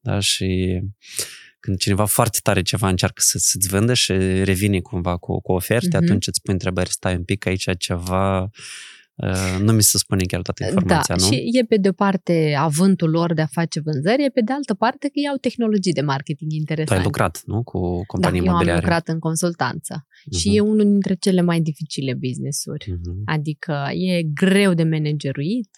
Da? 0.00 0.18
Și 0.18 0.80
când 1.66 1.78
cineva 1.78 2.04
foarte 2.04 2.38
tare 2.42 2.62
ceva 2.62 2.88
încearcă 2.88 3.22
să, 3.24 3.38
să-ți 3.38 3.68
vândă 3.68 3.94
și 3.94 4.12
revine 4.44 4.80
cumva 4.80 5.16
cu, 5.16 5.40
cu 5.40 5.52
oferte, 5.52 5.96
Mhm. 5.96 6.04
atunci 6.04 6.26
îți 6.26 6.40
pui 6.42 6.52
întrebări, 6.52 6.90
stai 6.90 7.16
un 7.16 7.24
pic, 7.24 7.46
aici 7.46 7.68
ceva... 7.78 8.50
Uh, 9.14 9.56
nu 9.60 9.72
mi 9.72 9.82
se 9.82 9.98
spune 9.98 10.24
chiar 10.24 10.42
toată 10.42 10.64
informația, 10.64 11.14
da, 11.16 11.24
nu? 11.24 11.32
și 11.32 11.40
e 11.60 11.64
pe 11.64 11.76
de 11.76 11.88
o 11.88 11.92
parte 11.92 12.54
avântul 12.58 13.10
lor 13.10 13.34
de 13.34 13.40
a 13.40 13.46
face 13.46 13.80
vânzări, 13.80 14.24
e 14.24 14.28
pe 14.28 14.40
de 14.40 14.52
altă 14.52 14.74
parte 14.74 15.06
că 15.06 15.12
ei 15.14 15.28
au 15.28 15.36
tehnologii 15.36 15.92
de 15.92 16.00
marketing 16.00 16.50
Tu 16.50 16.56
interesante. 16.56 16.98
ai 17.00 17.04
lucrat, 17.04 17.42
nu? 17.44 17.62
Cu 17.62 17.78
da, 17.98 18.04
companii 18.06 18.38
eu 18.38 18.44
am 18.46 18.50
imobiliare. 18.50 18.80
lucrat 18.80 19.08
în 19.08 19.18
consultanță 19.18 20.06
și 20.38 20.48
Mhm. 20.48 20.56
e 20.56 20.60
unul 20.60 20.84
dintre 20.84 21.14
cele 21.14 21.40
mai 21.40 21.60
dificile 21.60 22.14
business-uri. 22.14 22.90
Mhm. 22.90 23.22
Adică 23.24 23.88
e 23.92 24.22
greu 24.22 24.74
de 24.74 24.82
manageruit, 24.82 25.70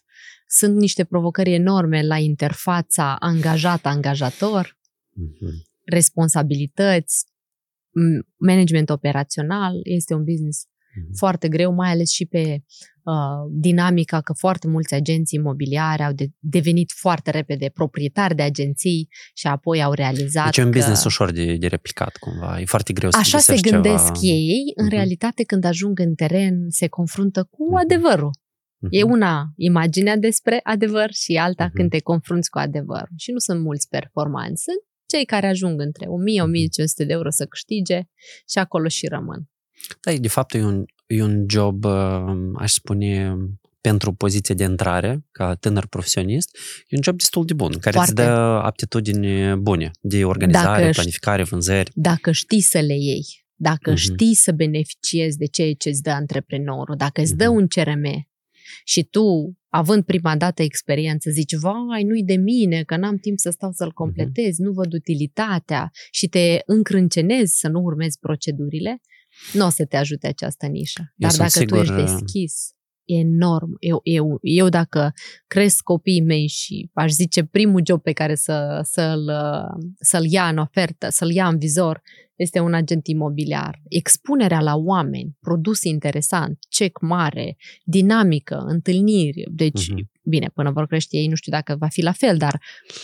sunt 0.48 0.76
niște 0.76 1.04
provocări 1.04 1.52
enorme 1.52 2.02
la 2.06 2.16
interfața 2.18 3.16
angajat-angajator, 3.18 4.76
Mhm. 5.12 5.66
Responsabilități, 5.92 7.24
m- 7.26 8.26
management 8.36 8.90
operațional, 8.90 9.74
este 9.82 10.14
un 10.14 10.24
business 10.24 10.66
Mhm. 10.96 11.16
foarte 11.16 11.48
greu, 11.48 11.72
mai 11.72 11.90
ales 11.90 12.10
și 12.10 12.26
pe 12.26 12.62
uh, 13.02 13.14
dinamica 13.50 14.20
că 14.20 14.32
foarte 14.32 14.68
mulți 14.68 14.94
agenți 14.94 15.34
imobiliari 15.34 16.02
au 16.02 16.12
de- 16.12 16.28
devenit 16.38 16.90
foarte 16.96 17.30
repede 17.30 17.70
proprietari 17.74 18.34
de 18.34 18.42
agenții 18.42 19.08
și 19.34 19.46
apoi 19.46 19.82
au 19.82 19.92
realizat 19.92 20.44
Deci 20.44 20.56
e 20.56 20.62
un 20.64 20.70
că... 20.70 20.76
business 20.78 21.04
ușor 21.04 21.30
de, 21.32 21.56
de 21.56 21.66
replicat, 21.66 22.16
cumva. 22.16 22.60
E 22.60 22.64
foarte 22.64 22.92
greu 22.92 23.10
să 23.10 23.18
Așa 23.18 23.38
se 23.38 23.52
găsești 23.52 23.70
gândesc 23.70 24.04
ceva... 24.04 24.18
ei, 24.22 24.72
în 24.74 24.84
Mhm. 24.84 24.94
realitate 24.94 25.42
când 25.44 25.64
ajung 25.64 25.98
în 25.98 26.14
teren 26.14 26.54
se 26.68 26.86
confruntă 26.88 27.44
cu 27.50 27.64
Mhm. 27.64 27.74
adevărul. 27.76 28.30
Mhm. 28.78 28.88
E 28.94 29.02
una 29.02 29.52
imaginea 29.56 30.16
despre 30.16 30.60
adevăr 30.62 31.10
și 31.12 31.32
alta 31.36 31.64
Mhm. 31.64 31.74
când 31.74 31.90
te 31.90 32.00
confrunți 32.00 32.50
cu 32.50 32.58
adevărul. 32.58 33.14
Și 33.16 33.30
nu 33.30 33.38
sunt 33.38 33.60
mulți 33.62 33.88
performanți, 33.88 34.62
sunt 34.62 34.82
cei 35.08 35.24
care 35.24 35.46
ajung 35.46 35.80
între 35.80 36.06
1000-1500 36.06 37.06
de 37.06 37.12
euro 37.12 37.30
să 37.30 37.44
câștige 37.46 38.00
și 38.50 38.58
acolo 38.58 38.88
și 38.88 39.06
rămân. 39.06 39.48
Da, 40.00 40.12
e, 40.12 40.16
de 40.18 40.28
fapt 40.28 40.54
e 40.54 40.62
un, 40.64 40.84
e 41.06 41.22
un 41.22 41.44
job, 41.48 41.84
uh, 41.84 42.22
aș 42.56 42.72
spune, 42.72 43.36
pentru 43.80 44.12
poziție 44.12 44.54
de 44.54 44.64
intrare, 44.64 45.24
ca 45.30 45.54
tânăr 45.54 45.86
profesionist, 45.86 46.56
e 46.88 46.96
un 46.96 47.02
job 47.02 47.16
destul 47.16 47.44
de 47.44 47.54
bun, 47.54 47.72
care 47.72 47.96
Foarte. 47.96 48.12
îți 48.22 48.28
dă 48.30 48.34
aptitudini 48.62 49.56
bune 49.56 49.90
de 50.00 50.24
organizare, 50.24 50.80
Dacă 50.82 50.92
planificare, 50.94 51.42
vânzări. 51.42 51.90
Dacă 51.94 52.30
știi 52.32 52.60
să 52.60 52.78
le 52.78 52.94
iei, 52.96 53.24
dacă 53.54 53.90
Mhm. 53.90 53.98
știi 53.98 54.34
să 54.34 54.52
beneficiezi 54.52 55.36
de 55.38 55.46
ceea 55.46 55.72
ce 55.74 55.88
îți 55.88 56.02
dă 56.02 56.10
antreprenorul, 56.10 56.96
dacă 56.96 57.20
îți 57.20 57.36
dă 57.36 57.44
Mhm. 57.48 57.54
un 57.54 57.66
CRM 57.66 58.27
și 58.84 59.04
tu, 59.04 59.58
având 59.68 60.04
prima 60.04 60.36
dată 60.36 60.62
experiență, 60.62 61.30
zici, 61.30 61.54
vai, 61.54 62.02
nu-i 62.02 62.24
de 62.24 62.36
mine, 62.36 62.82
că 62.82 62.96
n-am 62.96 63.16
timp 63.16 63.38
să 63.38 63.50
stau 63.50 63.72
să-l 63.72 63.92
completez, 63.92 64.54
uh-huh. 64.54 64.64
nu 64.64 64.72
văd 64.72 64.92
utilitatea 64.92 65.90
și 66.10 66.28
te 66.28 66.58
încrâncenezi 66.66 67.58
să 67.58 67.68
nu 67.68 67.80
urmezi 67.80 68.18
procedurile, 68.18 69.00
nu 69.52 69.66
o 69.66 69.68
să 69.68 69.84
te 69.84 69.96
ajute 69.96 70.26
această 70.26 70.66
nișă. 70.66 71.12
Dar 71.14 71.32
dacă 71.36 71.48
sigur... 71.48 71.76
tu 71.76 71.82
ești 71.82 71.92
uh, 71.92 72.04
deschis, 72.04 72.54
enorm. 73.08 73.76
Eu, 73.78 74.00
eu, 74.02 74.38
eu 74.42 74.68
dacă 74.68 75.12
cresc 75.46 75.82
copiii 75.82 76.22
mei 76.22 76.46
și 76.46 76.90
aș 76.92 77.10
zice 77.10 77.44
primul 77.44 77.80
job 77.84 78.02
pe 78.02 78.12
care 78.12 78.34
să, 78.34 78.80
să-l, 78.82 79.30
să-l 79.98 80.24
ia 80.30 80.48
în 80.48 80.58
ofertă, 80.58 81.08
să-l 81.08 81.30
ia 81.30 81.48
în 81.48 81.58
vizor, 81.58 82.02
este 82.36 82.60
un 82.60 82.74
agent 82.74 83.06
imobiliar. 83.06 83.80
Expunerea 83.88 84.60
la 84.60 84.76
oameni, 84.76 85.36
produs 85.40 85.82
interesant, 85.82 86.58
cec 86.68 87.00
mare, 87.00 87.56
dinamică, 87.84 88.56
întâlniri. 88.66 89.44
Deci, 89.50 89.84
uh-huh. 89.84 90.20
bine, 90.22 90.50
până 90.54 90.70
vor 90.70 90.86
crește 90.86 91.16
ei, 91.16 91.26
nu 91.26 91.34
știu 91.34 91.52
dacă 91.52 91.76
va 91.78 91.88
fi 91.88 92.02
la 92.02 92.12
fel, 92.12 92.36
dar 92.36 92.60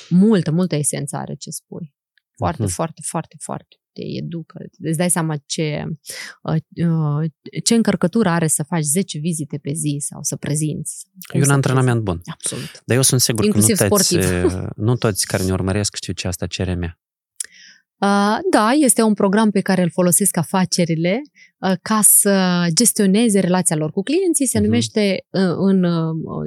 multă, 0.09 0.51
multă 0.51 0.75
esență 0.75 1.17
are 1.17 1.35
ce 1.35 1.51
spui. 1.51 1.95
Foarte, 2.37 2.63
uh-huh. 2.63 2.75
foarte, 2.75 3.01
foarte, 3.05 3.37
foarte 3.39 3.77
te 3.95 4.03
educă. 4.05 4.65
Îți 4.79 4.99
dai 4.99 5.11
seama 5.11 5.37
ce, 5.47 5.85
uh, 6.43 6.87
uh, 6.87 7.31
ce 7.65 7.75
încărcătură 7.75 8.29
are 8.29 8.47
să 8.47 8.63
faci 8.63 8.83
10 8.83 9.19
vizite 9.19 9.59
pe 9.59 9.73
zi 9.73 9.97
sau 9.99 10.19
să 10.23 10.37
prezinți. 10.37 11.07
E 11.33 11.43
un 11.43 11.51
antrenament 11.51 12.01
bun. 12.01 12.21
Absolut. 12.25 12.83
Dar 12.85 12.97
eu 12.97 13.03
sunt 13.03 13.21
sigur 13.21 13.45
Inclusiv 13.45 13.77
că 13.77 13.83
nu 13.83 13.89
toți, 13.89 14.17
nu 14.77 14.97
toți 14.97 15.27
care 15.27 15.43
ne 15.43 15.53
urmăresc 15.53 15.97
știu 15.97 16.13
ce 16.13 16.27
asta 16.27 16.47
CRM. 16.47 17.04
Da, 18.51 18.71
este 18.81 19.03
un 19.03 19.15
program 19.15 19.51
pe 19.51 19.61
care 19.61 19.83
îl 19.83 19.91
folosesc 19.91 20.37
afacerile 20.37 21.23
ca 21.83 22.01
să 22.03 22.67
gestioneze 22.75 23.41
relația 23.41 23.77
lor 23.77 23.91
cu 23.91 24.03
clienții. 24.03 24.47
Se 24.47 24.59
uh-huh. 24.59 24.63
numește 24.63 25.27
în 25.57 25.87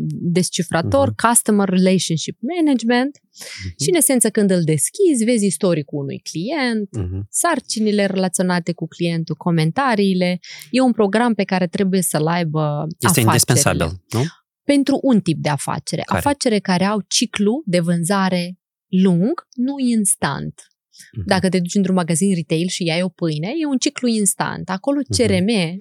descifrator 0.09 1.09
uh-huh. 1.09 1.27
Customer 1.29 1.69
Relationship 1.69 2.37
Management 2.55 3.17
uh-huh. 3.17 3.75
și, 3.83 3.89
în 3.89 3.95
esență, 3.95 4.29
când 4.29 4.51
îl 4.51 4.63
deschizi, 4.63 5.23
vezi 5.23 5.45
istoricul 5.45 5.99
unui 5.99 6.21
client, 6.31 6.89
uh-huh. 6.97 7.27
sarcinile 7.29 8.05
relaționate 8.05 8.73
cu 8.73 8.87
clientul, 8.87 9.35
comentariile. 9.35 10.39
E 10.71 10.81
un 10.81 10.91
program 10.91 11.33
pe 11.33 11.43
care 11.43 11.67
trebuie 11.67 12.01
să-l 12.01 12.27
aibă 12.27 12.87
Este 12.99 13.19
indispensabil, 13.19 13.85
nu? 14.09 14.23
Pentru 14.63 14.99
un 15.01 15.21
tip 15.21 15.37
de 15.41 15.49
afacere. 15.49 16.01
Care? 16.05 16.19
Afacere 16.19 16.59
care 16.59 16.83
au 16.83 17.03
ciclu 17.07 17.61
de 17.65 17.79
vânzare 17.79 18.57
lung, 18.87 19.47
nu 19.53 19.73
instant. 19.77 20.61
Uh-huh. 20.97 21.25
Dacă 21.25 21.49
te 21.49 21.59
duci 21.59 21.75
într-un 21.75 21.95
magazin 21.95 22.35
retail 22.35 22.67
și 22.67 22.83
iai 22.83 23.01
o 23.01 23.09
pâine, 23.09 23.47
e 23.61 23.65
un 23.65 23.77
ciclu 23.77 24.07
instant. 24.07 24.69
Acolo 24.69 24.99
CRM, 25.17 25.47
uh-huh. 25.47 25.75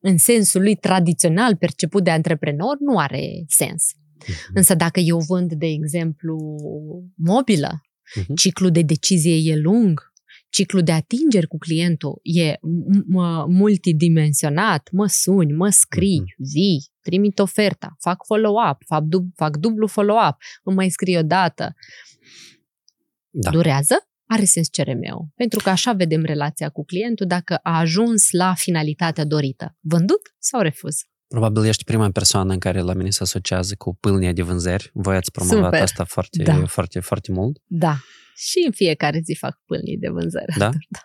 în 0.00 0.18
sensul 0.18 0.62
lui 0.62 0.76
tradițional 0.76 1.56
perceput 1.56 2.04
de 2.04 2.10
antreprenor, 2.10 2.76
nu 2.80 2.98
are 2.98 3.44
sens. 3.46 3.84
Uh-huh. 3.92 4.52
Însă 4.54 4.74
dacă 4.74 5.00
eu 5.00 5.18
vând, 5.18 5.52
de 5.52 5.66
exemplu, 5.66 6.56
mobilă, 7.16 7.80
uh-huh. 7.80 8.34
ciclul 8.36 8.70
de 8.70 8.82
decizie 8.82 9.52
e 9.52 9.56
lung, 9.56 10.12
ciclul 10.50 10.82
de 10.82 10.92
atingeri 10.92 11.46
cu 11.46 11.58
clientul 11.58 12.20
e 12.22 12.52
m- 12.52 13.46
multidimensionat, 13.46 14.88
mă 14.92 15.06
suni, 15.06 15.52
mă 15.52 15.68
scrii, 15.68 16.22
uh-huh. 16.22 16.52
vii, 16.52 16.90
trimit 17.00 17.38
oferta, 17.38 17.96
fac 17.98 18.24
follow-up, 18.24 18.82
fac, 18.86 19.02
dub- 19.02 19.34
fac 19.34 19.56
dublu 19.56 19.86
follow-up, 19.86 20.36
îmi 20.62 20.76
mai 20.76 20.88
scrii 20.88 21.16
o 21.16 21.22
dată. 21.22 21.74
Da. 23.30 23.50
Durează 23.50 24.07
are 24.28 24.44
sens 24.44 24.68
CRM-ul. 24.68 25.28
Pentru 25.34 25.58
că 25.62 25.70
așa 25.70 25.92
vedem 25.92 26.24
relația 26.24 26.68
cu 26.68 26.84
clientul 26.84 27.26
dacă 27.26 27.58
a 27.62 27.78
ajuns 27.78 28.30
la 28.30 28.54
finalitatea 28.54 29.24
dorită. 29.24 29.76
Vândut 29.80 30.34
sau 30.38 30.60
refuz? 30.60 30.96
Probabil 31.28 31.64
ești 31.64 31.84
prima 31.84 32.10
persoană 32.10 32.52
în 32.52 32.58
care 32.58 32.80
la 32.80 32.92
mine 32.92 33.10
se 33.10 33.22
asociază 33.22 33.74
cu 33.74 33.96
pâlnia 34.00 34.32
de 34.32 34.42
vânzări. 34.42 34.90
Voi 34.92 35.16
ați 35.16 35.30
promovat 35.30 35.64
Super. 35.64 35.82
asta 35.82 36.04
foarte, 36.04 36.42
da. 36.42 36.66
foarte, 36.66 37.00
foarte 37.00 37.32
mult. 37.32 37.58
Da. 37.66 37.96
Și 38.36 38.62
în 38.66 38.72
fiecare 38.72 39.20
zi 39.24 39.36
fac 39.38 39.60
pâlnii 39.66 39.98
de 39.98 40.08
vânzări. 40.08 40.54
Da? 40.58 40.70
da. 40.96 41.00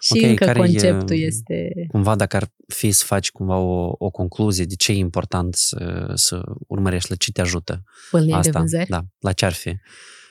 Și 0.00 0.12
okay, 0.16 0.30
încă 0.30 0.44
care 0.44 0.58
conceptul 0.58 1.16
e, 1.16 1.24
este... 1.24 1.72
Cumva 1.88 2.14
dacă 2.14 2.36
ar 2.36 2.52
fi 2.66 2.90
să 2.90 3.04
faci 3.04 3.30
cumva 3.30 3.56
o, 3.56 3.92
o 3.98 4.10
concluzie 4.10 4.64
de 4.64 4.74
ce 4.74 4.92
e 4.92 4.96
important 4.96 5.54
să, 5.54 6.10
să 6.14 6.42
urmărești, 6.66 7.10
la 7.10 7.16
ce 7.16 7.32
te 7.32 7.40
ajută 7.40 7.82
Pâlnia 8.10 8.36
asta, 8.36 8.50
de 8.50 8.58
vânzări? 8.58 8.88
Da, 8.88 9.00
la 9.18 9.32
ce 9.32 9.44
ar 9.44 9.52
fi. 9.52 9.76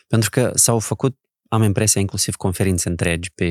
Pentru 0.08 0.30
că 0.30 0.52
s-au 0.54 0.80
făcut 0.80 1.18
am 1.50 1.64
impresia 1.64 2.02
inclusiv 2.02 2.36
conferințe 2.36 2.90
întregi 2.90 3.32
pe 3.32 3.50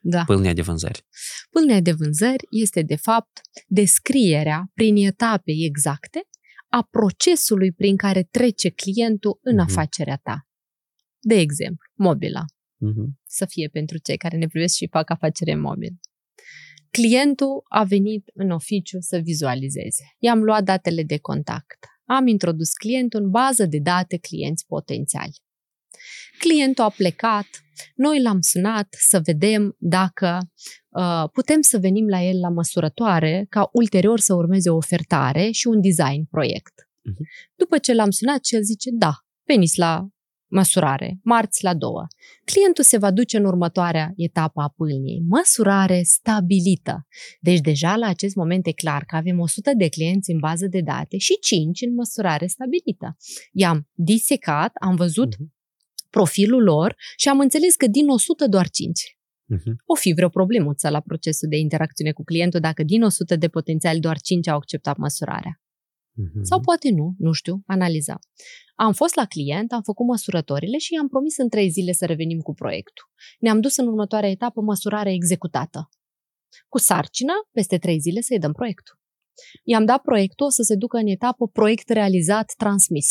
da. 0.00 0.24
pâlnia 0.24 0.52
de 0.52 0.62
vânzări. 0.62 1.06
Pâlnia 1.50 1.80
de 1.80 1.92
vânzări 1.92 2.46
este, 2.50 2.82
de 2.82 2.96
fapt, 2.96 3.40
descrierea 3.66 4.70
prin 4.74 4.96
etape 4.96 5.52
exacte 5.64 6.20
a 6.68 6.88
procesului 6.90 7.72
prin 7.72 7.96
care 7.96 8.22
trece 8.22 8.70
clientul 8.70 9.38
în 9.42 9.54
uh-huh. 9.54 9.68
afacerea 9.68 10.20
ta. 10.22 10.48
De 11.18 11.34
exemplu, 11.34 11.90
mobila. 11.94 12.44
Uh-huh. 12.44 13.08
Să 13.26 13.46
fie 13.46 13.68
pentru 13.68 13.98
cei 13.98 14.16
care 14.16 14.36
ne 14.36 14.46
privesc 14.46 14.74
și 14.74 14.88
fac 14.90 15.10
afacere 15.10 15.54
mobil. 15.54 15.98
Clientul 16.90 17.62
a 17.68 17.84
venit 17.84 18.30
în 18.34 18.50
oficiu 18.50 19.00
să 19.00 19.18
vizualizeze. 19.18 20.04
I-am 20.18 20.42
luat 20.42 20.64
datele 20.64 21.02
de 21.02 21.18
contact. 21.18 21.78
Am 22.04 22.26
introdus 22.26 22.72
clientul 22.72 23.22
în 23.22 23.30
bază 23.30 23.66
de 23.66 23.78
date 23.78 24.16
clienți 24.16 24.66
potențiali. 24.66 25.44
Clientul 26.38 26.84
a 26.84 26.88
plecat, 26.88 27.46
noi 27.94 28.22
l-am 28.22 28.40
sunat 28.40 28.86
să 28.98 29.20
vedem 29.24 29.76
dacă 29.78 30.38
uh, 30.88 31.24
putem 31.32 31.60
să 31.60 31.78
venim 31.78 32.08
la 32.08 32.22
el 32.22 32.38
la 32.40 32.48
măsurătoare 32.48 33.46
ca 33.48 33.68
ulterior 33.72 34.18
să 34.18 34.34
urmeze 34.34 34.70
o 34.70 34.76
ofertare 34.76 35.50
și 35.50 35.66
un 35.66 35.80
design 35.80 36.24
proiect. 36.30 36.74
Uh-huh. 36.80 37.52
După 37.54 37.78
ce 37.78 37.94
l-am 37.94 38.10
sunat, 38.10 38.40
el 38.48 38.62
zice, 38.62 38.90
da, 38.92 39.12
veniți 39.44 39.78
la 39.78 40.06
măsurare, 40.50 41.18
marți 41.22 41.64
la 41.64 41.74
două. 41.74 42.06
Clientul 42.44 42.84
se 42.84 42.98
va 42.98 43.10
duce 43.10 43.36
în 43.36 43.44
următoarea 43.44 44.12
etapă 44.16 44.60
a 44.60 44.72
pâlniei, 44.76 45.24
măsurare 45.28 46.00
stabilită. 46.04 47.06
Deci 47.40 47.60
deja 47.60 47.96
la 47.96 48.06
acest 48.06 48.34
moment 48.34 48.66
e 48.66 48.72
clar 48.72 49.04
că 49.04 49.16
avem 49.16 49.40
100 49.40 49.70
de 49.76 49.88
clienți 49.88 50.30
în 50.30 50.38
bază 50.38 50.66
de 50.66 50.80
date 50.80 51.16
și 51.16 51.38
5 51.40 51.80
în 51.80 51.94
măsurare 51.94 52.46
stabilită. 52.46 53.16
I-am 53.52 53.88
disecat, 53.92 54.70
am 54.80 54.94
văzut 54.94 55.34
uh-huh 55.34 55.55
profilul 56.10 56.62
lor 56.62 56.96
și 57.16 57.28
am 57.28 57.40
înțeles 57.40 57.74
că 57.74 57.86
din 57.86 58.08
100 58.08 58.46
doar 58.46 58.68
5. 58.68 59.00
Uh-huh. 59.00 59.62
Mhm. 59.64 59.76
O 59.84 59.94
fi 59.94 60.12
vreo 60.12 60.28
problemuță 60.28 60.88
la 60.88 61.00
procesul 61.00 61.48
de 61.48 61.56
interacțiune 61.56 62.12
cu 62.12 62.22
clientul 62.22 62.60
dacă 62.60 62.82
din 62.82 63.02
100 63.02 63.36
de 63.36 63.48
potențiali 63.48 64.00
doar 64.00 64.20
5 64.20 64.48
au 64.48 64.56
acceptat 64.56 64.96
măsurarea. 64.96 65.60
Uh-huh. 65.60 66.42
Sau 66.42 66.60
poate 66.60 66.90
nu, 66.90 67.14
nu 67.18 67.32
știu, 67.32 67.62
analiza. 67.66 68.18
Am 68.74 68.92
fost 68.92 69.14
la 69.14 69.24
client, 69.24 69.72
am 69.72 69.82
făcut 69.82 70.06
măsurătorile 70.06 70.78
și 70.78 70.94
i-am 70.94 71.08
promis 71.08 71.36
în 71.36 71.48
trei 71.48 71.68
zile 71.68 71.92
să 71.92 72.06
revenim 72.06 72.40
cu 72.40 72.54
proiectul. 72.54 73.04
Ne-am 73.38 73.60
dus 73.60 73.76
în 73.76 73.86
următoarea 73.86 74.30
etapă 74.30 74.60
măsurare 74.60 75.12
executată. 75.12 75.88
Cu 76.68 76.78
sarcina, 76.78 77.32
peste 77.52 77.78
trei 77.78 77.98
zile 77.98 78.20
să-i 78.20 78.38
dăm 78.38 78.52
proiectul. 78.52 78.98
I-am 79.64 79.84
dat 79.84 80.00
proiectul, 80.02 80.46
o 80.46 80.50
să 80.50 80.62
se 80.62 80.74
ducă 80.74 80.96
în 80.96 81.06
etapă 81.06 81.48
proiect 81.48 81.88
realizat, 81.88 82.52
transmis. 82.56 83.08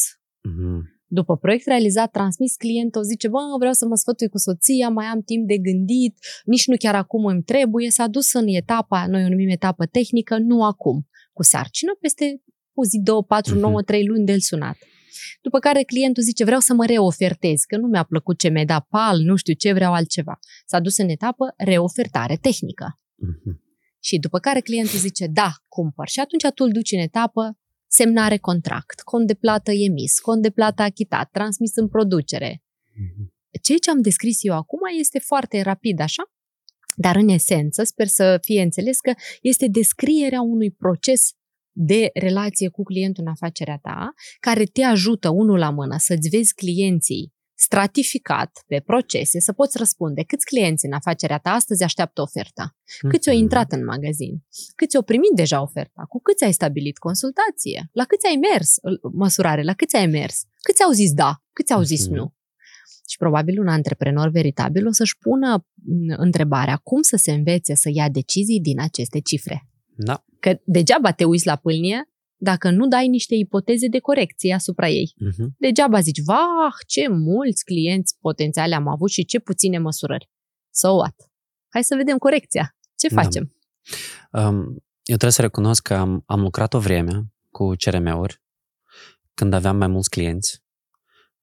Uh-huh. 0.50 0.95
După 1.08 1.38
proiect 1.38 1.66
realizat, 1.66 2.12
transmis 2.12 2.56
clientul, 2.56 3.04
zice, 3.04 3.28
bă, 3.28 3.40
vreau 3.60 3.74
să 3.74 3.86
mă 3.86 3.96
sfătui 3.96 4.30
cu 4.30 4.38
soția, 4.38 4.90
mai 4.90 5.06
am 5.06 5.22
timp 5.22 5.48
de 5.48 5.58
gândit, 5.58 6.18
nici 6.44 6.68
nu 6.68 6.76
chiar 6.78 6.96
acum 6.96 7.26
îmi 7.26 7.44
trebuie, 7.44 7.90
s-a 7.90 8.08
dus 8.08 8.34
în 8.34 8.48
etapa, 8.48 9.08
noi 9.08 9.24
o 9.24 9.30
numim 9.30 9.50
etapă 9.50 9.86
tehnică, 9.86 10.38
nu 10.38 10.64
acum, 10.64 11.08
cu 11.34 11.44
sarcină, 11.44 11.92
peste 12.02 12.42
o 12.74 12.84
zi, 12.84 13.00
două, 13.04 13.24
patru, 13.24 13.56
uh-huh. 13.58 13.62
nouă, 13.62 13.82
trei 13.82 14.06
luni 14.06 14.26
de-l 14.26 14.40
sunat. 14.40 14.78
După 15.42 15.60
care 15.60 15.84
clientul 15.84 16.24
zice, 16.24 16.44
vreau 16.44 16.60
să 16.60 16.74
mă 16.74 16.86
reofertez, 16.86 17.62
că 17.62 17.78
nu 17.78 17.88
mi-a 17.88 18.04
plăcut 18.04 18.40
ce 18.40 18.50
mi-a 18.50 18.66
dat 18.66 18.86
pal, 18.90 19.20
nu 19.20 19.36
știu 19.36 19.54
ce, 19.54 19.74
vreau 19.74 19.94
altceva. 19.94 20.40
S-a 20.66 20.80
dus 20.80 20.98
în 20.98 21.10
etapă 21.10 21.54
reofertare 21.58 22.38
tehnică. 22.42 23.00
Uh-huh. 23.00 23.64
Și 24.00 24.20
după 24.20 24.40
care 24.40 24.60
clientul 24.60 25.00
zice, 25.00 25.28
da, 25.28 25.52
cumpăr. 25.68 26.08
Și 26.08 26.20
atunci 26.20 26.54
tu 26.56 26.64
îl 26.64 26.72
duci 26.72 26.92
în 26.92 27.00
etapă 27.00 27.58
semnare 27.96 28.38
contract, 28.38 29.02
cont 29.02 29.28
de 29.28 29.34
plată 29.34 29.72
emis, 29.72 30.20
cont 30.20 30.42
de 30.42 30.50
plată 30.50 30.82
achitat, 30.82 31.30
transmis 31.32 31.76
în 31.76 31.88
producere. 31.88 32.64
Mhm. 32.94 33.34
Ceea 33.62 33.78
ce 33.78 33.90
am 33.90 34.02
descris 34.02 34.38
eu 34.42 34.54
acum 34.54 34.80
este 35.00 35.20
foarte 35.20 35.62
rapid, 35.62 36.00
așa? 36.00 36.24
Dar 36.96 37.16
în 37.16 37.30
esență, 37.30 37.84
sper 37.84 38.08
să 38.08 38.38
fie 38.42 38.62
înțeles 38.62 39.00
că 39.00 39.14
este 39.42 39.68
descrierea 39.68 40.42
unui 40.42 40.72
proces 40.72 41.32
de 41.72 42.10
relație 42.14 42.70
cu 42.70 42.84
clientul 42.84 43.24
în 43.26 43.32
afacerea 43.32 43.78
ta, 43.82 44.14
care 44.40 44.64
te 44.64 44.84
ajută 44.84 45.30
unul 45.30 45.58
la 45.58 45.70
mână 45.70 45.96
să-ți 45.98 46.30
vezi 46.30 46.54
clienții 46.54 47.35
stratificat 47.56 48.64
pe 48.68 48.80
procese 48.86 49.40
să 49.40 49.54
poți 49.54 49.78
răspunde 49.78 50.24
câți 50.24 50.46
clienți 50.46 50.86
în 50.86 50.92
afacerea 50.92 51.38
ta 51.38 51.50
astăzi 51.50 51.84
așteaptă 51.84 52.22
oferta, 52.22 52.76
câți 53.10 53.30
au 53.30 53.36
mhm. 53.36 53.44
intrat 53.44 53.72
în 53.72 53.84
magazin, 53.84 54.44
câți 54.76 54.96
au 54.96 55.02
primit 55.02 55.32
deja 55.36 55.62
oferta, 55.62 56.06
cu 56.10 56.22
câți 56.22 56.44
ai 56.44 56.52
stabilit 56.52 56.98
consultație, 56.98 57.90
la 57.92 58.04
câți 58.04 58.26
ai 58.26 58.40
mers, 58.52 58.76
măsurare, 59.14 59.64
la 59.64 59.74
câți 59.74 59.96
ai 59.96 60.08
mers, 60.08 60.44
câți 60.62 60.84
au 60.84 60.92
zis 60.92 61.12
da, 61.14 61.44
câți 61.54 61.74
au 61.74 61.82
zis 61.82 62.06
mhm. 62.06 62.16
nu. 62.16 62.34
Și 63.08 63.18
probabil 63.18 63.60
un 63.60 63.68
antreprenor 63.68 64.30
veritabil 64.30 64.88
o 64.88 64.92
să-și 64.92 65.18
pună 65.18 65.68
întrebarea 66.18 66.76
cum 66.76 67.02
să 67.02 67.16
se 67.16 67.32
învețe 67.32 67.76
să 67.76 67.90
ia 67.94 68.10
decizii 68.10 68.62
din 68.62 68.80
aceste 68.80 69.20
cifre. 69.20 69.70
Da. 69.96 70.26
Că 70.40 70.60
degeaba 70.64 71.12
te 71.12 71.24
uiți 71.24 71.46
la 71.46 71.56
pâlnie 71.56 72.10
dacă 72.38 72.70
nu 72.70 72.88
dai 72.88 73.08
niște 73.08 73.36
ipoteze 73.36 73.88
de 73.88 74.00
corecție 74.00 74.54
asupra 74.54 74.88
ei. 74.88 75.14
Uh-huh. 75.14 75.48
Degeaba 75.58 76.00
zici, 76.00 76.22
vah, 76.26 76.74
ce 76.88 77.08
mulți 77.10 77.64
clienți 77.64 78.18
potențiali 78.20 78.74
am 78.74 78.88
avut 78.88 79.10
și 79.10 79.26
ce 79.26 79.40
puține 79.40 79.78
măsurări. 79.78 80.30
So 80.74 80.90
what? 80.90 81.16
Hai 81.70 81.84
să 81.84 81.96
vedem 81.96 82.18
corecția. 82.18 82.76
Ce 82.96 83.08
Da. 83.08 83.22
facem? 83.22 83.56
Um, 84.32 84.64
eu 85.04 85.16
trebuie 85.18 85.32
să 85.32 85.42
recunosc 85.42 85.82
că 85.82 85.94
am, 85.94 86.24
am 86.26 86.42
lucrat 86.42 86.74
o 86.74 86.80
vreme 86.80 87.34
cu 87.50 87.72
CRM-uri 87.76 88.44
când 89.34 89.54
aveam 89.54 89.78
mai 89.78 89.88
mulți 89.88 90.10
clienți, 90.10 90.64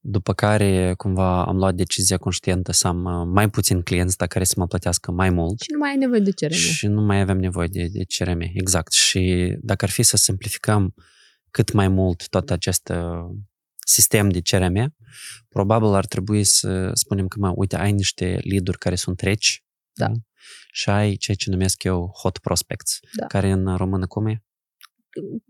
după 0.04 0.32
care 0.34 0.94
cumva 0.96 1.44
am 1.44 1.56
luat 1.56 1.74
decizia 1.74 2.16
conștientă 2.18 2.72
să 2.72 2.86
am 2.86 3.04
uh, 3.04 3.26
mai 3.32 3.50
puțin 3.50 3.82
clienți, 3.82 4.16
dar 4.16 4.28
care 4.28 4.44
să 4.44 4.54
mă 4.56 4.66
plătească 4.66 5.10
mai 5.10 5.30
mult 5.30 5.60
Și 5.60 5.70
nu 5.72 5.78
mai 5.78 5.90
ai 5.90 5.96
nevoie 5.96 6.20
de 6.20 6.30
CRM. 6.30 6.52
și 6.52 6.86
nu 6.86 7.00
mai 7.02 7.20
avem 7.20 7.38
nevoie 7.38 7.66
de, 7.68 7.86
de 7.92 8.04
CRM. 8.16 8.40
Exact. 8.40 8.92
Și 8.92 9.54
dacă 9.60 9.84
ar 9.84 9.90
fi 9.90 10.02
să 10.02 10.16
simplificăm 10.16 10.94
cât 11.50 11.72
mai 11.72 11.88
mult 11.88 12.28
tot 12.28 12.50
acest 12.50 12.88
uh, 12.88 13.36
sistem 13.86 14.28
de 14.28 14.40
CRM, 14.40 14.94
probabil 15.48 15.88
ar 15.94 16.06
trebui 16.06 16.44
să 16.44 16.90
spunem 16.94 17.28
că, 17.28 17.36
mă, 17.40 17.52
uite, 17.56 17.76
ai 17.76 17.92
niște 17.92 18.38
lead 18.42 18.68
care 18.68 18.94
sunt 18.94 19.20
reci 19.20 19.64
Da. 19.92 20.10
și 20.72 20.90
ai 20.90 21.14
ceea 21.16 21.36
ce 21.36 21.50
numesc 21.50 21.82
eu 21.82 22.10
hot 22.22 22.38
prospects, 22.38 22.98
Da. 23.16 23.26
care 23.26 23.50
în 23.50 23.76
română 23.76 24.06
cum 24.06 24.26
e? 24.26 24.42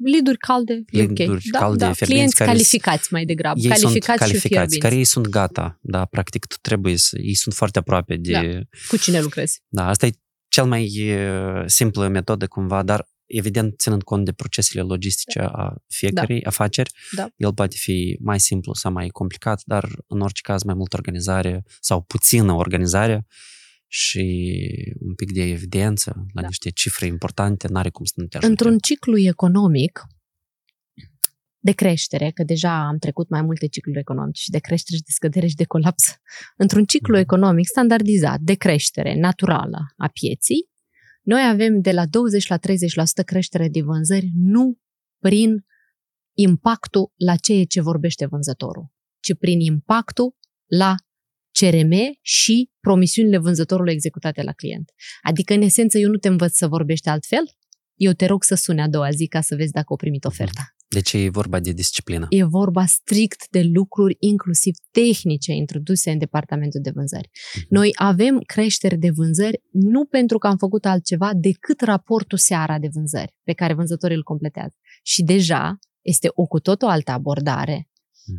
Lead-uri 0.05 0.39
calde, 0.39 0.83
e 0.91 1.03
ok. 1.03 1.19
Lead-uri 1.19 1.49
Da, 1.51 1.59
calde, 1.59 1.77
da. 1.77 1.85
fierbinți, 1.93 2.05
Clienți 2.13 2.35
care 2.37 2.51
calificați 2.51 3.13
mai 3.13 3.25
degrabă. 3.25 3.59
Ei 3.61 3.69
calificați, 3.69 3.91
sunt 3.93 4.03
și 4.03 4.19
calificați, 4.19 4.49
fierbinți. 4.49 4.79
care 4.79 4.95
ei 4.95 5.05
sunt 5.05 5.27
gata, 5.27 5.79
da, 5.81 6.05
practic 6.05 6.47
tu 6.47 6.57
trebuie 6.61 6.97
să, 6.97 7.19
ei 7.21 7.35
sunt 7.35 7.55
foarte 7.55 7.79
aproape 7.79 8.17
de, 8.17 8.33
Da. 8.33 8.79
Cu 8.89 8.97
cine 8.97 9.21
lucrezi? 9.21 9.61
Da, 9.69 9.89
asta 9.89 10.07
e 10.07 10.13
cel 10.49 10.65
mai 10.65 11.13
uh, 11.15 11.63
simplă 11.67 12.09
metodă 12.09 12.47
cumva, 12.47 12.83
dar 12.83 13.09
evident 13.27 13.79
ținând 13.79 14.03
cont 14.03 14.25
de 14.25 14.33
procesele 14.33 14.83
logistice 14.83 15.41
a 15.41 15.75
fiecărei 15.89 16.45
afaceri, 16.45 16.91
Da. 17.17 17.29
el 17.37 17.55
poate 17.55 17.77
fi 17.79 18.17
mai 18.21 18.41
simplu 18.41 18.75
sau 18.75 18.93
mai 18.93 19.09
complicat, 19.09 19.63
dar 19.65 19.89
în 20.07 20.21
orice 20.21 20.41
caz 20.43 20.63
mai 20.63 20.75
multă 20.75 20.97
organizare 20.97 21.65
sau 21.81 22.03
puțină 22.03 22.53
organizare 22.53 23.27
și 23.95 24.97
un 25.01 25.15
pic 25.15 25.33
de 25.33 25.43
evidență 25.43 26.27
la 26.35 26.41
Da. 26.41 26.47
niște 26.47 26.71
cifre 26.71 27.07
importante, 27.07 27.69
n-are 27.69 27.91
cum 27.91 28.05
să 28.05 28.13
nu 28.17 28.27
te 28.27 28.37
ajute. 28.37 28.51
Într-un 28.53 28.79
ciclu 28.79 29.19
economic 29.19 30.03
de 31.59 31.73
creștere, 31.73 32.31
că 32.31 32.43
deja 32.45 32.87
am 32.87 32.99
trecut 32.99 33.29
mai 33.29 33.43
multe 33.43 33.67
cicluri 33.67 33.99
economice 33.99 34.43
și 34.43 34.51
de 34.51 34.59
creștere 34.59 34.97
și 34.97 35.03
de 35.03 35.11
scădere 35.13 35.47
și 35.47 35.55
de 35.55 35.65
colaps, 35.65 36.05
într-un 36.57 36.85
ciclu 36.85 37.13
Mhm. 37.15 37.23
economic 37.23 37.67
standardizat 37.67 38.41
de 38.41 38.55
creștere 38.55 39.15
naturală 39.15 39.79
a 39.97 40.09
pieții, 40.09 40.69
noi 41.23 41.49
avem 41.49 41.81
de 41.81 41.93
la 41.93 42.07
20 42.07 42.47
la 42.47 42.57
30% 42.57 43.23
creștere 43.23 43.69
de 43.69 43.81
vânzări, 43.83 44.31
nu 44.35 44.79
prin 45.19 45.65
impactul 46.35 47.13
la 47.17 47.37
ceea 47.37 47.65
ce 47.65 47.81
vorbește 47.81 48.27
vânzătorul, 48.27 48.93
ci 49.21 49.35
prin 49.39 49.61
impactul 49.61 50.37
la 50.67 50.95
CRM 51.59 51.93
și 52.21 52.71
promisiunile 52.81 53.39
vânzătorului 53.39 53.93
executate 53.93 54.43
la 54.43 54.53
client. 54.53 54.91
Adică, 55.23 55.55
în 55.55 55.63
esență, 55.63 55.99
eu 55.99 56.11
nu 56.11 56.17
te 56.17 56.29
învăț 56.29 56.57
să 56.57 56.67
vorbești 56.67 57.09
altfel, 57.09 57.45
eu 57.95 58.13
te 58.13 58.27
rog 58.27 58.43
să 58.45 58.55
suni 58.55 58.81
a 58.81 58.89
doua 58.89 59.11
zi 59.11 59.27
ca 59.27 59.41
să 59.41 59.55
vezi 59.55 59.73
dacă 59.73 59.87
au 59.89 59.97
primit 59.97 60.25
oferta. 60.25 60.75
Deci 60.89 61.13
e 61.13 61.29
vorba 61.29 61.61
de 61.61 61.73
disciplină. 61.73 62.27
E 62.29 62.45
vorba 62.45 62.87
strict 62.87 63.51
de 63.51 63.63
lucruri 63.63 64.17
inclusiv 64.19 64.75
tehnice 64.91 65.53
introduse 65.53 66.11
în 66.11 66.19
departamentul 66.19 66.81
de 66.81 66.91
vânzări. 66.95 67.31
Mhm. 67.55 67.67
Noi 67.69 67.91
avem 67.95 68.39
creșteri 68.39 68.97
de 68.97 69.11
vânzări 69.11 69.63
nu 69.71 70.05
pentru 70.05 70.39
că 70.39 70.47
am 70.47 70.57
făcut 70.57 70.85
altceva 70.85 71.31
decât 71.35 71.81
raportul 71.81 72.39
seara 72.39 72.79
de 72.79 72.89
vânzări 72.93 73.35
pe 73.43 73.53
care 73.53 73.75
vânzătorii 73.75 74.17
îl 74.17 74.23
completează. 74.23 74.77
Și 75.03 75.23
deja 75.23 75.79
este 76.01 76.29
o 76.35 76.47
cu 76.47 76.59
tot 76.59 76.83
o 76.83 76.89
altă 76.89 77.11
abordare 77.11 77.89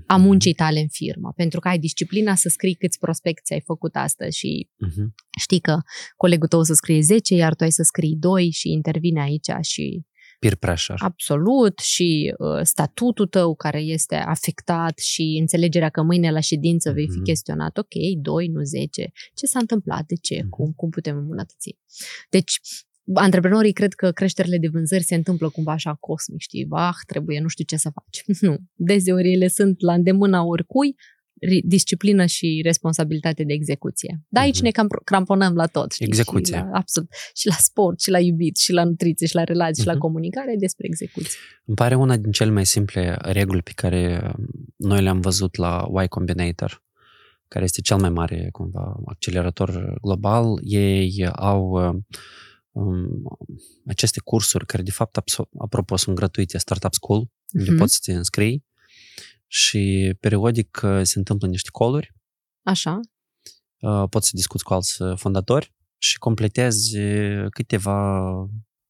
a 0.08 0.16
muncii 0.18 0.54
tale 0.54 0.80
în 0.80 0.88
firmă, 0.88 1.34
pentru 1.36 1.60
că 1.60 1.68
ai 1.68 1.80
disciplina 1.80 2.36
să 2.36 2.50
scrii 2.50 2.76
câți 2.76 3.00
prospecți 3.00 3.54
ai 3.54 3.62
făcut 3.62 3.96
astăzi 3.96 4.38
și 4.38 4.70
Mhm. 4.78 5.16
știi 5.40 5.60
că 5.60 5.78
colegul 6.18 6.48
tău 6.48 6.60
o 6.60 6.64
să 6.64 6.74
scrie 6.74 7.02
10, 7.02 7.36
iar 7.36 7.56
tu 7.56 7.64
ai 7.64 7.72
să 7.72 7.84
scrii 7.84 8.16
2 8.20 8.50
și 8.52 8.72
intervine 8.72 9.22
aici 9.22 9.50
și 9.62 10.06
Peer 10.40 10.56
pressure. 10.56 10.98
absolut 11.02 11.80
și 11.80 12.34
uh, 12.38 12.60
statutul 12.64 13.28
tău 13.28 13.56
care 13.56 13.80
este 13.80 14.16
afectat 14.16 15.00
și 15.00 15.38
înțelegerea 15.40 15.90
că 15.90 16.02
mâine 16.02 16.32
la 16.32 16.40
ședință 16.40 16.92
vei 16.92 17.08
fi 17.10 17.16
Mhm. 17.16 17.24
chestionat, 17.24 17.78
ok, 17.78 17.94
2, 18.22 18.48
nu 18.48 18.64
10, 18.64 19.12
ce 19.34 19.46
s-a 19.46 19.60
întâmplat, 19.60 20.06
de 20.06 20.16
ce, 20.16 20.36
Mhm. 20.42 20.50
cum, 20.50 20.72
cum 20.76 20.90
putem 20.90 21.18
îmbunătăți. 21.18 21.78
Deci, 22.30 22.60
antreprenorii 23.14 23.72
cred 23.74 23.94
că 23.94 24.12
creșterile 24.12 24.58
de 24.58 24.68
vânzări 24.68 25.04
se 25.04 25.16
întâmplă 25.16 25.50
cumva 25.50 25.72
așa 25.72 25.94
cosmic, 26.00 26.40
știi, 26.42 26.68
ah, 26.70 26.94
trebuie, 27.08 27.40
nu 27.40 27.48
știu 27.48 27.64
ce 27.64 27.76
să 27.76 27.90
faci. 27.94 28.24
Nu, 28.48 28.58
deseori 28.76 29.32
ele 29.34 29.48
sunt 29.48 29.82
la 29.82 29.94
îndemâna 29.94 30.44
oricui, 30.44 30.96
ri- 31.46 31.62
disciplină 31.64 32.26
și 32.26 32.62
responsabilitate 32.64 33.44
de 33.44 33.54
execuție. 33.54 34.22
Dar 34.30 34.44
aici 34.44 34.56
Mhm. 34.56 34.64
ne 34.64 34.72
cam 34.72 34.88
cramponăm 35.04 35.54
la 35.56 35.66
tot. 35.66 35.92
Știi? 35.92 36.06
Execuție. 36.06 36.56
Și 36.56 36.62
la, 36.64 36.70
absolut. 36.74 37.10
Și 37.34 37.48
la 37.48 37.54
sport, 37.58 38.02
și 38.02 38.10
la 38.10 38.20
iubit, 38.20 38.58
și 38.58 38.72
la 38.72 38.84
nutriție, 38.84 39.28
și 39.28 39.36
la 39.36 39.44
relații, 39.44 39.82
și 39.82 39.88
la 39.88 39.94
Mhm. 39.94 40.02
comunicare, 40.02 40.52
e 40.52 40.56
despre 40.60 40.88
execuție. 40.88 41.38
Îmi 41.66 41.76
pare 41.76 41.96
una 41.96 42.18
din 42.18 42.32
cele 42.32 42.50
mai 42.52 42.66
simple 42.66 43.18
reguli 43.22 43.62
pe 43.62 43.72
care 43.76 44.34
noi 44.76 45.02
le-am 45.02 45.20
văzut 45.20 45.56
la 45.56 45.88
Y 46.04 46.08
Combinator, 46.08 46.84
care 47.48 47.64
este 47.64 47.82
cel 47.82 47.98
mai 47.98 48.10
mare 48.10 48.50
cumva 48.52 48.96
accelerator 49.06 49.98
global. 50.02 50.60
Ei 50.62 51.28
au 51.36 51.70
um, 51.72 52.06
aceste 53.86 54.20
cursuri 54.20 54.66
care 54.66 54.84
de 54.84 54.92
fapt, 54.92 55.18
abso- 55.22 55.50
apropo, 55.60 55.96
sunt 55.96 56.16
gratuite, 56.16 56.58
Startup 56.58 56.94
School, 56.94 57.28
unde 57.54 57.70
Mhm. 57.70 57.80
poți 57.80 57.94
să 57.94 58.00
te 58.04 58.14
înscrii 58.14 58.66
și 59.48 60.14
periodic 60.20 60.82
uh, 60.84 61.00
se 61.04 61.18
întâmplă 61.18 61.48
niște 61.48 61.70
coluri, 61.72 62.14
Așa, 62.64 63.00
uh, 63.80 64.04
poți 64.10 64.28
să 64.28 64.32
discuți 64.36 64.64
cu 64.64 64.74
alți 64.74 65.02
uh, 65.02 65.18
fondatori 65.18 65.74
și 65.98 66.18
completezi 66.18 66.98
uh, 66.98 67.46
câteva 67.50 68.22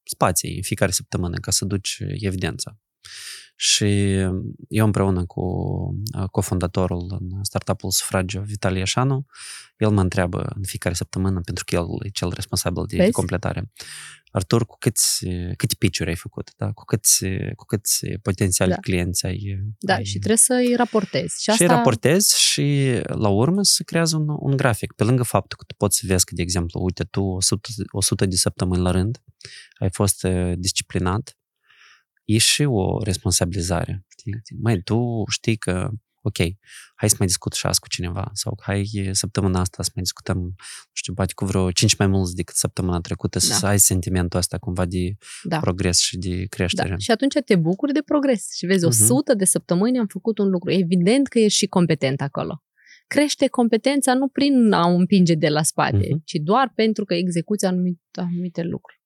spații 0.04 0.56
în 0.56 0.62
fiecare 0.62 0.92
săptămână 0.92 1.38
ca 1.38 1.52
să 1.52 1.66
duci 1.66 1.98
evidența. 2.20 2.78
Și 3.56 4.12
eu 4.68 4.86
împreună 4.86 5.26
cu 5.26 5.42
uh, 6.18 6.30
cofondatorul 6.32 7.18
în 7.20 7.44
startup-ul 7.44 7.92
Sufragio, 7.92 8.42
Vitalie 8.42 8.80
Iașanu, 8.80 9.26
el 9.78 9.90
mă 9.90 10.02
întreabă 10.02 10.52
în 10.56 10.64
fiecare 10.64 10.96
săptămână, 10.96 11.42
pentru 11.42 11.64
că 11.64 11.76
el 11.76 11.86
e 12.00 12.10
cel 12.10 12.32
responsabil 12.34 12.84
de, 12.88 12.96
de 12.96 13.02
Vezi? 13.02 13.12
completare. 13.16 13.72
Artur, 14.32 14.66
cu 14.66 14.76
câți, 14.80 15.26
câte 15.58 15.76
pitch-uri 15.78 16.10
ai 16.10 16.16
făcut? 16.16 16.52
Da? 16.58 16.72
Cu 16.72 16.84
câți, 16.84 17.26
cu 17.56 17.66
câți 17.66 18.06
potențiali 18.22 18.72
Da. 18.72 18.78
clienți 18.78 19.26
ai 19.26 19.64
da, 19.80 19.94
ai, 19.94 20.06
și 20.06 20.18
trebuie 20.18 20.38
să-i 20.38 20.76
raportezi. 20.76 21.36
Și, 21.36 21.42
și 21.42 21.50
asta, 21.50 21.66
raportezi 21.66 22.40
și 22.42 23.00
la 23.06 23.28
urmă 23.28 23.64
se 23.64 23.84
creează 23.84 24.18
un, 24.18 24.28
un 24.40 24.58
grafic. 24.58 24.94
Pe 24.94 25.04
lângă 25.04 25.24
faptul 25.24 25.58
că 25.58 25.64
tu 25.68 25.76
poți 25.78 25.98
să 25.98 26.04
vezi 26.08 26.26
că, 26.26 26.36
de 26.36 26.42
exemplu, 26.42 26.84
uite, 26.84 27.04
tu 27.04 27.24
100, 27.24 27.70
100 27.92 28.26
de 28.26 28.36
săptămâni 28.36 28.82
la 28.82 28.92
rând 28.92 29.22
ai 29.80 29.90
fost 29.92 30.24
uh, 30.24 30.54
disciplinat, 30.58 31.38
e 32.24 32.38
și 32.38 32.64
o 32.64 33.04
responsabilizare. 33.04 34.06
Știi? 34.18 34.34
Mai 34.62 34.78
tu 34.80 35.24
știi 35.32 35.56
că, 35.58 35.90
ok, 36.22 36.38
hai 36.96 37.10
să 37.10 37.16
mai 37.20 37.28
discut 37.28 37.54
și 37.54 37.66
azi 37.66 37.80
cu 37.80 37.88
cineva 37.88 38.30
sau 38.34 38.60
hai 38.62 39.10
săptămâna 39.12 39.60
asta 39.60 39.84
să 39.84 39.90
mai 39.96 40.04
discutăm, 40.04 40.38
nu 40.38 40.54
știu, 40.94 41.14
poate 41.14 41.34
cu 41.34 41.46
vreo 41.46 41.72
5 41.72 41.96
mai 41.96 42.08
mulți 42.08 42.36
decât 42.36 42.56
săptămâna 42.56 43.00
trecută, 43.00 43.40
Da. 43.48 43.54
să 43.56 43.66
ai 43.66 43.80
sentimentul 43.80 44.40
ăsta 44.40 44.58
cumva 44.58 44.86
de 44.86 45.16
da, 45.44 45.60
progres 45.60 46.00
și 46.00 46.18
de 46.18 46.46
creștere. 46.46 46.90
da. 46.90 46.98
Și 46.98 47.12
atunci 47.12 47.34
te 47.46 47.56
bucuri 47.56 47.94
de 47.94 48.02
progres. 48.06 48.48
Și 48.56 48.66
vezi, 48.66 48.86
Mhm. 48.86 48.94
100 48.94 49.34
de 49.34 49.46
săptămâni 49.46 50.00
am 50.00 50.08
făcut 50.08 50.38
un 50.38 50.50
lucru. 50.50 50.72
Evident 50.72 51.28
că 51.28 51.40
ești 51.40 51.58
și 51.58 51.68
competent 51.68 52.22
acolo. 52.22 52.64
Crește 53.08 53.48
competența 53.48 54.14
nu 54.14 54.28
prin 54.28 54.72
a 54.72 54.88
o 54.88 54.94
împinge 54.96 55.34
de 55.36 55.50
la 55.50 55.64
spate, 55.64 56.08
Mhm. 56.10 56.22
ci 56.26 56.34
doar 56.44 56.72
pentru 56.76 57.06
că 57.06 57.14
execuți 57.14 57.66
anumite, 57.66 58.00
anumite 58.12 58.62
lucruri. 58.62 59.02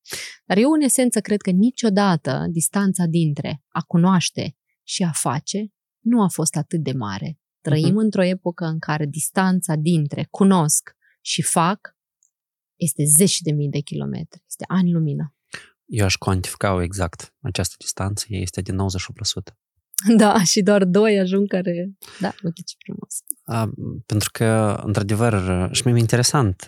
Dar 0.45 0.57
eu, 0.57 0.71
în 0.71 0.81
esență, 0.81 1.19
cred 1.19 1.41
că 1.41 1.49
niciodată 1.49 2.45
distanța 2.49 3.05
dintre 3.05 3.63
a 3.67 3.81
cunoaște 3.81 4.55
și 4.84 5.03
a 5.03 5.11
face 5.11 5.71
nu 5.99 6.21
a 6.21 6.27
fost 6.27 6.55
atât 6.55 6.84
de 6.84 6.91
mare. 6.91 7.39
Trăim 7.61 7.88
Mhm. 7.88 7.97
într-o 7.97 8.23
epocă 8.23 8.65
în 8.65 8.79
care 8.79 9.05
distanța 9.05 9.75
dintre 9.75 10.27
cunosc 10.29 10.95
și 11.21 11.41
fac 11.41 11.95
este 12.75 13.03
zeci 13.03 13.39
de 13.39 13.51
mii 13.51 13.69
de 13.69 13.79
kilometri. 13.79 14.43
Este 14.47 14.63
ani 14.67 14.91
lumină. 14.91 15.35
Eu 15.85 16.05
aș 16.05 16.15
cuantifica 16.15 16.84
exact 16.84 17.35
această 17.41 17.75
distanță, 17.79 18.25
ea 18.27 18.39
este 18.39 18.61
de 18.61 18.71
98%. 18.71 19.57
Da, 20.17 20.43
și 20.43 20.61
doar 20.61 20.85
doi 20.85 21.19
ajung 21.19 21.47
care... 21.47 21.91
Da, 22.19 22.34
uite 22.43 22.61
ce 22.65 22.75
frumos. 22.85 23.15
A, 23.43 23.73
pentru 24.05 24.29
că, 24.31 24.81
într-adevăr, 24.85 25.69
și 25.73 25.88
mi-e 25.88 25.99
interesant. 25.99 26.65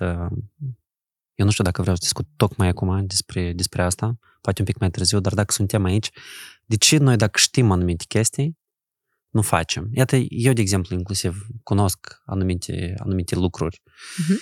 Uh, 1.39 1.45
Eu 1.45 1.45
nu 1.45 1.51
știu 1.51 1.63
dacă 1.63 1.81
vreau 1.81 1.95
să 1.95 2.01
discut 2.03 2.27
tocmai 2.35 2.67
acum 2.67 3.05
despre, 3.05 3.53
despre 3.53 3.81
asta, 3.81 4.17
poate 4.41 4.61
un 4.61 4.67
pic 4.67 4.77
mai 4.77 4.89
târziu, 4.89 5.19
dar 5.19 5.33
dacă 5.33 5.53
suntem 5.53 5.83
aici, 5.83 6.09
de 6.65 6.75
ce 6.77 6.97
noi, 6.97 7.15
dacă 7.15 7.39
știm 7.39 7.71
anumite 7.71 8.05
chestii, 8.07 8.57
nu 9.29 9.41
facem? 9.41 9.89
Iată, 9.93 10.15
eu, 10.29 10.53
de 10.53 10.61
exemplu, 10.61 10.95
inclusiv 10.95 11.47
cunosc 11.63 12.21
anumite, 12.25 12.93
anumite 12.97 13.35
lucruri. 13.35 13.81
Mhm. 14.17 14.39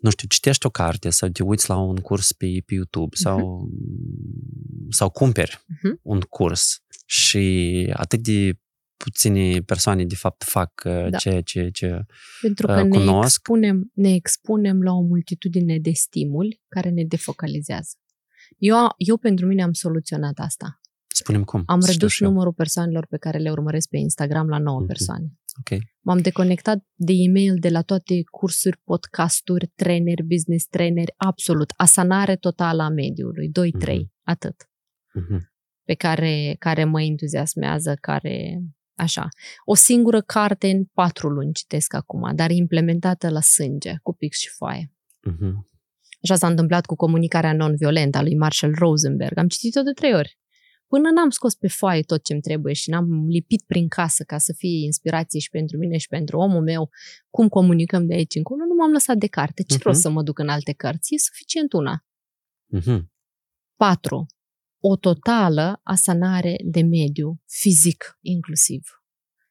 nu 0.00 0.10
știu, 0.10 0.28
citești 0.28 0.66
o 0.66 0.70
carte 0.70 1.10
sau 1.10 1.28
te 1.28 1.42
uiți 1.42 1.68
la 1.68 1.76
un 1.76 1.96
curs 1.96 2.32
pe, 2.32 2.62
pe 2.66 2.74
YouTube 2.74 3.16
sau, 3.16 3.68
sau 4.90 5.10
cumperi 5.10 5.64
Mhm. 5.66 5.98
un 6.02 6.20
curs 6.20 6.82
și 7.06 7.90
atât 7.96 8.22
de 8.22 8.58
puține 9.04 9.60
persoane 9.60 10.04
de 10.04 10.14
fapt 10.14 10.42
fac 10.44 10.82
uh, 10.86 11.06
Da. 11.10 11.16
ceea 11.16 11.40
ce, 11.40 11.68
ce 11.70 12.00
Pentru 12.40 12.66
că 12.66 12.72
Uh, 12.72 12.82
ne 12.82 12.88
cunosc. 12.88 13.24
expunem, 13.24 13.90
ne 13.94 14.14
expunem 14.14 14.82
la 14.82 14.92
o 14.92 15.00
multitudine 15.00 15.78
de 15.78 15.90
stimuli 15.90 16.62
care 16.68 16.90
ne 16.90 17.04
defocalizează. 17.04 17.90
Eu, 18.58 18.76
eu 18.96 19.16
pentru 19.16 19.46
mine 19.46 19.62
am 19.62 19.72
soluționat 19.72 20.38
asta. 20.38 20.80
spunem 21.14 21.44
cum. 21.44 21.62
Am 21.66 21.80
să 21.80 21.86
știu 21.86 21.98
redus 22.00 22.16
și 22.16 22.22
eu. 22.22 22.28
numărul 22.30 22.52
persoanelor 22.52 23.06
pe 23.06 23.16
care 23.16 23.38
le 23.38 23.50
urmăresc 23.50 23.88
pe 23.88 23.96
Instagram 23.96 24.48
la 24.48 24.58
9 24.58 24.78
Mhm. 24.78 24.86
persoane. 24.86 25.32
Ok. 25.58 25.80
M-am 26.00 26.18
deconectat 26.18 26.84
de 26.94 27.12
e-mail 27.16 27.54
de 27.58 27.68
la 27.68 27.82
toate 27.82 28.14
cursuri, 28.30 28.80
podcasturi, 28.84 29.66
traineri, 29.74 30.22
business 30.24 30.66
traineri, 30.66 31.12
absolut. 31.16 31.72
Asanare 31.76 32.36
totală 32.36 32.82
a 32.82 32.88
mediului, 32.88 33.48
2-3, 33.48 33.96
Mhm. 33.98 34.12
atât. 34.22 34.54
Mhm. 35.14 35.52
Pe 35.84 35.94
care, 35.94 36.56
care 36.58 36.84
mă 36.84 37.02
entuziasmează, 37.02 37.96
care... 38.00 38.60
Așa. 38.98 39.28
O 39.64 39.74
singură 39.74 40.20
carte 40.20 40.68
în 40.70 40.84
patru 40.84 41.28
luni 41.28 41.52
citesc 41.52 41.94
acum, 41.94 42.34
dar 42.34 42.50
implementată 42.50 43.30
la 43.30 43.40
sânge, 43.40 43.94
cu 44.02 44.14
pix 44.14 44.38
și 44.38 44.48
foaie. 44.48 44.92
Mhm. 45.22 45.68
Așa 46.22 46.34
s-a 46.36 46.46
întâmplat 46.46 46.86
cu 46.86 46.94
comunicarea 46.94 47.52
non-violentă 47.52 48.18
a 48.18 48.22
lui 48.22 48.36
Marshall 48.36 48.74
Rosenberg. 48.78 49.36
Am 49.38 49.48
citit-o 49.48 49.82
de 49.82 49.92
trei 49.92 50.14
ori. 50.14 50.38
Până 50.86 51.10
n-am 51.10 51.30
scos 51.30 51.54
pe 51.54 51.68
foaie 51.68 52.02
tot 52.02 52.24
ce-mi 52.24 52.40
trebuie 52.40 52.74
și 52.74 52.90
n-am 52.90 53.26
lipit 53.28 53.62
prin 53.66 53.88
casă 53.88 54.24
ca 54.24 54.38
să 54.38 54.52
fie 54.56 54.84
inspirație 54.84 55.40
și 55.40 55.50
pentru 55.50 55.78
mine 55.78 55.96
și 55.96 56.08
pentru 56.08 56.38
omul 56.38 56.62
meu, 56.62 56.90
cum 57.30 57.48
comunicăm 57.48 58.06
de 58.06 58.14
aici 58.14 58.34
încolo, 58.34 58.64
nu 58.64 58.74
m-am 58.74 58.90
lăsat 58.90 59.16
de 59.16 59.26
carte. 59.26 59.62
Ce 59.62 59.74
Mhm. 59.74 59.82
rost 59.86 60.00
să 60.00 60.10
mă 60.10 60.22
duc 60.22 60.38
în 60.38 60.48
alte 60.48 60.72
cărți? 60.72 61.14
E 61.14 61.18
suficient 61.18 61.72
una. 61.72 62.04
Mhm. 62.66 63.12
4. 63.76 64.26
O 64.80 64.96
totală 64.96 65.80
asanare 65.82 66.56
de 66.64 66.82
mediu, 66.82 67.40
fizic 67.46 68.18
inclusiv. 68.20 68.82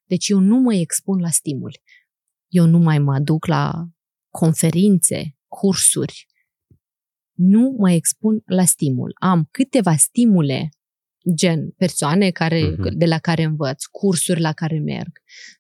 Deci 0.06 0.28
eu 0.30 0.40
nu 0.40 0.58
mă 0.58 0.74
expun 0.74 1.20
la 1.20 1.30
stimuli. 1.30 1.82
Eu 2.48 2.66
nu 2.66 2.78
mai 2.78 3.00
mă 3.00 3.20
duc 3.20 3.46
la 3.46 3.88
conferințe, 4.30 5.38
cursuri. 5.48 6.28
Nu 7.34 7.76
mă 7.78 7.92
expun 7.92 8.42
la 8.46 8.66
stimul. 8.66 9.12
Am 9.22 9.48
câteva 9.52 9.96
stimule, 9.96 10.70
gen 11.36 11.70
persoane 11.72 12.30
care, 12.30 12.70
Mhm. 12.70 12.98
de 12.98 13.06
la 13.06 13.20
care 13.20 13.44
învăț, 13.44 13.84
cursuri 13.86 14.42
la 14.42 14.54
care 14.54 14.80
merg, 14.80 15.12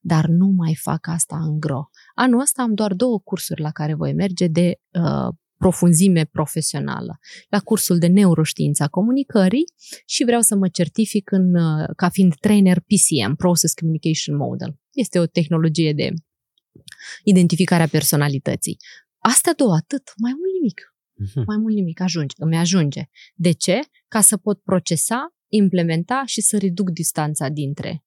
dar 0.01 0.25
nu 0.27 0.47
mai 0.47 0.75
fac 0.75 1.07
asta 1.07 1.37
în 1.43 1.59
gro. 1.59 1.89
Anul 2.15 2.39
ăsta 2.39 2.61
am 2.61 2.73
doar 2.73 2.93
două 2.93 3.19
cursuri 3.19 3.61
la 3.61 3.71
care 3.71 3.93
voi 3.93 4.13
merge 4.13 4.47
de 4.47 4.79
uh, 4.91 5.33
profunzime 5.57 6.25
profesională. 6.25 7.19
La 7.49 7.59
cursul 7.59 7.97
de 7.97 8.07
neuroștiință 8.07 8.83
a 8.83 8.87
comunicării 8.87 9.65
și 10.05 10.23
vreau 10.23 10.41
să 10.41 10.55
mă 10.55 10.67
certific 10.67 11.31
în, 11.31 11.55
uh, 11.55 11.87
ca 11.95 12.09
fiind 12.09 12.35
trainer 12.39 12.79
PCM, 12.79 13.35
Process 13.35 13.73
Communication 13.73 14.35
Model. 14.35 14.79
Este 14.91 15.19
o 15.19 15.25
tehnologie 15.25 15.93
de 15.93 16.13
identificare 17.23 17.83
a 17.83 17.87
personalității. 17.87 18.77
Astea 19.17 19.53
două, 19.53 19.73
atât, 19.75 20.11
mai 20.17 20.31
mult 20.37 20.53
nimic. 20.53 20.95
Mhm. 21.13 21.43
Mai 21.47 21.57
mult 21.57 21.75
nimic, 21.75 21.99
ajunge, 22.01 22.35
îmi 22.37 22.57
ajunge. 22.57 23.01
De 23.35 23.51
ce? 23.51 23.79
Ca 24.07 24.21
să 24.21 24.37
pot 24.37 24.61
procesa, 24.61 25.35
implementa 25.47 26.23
și 26.25 26.41
să 26.41 26.57
reduc 26.57 26.89
distanța 26.89 27.49
dintre 27.49 28.03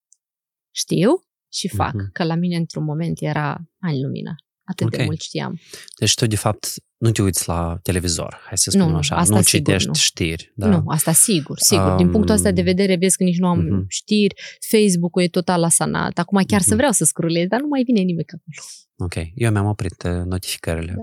știu 0.71 1.11
și 1.53 1.69
fac. 1.69 1.95
Mhm. 1.95 2.13
Că 2.13 2.25
la 2.25 2.35
mine 2.35 2.57
într-un 2.57 2.85
moment 2.85 3.21
era 3.21 3.69
ani 3.79 4.03
lumină. 4.03 4.35
Atât 4.65 4.91
de 4.91 4.97
Ok. 4.97 5.05
mult 5.05 5.21
știam. 5.21 5.61
Deci 5.99 6.15
tu, 6.15 6.27
de 6.27 6.37
fapt, 6.37 6.67
nu 7.01 7.11
te 7.11 7.23
uiți 7.23 7.49
la 7.49 7.79
televizor, 7.83 8.41
hai 8.47 8.59
să 8.59 8.71
spunem 8.71 8.89
Nu, 8.91 8.97
așa. 8.97 9.17
asta 9.17 9.35
nu 9.35 9.41
sigur 9.43 9.59
citești 9.67 9.89
nu. 9.89 9.95
știri. 9.95 10.53
Da. 10.55 10.69
Da? 10.69 10.77
Nu, 10.77 10.83
asta 10.87 11.13
sigur, 11.13 11.59
sigur. 11.59 11.95
Din 11.97 12.07
Um, 12.07 12.13
punctul 12.13 12.35
ăsta 12.35 12.51
de 12.51 12.63
vedere, 12.63 12.97
vezi 12.97 13.17
că 13.17 13.23
nici 13.25 13.39
nu 13.39 13.47
am 13.47 13.59
mhm. 13.59 13.85
știri, 13.89 14.35
Facebook-ul 14.71 15.23
e 15.23 15.27
total 15.29 15.65
asanat. 15.65 16.19
Acum 16.19 16.43
chiar 16.47 16.61
să 16.61 16.67
Mhm. 16.69 16.77
vreau 16.77 16.93
să 16.93 17.05
scrolez, 17.05 17.47
dar 17.47 17.61
nu 17.61 17.67
mai 17.67 17.83
vine 17.83 18.01
nimeni 18.01 18.27
acolo. 18.29 18.67
Ok. 18.97 19.15
Eu 19.35 19.51
mi-am 19.51 19.67
oprit 19.67 20.03
uh, 20.03 20.25
notificările. 20.25 20.95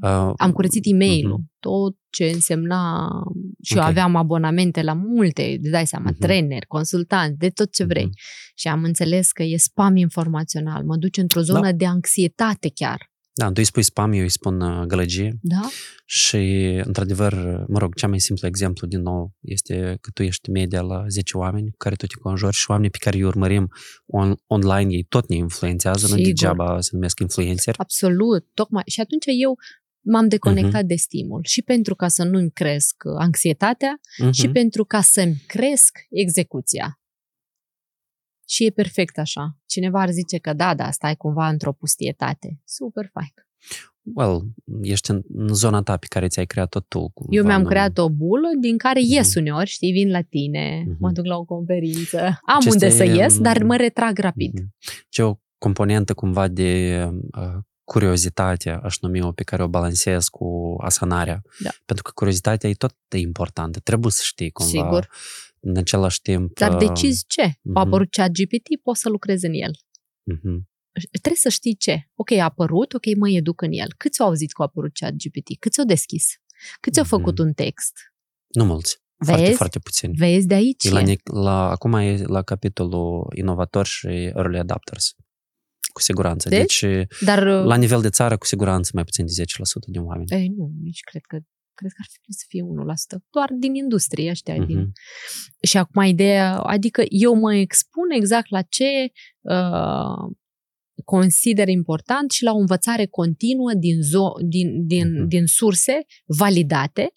Da. 0.00 0.26
Uh, 0.28 0.32
Am 0.36 0.52
curățit 0.52 0.82
e 0.86 0.94
mail 0.94 1.28
Mhm. 1.28 1.50
tot 1.60 1.96
ce 2.10 2.24
însemna 2.24 3.08
și 3.62 3.74
eu 3.76 3.82
Ok. 3.82 3.88
aveam 3.88 4.16
abonamente 4.16 4.82
la 4.82 4.92
multe, 4.92 5.56
îți 5.60 5.70
dai 5.70 5.86
seama, 5.86 6.10
Mhm. 6.10 6.18
traineri, 6.20 6.66
consultanți, 6.66 7.38
de 7.38 7.48
tot 7.48 7.72
ce 7.72 7.84
vrei. 7.84 8.04
Mhm. 8.04 8.14
Și 8.54 8.68
am 8.68 8.82
înțeles 8.84 9.30
că 9.32 9.42
e 9.42 9.56
spam 9.56 9.96
informațional, 9.96 10.84
mă 10.84 10.96
duce 10.96 11.20
într-o 11.20 11.40
zonă 11.40 11.72
de 11.72 11.86
anxietate 11.86 12.70
chiar. 12.74 13.10
Da, 13.34 13.46
tu 13.46 13.52
îi 13.56 13.64
spui 13.64 13.82
spam, 13.82 14.12
eu 14.12 14.20
îi 14.22 14.28
spun 14.28 14.60
uh, 14.60 14.84
gălăgie 14.86 15.38
Da? 15.42 15.60
și, 16.04 16.36
într-adevăr, 16.84 17.64
mă 17.68 17.78
rog, 17.78 17.94
cea 17.94 18.06
mai 18.08 18.20
simplu 18.20 18.46
exemplu, 18.46 18.86
din 18.86 19.00
nou, 19.00 19.32
este 19.40 19.98
că 20.00 20.10
tu 20.14 20.22
ești 20.22 20.50
media 20.50 20.80
la 20.80 21.04
10 21.08 21.36
oameni 21.36 21.70
cu 21.70 21.76
care 21.76 21.94
tu 21.94 22.06
te 22.06 22.14
conjori 22.20 22.56
și 22.56 22.70
oamenii 22.70 22.90
pe 22.90 22.98
care 23.00 23.16
îi 23.16 23.22
urmărim 23.22 23.68
on, 24.06 24.34
online, 24.46 24.92
ei 24.94 25.02
tot 25.08 25.28
ne 25.28 25.36
influențează, 25.36 26.00
nu 26.06 26.14
Sigur. 26.14 26.24
degeaba 26.26 26.80
se 26.80 26.90
numesc 26.92 27.20
influencer. 27.20 27.74
Absolut, 27.78 28.46
tocmai. 28.54 28.82
Și 28.86 29.00
atunci 29.00 29.24
eu 29.40 29.56
m-am 30.04 30.28
deconectat 30.28 30.72
Mhm. 30.80 30.86
de 30.86 30.94
stimul 30.94 31.40
și 31.44 31.62
pentru 31.62 31.94
ca 31.94 32.08
să 32.08 32.24
nu-mi 32.24 32.50
cresc 32.50 32.94
anxietatea 33.18 34.00
și 34.30 34.42
Mhm. 34.44 34.52
pentru 34.52 34.84
ca 34.84 35.00
să-mi 35.00 35.42
cresc 35.46 35.98
execuția. 36.10 37.00
Și 38.48 38.64
e 38.64 38.70
perfect 38.70 39.18
așa. 39.18 39.56
Cineva 39.66 40.00
ar 40.00 40.10
zice 40.10 40.38
că 40.38 40.52
da, 40.52 40.74
da, 40.74 40.90
stai 40.90 41.16
cumva 41.16 41.48
într-o 41.48 41.72
pustietate. 41.72 42.60
Super 42.64 43.10
fain. 43.12 43.32
Well, 44.14 44.42
ești 44.82 45.10
în, 45.10 45.22
în 45.34 45.54
zona 45.54 45.82
ta 45.82 45.96
pe 45.96 46.06
care 46.08 46.28
ți-ai 46.28 46.46
creat-o 46.46 46.80
tu. 46.80 47.08
Cumva, 47.14 47.32
Eu 47.34 47.44
mi-am 47.44 47.62
nu? 47.62 47.68
creat 47.68 47.98
o 47.98 48.10
bulă 48.10 48.48
din 48.60 48.78
care 48.78 49.00
Mhm. 49.00 49.08
ies 49.12 49.34
uneori, 49.34 49.68
știi, 49.68 49.92
vin 49.92 50.10
la 50.10 50.20
tine, 50.20 50.84
Mhm. 50.86 50.96
mă 51.00 51.10
duc 51.10 51.24
la 51.24 51.36
o 51.36 51.44
conferință, 51.44 52.18
am 52.20 52.38
Acesta 52.58 52.70
unde 52.70 52.90
să 52.90 53.04
e, 53.04 53.14
ies, 53.14 53.36
um, 53.36 53.42
dar 53.42 53.62
mă 53.62 53.76
retrag 53.76 54.18
rapid. 54.18 54.52
Mhm. 54.52 54.74
Ce 55.08 55.22
o 55.22 55.34
componentă 55.58 56.14
cumva 56.14 56.48
de 56.48 57.02
uh, 57.38 57.58
curiozitate, 57.84 58.70
aș 58.70 58.98
numi-o, 58.98 59.32
pe 59.32 59.42
care 59.42 59.62
o 59.62 59.68
balansez 59.68 60.28
cu 60.28 60.76
asanarea. 60.80 61.42
Da. 61.62 61.70
Pentru 61.84 62.04
că 62.04 62.10
curiozitatea 62.14 62.68
e 62.70 62.74
tot 62.74 62.96
de 63.08 63.18
importantă. 63.18 63.78
Trebuie 63.80 64.10
să 64.12 64.20
știi 64.24 64.50
cumva. 64.50 64.70
Sigur. 64.72 65.08
În 65.64 65.76
același 65.76 66.20
timp... 66.20 66.58
Dar 66.58 66.72
uh, 66.72 66.78
decizi 66.78 67.24
ce? 67.26 67.54
mhm. 67.62 67.76
A 67.76 67.80
apărut 67.80 68.10
chat 68.10 68.30
GPT, 68.30 68.80
poți 68.82 69.00
să 69.00 69.08
lucrezi 69.08 69.46
în 69.46 69.52
el. 69.52 69.70
mhm. 70.22 70.70
Trebuie 71.10 71.40
să 71.40 71.48
știi 71.48 71.76
ce. 71.76 72.08
Ok, 72.14 72.30
a 72.30 72.44
apărut, 72.44 72.92
ok, 72.92 73.04
mă 73.16 73.28
educ 73.30 73.60
în 73.60 73.72
el. 73.72 73.88
Câți 73.96 74.20
au 74.20 74.26
auzit 74.26 74.52
că 74.52 74.62
a 74.62 74.64
apărut 74.64 74.92
chat 74.98 75.12
GPT? 75.12 75.58
Câți 75.58 75.78
au 75.80 75.84
deschis? 75.86 76.26
Câți 76.80 76.98
au 76.98 77.04
Mhm. 77.04 77.14
făcut 77.14 77.38
un 77.38 77.52
text? 77.52 77.92
Nu 78.48 78.64
mulți. 78.64 79.00
Foarte, 79.24 79.42
Vezi? 79.44 79.56
foarte 79.56 79.78
puțini. 79.78 80.14
Vezi 80.16 80.46
de 80.46 80.54
aici? 80.54 80.84
E 80.84 80.90
la, 80.90 81.00
e. 81.00 81.04
ne- 81.04 81.16
la, 81.42 81.70
acum 81.70 81.94
e 81.94 82.22
la 82.22 82.42
capitolul 82.42 83.32
inovatori 83.36 83.88
și 83.88 84.06
early 84.06 84.58
adapters. 84.58 85.14
Cu 85.92 86.00
siguranță. 86.00 86.48
Deci? 86.48 86.80
Deci, 86.80 87.06
Dar, 87.20 87.42
la 87.42 87.76
nivel 87.76 88.00
de 88.00 88.08
țară, 88.10 88.36
cu 88.36 88.46
siguranță, 88.46 88.90
mai 88.94 89.04
puțin 89.04 89.26
de 89.26 89.32
10% 89.32 89.90
din 89.90 90.00
oameni. 90.02 90.30
ei, 90.30 90.48
nu, 90.48 90.70
nici 90.82 91.00
cred 91.00 91.22
că 91.22 91.38
cred 91.74 91.90
că 91.90 91.96
ar 92.00 92.06
fi 92.22 92.32
să 92.32 92.44
fie 92.48 92.62
1%. 92.62 93.18
Doar 93.30 93.50
din 93.58 93.74
industrie 93.74 94.30
ăștia. 94.30 94.54
Mhm. 94.56 94.66
Din... 94.66 94.92
Și 95.62 95.76
acum 95.76 96.02
ideea, 96.02 96.58
adică 96.58 97.02
eu 97.08 97.34
mă 97.34 97.54
expun 97.54 98.10
exact 98.10 98.50
la 98.50 98.62
ce 98.62 99.12
uh, 99.40 100.32
consider 101.04 101.68
important 101.68 102.30
și 102.30 102.42
la 102.42 102.52
o 102.52 102.58
învățare 102.58 103.06
continuă 103.06 103.72
din, 103.74 103.96
zo- 104.00 104.46
din, 104.48 104.86
din, 104.86 105.12
Mhm. 105.18 105.28
din 105.28 105.46
surse 105.46 106.04
validate 106.26 107.14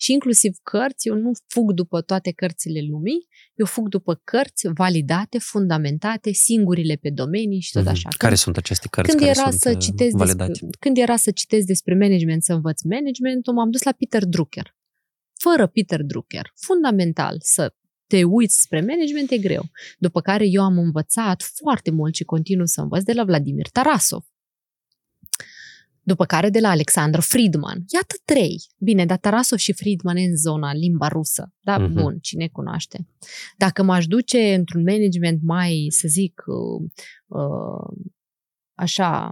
și 0.00 0.12
inclusiv 0.12 0.56
cărți. 0.62 1.08
Eu 1.08 1.14
nu 1.14 1.30
fug 1.46 1.72
după 1.72 2.00
toate 2.00 2.30
cărțile 2.32 2.80
lumii, 2.90 3.28
eu 3.54 3.66
fug 3.66 3.88
după 3.88 4.20
cărți 4.24 4.68
validate, 4.74 5.38
fundamentate, 5.38 6.32
singurile 6.32 6.94
pe 6.94 7.10
domenii 7.10 7.60
și 7.60 7.72
tot 7.72 7.82
Mhm. 7.82 7.90
așa. 7.90 8.08
Care 8.18 8.34
sunt 8.34 8.56
aceste 8.56 8.88
cărți 8.90 9.10
când 9.10 9.22
care 9.22 9.38
era 9.38 9.48
sunt 9.48 9.60
să 9.60 9.70
uh, 9.70 9.78
citesc 9.78 10.16
validate? 10.16 10.48
despre, 10.50 10.68
când 10.78 10.96
era 10.98 11.16
să 11.16 11.30
citesc 11.30 11.66
despre 11.66 11.94
management, 11.94 12.42
să 12.42 12.52
învăț 12.52 12.82
managementul, 12.82 13.54
m-am 13.54 13.70
dus 13.70 13.82
la 13.82 13.92
Peter 13.92 14.24
Drucker. 14.24 14.76
Fără 15.40 15.66
Peter 15.66 16.02
Drucker, 16.02 16.52
fundamental 16.54 17.36
să 17.40 17.74
te 18.06 18.24
uiți 18.24 18.60
spre 18.60 18.80
management 18.80 19.30
e 19.30 19.38
greu. 19.38 19.62
După 19.98 20.20
care 20.20 20.44
eu 20.46 20.62
am 20.62 20.78
învățat 20.78 21.42
foarte 21.54 21.90
mult 21.90 22.14
și 22.14 22.24
continuu 22.24 22.66
să 22.66 22.80
învăț 22.80 23.02
de 23.02 23.12
la 23.12 23.24
Vladimir 23.24 23.68
Tarasov. 23.68 24.24
După 26.08 26.24
care 26.24 26.50
de 26.50 26.60
la 26.60 26.68
Alexandru 26.68 27.20
Friedman. 27.20 27.84
Iată 27.94 28.14
trei. 28.24 28.56
Bine, 28.78 29.06
dar 29.06 29.18
Tarasov 29.18 29.58
și 29.58 29.72
Friedman 29.72 30.16
e 30.16 30.22
în 30.24 30.36
zona 30.36 30.72
limba 30.72 31.08
rusă. 31.08 31.52
Da, 31.60 31.78
Mhm. 31.78 31.92
bun, 31.92 32.18
cine 32.18 32.48
cunoaște. 32.48 33.06
Dacă 33.56 33.82
m-aș 33.82 34.06
duce 34.06 34.54
într-un 34.54 34.82
management 34.82 35.40
mai, 35.42 35.86
să 35.90 36.08
zic, 36.08 36.42
uh, 36.46 36.90
uh, 37.26 37.96
așa, 38.74 39.30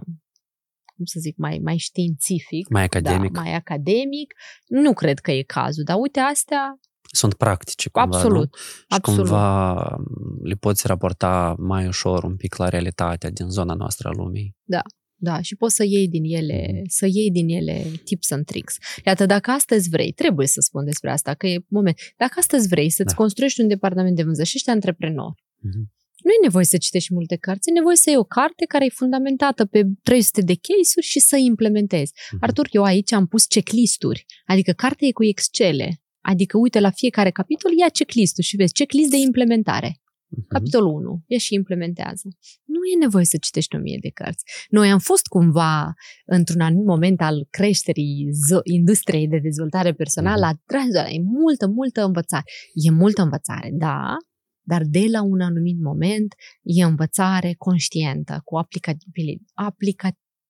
cum 0.95 1.05
să 1.05 1.19
zic, 1.19 1.37
mai, 1.37 1.59
mai 1.63 1.77
științific, 1.77 2.69
Mai 2.69 2.83
academic? 2.83 3.31
da, 3.31 3.41
mai 3.41 3.53
academic, 3.55 4.33
nu 4.67 4.93
cred 4.93 5.19
că 5.19 5.31
e 5.31 5.41
cazul. 5.41 5.83
Dar 5.83 5.97
uite, 5.99 6.19
astea, 6.19 6.79
Sunt 7.11 7.33
practice 7.33 7.89
cumva, 7.89 8.17
absolut, 8.17 8.49
nu? 8.51 8.57
Și 8.57 8.85
absolut. 8.87 9.19
cumva 9.19 9.73
m, 9.97 10.43
le 10.43 10.55
poți 10.55 10.87
raporta 10.87 11.55
mai 11.57 11.87
ușor 11.87 12.23
un 12.23 12.35
pic 12.35 12.55
la 12.55 12.69
realitatea 12.69 13.29
din 13.29 13.49
zona 13.49 13.73
noastră 13.73 14.07
a 14.07 14.11
lumii. 14.11 14.55
Da. 14.63 14.81
Da, 15.19 15.41
și 15.41 15.55
poți 15.55 15.75
să 15.75 15.83
iei 15.83 16.07
din 16.07 16.23
ele, 16.23 16.81
să 16.87 17.05
iei 17.05 17.31
din 17.31 17.49
ele 17.49 17.85
tips 18.03 18.31
and 18.31 18.45
tricks. 18.45 18.75
Iată, 19.05 19.25
dacă 19.25 19.51
astăzi 19.51 19.89
vrei, 19.89 20.11
trebuie 20.11 20.47
să 20.47 20.59
spun 20.61 20.85
despre 20.85 21.11
asta, 21.11 21.33
că 21.33 21.47
e 21.47 21.59
moment. 21.67 21.97
Dacă 22.17 22.33
astăzi 22.37 22.67
vrei 22.67 22.89
să-ți 22.89 23.09
da. 23.09 23.15
construiești 23.15 23.61
un 23.61 23.67
departament 23.67 24.15
de 24.15 24.23
vânzări 24.23 24.47
și 24.47 24.55
ești 24.55 24.69
antreprenor, 24.69 25.31
uh-huh. 25.33 25.83
nu 26.23 26.31
e 26.31 26.43
nevoie 26.43 26.65
să 26.65 26.77
citești 26.77 27.13
multe 27.13 27.35
cărți, 27.35 27.69
e 27.69 27.71
nevoie 27.71 27.95
să 27.95 28.09
iei 28.09 28.17
o 28.17 28.23
carte 28.23 28.65
care 28.65 28.85
e 28.85 28.89
fundamentată 28.89 29.65
pe 29.65 29.81
300 30.03 30.41
de 30.41 30.53
case-uri 30.53 31.05
și 31.05 31.19
să 31.19 31.35
implementezi. 31.35 32.11
Uh-huh. 32.13 32.39
Artur, 32.39 32.67
eu 32.71 32.83
aici 32.83 33.11
am 33.11 33.27
pus 33.27 33.45
checklist-uri, 33.45 34.25
adică 34.45 34.71
cartea 34.71 35.07
e 35.07 35.11
cu 35.11 35.23
Excel, 35.25 35.79
adică 36.21 36.57
uite 36.57 36.79
la 36.79 36.91
fiecare 36.91 37.31
capitol, 37.31 37.71
ia 37.77 37.89
checklist-ul 37.89 38.43
și 38.43 38.55
vezi 38.55 38.73
checklist 38.73 39.09
de 39.09 39.17
implementare. 39.17 40.01
Uh-huh. 40.27 40.47
Capitolul 40.47 40.93
1. 40.93 41.23
Ia 41.25 41.37
și 41.37 41.53
implementează. 41.53 42.27
Nu 42.65 42.79
e 42.93 42.97
nevoie 42.99 43.25
să 43.25 43.37
citești 43.37 43.75
o 43.75 43.79
mie 43.79 43.97
de 44.01 44.09
cărți. 44.09 44.43
Noi 44.69 44.91
am 44.91 44.99
fost 44.99 45.25
cumva 45.27 45.93
într-un 46.25 46.61
anumit 46.61 46.85
moment 46.85 47.21
al 47.21 47.47
creșterii 47.49 48.27
zo- 48.49 48.63
industriei 48.63 49.27
de 49.27 49.37
dezvoltare 49.37 49.93
personală, 49.93 50.53
uh-huh. 50.53 51.11
e 51.11 51.21
multă, 51.23 51.67
multă 51.67 52.03
învățare. 52.03 52.43
E 52.73 52.91
multă 52.91 53.21
învățare, 53.21 53.69
da, 53.73 54.15
dar 54.61 54.81
de 54.85 55.05
la 55.11 55.21
un 55.21 55.41
anumit 55.41 55.79
moment 55.81 56.35
e 56.61 56.83
învățare 56.83 57.53
conștientă, 57.57 58.41
cu 58.43 58.57
aplicabilitate. 58.57 59.51
Aplica... 59.53 60.09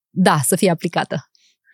Da, 0.10 0.40
să 0.44 0.56
fie 0.56 0.70
aplicată. 0.70 1.30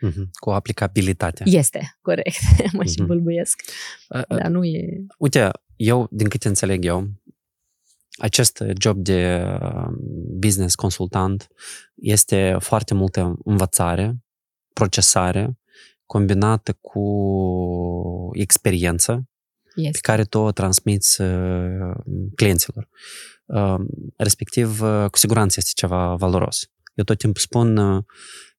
Uh-huh. 0.08 0.30
Cu 0.40 0.50
aplicabilitatea. 0.50 1.46
Este, 1.50 1.98
corect. 2.02 2.38
mă 2.74 2.84
uh-huh. 2.84 2.92
și 2.92 3.04
bâlbuiesc. 3.04 3.62
Uh, 4.10 4.22
uh, 4.30 4.38
dar 4.38 4.50
nu 4.50 4.64
e... 4.64 5.06
Uite, 5.18 5.52
eu, 5.76 6.08
din 6.12 6.28
câte 6.28 6.48
înțeleg 6.48 6.86
eu, 6.86 7.08
acest 8.18 8.64
job 8.80 8.98
de 8.98 9.44
uh, 9.62 9.88
business 10.40 10.76
consultant 10.76 11.48
este 11.96 12.58
foarte 12.60 12.94
multă 12.94 13.36
învățare, 13.44 14.24
procesare, 14.74 15.58
combinată 16.06 16.78
cu 16.82 18.30
experiență 18.34 19.30
este. 19.76 19.92
pe 19.92 20.00
care 20.02 20.24
tu 20.24 20.38
o 20.38 20.52
transmiți 20.52 21.22
uh, 21.22 21.96
clienților. 22.36 22.90
Uh, 23.46 23.80
respectiv, 24.18 24.80
cu 25.12 25.18
siguranță 25.18 25.56
este 25.58 25.72
ceva 25.76 26.16
valoros. 26.16 26.70
Eu 26.94 27.04
tot 27.04 27.18
timpul 27.18 27.42
spun 27.42 27.76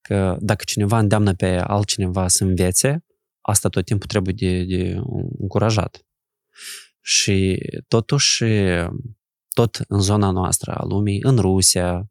că 0.00 0.36
dacă 0.40 0.64
cineva 0.66 0.98
îndeamnă 0.98 1.34
pe 1.34 1.56
altcineva 1.56 2.28
să 2.28 2.44
învețe, 2.44 3.04
asta 3.40 3.68
tot 3.68 3.84
timpul 3.84 4.06
trebuie 4.06 4.34
de, 4.36 4.64
de 4.64 5.00
încurajat. 5.38 6.06
Și 7.00 7.58
totuși 7.88 8.44
tot 9.54 9.84
în 9.88 10.00
zona 10.00 10.30
noastră 10.30 10.72
a 10.72 10.84
lumii, 10.84 11.18
în 11.22 11.36
Rusia, 11.36 12.08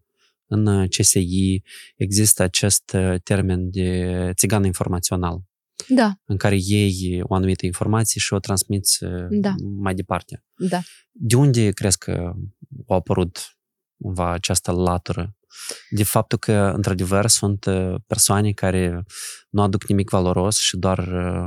în 0.48 0.88
CSI, 0.88 1.61
există 1.95 2.44
acest 2.44 2.91
uh, 2.95 3.15
termen 3.24 3.70
de 3.72 4.32
țigan 4.36 4.64
informațional. 4.64 5.41
Da. 5.88 6.14
În 6.26 6.38
care 6.38 6.56
iei 6.60 7.22
o 7.24 7.34
anumită 7.34 7.65
informație 7.65 8.22
și 8.22 8.34
o 8.34 8.40
transmiți 8.40 9.03
uh, 9.03 9.26
da. 9.30 9.53
mai 9.80 9.95
departe. 9.95 10.44
Da. 10.56 10.82
De 11.11 11.36
unde 11.36 11.72
crezi 11.72 11.98
că 11.98 12.34
a 12.88 12.94
apărut 12.95 13.57
cumva 13.98 14.32
această 14.32 14.72
latură? 14.72 15.36
De 15.90 16.03
faptul 16.03 16.38
că, 16.38 16.72
într-adevăr, 16.76 17.28
sunt 17.28 17.65
uh, 17.65 17.95
persoane 18.07 18.52
care 18.52 19.06
nu 19.49 19.61
aduc 19.61 19.88
nimic 19.88 20.10
valoros 20.10 20.60
și 20.60 20.78
doar 20.78 20.99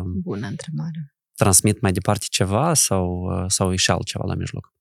Bună 0.05 0.47
întrebare. 0.47 1.15
transmit 1.35 1.81
mai 1.81 1.93
departe 1.93 2.27
ceva 2.29 2.75
sau, 2.75 3.29
sau 3.49 3.73
e 3.73 3.77
și 3.77 3.91
altceva 3.91 4.25
la 4.27 4.35
mijloc? 4.35 4.76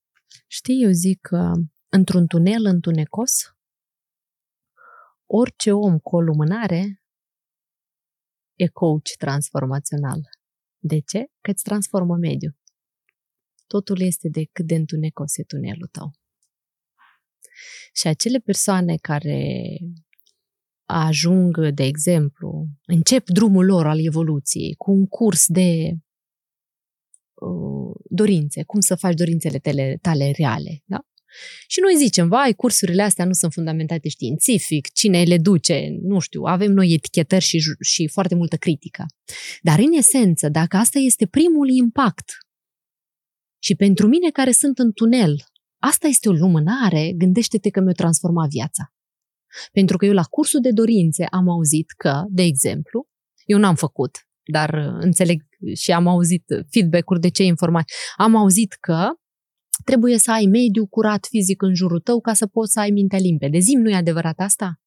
Știi, 0.58 0.84
eu 0.84 0.92
zic 0.92 1.20
că 1.22 1.52
într-un 1.90 2.28
tunel 2.28 2.66
întunecos, 2.66 3.32
orice 5.26 5.72
om 5.72 6.00
cu 6.00 6.16
o 6.16 6.22
lumânare 6.22 7.04
e 8.54 8.68
coach 8.68 9.10
transformațional. 9.18 10.20
De 10.78 11.00
ce? 11.00 11.26
Că 11.42 11.52
îți 11.52 11.64
transformă 11.64 12.16
mediul. 12.16 12.58
Totul 13.68 14.02
este 14.02 14.30
de 14.30 14.44
cât 14.52 14.66
de 14.66 14.76
întunecos 14.76 15.38
e 15.38 15.44
tunelul 15.44 15.88
tău. 15.88 16.12
Și 17.94 18.08
acele 18.08 18.40
persoane 18.40 18.96
care 18.96 19.78
ajung, 20.86 21.70
de 21.70 21.84
exemplu, 21.84 22.68
încep 22.86 23.30
drumul 23.30 23.66
lor 23.66 23.88
al 23.88 24.06
evoluției 24.06 24.76
cu 24.76 24.92
un 24.92 25.08
curs 25.08 25.48
de 25.48 25.98
Uh, 27.36 27.96
dorințe, 28.10 28.64
cum 28.64 28.80
să 28.80 28.96
faci 28.96 29.14
dorințele 29.14 29.58
tale, 29.58 29.98
tale 30.02 30.32
reale. 30.38 30.84
Da? 30.86 31.00
Și 31.68 31.80
noi 31.80 31.96
zicem, 31.98 32.28
vai, 32.28 32.54
cursurile 32.54 33.02
astea 33.02 33.26
nu 33.26 33.34
sunt 33.34 33.54
fundamentate 33.54 34.10
științific, 34.10 34.92
cine 34.92 35.24
le 35.24 35.38
duce, 35.38 35.98
nu 36.02 36.20
știu, 36.20 36.42
avem 36.44 36.72
noi 36.72 36.94
etichetări 36.94 37.44
și, 37.44 37.62
și 37.82 38.08
foarte 38.08 38.36
multă 38.36 38.56
critică. 38.56 39.06
Dar 39.62 39.80
în 39.80 39.92
esență, 39.92 40.50
dacă 40.50 40.78
asta 40.78 41.00
este 41.00 41.26
primul 41.28 41.70
impact 41.70 42.32
și 43.64 43.76
pentru 43.76 44.08
mine 44.08 44.30
care 44.30 44.52
sunt 44.52 44.80
în 44.80 44.92
tunel, 44.94 45.36
asta 45.80 46.08
este 46.08 46.30
o 46.30 46.32
lumânare, 46.32 47.12
gândește-te 47.16 47.70
că 47.70 47.80
mi-a 47.80 47.94
transformat 47.94 48.50
viața. 48.50 48.94
Pentru 49.72 49.98
că 49.98 50.06
eu 50.06 50.14
la 50.14 50.24
cursul 50.24 50.62
de 50.62 50.72
dorințe 50.72 51.26
am 51.32 51.50
auzit 51.50 51.92
că, 51.92 52.24
de 52.30 52.42
exemplu, 52.44 53.08
eu 53.46 53.58
n-am 53.58 53.76
făcut, 53.76 54.18
dar 54.44 54.70
uh, 54.74 54.98
înțeleg 55.00 55.42
și 55.74 55.92
am 55.92 56.08
auzit 56.08 56.44
feedback-uri 56.70 57.20
de 57.20 57.30
ce 57.30 57.44
informații. 57.44 57.96
Am 58.18 58.36
auzit 58.36 58.74
că 58.74 59.08
trebuie 59.84 60.18
să 60.18 60.32
ai 60.32 60.46
mediu 60.46 60.88
curat 60.88 61.28
fizic 61.30 61.62
în 61.62 61.76
jurul 61.76 62.00
tău 62.00 62.22
ca 62.22 62.34
să 62.34 62.48
poți 62.48 62.72
să 62.72 62.80
ai 62.80 62.90
mintea 62.90 63.20
limpede. 63.20 63.60
Zim, 63.60 63.80
nu 63.80 63.90
e 63.90 63.96
adevărat 63.96 64.40
asta? 64.40 64.80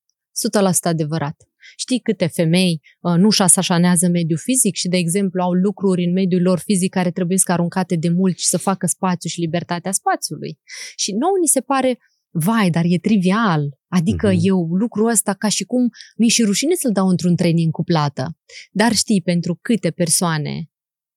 100% 0.59 0.71
adevărat. 0.83 1.37
Știi 1.77 2.01
câte 2.01 2.27
femei 2.27 2.81
uh, 3.01 3.15
nu-și 3.15 3.43
asașanează 3.43 4.09
mediul 4.09 4.39
fizic 4.39 4.75
și, 4.75 4.89
de 4.89 4.97
exemplu, 4.97 5.43
au 5.43 5.53
lucruri 5.53 6.05
în 6.05 6.13
mediul 6.13 6.43
lor 6.43 6.59
fizic 6.59 6.91
care 6.91 7.11
trebuie 7.11 7.39
să 7.39 7.53
aruncate 7.53 7.97
de 7.97 8.09
mult 8.09 8.39
și 8.39 8.47
să 8.47 8.59
facă 8.59 8.87
spațiu 8.87 9.29
și 9.29 9.41
libertatea 9.41 9.93
spațiului. 9.93 10.59
Și 10.97 11.13
nouă 11.13 11.37
ni 11.41 11.47
se 11.47 11.61
pare 11.61 11.99
vai, 12.31 12.71
dar 12.71 12.85
e 12.87 12.99
trivial. 12.99 13.78
Adică 13.89 14.31
uh-huh. 14.31 14.39
eu 14.41 14.75
lucrul 14.75 15.09
ăsta 15.09 15.35
ca 15.35 15.49
și 15.49 15.65
cum 15.65 15.89
mi 16.17 16.29
și 16.29 16.43
rușine 16.43 16.75
să-l 16.75 16.93
dau 16.93 17.09
într-un 17.09 17.37
training 17.37 17.73
cu 17.73 17.85
plată. 17.85 18.39
Dar 18.71 18.93
știi 18.93 19.23
pentru 19.23 19.59
câte 19.63 19.91
persoane 19.91 20.71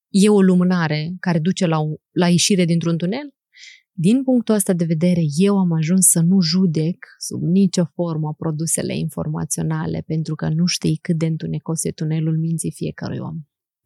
e 0.10 0.30
o 0.30 0.42
lumânare 0.42 1.16
care 1.20 1.40
duce 1.40 1.66
la, 1.66 1.78
la 2.12 2.28
ieșire 2.28 2.66
dintr-un 2.66 2.98
tunel? 2.98 3.34
Din 3.94 4.24
punctul 4.24 4.56
ăsta 4.56 4.74
de 4.74 4.86
vedere, 4.86 5.22
eu 5.36 5.58
am 5.58 5.72
ajuns 5.72 6.06
să 6.06 6.22
nu 6.22 6.40
judec 6.40 7.06
sub 7.18 7.42
nicio 7.42 7.86
formă 7.94 8.34
produsele 8.38 8.98
informaționale, 8.98 10.04
pentru 10.08 10.36
că 10.36 10.50
nu 10.50 10.66
știi 10.66 10.98
cât 11.02 11.18
de 11.18 11.26
întunecos 11.26 11.84
e 11.84 11.92
tunelul 11.92 12.38
minții 12.38 12.72
fiecărui 12.72 13.18
om. 13.18 13.38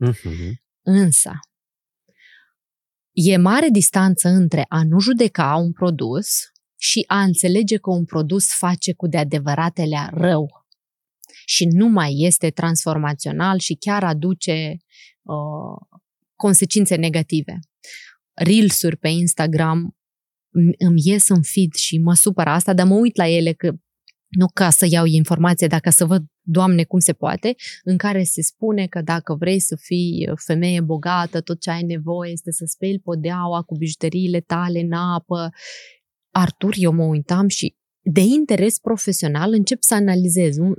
Uh-huh. 0.09 0.51
Însă, 0.81 1.31
e 3.11 3.37
mare 3.37 3.69
distanță 3.69 4.29
între 4.29 4.65
a 4.67 4.83
nu 4.83 4.99
judeca 4.99 5.55
un 5.55 5.71
produs 5.71 6.27
și 6.77 7.03
a 7.07 7.21
înțelege 7.21 7.77
că 7.77 7.89
un 7.89 8.05
produs 8.05 8.53
face 8.53 8.93
cu 8.93 9.07
de 9.07 9.17
adevăratele 9.17 10.09
rău 10.11 10.65
și 11.45 11.65
nu 11.65 11.87
mai 11.87 12.15
este 12.17 12.49
transformațional 12.49 13.59
și 13.59 13.73
chiar 13.73 14.03
aduce 14.03 14.77
uh, 15.21 15.99
consecințe 16.35 16.95
negative. 16.95 17.59
Reels-uri 18.33 18.97
pe 18.97 19.07
Instagram 19.07 19.97
îmi 20.77 21.01
ies 21.03 21.29
în 21.29 21.41
feed 21.41 21.73
și 21.73 21.97
mă 21.97 22.13
supără 22.13 22.49
asta, 22.49 22.73
dar 22.73 22.85
mă 22.85 22.95
uit 22.95 23.15
la 23.15 23.27
ele 23.27 23.53
că 23.53 23.71
nu 24.27 24.45
ca 24.53 24.69
să 24.69 24.87
iau 24.89 25.05
informație, 25.05 25.67
dacă 25.67 25.89
să 25.89 26.05
văd, 26.05 26.23
Doamne, 26.47 26.83
cum 26.83 26.99
se 26.99 27.13
poate, 27.13 27.55
în 27.83 27.97
care 27.97 28.23
se 28.23 28.41
spune 28.41 28.87
că 28.87 29.01
dacă 29.01 29.35
vrei 29.35 29.59
să 29.59 29.75
fii 29.75 30.31
femeie 30.45 30.81
bogată, 30.81 31.41
tot 31.41 31.61
ce 31.61 31.69
ai 31.69 31.83
nevoie 31.83 32.31
este 32.31 32.51
să 32.51 32.65
speli 32.67 32.99
podeaua 32.99 33.61
cu 33.61 33.75
bijuteriile 33.75 34.39
tale 34.39 34.79
în 34.79 34.91
apă 34.91 35.49
Artur, 36.37 36.73
eu 36.77 36.91
mă 36.91 37.03
uitam 37.03 37.47
și 37.47 37.75
de 38.01 38.21
interes 38.21 38.79
profesional 38.79 39.53
încep 39.53 39.81
să 39.81 39.93
analizez 39.93 40.57
un, 40.57 40.73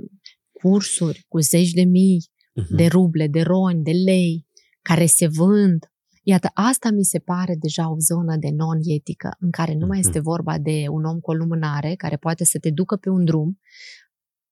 cursuri 0.51 1.25
cu 1.27 1.39
zeci 1.39 1.71
de 1.71 1.83
mii 1.83 2.29
uh-huh. 2.29 2.75
de 2.75 2.85
ruble, 2.85 3.27
de 3.27 3.41
roni, 3.41 3.83
de 3.83 3.91
lei, 3.91 4.45
care 4.81 5.05
se 5.05 5.27
vând. 5.27 5.85
Iată, 6.23 6.49
asta 6.53 6.89
mi 6.91 7.03
se 7.03 7.19
pare 7.19 7.55
deja 7.59 7.91
o 7.91 7.95
zonă 7.99 8.35
de 8.39 8.49
non-etică, 8.49 9.35
în 9.39 9.49
care 9.49 9.73
nu 9.73 9.85
mai 9.85 9.97
uh-huh. 9.97 10.05
este 10.05 10.19
vorba 10.19 10.57
de 10.57 10.85
un 10.89 11.03
om 11.03 11.19
cu 11.19 11.31
o 11.31 11.33
lumânare 11.33 11.95
care 11.95 12.15
poate 12.15 12.43
să 12.43 12.59
te 12.59 12.71
ducă 12.71 12.95
pe 12.95 13.09
un 13.09 13.25
drum 13.25 13.59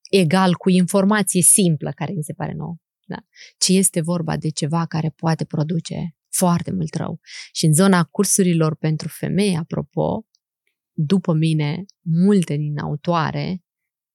egal 0.10 0.54
cu 0.54 0.70
informație 0.70 1.42
simplă, 1.42 1.92
care 1.96 2.14
mi 2.16 2.24
se 2.24 2.34
pare 2.34 2.54
nouă, 2.54 2.76
da? 3.06 3.18
ci 3.58 3.68
este 3.68 4.02
vorba 4.02 4.38
de 4.38 4.50
ceva 4.50 4.86
care 4.86 5.14
poate 5.16 5.46
produce 5.46 6.16
foarte 6.30 6.72
mult 6.72 6.96
rău. 6.96 7.20
Și 7.52 7.66
în 7.66 7.74
zona 7.74 8.04
cursurilor 8.04 8.76
pentru 8.76 9.08
femei, 9.08 9.58
apropo, 9.58 10.26
după 10.96 11.34
mine, 11.34 11.86
multe 12.02 12.56
din 12.56 12.78
autoare 12.78 13.64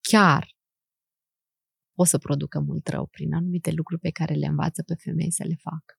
chiar 0.01 0.55
o 1.97 2.03
să 2.03 2.17
producă 2.17 2.59
mult 2.59 2.87
rău 2.87 3.05
prin 3.05 3.33
anumite 3.33 3.71
lucruri 3.71 4.01
pe 4.01 4.09
care 4.09 4.33
le 4.33 4.45
învață 4.45 4.83
pe 4.83 4.95
femei 4.95 5.31
să 5.31 5.43
le 5.43 5.55
facă. 5.55 5.95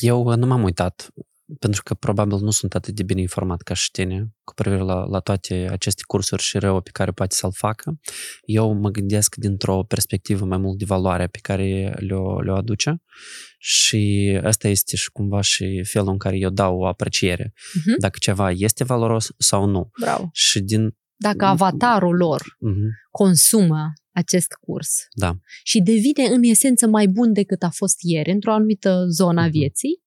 Eu 0.00 0.36
nu 0.36 0.46
m-am 0.46 0.62
uitat 0.62 1.10
pentru 1.58 1.82
că 1.82 1.94
probabil 1.94 2.38
nu 2.40 2.50
sunt 2.50 2.74
atât 2.74 2.94
de 2.94 3.02
bine 3.02 3.20
informat 3.20 3.62
ca 3.62 3.74
și 3.74 3.90
tine 3.90 4.32
cu 4.44 4.54
privire 4.54 4.82
la, 4.82 5.04
la 5.04 5.20
toate 5.20 5.68
aceste 5.70 6.02
cursuri 6.06 6.42
și 6.42 6.58
rău 6.58 6.80
pe 6.80 6.90
care 6.92 7.10
poate 7.10 7.34
să-l 7.34 7.52
facă. 7.52 7.98
Eu 8.44 8.72
mă 8.72 8.90
gândesc 8.90 9.34
dintr-o 9.34 9.82
perspectivă 9.84 10.44
mai 10.44 10.58
mult 10.58 10.78
de 10.78 10.84
valoare 10.84 11.26
pe 11.26 11.38
care 11.42 11.94
le-o, 11.98 12.40
le 12.40 12.52
aduce 12.52 13.02
și 13.58 14.32
asta 14.42 14.68
este 14.68 14.96
și 14.96 15.10
cumva 15.10 15.40
și 15.40 15.84
felul 15.90 16.08
în 16.08 16.18
care 16.18 16.36
eu 16.36 16.50
dau 16.50 16.78
o 16.78 16.86
apreciere. 16.86 17.52
Uh-huh. 17.54 17.96
Dacă 17.98 18.16
ceva 18.20 18.50
este 18.50 18.84
valoros 18.84 19.28
sau 19.38 19.66
nu. 19.66 19.90
Bravo. 20.00 20.28
Și 20.32 20.60
din... 20.60 20.96
Dacă 21.16 21.44
avatarul 21.44 22.16
lor 22.16 22.40
Uh-huh. 22.42 22.90
consumă 23.10 23.92
acest 24.14 24.52
curs 24.60 24.94
Da. 25.10 25.36
și 25.62 25.80
devine 25.80 26.24
în 26.34 26.42
esență 26.42 26.86
mai 26.86 27.06
bun 27.06 27.32
decât 27.32 27.62
a 27.62 27.70
fost 27.70 27.96
ieri 28.00 28.30
într-o 28.30 28.52
anumită 28.52 29.04
zonă 29.08 29.40
a 29.40 29.42
Mhm. 29.44 29.52
vieții 29.52 30.02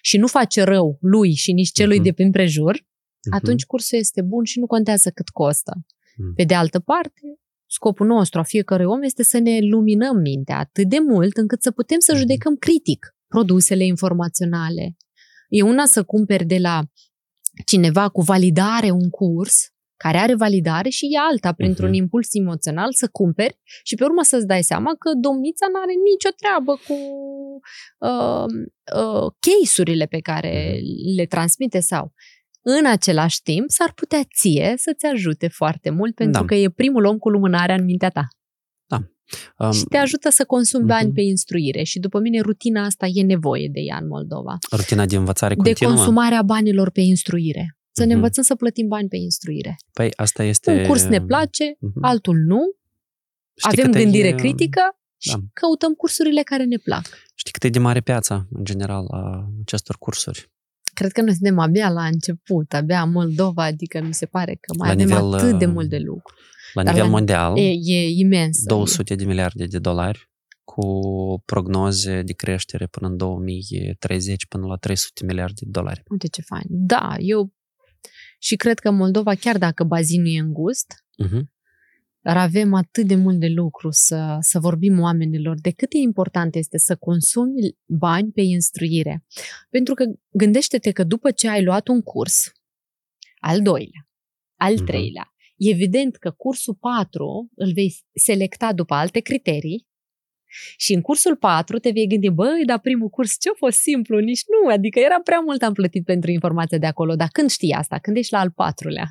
și 0.00 0.16
nu 0.18 0.26
face 0.26 0.62
rău 0.62 0.98
lui 1.00 1.34
și 1.34 1.52
nici 1.52 1.72
celui 1.72 1.94
Mhm. 1.96 2.04
de 2.04 2.12
prin 2.12 2.30
prejur, 2.30 2.72
Mhm. 2.72 3.34
atunci 3.34 3.64
cursul 3.64 3.98
este 3.98 4.22
bun 4.22 4.44
și 4.44 4.58
nu 4.58 4.66
contează 4.66 5.10
cât 5.10 5.28
costă. 5.28 5.72
Mhm. 6.16 6.34
Pe 6.34 6.44
de 6.44 6.54
altă 6.54 6.78
parte, 6.80 7.20
scopul 7.66 8.06
nostru 8.06 8.38
a 8.38 8.42
fiecărui 8.42 8.84
om 8.84 9.02
este 9.02 9.22
să 9.22 9.38
ne 9.38 9.58
luminăm 9.60 10.16
mintea 10.16 10.58
atât 10.58 10.88
de 10.88 10.98
mult 10.98 11.36
încât 11.36 11.62
să 11.62 11.70
putem 11.70 11.98
să 11.98 12.12
Mhm. 12.12 12.20
judecăm 12.20 12.56
critic 12.56 13.16
produsele 13.28 13.84
informaționale. 13.84 14.96
E 15.48 15.62
una 15.62 15.86
să 15.86 16.02
cumperi 16.04 16.44
de 16.44 16.58
la 16.58 16.82
cineva 17.66 18.08
cu 18.08 18.22
validare 18.22 18.90
un 18.90 19.08
curs 19.10 19.68
care 19.96 20.18
are 20.18 20.34
validare 20.34 20.88
și 20.88 21.04
e 21.04 21.18
alta 21.30 21.52
printr-un 21.52 21.88
Mhm. 21.88 21.96
impuls 21.96 22.28
emoțional 22.34 22.88
să 22.92 23.08
cumperi 23.12 23.58
și 23.84 23.94
pe 23.94 24.04
urmă 24.04 24.22
să-ți 24.22 24.46
dai 24.46 24.62
seama 24.62 24.90
că 24.98 25.10
domnița 25.20 25.66
nu 25.72 25.78
are 25.82 25.92
nicio 26.12 26.28
treabă 26.36 26.72
cu 26.86 26.94
uh, 27.98 28.44
uh, 29.00 29.30
case-urile 29.46 30.04
pe 30.06 30.18
care 30.18 30.80
le 31.16 31.26
transmite 31.26 31.80
sau 31.80 32.12
în 32.62 32.86
același 32.86 33.42
timp 33.42 33.70
s-ar 33.70 33.92
putea 33.94 34.20
ție 34.36 34.74
să-ți 34.76 35.06
ajute 35.06 35.48
foarte 35.48 35.90
mult 35.90 36.14
pentru 36.14 36.40
Da. 36.40 36.46
că 36.46 36.54
e 36.54 36.68
primul 36.70 37.04
om 37.04 37.18
cu 37.18 37.28
lumânarea 37.28 37.74
în 37.74 37.84
mintea 37.84 38.08
ta 38.08 38.28
Um, 39.58 39.72
și 39.72 39.84
te 39.84 39.96
ajută 39.96 40.30
să 40.30 40.44
consumi 40.44 40.86
bani 40.86 41.04
Mhm. 41.06 41.14
pe 41.14 41.20
instruire 41.20 41.82
și 41.82 41.98
după 41.98 42.18
mine 42.20 42.40
rutina 42.40 42.84
asta 42.84 43.06
e 43.12 43.22
nevoie 43.22 43.68
de 43.72 43.80
ea 43.80 43.96
în 44.00 44.06
Moldova. 44.06 44.58
rutina 44.76 45.06
de 45.06 45.16
învățare 45.16 45.54
De 45.54 45.62
continuă. 45.62 45.94
consumarea 45.94 46.42
banilor 46.42 46.90
pe 46.90 47.00
instruire. 47.00 47.76
Să 47.96 48.00
ne 48.02 48.06
Mhm. 48.06 48.14
învățăm 48.16 48.42
să 48.42 48.54
plătim 48.54 48.88
bani 48.88 49.08
pe 49.08 49.16
instruire. 49.16 49.76
Păi 49.92 50.10
asta 50.16 50.42
este... 50.44 50.70
Un 50.72 50.84
curs 50.86 51.02
ne 51.04 51.20
place, 51.22 51.76
Mhm. 51.80 52.04
altul 52.04 52.36
nu, 52.36 52.60
Știi 53.56 53.70
avem 53.80 53.84
cât 53.90 54.00
e- 54.00 54.02
gândire 54.02 54.30
critică 54.34 54.80
și 55.16 55.28
Da. 55.30 55.38
căutăm 55.52 55.92
cursurile 55.92 56.42
care 56.42 56.64
ne 56.64 56.76
plac. 56.76 57.04
Știi 57.34 57.52
cât 57.52 57.64
e 57.64 57.68
de 57.68 57.78
mare 57.78 58.00
piața, 58.00 58.46
în 58.50 58.64
general, 58.64 59.06
a 59.10 59.48
acestor 59.62 59.96
cursuri? 59.98 60.52
Cred 60.94 61.12
că 61.12 61.20
noi 61.20 61.34
suntem 61.34 61.58
abia 61.58 61.90
la 61.90 62.04
început, 62.06 62.72
abia 62.74 63.02
în 63.02 63.10
Moldova, 63.10 63.64
adică 63.64 64.00
mi 64.00 64.14
se 64.14 64.26
pare 64.26 64.54
că 64.60 64.72
mai 64.78 64.88
La 64.88 64.94
avem 64.94 65.06
nivel, 65.06 65.32
atât 65.32 65.58
de 65.58 65.66
uh, 65.66 65.72
mult 65.72 65.88
de 65.88 65.98
lucru. 65.98 66.34
La 66.72 66.82
Dar 66.82 66.92
nivel 66.92 67.08
la- 67.08 67.14
mondial, 67.14 67.58
E, 67.58 67.70
e 67.84 68.08
imens. 68.08 68.62
200 68.64 69.14
de 69.14 69.24
miliarde 69.24 69.64
de 69.66 69.78
dolari, 69.78 70.30
cu 70.64 70.82
prognoze 71.44 72.22
de 72.22 72.32
creștere 72.32 72.86
până 72.86 73.06
în 73.08 73.16
2030, 73.16 74.46
până 74.46 74.66
la 74.66 74.76
300 74.76 75.24
miliarde 75.24 75.60
de 75.64 75.70
dolari. 75.70 76.02
Uite 76.10 76.26
ce 76.28 76.42
fain. 76.42 76.64
Da, 76.68 77.14
eu 77.18 77.52
și 78.44 78.56
cred 78.56 78.78
că 78.78 78.90
Moldova, 78.90 79.34
chiar 79.34 79.58
dacă 79.58 79.84
bazinul 79.84 80.34
e 80.34 80.38
îngust, 80.38 80.94
Uh-huh. 81.24 81.42
dar 82.20 82.36
avem 82.36 82.74
atât 82.74 83.06
de 83.06 83.14
mult 83.14 83.38
de 83.40 83.46
lucru 83.48 83.88
să, 83.90 84.36
să 84.40 84.58
vorbim 84.58 85.00
oamenilor 85.00 85.60
de 85.60 85.70
cât 85.70 85.92
e 85.92 85.96
important 85.98 86.54
este 86.54 86.78
să 86.78 86.96
consumi 86.96 87.76
bani 87.84 88.32
pe 88.32 88.40
instruire. 88.40 89.24
Pentru 89.70 89.94
că 89.94 90.04
gândește-te 90.30 90.90
că 90.90 91.04
după 91.04 91.30
ce 91.30 91.48
ai 91.48 91.64
luat 91.64 91.88
un 91.88 92.00
curs, 92.02 92.52
al 93.40 93.62
doilea, 93.62 94.08
al 94.56 94.74
Mhm. 94.74 94.84
treilea, 94.84 95.32
e 95.56 95.70
evident 95.70 96.16
că 96.16 96.30
cursul 96.30 96.74
4 96.74 97.50
îl 97.54 97.72
vei 97.72 97.94
selecta 98.14 98.72
după 98.72 98.94
alte 98.94 99.20
criterii 99.20 99.86
și 100.76 100.92
în 100.94 101.00
cursul 101.00 101.36
4 101.36 101.78
te 101.78 101.90
vei 101.90 102.06
gândi, 102.06 102.30
băi, 102.30 102.62
dar 102.66 102.78
primul 102.78 103.08
curs 103.08 103.36
ce-a 103.40 103.52
fost 103.56 103.78
simplu, 103.78 104.18
nici 104.18 104.42
nu, 104.52 104.70
adică 104.72 104.98
era 104.98 105.20
prea 105.24 105.40
mult 105.40 105.62
am 105.62 105.72
plătit 105.72 106.04
pentru 106.04 106.30
informația 106.30 106.78
de 106.78 106.86
acolo, 106.86 107.14
dar 107.14 107.28
când 107.32 107.50
știi 107.50 107.72
asta? 107.72 107.98
Când 107.98 108.16
ești 108.16 108.32
la 108.32 108.38
al 108.38 108.50
patrulea? 108.50 109.06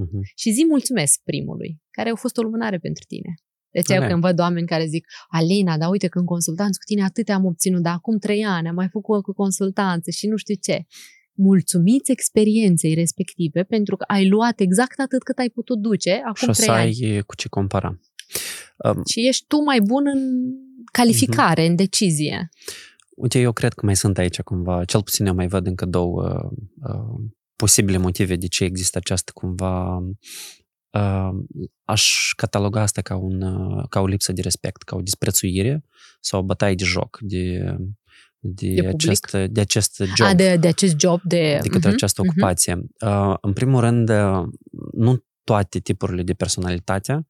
Uh-huh. 0.00 0.22
și 0.36 0.50
zi 0.50 0.64
mulțumesc 0.68 1.20
primului, 1.24 1.78
care 1.90 2.08
a 2.10 2.14
fost 2.14 2.36
o 2.36 2.42
lumânare 2.42 2.78
pentru 2.78 3.04
tine. 3.08 3.34
De 3.72 3.80
ce 3.80 3.92
eu 3.92 3.98
Corect. 3.98 4.10
când 4.10 4.22
văd 4.24 4.38
oameni 4.40 4.66
care 4.66 4.86
zic, 4.86 5.06
Alina, 5.28 5.78
dar 5.78 5.90
uite, 5.90 6.08
când 6.08 6.24
consultanți 6.24 6.78
cu 6.78 6.84
tine 6.84 7.02
atâtea 7.04 7.34
am 7.34 7.44
obținut, 7.44 7.82
dar 7.82 7.92
acum 7.92 8.18
trei 8.18 8.44
ani 8.44 8.68
am 8.68 8.74
mai 8.74 8.88
făcut 8.88 9.22
cu 9.22 9.32
consultanță 9.32 10.10
și 10.10 10.26
nu 10.26 10.36
știu 10.36 10.54
ce. 10.62 10.84
Mulțumiți 11.32 12.10
experienței 12.10 12.94
respective 12.94 13.62
pentru 13.62 13.96
că 13.96 14.04
ai 14.08 14.28
luat 14.28 14.60
exact 14.60 14.98
atât 15.00 15.22
cât 15.22 15.38
ai 15.38 15.48
putut 15.48 15.78
duce 15.78 16.10
Și 16.10 16.22
acum 16.24 16.48
o 16.48 16.52
trei 16.52 16.66
să 16.66 16.70
ani. 16.70 17.12
ai 17.12 17.20
cu 17.20 17.34
ce 17.34 17.48
compara. 17.48 18.00
Um, 18.84 19.02
Și 19.10 19.26
ești 19.28 19.46
tu 19.46 19.62
mai 19.62 19.80
bun 19.80 20.04
în 20.14 20.20
calificare, 20.92 21.66
în 21.66 21.76
decizie. 21.76 22.48
uite, 23.16 23.38
eu 23.38 23.52
cred 23.52 23.72
că 23.72 23.84
mai 23.86 23.96
sunt 23.96 24.18
aici 24.18 24.40
cumva, 24.40 24.84
cel 24.84 25.02
puțin 25.02 25.26
eu 25.26 25.34
mai 25.34 25.46
văd 25.48 25.66
încă 25.66 25.84
două 25.86 26.50
uh, 26.82 27.20
posibile 27.56 27.96
motive 27.96 28.36
de 28.36 28.46
ce 28.46 28.64
există 28.64 28.98
această 28.98 29.30
cumva 29.34 29.96
uh, 30.90 31.30
aș 31.84 32.32
cataloga 32.36 32.80
asta 32.80 33.00
ca, 33.00 33.16
un, 33.16 33.42
uh, 33.42 33.84
ca 33.88 34.00
o 34.00 34.06
lipsă 34.06 34.32
de 34.32 34.40
respect, 34.42 34.82
ca 34.82 34.96
o 34.96 35.00
disprețuire 35.00 35.84
sau 36.20 36.40
o 36.40 36.42
bătaie 36.44 36.74
de 36.74 36.84
joc 36.84 37.18
de, 37.20 37.76
de, 38.38 38.74
De 38.74 38.82
public? 38.82 38.94
acest, 38.94 39.52
de 39.52 39.60
acest 39.60 40.02
job. 40.16 40.26
A, 40.26 40.34
de, 40.34 40.56
de 40.56 40.68
acest 40.68 40.98
job, 40.98 41.20
de... 41.22 41.58
de 41.62 41.68
către 41.68 41.88
Mhm, 41.88 41.96
această 41.96 42.20
mhm. 42.22 42.30
ocupație. 42.30 42.78
Uh, 43.06 43.34
În 43.40 43.52
primul 43.52 43.80
rând, 43.80 44.08
uh, 44.08 44.42
nu 44.92 45.24
toate 45.44 45.78
tipurile 45.78 46.22
de 46.22 46.32
personalitate 46.32 47.26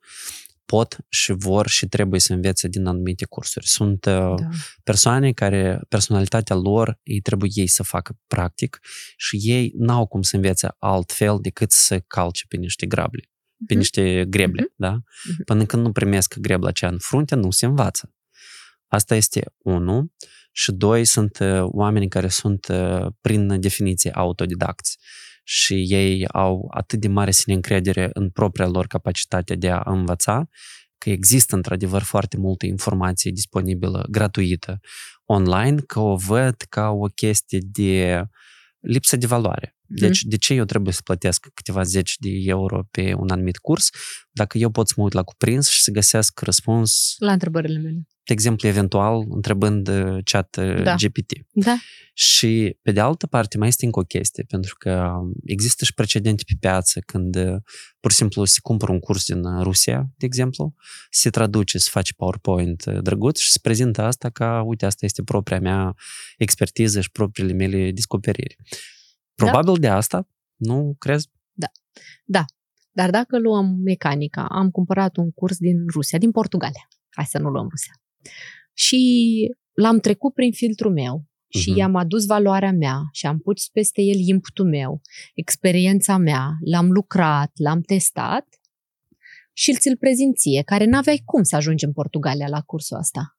pot 0.71 0.97
și 1.09 1.33
vor 1.33 1.69
și 1.69 1.87
trebuie 1.89 2.21
să 2.21 2.33
învețe 2.33 2.69
din 2.69 2.87
anumite 2.87 3.25
cursuri. 3.25 3.67
Sunt 3.67 4.05
uh, 4.05 4.13
Da. 4.13 4.35
persoane 4.83 5.33
care, 5.33 5.81
personalitatea 5.89 6.57
lor, 6.57 6.99
ei 7.03 7.21
trebuie 7.21 7.51
ei 7.55 7.67
să 7.67 7.83
facă 7.83 8.19
practic 8.27 8.81
și 9.17 9.37
ei 9.43 9.73
n-au 9.77 10.07
cum 10.07 10.23
să 10.23 10.37
învețe 10.37 10.69
altfel 10.79 11.39
decât 11.41 11.73
să 11.73 11.99
calce 11.99 12.45
pe 12.49 12.57
niște 12.57 12.87
grable, 12.87 13.23
pe 13.67 13.75
Mhm. 13.75 13.77
niște 13.77 14.25
greble, 14.29 14.63
Mhm. 14.63 14.75
da? 14.77 14.91
Mhm. 14.91 15.45
Până 15.45 15.65
când 15.67 15.83
nu 15.83 15.93
primesc 15.93 16.39
grebla 16.39 16.69
aceea 16.69 16.91
în 16.91 16.99
frunte, 16.99 17.35
nu 17.35 17.51
se 17.51 17.67
învață. 17.67 18.15
Asta 18.87 19.15
este 19.15 19.43
unul. 19.59 20.13
Și 20.53 20.73
doi, 20.73 21.05
sunt 21.05 21.39
uh, 21.39 21.63
oameni 21.63 22.09
care 22.09 22.29
sunt, 22.29 22.67
uh, 22.69 23.07
prin 23.21 23.61
definiție, 23.61 24.11
autodidacți 24.11 24.99
și 25.43 25.85
ei 25.89 26.27
au 26.29 26.71
atât 26.75 27.01
de 27.01 27.09
mare 27.09 27.31
sine 27.31 27.55
încredere 27.55 28.11
în 28.13 28.31
propria 28.31 28.67
lor 28.67 28.87
capacitate 28.87 29.55
de 29.55 29.71
a 29.71 29.83
învăța, 29.85 30.49
că 30.99 31.11
există 31.11 31.55
într-adevăr 31.55 32.03
foarte 32.03 32.37
multă 32.37 32.67
informație 32.67 33.31
disponibilă, 33.31 34.07
gratuită, 34.11 34.81
online, 35.25 35.81
că 35.81 35.99
o 35.99 36.17
văd 36.17 36.55
ca 36.69 36.89
o 36.89 37.07
chestie 37.07 37.59
de 37.63 38.25
lipsă 38.79 39.17
de 39.17 39.27
valoare. 39.27 39.75
Deci, 39.99 40.23
de 40.23 40.37
ce 40.37 40.55
eu 40.55 40.65
trebuie 40.65 40.93
să 40.93 41.01
plătesc 41.05 41.47
câteva 41.55 41.83
zeci 41.83 42.17
de 42.19 42.29
euro 42.45 42.83
pe 42.91 43.15
un 43.17 43.31
anumit 43.31 43.57
curs, 43.59 43.89
dacă 44.31 44.59
eu 44.59 44.71
pot 44.71 44.89
să 44.89 44.95
mă 44.97 45.03
uit 45.03 45.13
la 45.13 45.23
cuprins 45.23 45.69
și 45.69 45.83
să 45.83 45.91
găsesc 45.91 46.41
răspuns, 46.41 47.15
La 47.19 47.33
întrebările 47.33 47.79
mele. 47.79 48.07
de 48.25 48.33
exemplu, 48.33 48.69
eventual, 48.69 49.25
întrebând 49.29 49.89
uh, 49.89 50.19
chat 50.25 50.57
uh, 50.57 50.83
Da. 50.83 50.95
GPT. 50.95 51.33
Da. 51.53 51.77
Și, 52.15 52.77
pe 52.83 52.93
de 52.93 53.01
altă 53.01 53.27
parte, 53.27 53.59
mai 53.59 53.69
este 53.69 53.85
încă 53.85 53.99
o 53.99 54.03
chestie, 54.03 54.45
pentru 54.49 54.75
că 54.79 55.11
există 55.45 55.85
și 55.85 55.95
precedente 55.95 56.43
pe 56.47 56.55
piață 56.61 57.01
când 57.07 57.37
uh, 57.37 57.57
pur 58.01 58.11
și 58.11 58.17
simplu 58.17 58.45
se 58.45 58.59
cumpără 58.63 58.93
un 58.93 58.99
curs 58.99 59.25
din 59.27 59.45
uh, 59.45 59.63
Rusia, 59.63 60.11
de 60.17 60.27
exemplu, 60.27 60.75
se 61.11 61.31
traduce, 61.31 61.79
se 61.79 61.89
face 61.93 62.13
PowerPoint 62.13 62.85
uh, 62.87 62.99
drăguț 63.03 63.39
și 63.39 63.51
se 63.51 63.59
prezintă 63.63 64.03
asta 64.03 64.31
ca, 64.31 64.63
uite, 64.67 64.87
asta 64.87 65.05
este 65.05 65.23
propria 65.23 65.61
mea 65.61 65.95
expertiză 66.37 67.01
și 67.01 67.11
propriile 67.11 67.53
mele 67.53 67.91
descoperiri. 67.91 68.57
Probabil 69.45 69.81
de 69.81 69.89
asta, 69.89 70.29
nu 70.57 70.95
crezi? 70.99 71.29
Dar 72.93 73.11
dacă 73.11 73.39
luăm 73.39 73.67
mecanica, 73.83 74.47
am 74.51 74.71
cumpărat 74.71 75.17
un 75.17 75.31
curs 75.31 75.57
din 75.59 75.87
Rusia, 75.95 76.19
din 76.19 76.31
Portugalia. 76.31 76.89
Hai 77.11 77.25
să 77.25 77.39
nu 77.39 77.49
luăm 77.49 77.69
Rusia. 77.69 77.93
Și 78.73 79.01
l-am 79.73 79.99
trecut 79.99 80.35
prin 80.35 80.53
filtrul 80.53 80.93
meu 80.93 81.25
și 81.49 81.71
Mhm. 81.71 81.79
i-am 81.79 81.95
adus 81.95 82.27
valoarea 82.27 82.73
mea 82.73 83.01
și 83.13 83.27
am 83.27 83.39
pus 83.39 83.69
peste 83.69 84.03
el 84.03 84.17
inputul 84.19 84.69
meu, 84.69 85.01
experiența 85.35 86.17
mea, 86.17 86.51
l-am 86.65 86.91
lucrat, 86.91 87.51
l-am 87.55 87.81
testat 87.81 88.47
și 89.53 89.71
îl 89.71 89.77
ți-l 89.77 89.97
prezinție, 89.97 90.63
care 90.63 90.85
n-aveai 90.85 91.23
cum 91.25 91.43
să 91.43 91.57
ajungi 91.57 91.85
în 91.85 91.93
Portugalia 91.93 92.49
la 92.49 92.61
cursul 92.61 92.97
ăsta. 92.99 93.39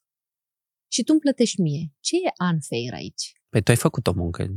Și 0.91 1.03
tu 1.03 1.11
îmi 1.11 1.19
plătești 1.21 1.61
mie. 1.61 1.93
Ce 1.99 2.15
e 2.15 2.43
unfair 2.53 2.93
aici? 2.93 3.31
Păi 3.49 3.61
tu 3.61 3.71
ai 3.71 3.77
făcut 3.77 4.07
o 4.07 4.13
muncă. 4.13 4.49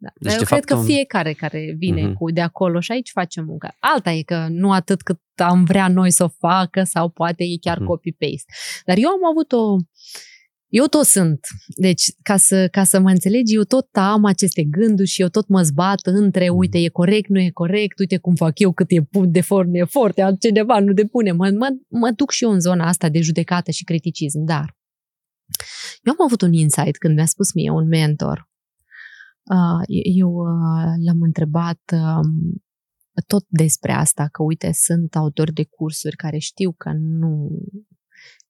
Da. 0.00 0.08
Deci, 0.14 0.22
Dar 0.22 0.32
eu 0.32 0.38
de 0.38 0.44
cred 0.44 0.58
fapt, 0.58 0.64
că 0.64 0.74
un- 0.76 0.84
fiecare 0.84 1.32
care 1.32 1.74
vine 1.78 2.02
Mhm. 2.02 2.12
cu 2.14 2.30
de 2.30 2.40
acolo 2.40 2.80
și 2.80 2.92
aici 2.92 3.10
face 3.10 3.40
muncă. 3.40 3.74
Alta 3.78 4.10
e 4.12 4.22
că 4.22 4.46
nu 4.50 4.72
atât 4.72 5.02
cât 5.02 5.20
am 5.36 5.64
vrea 5.64 5.88
noi 5.88 6.10
să 6.10 6.24
o 6.24 6.28
facă 6.28 6.82
sau 6.82 7.08
poate 7.08 7.44
e 7.44 7.56
chiar 7.60 7.78
Mhm. 7.78 7.86
copy-paste. 7.86 8.52
Dar 8.84 8.96
eu 8.96 9.08
am 9.08 9.24
avut 9.30 9.52
o 9.52 9.76
Eu 10.70 10.84
tot 10.86 11.04
sunt. 11.04 11.46
Deci, 11.76 12.02
ca 12.22 12.36
să, 12.36 12.68
ca 12.70 12.84
să 12.84 13.00
mă 13.00 13.08
înțelegi, 13.10 13.54
eu 13.54 13.62
tot 13.62 13.88
am 13.92 14.24
aceste 14.24 14.62
gânduri 14.64 15.08
și 15.08 15.20
eu 15.20 15.28
tot 15.28 15.48
mă 15.48 15.62
zbat 15.62 16.00
între, 16.02 16.50
Mm. 16.50 16.56
uite, 16.56 16.78
e 16.78 16.88
corect, 16.88 17.28
nu 17.28 17.38
e 17.40 17.50
corect, 17.52 17.98
uite 17.98 18.16
cum 18.18 18.34
fac 18.34 18.58
eu, 18.58 18.72
cât 18.72 18.86
e 18.90 19.02
pun 19.02 19.30
de 19.32 19.40
form, 19.40 19.74
e 19.74 19.84
foarte, 19.84 20.22
altcineva 20.22 20.78
nu 20.78 20.92
depune. 20.92 21.32
Mă, 21.32 21.50
mă, 21.50 21.68
mă 21.88 22.10
duc 22.10 22.30
și 22.30 22.44
eu 22.44 22.50
în 22.50 22.60
zona 22.60 22.86
asta 22.88 23.08
de 23.08 23.20
judecată 23.20 23.70
și 23.70 23.84
criticism, 23.84 24.44
dar 24.44 24.76
eu 26.02 26.12
am 26.18 26.24
avut 26.24 26.40
un 26.42 26.52
insight 26.52 26.96
când 26.98 27.14
mi-a 27.14 27.26
spus 27.26 27.52
mie 27.52 27.70
un 27.70 27.86
mentor. 27.88 28.47
Uh, 29.50 29.82
eu 30.16 30.30
uh, 30.30 30.92
l-am 31.04 31.20
întrebat 31.20 31.80
um, 31.92 32.62
tot 33.26 33.44
despre 33.48 33.92
asta, 33.92 34.28
că 34.32 34.42
uite, 34.42 34.70
sunt 34.72 35.16
autori 35.16 35.52
de 35.52 35.64
cursuri 35.64 36.16
care 36.16 36.38
știu 36.38 36.72
că 36.72 36.90
nu 36.92 37.48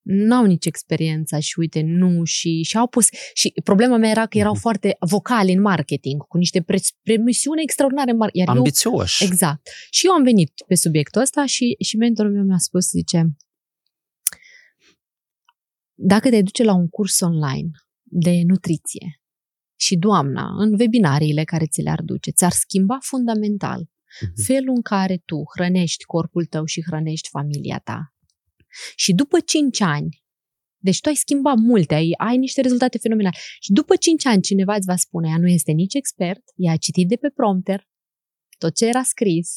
nu 0.02 0.34
au 0.34 0.44
nici 0.44 0.66
experiența 0.66 1.38
și 1.38 1.58
uite, 1.58 1.80
nu, 1.82 2.24
și, 2.24 2.62
și 2.62 2.76
au 2.76 2.86
pus, 2.86 3.08
și 3.34 3.52
problema 3.64 3.96
mea 3.96 4.10
era 4.10 4.26
că 4.26 4.38
erau 4.38 4.52
Mhm. 4.52 4.60
foarte 4.60 4.96
vocali 5.00 5.52
în 5.52 5.60
marketing, 5.60 6.22
cu 6.26 6.36
niște 6.36 6.62
pre- 6.62 6.78
promisiuni 7.02 7.62
extraordinare 7.62 8.10
în 8.10 8.16
marketing. 8.16 8.46
Iar 8.46 8.56
eu, 8.56 8.62
Ambițioși. 8.62 9.24
exact. 9.24 9.68
Și 9.90 10.06
eu 10.06 10.12
am 10.12 10.22
venit 10.22 10.52
pe 10.66 10.74
subiectul 10.74 11.20
ăsta 11.20 11.46
și, 11.46 11.76
și 11.80 11.96
mentorul 11.96 12.32
meu 12.32 12.42
mi-a 12.44 12.58
spus, 12.58 12.88
zice, 12.88 13.36
dacă 15.94 16.28
te 16.30 16.42
duce 16.42 16.62
la 16.62 16.74
un 16.74 16.88
curs 16.88 17.20
online 17.20 17.70
de 18.02 18.42
nutriție 18.46 19.20
și 19.78 19.96
doamna, 19.96 20.55
în 20.56 20.72
webinariile 20.78 21.44
care 21.44 21.66
ți 21.66 21.82
le-ar 21.82 22.02
duce, 22.02 22.30
ți-ar 22.30 22.52
schimba 22.52 22.98
fundamental 23.00 23.88
Mhm. 24.20 24.42
felul 24.46 24.74
în 24.74 24.82
care 24.82 25.22
tu 25.24 25.42
hrănești 25.55 26.05
corpul 26.05 26.44
tău 26.44 26.64
și 26.64 26.82
hrănești 26.86 27.28
familia 27.28 27.78
ta. 27.78 28.14
Și 28.96 29.12
după 29.12 29.40
5 29.40 29.80
ani, 29.80 30.22
deci 30.76 31.00
tu 31.00 31.09
ai 31.09 31.14
schimbat 31.14 31.56
multe, 31.56 31.94
ai, 31.94 32.14
ai 32.16 32.36
niște 32.36 32.60
rezultate 32.60 32.98
fenomenale. 32.98 33.36
Și 33.60 33.72
după 33.72 33.96
5 33.96 34.26
ani 34.26 34.42
cineva 34.42 34.74
îți 34.74 34.86
va 34.86 34.96
spune, 34.96 35.28
ea 35.28 35.38
nu 35.38 35.48
este 35.48 35.72
nici 35.72 35.94
expert, 35.94 36.42
ea 36.56 36.72
a 36.72 36.76
citit 36.76 37.09
de 37.09 37.16
pe 37.16 37.28
prompter 37.28 37.88
tot 38.59 38.74
ce 38.74 38.86
era 38.86 39.02
scris 39.02 39.50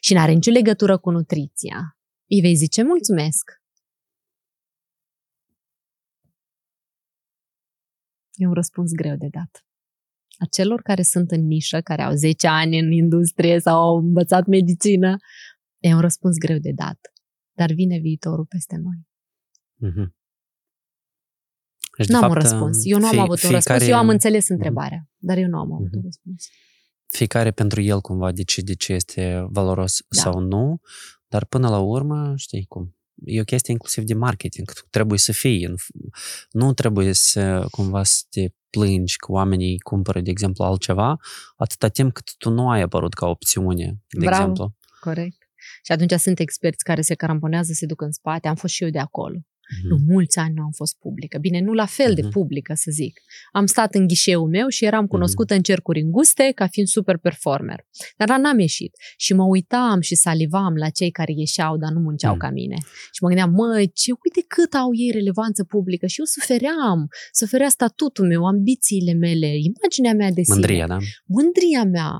și 0.00 0.12
nu 0.12 0.20
are 0.20 0.32
nicio 0.32 0.50
legătură 0.50 0.98
cu 0.98 1.10
nutriția. 1.10 1.98
Îi 2.28 2.40
vei 2.40 2.54
zice 2.54 2.82
mulțumesc. 2.82 3.50
E 8.38 8.46
un 8.46 8.52
răspuns 8.52 8.92
greu 8.92 9.16
de 9.16 9.28
dat. 9.30 9.66
A 10.38 10.44
celor 10.50 10.82
care 10.82 11.02
sunt 11.02 11.30
în 11.30 11.46
nișă, 11.46 11.80
care 11.80 12.02
au 12.02 12.12
10 12.14 12.46
ani 12.46 12.78
în 12.78 12.92
industrie 12.92 13.58
sau 13.60 13.78
au 13.80 13.96
învățat 13.96 14.46
medicină, 14.46 15.16
e 15.78 15.94
un 15.94 16.00
răspuns 16.00 16.36
greu 16.36 16.58
de 16.58 16.72
dat. 16.74 16.98
Dar 17.52 17.72
vine 17.72 17.98
viitorul 17.98 18.46
peste 18.46 18.76
noi. 18.76 19.06
Mhm. 19.74 20.16
Deci, 21.96 22.06
de 22.06 22.12
Nu 22.12 22.18
am 22.18 22.24
un 22.28 22.32
fapt, 22.34 22.42
răspuns. 22.42 22.78
Eu 22.84 22.98
nu 22.98 23.04
am 23.04 23.10
fie- 23.10 23.20
avut 23.20 23.30
un 23.30 23.36
fiecare- 23.36 23.64
răspuns. 23.68 23.88
Eu 23.90 23.96
am 23.96 24.08
înțeles 24.08 24.48
întrebarea, 24.48 25.08
dar 25.16 25.36
eu 25.38 25.48
nu 25.48 25.58
am 25.58 25.72
avut 25.72 25.86
Mhm. 25.86 25.96
un 25.96 26.02
răspuns. 26.02 26.48
Fiecare 27.06 27.50
pentru 27.50 27.80
el 27.80 28.00
cumva 28.00 28.32
decide 28.32 28.74
ce 28.74 28.92
este 28.92 29.46
valoros 29.50 30.00
Da. 30.08 30.20
sau 30.20 30.40
nu, 30.40 30.80
dar 31.28 31.44
până 31.44 31.68
la 31.68 31.78
urmă, 31.78 32.32
știi 32.36 32.64
cum, 32.64 32.96
e 33.24 33.40
o 33.40 33.44
chestie 33.44 33.72
inclusiv 33.72 34.04
de 34.04 34.14
marketing. 34.14 34.72
Tu 34.72 34.80
trebuie 34.90 35.18
să 35.18 35.32
fii, 35.32 35.64
în, 35.64 35.74
nu 36.50 36.72
trebuie 36.72 37.12
să 37.12 37.66
cumva 37.70 38.02
să 38.02 38.22
te 38.30 38.48
plângi 38.70 39.16
că 39.16 39.32
oamenii 39.32 39.78
cumpără, 39.78 40.20
de 40.20 40.30
exemplu, 40.30 40.64
altceva, 40.64 41.16
atâta 41.56 41.88
timp 41.88 42.12
cât 42.12 42.36
tu 42.36 42.50
nu 42.50 42.70
ai 42.70 42.80
apărut 42.80 43.14
ca 43.14 43.26
opțiune, 43.26 44.02
de 44.08 44.24
Bravo. 44.24 44.34
exemplu. 44.34 44.76
Corect. 45.00 45.48
Și 45.82 45.92
atunci 45.92 46.12
sunt 46.12 46.38
experți 46.38 46.84
care 46.84 47.00
se 47.00 47.14
caramponează, 47.14 47.72
se 47.72 47.86
duc 47.86 48.00
în 48.00 48.12
spate. 48.12 48.48
Am 48.48 48.54
fost 48.54 48.74
și 48.74 48.84
eu 48.84 48.90
de 48.90 48.98
acolo. 48.98 49.38
Mhm. 49.82 49.88
Nu, 49.88 49.96
mulți 50.12 50.38
ani 50.38 50.54
nu 50.54 50.62
am 50.62 50.70
fost 50.70 50.96
publică. 50.98 51.38
Bine, 51.38 51.60
nu 51.60 51.72
la 51.72 51.86
fel 51.86 52.14
de 52.14 52.20
Mhm. 52.22 52.30
publică, 52.30 52.72
să 52.76 52.90
zic. 52.90 53.20
Am 53.52 53.66
stat 53.66 53.94
în 53.94 54.06
ghișeul 54.06 54.48
meu 54.48 54.68
și 54.68 54.84
eram 54.84 55.06
cunoscută 55.06 55.54
în 55.54 55.62
cercuri 55.62 56.00
înguste 56.00 56.52
ca 56.54 56.66
fiind 56.66 56.88
super 56.88 57.16
performer. 57.18 57.84
Dar 58.16 58.38
n-am 58.38 58.58
ieșit. 58.58 58.92
Și 59.16 59.34
mă 59.34 59.44
uitam 59.44 60.00
și 60.00 60.14
salivam 60.14 60.74
la 60.74 60.88
cei 60.88 61.10
care 61.10 61.32
ieșeau, 61.36 61.76
dar 61.76 61.90
nu 61.92 62.00
munceau 62.00 62.30
Mhm. 62.32 62.40
ca 62.40 62.50
mine. 62.50 62.76
Și 63.12 63.22
mă 63.22 63.28
gândeam, 63.28 63.50
mă, 63.50 63.84
ce, 63.94 64.10
uite 64.24 64.44
cât 64.48 64.72
au 64.74 64.88
ei 64.94 65.10
relevanță 65.12 65.64
publică. 65.64 66.06
Și 66.06 66.18
eu 66.18 66.24
sufeream. 66.24 67.08
Suferea 67.32 67.68
statutul 67.68 68.26
meu, 68.26 68.44
ambițiile 68.46 69.12
mele, 69.12 69.46
imaginea 69.46 70.12
mea 70.14 70.30
de 70.30 70.42
sine 70.42 70.54
Mândria, 70.54 70.86
da? 70.86 70.98
mândria 71.26 71.84
mea, 71.84 72.10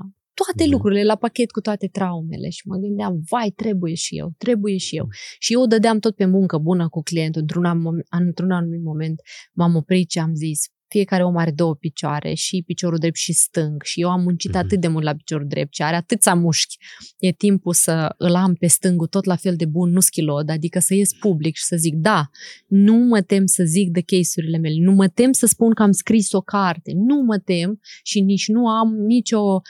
toate 0.43 0.63
Mhm. 0.63 0.71
lucrurile 0.71 1.03
la 1.03 1.15
pachet 1.15 1.51
cu 1.51 1.59
toate 1.61 1.87
traumele 1.87 2.49
și 2.49 2.61
mă 2.67 2.75
gândeam, 2.77 3.13
vai, 3.29 3.49
trebuie 3.55 3.93
și 3.93 4.17
eu, 4.17 4.33
trebuie 4.37 4.77
și 4.77 4.95
Mhm. 4.95 5.03
eu. 5.03 5.09
Și 5.39 5.53
eu 5.53 5.65
dădeam 5.65 5.99
tot 5.99 6.15
pe 6.15 6.25
muncă 6.25 6.57
bună 6.57 6.89
cu 6.89 7.01
clientul. 7.01 7.41
Într-un, 7.41 7.65
am- 7.65 8.03
într-un 8.09 8.51
anumit 8.51 8.83
moment 8.83 9.21
m-am 9.53 9.75
oprit 9.75 10.11
și 10.11 10.19
am 10.19 10.33
zis, 10.35 10.59
fiecare 10.91 11.23
om 11.23 11.37
are 11.37 11.51
două 11.51 11.75
picioare, 11.75 12.33
și 12.33 12.63
piciorul 12.65 12.97
drept 12.97 13.15
și 13.15 13.33
stâng. 13.33 13.81
Și 13.83 14.01
eu 14.01 14.09
am 14.09 14.21
muncit 14.21 14.49
Mhm. 14.49 14.59
atât 14.59 14.79
de 14.79 14.87
mult 14.87 15.03
la 15.03 15.13
piciorul 15.15 15.47
drept 15.47 15.73
și 15.75 15.81
are 15.81 15.95
atâția 15.95 16.33
mușchi. 16.33 16.77
E 17.19 17.31
timpul 17.31 17.73
să 17.73 18.15
îl 18.17 18.35
am 18.35 18.53
pe 18.53 18.67
stângul 18.67 19.07
tot 19.07 19.23
la 19.25 19.35
fel 19.35 19.55
de 19.55 19.65
bun, 19.65 19.89
nu 19.89 19.99
schilod, 19.99 20.49
adică 20.49 20.79
să 20.79 20.93
ies 20.93 21.13
public 21.19 21.55
și 21.55 21.63
să 21.63 21.75
zic, 21.75 21.93
da, 21.95 22.29
nu 22.67 22.93
mă 22.95 23.21
tem 23.21 23.45
să 23.45 23.63
zic 23.63 23.89
de 23.91 24.01
case-urile 24.01 24.57
mele, 24.57 24.75
nu 24.79 24.91
mă 24.91 25.07
tem 25.07 25.31
să 25.31 25.45
spun 25.45 25.73
că 25.73 25.83
am 25.83 25.91
scris 25.91 26.31
o 26.31 26.41
carte, 26.41 26.91
nu 26.95 27.21
mă 27.21 27.37
tem 27.37 27.79
și 28.03 28.21
nici 28.21 28.47
nu 28.47 28.67
am 28.67 28.93
nicio 28.93 29.39
uh, 29.39 29.61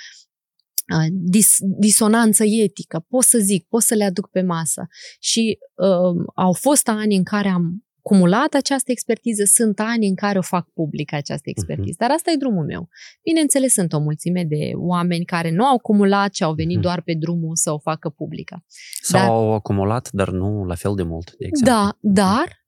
dis, 1.12 1.56
disonanță 1.60 2.44
etică. 2.44 3.06
Pot 3.10 3.24
să 3.24 3.38
zic, 3.38 3.66
pot 3.68 3.82
să 3.82 3.96
le 3.96 4.04
aduc 4.04 4.30
pe 4.30 4.42
masă. 4.42 4.88
Și 5.20 5.58
uh, 5.76 6.26
au 6.36 6.54
fost 6.54 6.88
ani 6.88 7.16
în 7.16 7.24
care 7.24 7.48
am 7.48 7.84
cumulat 8.02 8.54
această 8.54 8.92
expertiză, 8.92 9.44
sunt 9.46 9.80
ani 9.80 10.08
în 10.08 10.16
care 10.16 10.38
o 10.38 10.42
fac 10.42 10.70
publică 10.74 11.16
această 11.16 11.50
expertiză. 11.50 11.96
Dar 11.98 12.10
asta 12.12 12.32
e 12.32 12.36
drumul 12.36 12.66
meu. 12.66 12.90
Bineînțeles, 13.24 13.74
sunt 13.74 13.94
o 13.94 14.00
mulțime 14.00 14.44
de 14.44 14.72
oameni 14.76 15.26
care 15.26 15.52
nu 15.52 15.66
au 15.66 15.78
cumulat 15.78 16.34
și 16.36 16.44
au 16.44 16.54
venit 16.54 16.74
Mhm. 16.76 16.82
doar 16.84 17.02
pe 17.02 17.14
drumul 17.14 17.56
să 17.56 17.72
o 17.72 17.78
facă 17.78 18.10
publică. 18.10 18.66
Sau 19.02 19.20
Dar- 19.20 19.30
au 19.30 19.54
acumulat, 19.54 20.10
dar 20.12 20.30
nu 20.30 20.64
la 20.66 20.76
fel 20.76 20.96
de 20.96 21.04
mult, 21.04 21.36
de 21.38 21.46
exemplu. 21.46 21.74
Da, 21.76 21.98
dar 22.02 22.66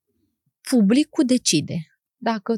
publicul 0.69 1.25
decide. 1.25 1.75
Dacă 2.17 2.55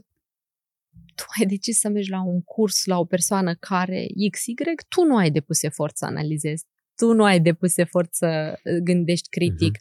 tu 1.15 1.23
ai 1.39 1.45
decis 1.45 1.79
să 1.79 1.89
mergi 1.89 2.09
la 2.09 2.23
un 2.23 2.41
curs 2.41 2.85
la 2.85 2.99
o 2.99 3.05
persoană 3.05 3.55
care 3.55 4.07
XY, 4.31 4.53
tu 4.89 5.03
nu 5.03 5.15
ai 5.15 5.31
depus 5.31 5.63
efort 5.63 5.97
să 5.97 6.05
analizezi. 6.05 6.65
Tu 6.95 7.13
nu 7.13 7.23
ai 7.23 7.39
depus 7.39 7.77
efort 7.77 8.13
să 8.13 8.53
uh, 8.63 8.77
gândești 8.83 9.29
critic. 9.29 9.77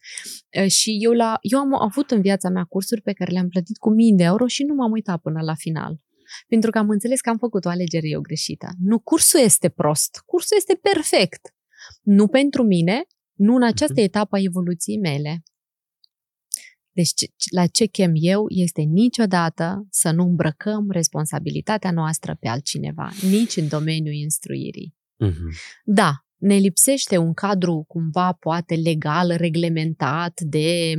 Uh, 0.63 0.67
Și 0.71 0.99
eu, 1.01 1.13
la, 1.13 1.39
eu 1.41 1.59
am 1.59 1.75
avut 1.75 2.11
în 2.11 2.21
viața 2.21 2.49
mea 2.49 2.65
cursuri 2.65 3.01
pe 3.01 3.13
care 3.13 3.31
le-am 3.33 3.49
plătit 3.49 3.79
cu 3.79 3.91
mii 3.91 4.15
de 4.15 4.23
euro 4.23 4.47
și 4.47 4.63
nu 4.63 4.75
m-am 4.75 4.91
uitat 4.91 5.21
până 5.21 5.41
la 5.43 5.55
final. 5.55 6.01
Pentru 6.49 6.71
că 6.71 6.79
am 6.79 6.89
înțeles 6.89 7.21
că 7.21 7.31
am 7.31 7.39
făcut 7.39 7.65
o 7.65 7.69
alegere 7.69 8.09
eu 8.09 8.21
greșită. 8.21 8.69
Nu 8.79 8.99
cursul 8.99 9.41
este 9.41 9.69
prost, 9.69 10.23
cursul 10.27 10.57
este 10.57 10.75
perfect. 10.75 11.55
Nu 12.03 12.29
pentru 12.29 12.63
mine, 12.63 13.03
nu 13.33 13.55
în 13.55 13.63
această 13.63 14.01
etapă 14.01 14.37
a 14.37 14.41
evoluției 14.43 14.99
mele. 14.99 15.43
Deci 16.93 17.09
ce- 17.15 17.27
la 17.55 17.67
ce 17.67 17.87
chem 17.87 18.13
eu 18.15 18.45
este 18.49 18.81
niciodată 18.83 19.87
să 19.91 20.11
nu 20.11 20.23
îmbrăcăm 20.25 20.91
responsabilitatea 20.91 21.91
noastră 21.91 22.37
pe 22.41 22.49
altcineva, 22.49 23.11
nici 23.31 23.57
în 23.57 23.69
domeniul 23.69 24.15
instruirii. 24.15 24.95
Mhm. 25.17 25.53
Da, 25.85 26.13
ne 26.37 26.57
lipsește 26.57 27.17
un 27.17 27.33
cadru 27.35 27.85
cumva 27.89 28.33
poate 28.33 28.75
legal, 28.75 29.35
reglementat 29.37 30.41
de 30.41 30.95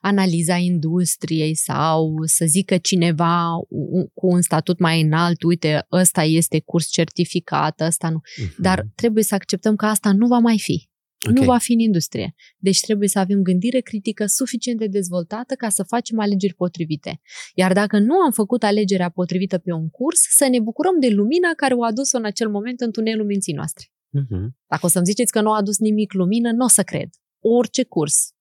analiza 0.00 0.56
industriei 0.56 1.54
sau 1.54 2.14
să 2.24 2.44
zică 2.44 2.76
cineva 2.78 3.54
u- 3.68 4.08
cu 4.14 4.26
un 4.26 4.42
statut 4.42 4.78
mai 4.78 5.00
înalt, 5.00 5.42
uite, 5.42 5.86
ăsta 5.92 6.22
este 6.22 6.60
curs 6.60 6.86
certificat, 6.88 7.80
ăsta 7.80 8.08
nu. 8.10 8.20
Mhm. 8.42 8.62
Dar 8.62 8.86
trebuie 8.94 9.24
să 9.24 9.34
acceptăm 9.34 9.76
că 9.76 9.86
asta 9.86 10.12
nu 10.12 10.26
va 10.26 10.38
mai 10.38 10.58
fi. 10.58 10.87
Ok. 11.26 11.38
Nu 11.38 11.44
va 11.44 11.58
fi 11.58 11.72
în 11.72 11.78
industrie. 11.78 12.34
Deci 12.58 12.80
trebuie 12.80 13.08
să 13.08 13.18
avem 13.18 13.42
gândire 13.42 13.80
critică 13.80 14.26
suficient 14.26 14.78
de 14.78 14.86
dezvoltată 14.86 15.54
ca 15.54 15.68
să 15.68 15.82
facem 15.82 16.18
alegeri 16.18 16.54
potrivite. 16.54 17.20
Iar 17.54 17.72
dacă 17.72 17.98
nu 17.98 18.14
am 18.14 18.32
făcut 18.32 18.62
alegerea 18.62 19.08
potrivită 19.08 19.58
pe 19.58 19.72
un 19.72 19.88
curs, 19.90 20.20
să 20.36 20.48
ne 20.48 20.60
bucurăm 20.60 21.00
de 21.00 21.08
lumina 21.08 21.48
care 21.56 21.74
o 21.74 21.84
adus 21.84 22.12
în 22.12 22.24
acel 22.24 22.50
moment 22.50 22.80
în 22.80 22.92
tunelul 22.92 23.26
minții 23.26 23.52
noastre. 23.52 23.86
Mhm. 24.08 24.56
Dacă 24.66 24.86
o 24.86 24.88
să-mi 24.88 25.04
ziceți 25.04 25.32
că 25.32 25.40
nu 25.40 25.50
a 25.50 25.56
adus 25.56 25.78
nimic 25.78 26.12
lumină, 26.12 26.52
nu 26.52 26.64
o 26.64 26.68
să 26.68 26.82
cred. 26.82 27.08
Orice 27.40 27.84
curs 27.84 28.32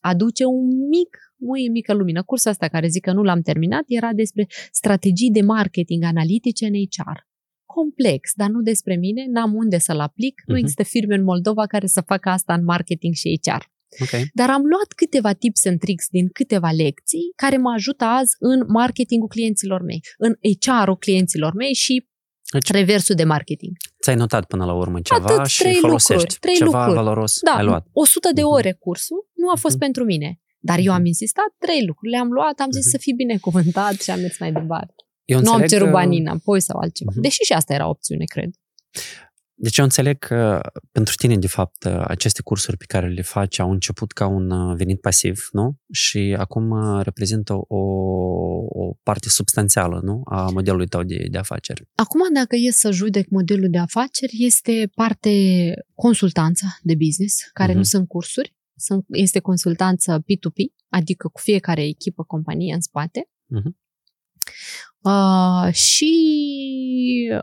aduce 0.00 0.44
un 0.44 0.88
mic, 0.88 1.18
nu 1.36 1.56
e 1.56 1.68
mică 1.68 1.94
lumină. 1.94 2.22
Cursul 2.22 2.50
ăsta 2.50 2.68
care 2.68 2.88
zic 2.88 3.02
că 3.02 3.12
nu 3.12 3.22
l-am 3.22 3.40
terminat 3.40 3.84
era 3.86 4.12
despre 4.12 4.46
strategii 4.70 5.30
de 5.30 5.40
marketing 5.40 6.02
analitice 6.04 6.66
în 6.66 6.72
HR. 6.72 7.27
Complex, 7.78 8.22
dar 8.34 8.48
nu 8.48 8.60
despre 8.60 8.94
mine, 8.96 9.22
n-am 9.34 9.54
unde 9.54 9.78
să-l 9.78 10.00
aplic, 10.00 10.34
nu 10.46 10.54
Mhm. 10.54 10.62
există 10.62 10.82
firme 10.82 11.14
în 11.14 11.22
Moldova 11.24 11.66
care 11.66 11.86
să 11.86 12.00
facă 12.00 12.28
asta 12.28 12.52
în 12.54 12.64
marketing 12.64 13.14
și 13.14 13.40
HR. 13.42 13.62
Ok. 14.02 14.14
Dar 14.34 14.48
am 14.50 14.62
luat 14.72 14.88
câteva 14.96 15.32
tips 15.32 15.64
and 15.66 15.78
tricks 15.78 16.06
din 16.10 16.26
câteva 16.28 16.70
lecții 16.70 17.32
care 17.36 17.56
mă 17.56 17.70
ajută 17.76 18.04
azi 18.04 18.32
în 18.38 18.58
marketingul 18.68 19.28
clienților 19.28 19.82
mei, 19.82 20.00
în 20.18 20.32
HR-ul 20.64 20.96
clienților 20.96 21.52
mei 21.54 21.72
și 21.74 22.06
Deci- 22.52 22.70
reversul 22.70 23.14
de 23.14 23.24
marketing. 23.24 23.72
Ți-ai 24.02 24.16
notat 24.16 24.44
până 24.44 24.64
la 24.64 24.74
urmă 24.74 25.00
ceva 25.00 25.24
Atât, 25.34 25.46
și 25.46 25.58
trei 25.62 25.74
folosești. 25.74 26.12
lucruri, 26.22 26.38
trei 26.40 26.54
ceva 26.54 26.70
lucruri. 26.86 26.94
valoros 27.04 27.40
Da, 27.44 27.50
ai 27.58 27.64
luat. 27.64 27.86
100 27.92 28.28
de 28.34 28.42
Mhm. 28.42 28.50
ore 28.50 28.72
cursul 28.72 29.28
nu 29.34 29.48
a 29.54 29.56
fost 29.56 29.74
Mhm. 29.74 29.84
pentru 29.84 30.04
mine. 30.04 30.40
Dar 30.58 30.78
eu 30.82 30.92
am 30.92 30.98
Mhm. 30.98 31.06
insistat 31.06 31.50
trei 31.58 31.84
lucruri, 31.86 32.10
le-am 32.10 32.30
luat, 32.30 32.56
am 32.64 32.70
zis 32.70 32.84
Mhm. 32.84 32.90
să 32.90 32.98
fii 32.98 33.14
binecuvântat 33.14 33.94
și 34.04 34.10
am 34.10 34.20
mers 34.20 34.38
mai 34.38 34.52
departe. 34.52 34.94
Eu 35.28 35.40
Nu 35.40 35.46
am 35.48 35.60
înțeleg 35.60 35.68
cerut 35.70 35.86
că- 35.86 35.92
banii 35.92 36.20
înapoi 36.20 36.60
sau 36.60 36.78
altceva. 36.78 37.10
Mhm. 37.14 37.20
Deși 37.20 37.42
și 37.42 37.52
asta 37.52 37.74
era 37.74 37.88
opțiune, 37.88 38.24
cred. 38.24 38.50
Deci 39.60 39.76
eu 39.78 39.84
înțeleg 39.84 40.18
că 40.18 40.60
pentru 40.92 41.14
tine, 41.16 41.36
de 41.36 41.46
fapt, 41.46 41.84
aceste 41.86 42.42
cursuri 42.42 42.76
pe 42.76 42.84
care 42.88 43.08
le 43.08 43.22
faci 43.22 43.58
au 43.58 43.70
început 43.70 44.12
ca 44.12 44.26
un 44.26 44.50
uh, 44.50 44.76
venit 44.76 45.00
pasiv, 45.00 45.48
nu? 45.52 45.76
Și 45.92 46.34
acum 46.38 46.70
uh, 46.70 47.00
reprezintă 47.04 47.52
o, 47.54 47.78
o 48.68 48.92
parte 49.02 49.28
substanțială, 49.28 50.00
nu? 50.04 50.20
A 50.24 50.50
modelului 50.50 50.86
tău 50.86 51.02
de, 51.02 51.26
de 51.30 51.38
afaceri. 51.38 51.82
Acum, 51.94 52.20
dacă 52.34 52.56
e 52.56 52.70
să 52.70 52.90
judec 52.90 53.28
modelul 53.28 53.68
de 53.70 53.78
afaceri, 53.78 54.32
este 54.38 54.90
parte 54.94 55.30
consultanța 55.94 56.66
de 56.82 56.94
business, 56.94 57.50
care 57.52 57.68
Mhm. 57.68 57.78
nu 57.78 57.84
sunt 57.84 58.08
cursuri, 58.08 58.56
sunt, 58.76 59.04
este 59.08 59.38
consultanță 59.38 60.18
P2P, 60.22 60.72
adică 60.88 61.28
cu 61.28 61.40
fiecare 61.40 61.82
echipă, 61.84 62.22
companie 62.24 62.74
în 62.74 62.80
spate. 62.80 63.28
Mhm. 63.46 63.78
Uh, 65.02 65.72
și 65.72 66.12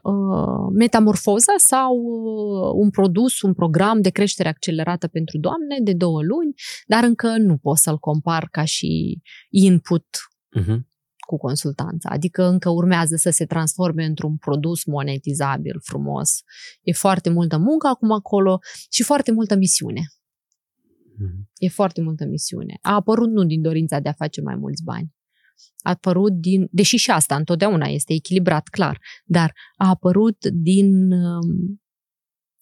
uh, 0.03 0.71
metamorfoza 0.73 1.53
sau 1.57 1.95
uh, 1.95 2.71
un 2.73 2.89
produs, 2.89 3.41
un 3.41 3.53
program 3.53 4.01
de 4.01 4.09
creștere 4.09 4.49
accelerată 4.49 5.07
pentru 5.07 5.37
doamne 5.37 5.77
de 5.83 5.93
două 5.93 6.21
luni, 6.21 6.53
dar 6.87 7.03
încă 7.03 7.37
nu 7.37 7.57
pot 7.57 7.77
să-l 7.77 7.97
compar 7.97 8.47
ca 8.51 8.63
și 8.63 9.21
input 9.49 10.05
Uh-huh. 10.59 10.77
cu 11.27 11.37
consultanța. 11.37 12.09
Adică 12.09 12.43
încă 12.43 12.69
urmează 12.69 13.15
să 13.15 13.29
se 13.29 13.45
transforme 13.45 14.05
într-un 14.05 14.37
produs 14.37 14.85
monetizabil, 14.85 15.79
frumos. 15.83 16.41
E 16.81 16.91
foarte 16.91 17.29
multă 17.29 17.57
muncă 17.57 17.87
acum 17.87 18.11
acolo 18.11 18.59
și 18.89 19.03
foarte 19.03 19.31
multă 19.31 19.55
misiune. 19.55 20.01
Mhm. 21.17 21.49
E 21.57 21.67
foarte 21.69 22.01
multă 22.01 22.25
misiune. 22.25 22.77
A 22.81 22.93
apărut 22.93 23.29
nu 23.29 23.43
din 23.43 23.61
dorința 23.61 23.99
de 23.99 24.09
a 24.09 24.13
face 24.13 24.41
mai 24.41 24.55
mulți 24.55 24.83
bani. 24.83 25.14
A 25.77 25.89
apărut 25.89 26.33
din, 26.33 26.67
deși 26.71 26.95
și 26.95 27.11
asta 27.11 27.35
întotdeauna 27.35 27.87
este 27.87 28.13
echilibrat, 28.13 28.67
clar, 28.67 29.01
dar 29.25 29.53
a 29.75 29.89
apărut 29.89 30.45
din 30.45 31.11
um, 31.11 31.81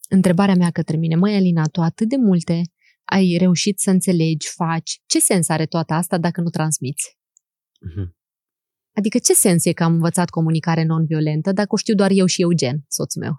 întrebarea 0.09 0.55
mea 0.55 0.71
către 0.71 0.97
mine, 0.97 1.15
măi 1.15 1.35
Alina, 1.35 1.63
tu 1.65 1.81
atât 1.81 2.09
de 2.09 2.15
multe 2.15 2.61
ai 3.05 3.35
reușit 3.39 3.79
să 3.79 3.89
înțelegi, 3.89 4.47
faci, 4.55 5.01
ce 5.05 5.19
sens 5.19 5.49
are 5.49 5.65
toată 5.65 5.93
asta 5.93 6.17
dacă 6.17 6.41
nu 6.41 6.49
transmiți? 6.49 7.17
Mhm. 7.79 8.17
Adică 8.95 9.17
ce 9.17 9.33
sens 9.33 9.65
e 9.65 9.73
că 9.73 9.83
am 9.83 9.93
învățat 9.93 10.29
comunicare 10.29 10.83
non-violentă 10.83 11.51
dacă 11.51 11.69
o 11.73 11.77
știu 11.77 11.95
doar 11.95 12.11
eu 12.13 12.25
și 12.25 12.41
Eugen, 12.41 12.85
soțul 12.87 13.21
meu? 13.21 13.33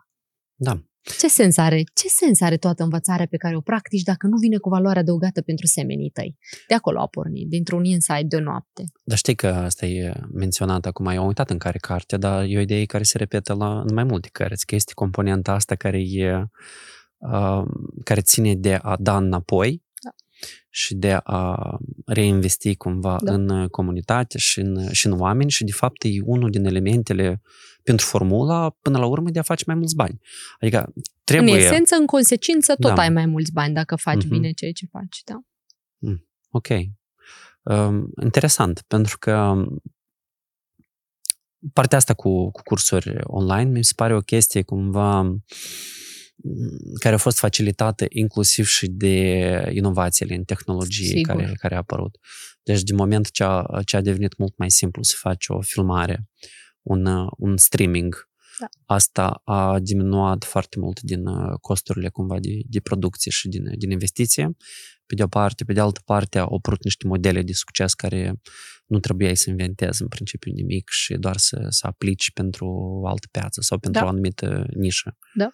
Da. 0.55 0.85
Ce 1.18 1.28
sens 1.28 1.56
are? 1.56 1.82
Ce 1.94 2.09
sens 2.09 2.40
are 2.40 2.56
toată 2.56 2.82
învățarea 2.82 3.26
pe 3.31 3.36
care 3.36 3.56
o 3.56 3.60
practici 3.60 4.02
dacă 4.02 4.26
nu 4.26 4.36
vine 4.36 4.56
cu 4.56 4.68
valoare 4.68 4.98
adăugată 4.98 5.43
pentru 5.43 5.66
semenii 5.66 6.10
tăi? 6.10 6.36
De 6.68 6.74
acolo 6.74 7.01
a 7.01 7.06
pornit, 7.06 7.48
dintr-un 7.48 7.85
insight 7.85 8.28
de 8.28 8.36
o 8.36 8.40
noapte. 8.40 8.85
Dar 9.02 9.16
știi 9.16 9.35
că 9.35 9.47
asta 9.47 9.86
e 9.86 10.12
menționat 10.32 10.86
acum, 10.86 11.06
eu 11.06 11.20
am 11.20 11.26
uitat 11.26 11.51
în 11.51 11.59
care 11.59 11.78
carte, 11.78 12.16
dar 12.16 12.44
e 12.48 12.56
o 12.56 12.60
idee 12.60 12.85
care 12.85 13.02
se 13.02 13.18
repetă 13.18 13.55
la, 13.55 13.81
în 13.81 13.94
mai 13.94 14.05
multe 14.05 14.28
cărți, 14.32 14.66
că 14.66 14.74
este 14.74 14.93
componenta 14.94 15.52
asta 15.52 15.74
care 15.74 16.01
e 16.01 16.44
uh, 17.18 17.62
care 18.05 18.20
ține 18.20 18.55
de 18.55 18.74
a 18.82 18.97
da 18.98 19.16
înapoi 19.16 19.70
Da. 19.70 19.94
Și 20.76 20.94
de 20.94 21.20
a 21.22 21.76
reinvesti 22.05 22.76
cumva 22.76 23.18
Da. 23.22 23.32
în 23.34 23.68
comunitate 23.68 24.38
și 24.38 24.60
în, 24.60 24.92
și 24.92 25.06
în 25.06 25.20
oameni 25.20 25.51
și 25.51 25.64
de 25.64 25.72
fapt 25.72 26.05
e 26.05 26.09
unul 26.24 26.51
din 26.51 26.64
elementele 26.64 27.42
pentru 27.82 28.06
formula 28.06 28.70
până 28.70 28.98
la 28.98 29.06
urmă 29.06 29.30
de 29.30 29.38
a 29.38 29.42
face 29.42 29.64
mai 29.66 29.74
mulți 29.74 29.94
bani. 29.94 30.20
Adică 30.60 30.92
trebuie... 31.24 31.52
În 31.55 31.59
esență, 31.60 31.94
în 31.94 32.06
consecință, 32.06 32.74
tot 32.74 32.94
Da. 32.94 33.01
ai 33.02 33.09
mai 33.10 33.26
mulți 33.26 33.52
bani 33.52 33.74
dacă 33.74 33.96
faci 33.96 34.22
Mhm. 34.24 34.28
bine 34.28 34.51
ceea 34.52 34.72
ce 34.72 34.86
faci. 34.86 35.22
Da? 35.24 35.40
Ok. 36.51 36.68
Um, 37.62 38.12
interesant, 38.22 38.84
pentru 38.86 39.18
că 39.18 39.64
partea 41.72 41.98
asta 41.98 42.14
cu, 42.14 42.51
cu 42.51 42.62
cursuri 42.64 43.16
online 43.22 43.70
mi 43.70 43.84
se 43.84 43.92
pare 43.96 44.14
o 44.14 44.20
chestie 44.20 44.62
cumva 44.62 45.20
m, 45.22 45.44
care 46.99 47.15
a 47.15 47.19
fost 47.19 47.39
facilitată 47.39 48.07
inclusiv 48.09 48.66
și 48.66 48.87
de 48.87 49.71
inovațiile 49.73 50.35
în 50.35 50.45
tehnologie 50.45 51.07
Sigur. 51.07 51.35
care, 51.35 51.53
care 51.59 51.75
a 51.75 51.79
apărut. 51.79 52.19
Deci, 52.62 52.83
din 52.83 52.97
moment 52.97 53.31
ce 53.31 53.45
a, 53.45 53.66
ce 53.85 53.97
a 53.97 54.01
devenit 54.01 54.37
mult 54.39 54.57
mai 54.57 54.71
simplu 54.71 55.03
să 55.03 55.15
faci 55.19 55.45
o 55.49 55.61
filmare, 55.61 56.29
un, 56.83 57.07
uh, 57.07 57.31
un 57.37 57.57
streaming, 57.57 58.29
Da. 58.59 58.66
asta 58.87 59.41
a 59.45 59.79
diminuat 59.79 60.45
foarte 60.45 60.79
mult 60.79 61.01
din 61.01 61.27
uh, 61.27 61.55
costurile 61.61 62.09
cumva 62.09 62.39
de, 62.41 62.61
de 62.66 62.81
producție 62.81 63.31
și 63.31 63.49
din, 63.49 63.73
din 63.79 63.91
investiție 63.91 64.57
pe 65.07 65.15
de 65.15 65.23
o 65.23 65.27
parte, 65.27 65.65
pe 65.65 65.73
de 65.73 65.81
altă 65.81 66.01
parte 66.05 66.39
au 66.39 66.55
apărut 66.57 66.85
niște 66.85 67.07
modele 67.07 67.43
de 67.43 67.53
succes 67.53 67.95
care 67.95 68.41
nu 68.87 68.99
trebuiai 68.99 69.37
să 69.37 69.51
inventezi 69.51 70.03
în 70.03 70.09
principiu 70.09 70.53
nimic 70.53 70.89
și 70.89 71.15
doar 71.15 71.37
să, 71.37 71.66
să 71.69 71.87
aplici 71.87 72.31
pentru 72.33 72.66
o 73.03 73.07
altă 73.07 73.27
piață 73.31 73.61
sau 73.61 73.79
pentru 73.79 74.01
Da. 74.01 74.07
o 74.07 74.11
anumită 74.11 74.66
nișă. 74.75 75.16
Da. 75.35 75.51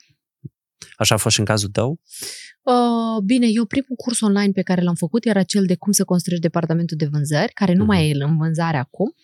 Așa 0.96 1.14
a 1.14 1.18
fost 1.18 1.34
și 1.34 1.40
în 1.40 1.46
cazul 1.46 1.68
tău? 1.68 2.00
Uh, 2.62 3.22
bine, 3.24 3.46
eu 3.46 3.64
primul 3.64 3.96
curs 3.96 4.20
online 4.20 4.52
pe 4.52 4.62
care 4.62 4.82
l-am 4.82 4.94
făcut 4.94 5.24
era 5.24 5.42
cel 5.42 5.64
de 5.66 5.74
cum 5.76 5.92
să 5.92 6.04
construiești 6.04 6.46
departamentul 6.46 6.96
de 6.96 7.06
vânzări, 7.12 7.52
care 7.52 7.72
nu 7.72 7.78
Mhm. 7.84 7.86
mai 7.92 8.08
e 8.10 8.24
în 8.24 8.36
vânzare 8.36 8.76
acum. 8.76 9.14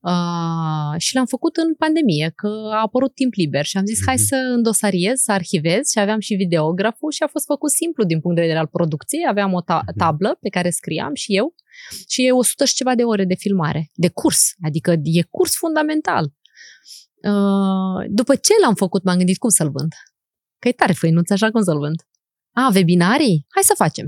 Uh, 0.00 0.94
și 1.00 1.14
l-am 1.14 1.26
făcut 1.26 1.56
în 1.56 1.74
pandemie, 1.74 2.32
că 2.36 2.48
a 2.72 2.80
apărut 2.80 3.14
timp 3.14 3.32
liber 3.34 3.64
și 3.64 3.76
am 3.76 3.84
zis 3.84 3.98
hai 4.06 4.14
Mhm. 4.14 4.24
să 4.24 4.36
îndosariez, 4.54 5.18
să 5.20 5.32
arhivez 5.32 5.88
și 5.90 5.98
aveam 5.98 6.18
și 6.20 6.34
videograful 6.34 7.10
și 7.10 7.22
a 7.22 7.26
fost 7.26 7.44
făcut 7.44 7.70
simplu 7.70 8.04
din 8.04 8.20
punct 8.20 8.36
de 8.36 8.42
vedere 8.42 8.60
al 8.60 8.66
producției. 8.66 9.26
Aveam 9.28 9.52
o 9.52 9.62
ta- 9.62 9.84
Mhm. 9.86 9.96
tablă 9.98 10.38
pe 10.40 10.48
care 10.48 10.70
scriam 10.70 11.14
și 11.14 11.36
eu 11.36 11.54
și 12.08 12.26
e 12.26 12.32
100 12.32 12.64
și 12.64 12.74
ceva 12.74 12.94
de 12.94 13.02
ore 13.02 13.24
de 13.24 13.34
filmare, 13.34 13.90
de 13.94 14.08
curs, 14.08 14.52
adică 14.66 14.90
e 15.02 15.22
curs 15.30 15.56
fundamental. 15.56 16.24
Uh, 17.22 18.04
după 18.08 18.34
ce 18.34 18.52
l-am 18.62 18.74
făcut, 18.74 19.02
m-am 19.04 19.16
gândit 19.16 19.38
cum 19.38 19.48
să-l 19.50 19.70
vând. 19.70 19.92
Că 20.62 20.68
e 20.68 20.72
tare 20.72 20.92
făinuț, 20.92 21.30
așa 21.30 21.50
cum 21.50 21.62
să-l 21.62 21.78
vând. 21.78 22.02
A, 22.52 22.70
webinarii? 22.74 23.46
Hai 23.48 23.62
să 23.62 23.74
facem. 23.76 24.06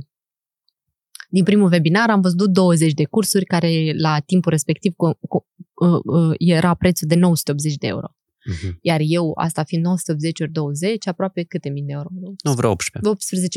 Din 1.28 1.44
primul 1.44 1.72
webinar 1.72 2.10
am 2.10 2.20
văzut 2.20 2.50
20 2.52 2.92
de 2.92 3.04
cursuri 3.04 3.44
care 3.44 3.92
la 3.96 4.20
timpul 4.20 4.50
respectiv 4.50 4.92
cu, 4.96 5.18
cu, 5.28 5.46
uh, 5.74 6.00
uh, 6.04 6.34
era 6.38 6.74
prețul 6.74 7.08
de 7.08 7.14
980 7.14 7.74
de 7.74 7.86
euro. 7.86 8.06
Mhm. 8.44 8.78
Iar 8.80 9.00
eu, 9.02 9.32
asta 9.34 9.62
fiind 9.64 9.84
980 9.84 10.40
ori 10.40 10.50
20, 10.52 11.06
aproape 11.06 11.42
câte 11.42 11.68
mii 11.68 11.82
de 11.82 11.92
euro? 11.92 12.08
Nu, 12.44 12.52
vreo 12.54 12.70
18. 12.70 13.10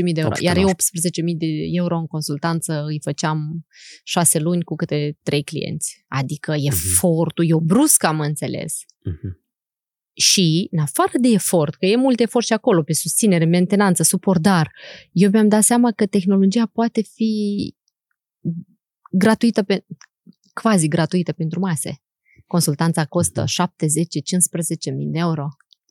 18.000 0.03 0.13
de 0.13 0.19
euro. 0.19 0.31
18, 0.31 0.43
Iar 0.45 0.57
eu 0.57 0.63
19. 0.63 1.21
18.000 1.21 1.37
de 1.37 1.47
euro 1.71 1.97
în 1.97 2.07
consultanță 2.07 2.83
îi 2.87 2.99
făceam 3.03 3.65
șase 4.03 4.39
luni 4.39 4.63
cu 4.63 4.75
câte 4.75 5.17
trei 5.23 5.43
clienți. 5.43 6.05
Adică 6.07 6.53
efortul, 6.57 7.49
eu 7.49 7.59
brusc 7.59 8.03
am 8.03 8.19
înțeles. 8.19 8.73
Mhm. 9.03 9.45
Și, 10.19 10.67
în 10.71 10.79
afară 10.79 11.11
de 11.21 11.27
efort, 11.27 11.75
că 11.75 11.85
e 11.85 11.95
mult 11.95 12.19
efort 12.19 12.45
și 12.45 12.53
acolo, 12.53 12.83
pe 12.83 12.93
susținere, 12.93 13.45
mentenanță, 13.45 14.03
suport, 14.03 14.41
dar 14.41 14.71
eu 15.11 15.29
mi-am 15.29 15.47
dat 15.47 15.63
seama 15.63 15.91
că 15.91 16.05
tehnologia 16.05 16.65
poate 16.65 17.01
fi 17.01 17.75
gratuită, 19.11 19.63
pe, 19.63 19.85
quasi 20.53 20.87
gratuită 20.87 21.31
pentru 21.33 21.59
mase. 21.59 22.01
Consultanța 22.47 23.05
costă 23.05 23.39
Mhm. 23.39 23.49
7, 23.49 23.87
10, 23.87 24.19
15 24.19 24.91
mii 24.91 25.07
de 25.07 25.17
euro 25.19 25.47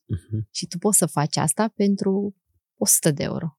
Mhm. 0.06 0.48
și 0.50 0.66
tu 0.66 0.78
poți 0.78 0.98
să 0.98 1.06
faci 1.06 1.36
asta 1.36 1.72
pentru 1.76 2.36
100 2.76 3.10
de 3.10 3.22
euro. 3.22 3.58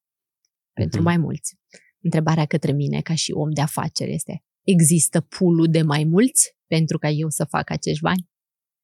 Pentru 0.73 0.98
Mhm. 0.99 1.07
mai 1.07 1.18
mulți. 1.18 1.56
Întrebarea 2.02 2.45
către 2.45 2.72
mine, 2.72 3.02
ca 3.02 3.15
și 3.15 3.31
om 3.31 3.49
de 3.52 3.61
afaceri, 3.61 4.14
este 4.14 4.44
există 4.64 5.22
pulul 5.22 5.68
de 5.69 5.81
mai 5.81 6.03
mulți 6.03 6.56
pentru 6.65 6.98
ca 6.98 7.10
eu 7.10 7.30
să 7.30 7.44
fac 7.45 7.69
acești 7.69 8.02
bani? 8.02 8.30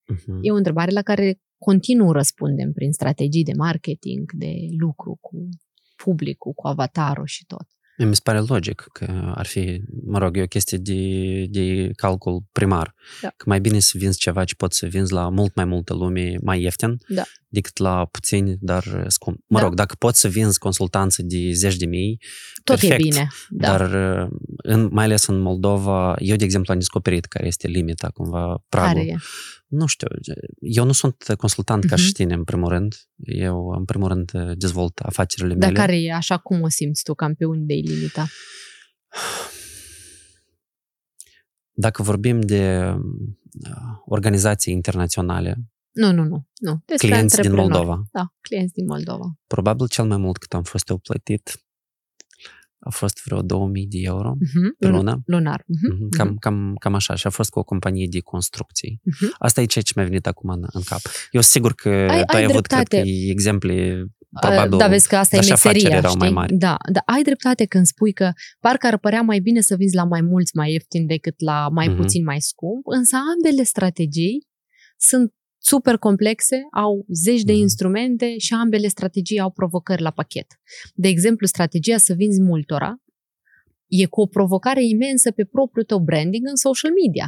Mhm. 0.08 0.40
E 0.42 0.52
o 0.52 0.56
întrebare 0.56 0.92
la 0.92 1.02
care 1.02 1.42
continuu 1.64 2.12
răspundem 2.12 2.72
prin 2.72 2.92
strategii 2.92 3.44
de 3.44 3.54
marketing, 3.58 4.32
de 4.34 4.54
lucru 4.80 5.18
cu 5.22 5.50
publicul, 5.96 6.52
cu 6.54 6.68
avatarul 6.68 7.26
și 7.26 7.46
tot. 7.46 7.68
Mi 7.98 8.16
se 8.16 8.22
pare 8.24 8.40
logic 8.40 8.86
că 8.94 9.32
ar 9.36 9.46
fi, 9.46 9.82
mă 10.06 10.18
rog, 10.18 10.38
e 10.38 10.42
o 10.42 10.46
chestie 10.46 10.78
de, 10.78 11.46
de 11.50 11.92
calcul 11.96 12.44
primar. 12.52 12.96
Da. 13.22 13.28
Că 13.38 13.44
mai 13.48 13.60
bine 13.60 13.80
să 13.80 13.98
vinzi 13.98 14.18
ceva 14.20 14.44
ce 14.44 14.56
poți 14.56 14.78
să 14.78 14.86
vinzi 14.86 15.14
la 15.14 15.30
mult 15.30 15.56
mai 15.56 15.66
multă 15.66 15.94
lume 15.94 16.36
mai 16.42 16.62
ieftin 16.62 16.98
Da. 17.08 17.24
decât 17.48 17.78
la 17.78 18.06
puțini, 18.12 18.58
dar 18.60 19.06
scump. 19.08 19.38
Mă 19.48 19.58
Da. 19.60 19.64
rog, 19.64 19.74
dacă 19.74 19.96
poți 20.00 20.20
să 20.20 20.28
vinzi 20.28 20.60
consultanță 20.60 21.22
de 21.22 21.52
zeci 21.52 21.76
de 21.78 21.86
mii, 21.86 22.20
Tot 22.64 22.80
Perfect. 22.80 23.00
e 23.00 23.04
bine. 23.10 23.28
Da. 23.50 23.68
dar 23.78 23.92
în, 24.64 24.90
mai 24.92 25.04
ales 25.06 25.26
în 25.28 25.40
Moldova, 25.40 26.16
eu, 26.20 26.36
de 26.36 26.44
exemplu, 26.44 26.74
am 26.74 26.80
descoperit 26.80 27.26
care 27.26 27.48
este 27.48 27.68
limita, 27.68 28.10
cumva, 28.14 28.64
pragul. 28.70 28.94
care 28.94 29.06
e? 29.08 29.16
Nu 29.76 29.86
știu, 29.86 30.08
eu 30.60 30.86
nu 30.86 30.92
sunt 30.92 31.34
consultant 31.38 31.86
ca 31.86 31.96
Mhm. 31.96 32.04
și 32.04 32.12
tine, 32.12 32.34
în 32.34 32.44
primul 32.44 32.70
rând. 32.70 32.96
Eu, 33.16 33.68
în 33.78 33.86
primul 33.86 34.08
rând, 34.08 34.32
dezvolt 34.58 35.00
afacerile 35.00 35.54
Dar 35.56 35.70
mele. 35.72 35.80
care 35.80 36.02
e 36.02 36.14
așa 36.14 36.38
cum 36.38 36.62
o 36.62 36.68
simți 36.70 37.04
tu, 37.04 37.14
campion 37.14 37.66
de 37.66 37.74
limita? 37.74 38.26
Dacă 41.72 42.04
vorbim 42.04 42.42
de 42.42 42.94
uh, 42.96 43.98
organizații 44.06 44.74
internaționale, 44.74 45.58
Nu, 45.92 46.12
nu, 46.12 46.24
nu. 46.24 46.48
nu. 46.60 46.82
Despre 46.86 47.08
clienți 47.08 47.36
din 47.36 47.46
antreprenori. 47.46 47.70
Moldova, 47.86 48.04
Da, 48.12 48.34
clienți 48.42 48.74
din 48.74 48.86
Moldova. 48.86 49.34
probabil 49.48 49.88
cel 49.88 50.06
mai 50.06 50.18
mult 50.18 50.38
cât 50.38 50.54
am 50.54 50.64
fost 50.64 50.90
eu 50.90 50.98
plătit 50.98 51.63
a 52.86 52.90
fost 52.90 53.24
vreo 53.24 53.42
2000 53.42 53.88
de 53.88 53.98
euro 54.02 54.34
Uh-huh. 54.36 54.78
pe 54.80 54.88
lună. 54.88 55.22
Lunar. 55.26 55.60
Uh-huh. 55.62 55.94
Mhm, 56.00 56.10
Cam, 56.10 56.36
cam, 56.40 56.76
cam 56.80 56.94
așa. 56.94 57.16
Și 57.16 57.28
a 57.28 57.30
fost 57.30 57.50
cu 57.50 57.60
o 57.60 57.64
companie 57.64 58.08
de 58.10 58.20
construcții. 58.20 59.02
Uh-huh. 59.02 59.30
Asta 59.38 59.62
e 59.62 59.66
ceea 59.66 59.84
ce 59.84 59.94
mi-a 59.96 60.06
venit 60.06 60.28
acum 60.28 60.50
în, 60.50 60.64
în 60.72 60.82
cap. 60.86 61.00
Eu 61.32 61.42
sigur 61.42 61.74
că 61.74 61.90
Ai- 61.90 62.08
tu 62.08 62.36
ai 62.36 62.40
ai 62.40 62.44
avut, 62.44 62.66
cred 62.66 62.88
dreptate. 62.88 63.02
că, 63.02 63.08
exemple 63.08 64.06
probabil 64.42 64.78
da, 64.78 64.88
vezi 64.88 65.08
că 65.08 65.16
asta 65.16 65.36
e 65.36 65.40
așa 65.40 65.50
meseria, 65.50 65.72
afaceri 65.80 65.98
erau 65.98 66.10
știi? 66.10 66.22
mai 66.22 66.30
mari. 66.30 66.54
Da, 66.54 66.78
da, 66.92 67.00
ai 67.06 67.22
dreptate 67.24 67.66
când 67.66 67.86
spui 67.86 68.14
că 68.14 68.32
parcă 68.60 68.88
ar 68.88 68.98
părea 68.98 69.22
mai 69.22 69.40
bine 69.40 69.62
să 69.62 69.76
vinzi 69.76 69.96
la 69.96 70.04
mai 70.04 70.22
mulți 70.22 70.56
mai 70.56 70.72
ieftin 70.72 71.06
decât 71.08 71.36
la 71.42 71.70
mai 71.72 71.88
Mhm. 71.88 71.96
puțin 71.96 72.24
mai 72.24 72.42
scump, 72.42 72.84
însă 72.86 73.16
ambele 73.36 73.64
strategii 73.64 74.48
sunt 74.98 75.34
super 75.66 75.98
complexe, 75.98 76.58
au 76.72 77.06
zeci 77.08 77.44
de 77.44 77.52
Mhm. 77.52 77.62
instrumente 77.62 78.38
și 78.38 78.54
ambele 78.54 78.88
strategii 78.88 79.40
au 79.40 79.52
provocări 79.52 80.02
la 80.02 80.12
pachet. 80.12 80.48
De 80.94 81.08
exemplu, 81.08 81.46
strategia 81.48 81.98
să 81.98 82.14
vinzi 82.14 82.42
multora 82.42 82.96
e 83.88 84.06
cu 84.06 84.22
o 84.22 84.26
provocare 84.26 84.86
imensă 84.86 85.32
pe 85.32 85.46
propriul 85.46 85.86
tău 85.86 86.00
branding 86.00 86.48
în 86.48 86.56
social 86.56 86.92
media. 87.06 87.28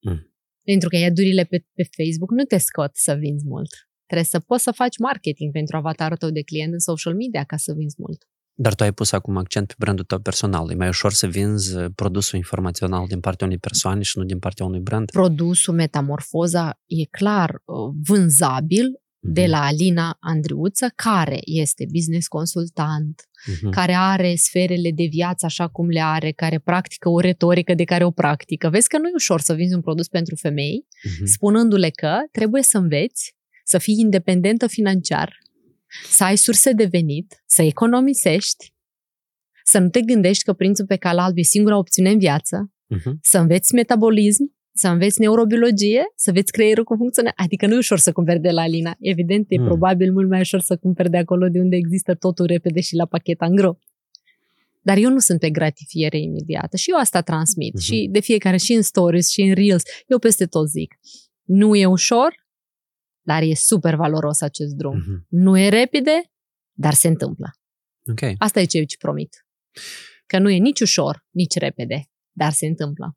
Mm. 0.00 0.34
Pentru 0.62 0.88
că 0.88 0.96
iadurile 0.96 1.44
pe, 1.44 1.66
pe 1.74 1.82
Facebook 1.96 2.30
nu 2.30 2.44
te 2.44 2.58
scot 2.58 2.90
să 2.96 3.14
vinzi 3.14 3.46
mult. 3.46 3.70
Trebuie 4.06 4.26
să 4.26 4.38
poți 4.40 4.62
să 4.62 4.70
faci 4.70 4.98
marketing 4.98 5.52
pentru 5.52 5.76
avatarul 5.76 6.16
tău 6.16 6.30
de 6.30 6.42
client 6.42 6.72
în 6.72 6.78
social 6.78 7.14
media 7.14 7.44
ca 7.44 7.56
să 7.56 7.72
vinzi 7.72 7.96
mult. 7.98 8.28
Dar 8.58 8.74
tu 8.74 8.82
ai 8.82 8.92
pus 8.92 9.12
acum 9.12 9.36
accent 9.36 9.66
pe 9.66 9.74
brandul 9.78 10.04
tău 10.04 10.18
personal. 10.18 10.70
E 10.70 10.74
mai 10.74 10.88
ușor 10.88 11.12
să 11.12 11.26
vinzi 11.26 11.76
uh, 11.76 11.84
produsul 11.94 12.38
informațional 12.38 13.06
din 13.06 13.20
partea 13.20 13.46
unei 13.46 13.58
persoane 13.58 14.02
și 14.02 14.18
nu 14.18 14.24
din 14.24 14.38
partea 14.38 14.64
unui 14.66 14.80
brand? 14.80 15.10
Produsul 15.10 15.74
Metamorfoza 15.74 16.80
e 16.86 17.04
clar 17.10 17.50
uh, 17.50 17.94
vânzabil 18.06 19.00
de 19.20 19.40
Mhm. 19.40 19.50
la 19.50 19.64
Alina 19.64 20.16
Andriuță, 20.20 20.92
care 20.94 21.38
este 21.42 21.86
business 21.92 22.26
consultant, 22.28 23.22
Mhm. 23.60 23.70
care 23.70 23.92
are 23.92 24.34
sferele 24.34 24.90
de 24.94 25.06
viață 25.10 25.46
așa 25.46 25.68
cum 25.68 25.88
le 25.88 26.00
are, 26.00 26.30
care 26.32 26.58
practică 26.58 27.08
o 27.08 27.20
retorică 27.20 27.74
de 27.74 27.84
care 27.84 28.04
o 28.04 28.10
practică. 28.10 28.68
Vezi 28.68 28.88
că 28.88 28.98
nu 28.98 29.08
e 29.08 29.12
ușor 29.14 29.40
să 29.40 29.54
vinzi 29.54 29.74
un 29.74 29.80
produs 29.80 30.08
pentru 30.08 30.34
femei, 30.36 30.86
Mhm. 31.04 31.24
spunându-le 31.24 31.90
că 31.90 32.16
trebuie 32.32 32.62
să 32.62 32.78
înveți 32.78 33.34
să 33.64 33.78
fii 33.78 33.96
independentă 33.98 34.66
financiar, 34.66 35.38
să 36.10 36.24
ai 36.24 36.36
surse 36.36 36.72
de 36.72 36.84
venit, 36.84 37.42
să 37.46 37.62
economisești, 37.62 38.74
să 39.64 39.78
nu 39.78 39.88
te 39.88 40.00
gândești 40.00 40.44
că 40.44 40.52
prințul 40.52 40.86
pe 40.86 40.96
cal 40.96 41.18
alb 41.18 41.36
e 41.38 41.42
singura 41.42 41.76
opțiune 41.78 42.10
în 42.10 42.18
viață, 42.18 42.70
Mhm. 42.88 43.18
să 43.22 43.38
înveți 43.38 43.74
metabolism, 43.74 44.54
să 44.74 44.88
înveți 44.88 45.20
neurobiologie, 45.20 46.02
să 46.16 46.28
înveți 46.28 46.52
creierul 46.52 46.84
cum 46.84 46.96
funcționează. 46.96 47.36
Adică 47.40 47.66
nu 47.66 47.74
e 47.74 47.76
ușor 47.76 47.98
să 47.98 48.12
cumperi 48.12 48.40
de 48.40 48.50
la 48.50 48.62
Alina. 48.62 48.96
Evident, 49.00 49.46
e 49.48 49.58
Mm. 49.58 49.64
probabil 49.64 50.12
mult 50.12 50.28
mai 50.28 50.40
ușor 50.40 50.60
să 50.60 50.76
cumperi 50.76 51.10
de 51.10 51.16
acolo 51.16 51.48
de 51.48 51.58
unde 51.58 51.76
există 51.76 52.14
totul 52.14 52.46
repede 52.46 52.80
și 52.80 52.94
la 52.94 53.06
pachet 53.06 53.40
angro. 53.40 53.78
Dar 54.82 54.96
eu 54.96 55.10
nu 55.10 55.18
sunt 55.18 55.40
pe 55.40 55.50
gratifiere 55.50 56.18
imediată 56.18 56.76
și 56.76 56.90
eu 56.90 56.96
asta 56.98 57.20
transmit. 57.20 57.74
Mhm. 57.74 57.82
Și 57.82 58.08
de 58.10 58.20
fiecare, 58.20 58.56
și 58.56 58.72
în 58.72 58.82
stories, 58.82 59.30
și 59.30 59.40
în 59.40 59.54
reels, 59.54 59.82
eu 60.06 60.18
peste 60.18 60.46
tot 60.46 60.68
zic. 60.68 60.94
Nu 61.44 61.74
e 61.76 61.86
ușor, 61.86 62.45
dar 63.26 63.42
e 63.42 63.54
super 63.54 63.94
valoros 63.94 64.40
acest 64.40 64.74
drum. 64.74 64.96
Mhm. 64.96 65.26
Nu 65.28 65.58
e 65.58 65.68
repede, 65.68 66.30
dar 66.72 66.94
se 66.94 67.08
întâmplă. 67.08 67.50
Ok. 68.10 68.20
Asta 68.38 68.60
e 68.60 68.64
ce 68.64 68.78
îți 68.78 68.96
promit. 68.96 69.46
Că 70.26 70.38
nu 70.38 70.50
e 70.50 70.56
nici 70.56 70.80
ușor, 70.80 71.24
nici 71.30 71.54
repede, 71.54 72.10
dar 72.32 72.52
se 72.52 72.66
întâmplă. 72.66 73.16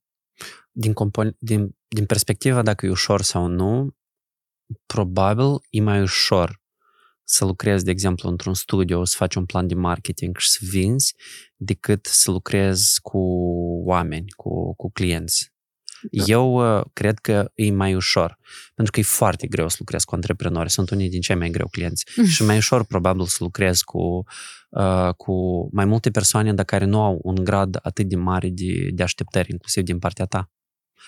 Din, 0.71 0.93
compo- 0.93 1.37
din, 1.39 1.77
din 1.87 2.05
perspectiva 2.05 2.61
dacă 2.61 2.85
e 2.85 2.89
ușor 2.89 3.21
sau 3.21 3.47
nu, 3.47 3.95
probabil 4.85 5.57
e 5.69 5.81
mai 5.81 6.01
ușor 6.01 6.61
să 7.23 7.45
lucrezi, 7.45 7.83
de 7.83 7.91
exemplu, 7.91 8.29
într-un 8.29 8.53
studio, 8.53 9.03
să 9.03 9.15
faci 9.17 9.35
un 9.35 9.45
plan 9.45 9.67
de 9.67 9.75
marketing 9.75 10.37
și 10.37 10.49
să 10.49 10.59
vinzi, 10.69 11.15
decât 11.55 12.05
să 12.05 12.31
lucrezi 12.31 13.01
cu 13.01 13.19
oameni, 13.85 14.29
cu, 14.29 14.75
cu 14.75 14.91
clienți. 14.91 15.53
Da. 16.11 16.23
Eu 16.27 16.77
uh, 16.77 16.83
cred 16.93 17.19
că 17.19 17.51
e 17.53 17.71
mai 17.71 17.95
ușor, 17.95 18.37
pentru 18.75 18.93
că 18.93 18.99
e 18.99 19.03
foarte 19.03 19.47
greu 19.47 19.67
să 19.67 19.75
lucrezi 19.79 20.05
cu 20.05 20.15
antreprenori, 20.15 20.69
sunt 20.71 20.89
unii 20.89 21.09
din 21.09 21.21
cei 21.21 21.35
mai 21.35 21.49
greu 21.49 21.67
clienți 21.67 22.05
și 22.25 22.43
mai 22.43 22.57
ușor 22.57 22.85
probabil 22.85 23.25
să 23.25 23.37
lucrezi 23.39 23.83
cu, 23.83 24.23
uh, 24.69 25.13
cu 25.17 25.33
mai 25.71 25.85
multe 25.85 26.11
persoane, 26.11 26.53
dar 26.53 26.65
care 26.65 26.85
nu 26.85 27.01
au 27.01 27.19
un 27.23 27.35
grad 27.43 27.79
atât 27.81 28.05
de 28.07 28.15
mare 28.15 28.49
de, 28.49 28.89
de 28.93 29.03
așteptări, 29.03 29.51
inclusiv 29.51 29.83
din 29.83 29.99
partea 29.99 30.25
ta. 30.25 30.51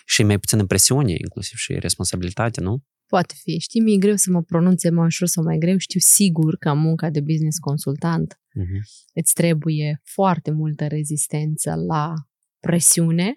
Și 0.06 0.24
mai 0.24 0.40
puțină 0.40 0.66
presiune, 0.66 1.12
inclusiv 1.12 1.58
și 1.58 1.74
responsabilitate, 1.80 2.62
nu? 2.62 2.84
Poate 3.08 3.34
fi. 3.44 3.60
Știi, 3.60 3.82
mi-e 3.82 3.98
greu 3.98 4.16
să 4.16 4.32
mă 4.32 4.42
pronunțe 4.42 4.90
mai 4.90 5.06
ușor 5.06 5.28
sau 5.28 5.44
mai 5.44 5.58
greu. 5.58 5.78
Știu 5.78 6.00
sigur 6.00 6.56
că 6.58 6.70
în 6.70 6.78
munca 6.80 7.10
de 7.10 7.22
business 7.22 7.58
consultant 7.60 8.36
Mhm. 8.54 8.82
îți 9.14 9.34
trebuie 9.34 10.02
foarte 10.04 10.52
multă 10.52 10.88
rezistență 10.88 11.74
la 11.88 12.14
presiune, 12.60 13.34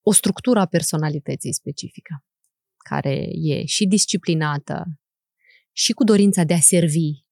o 0.00 0.12
structură 0.12 0.60
a 0.60 0.66
personalității 0.66 1.52
specifică, 1.52 2.24
care 2.76 3.28
e 3.32 3.64
și 3.64 3.86
disciplinată, 3.86 5.00
și 5.72 5.92
cu 5.92 6.04
dorința 6.04 6.44
de 6.44 6.54
a 6.54 6.60
servi, 6.60 7.24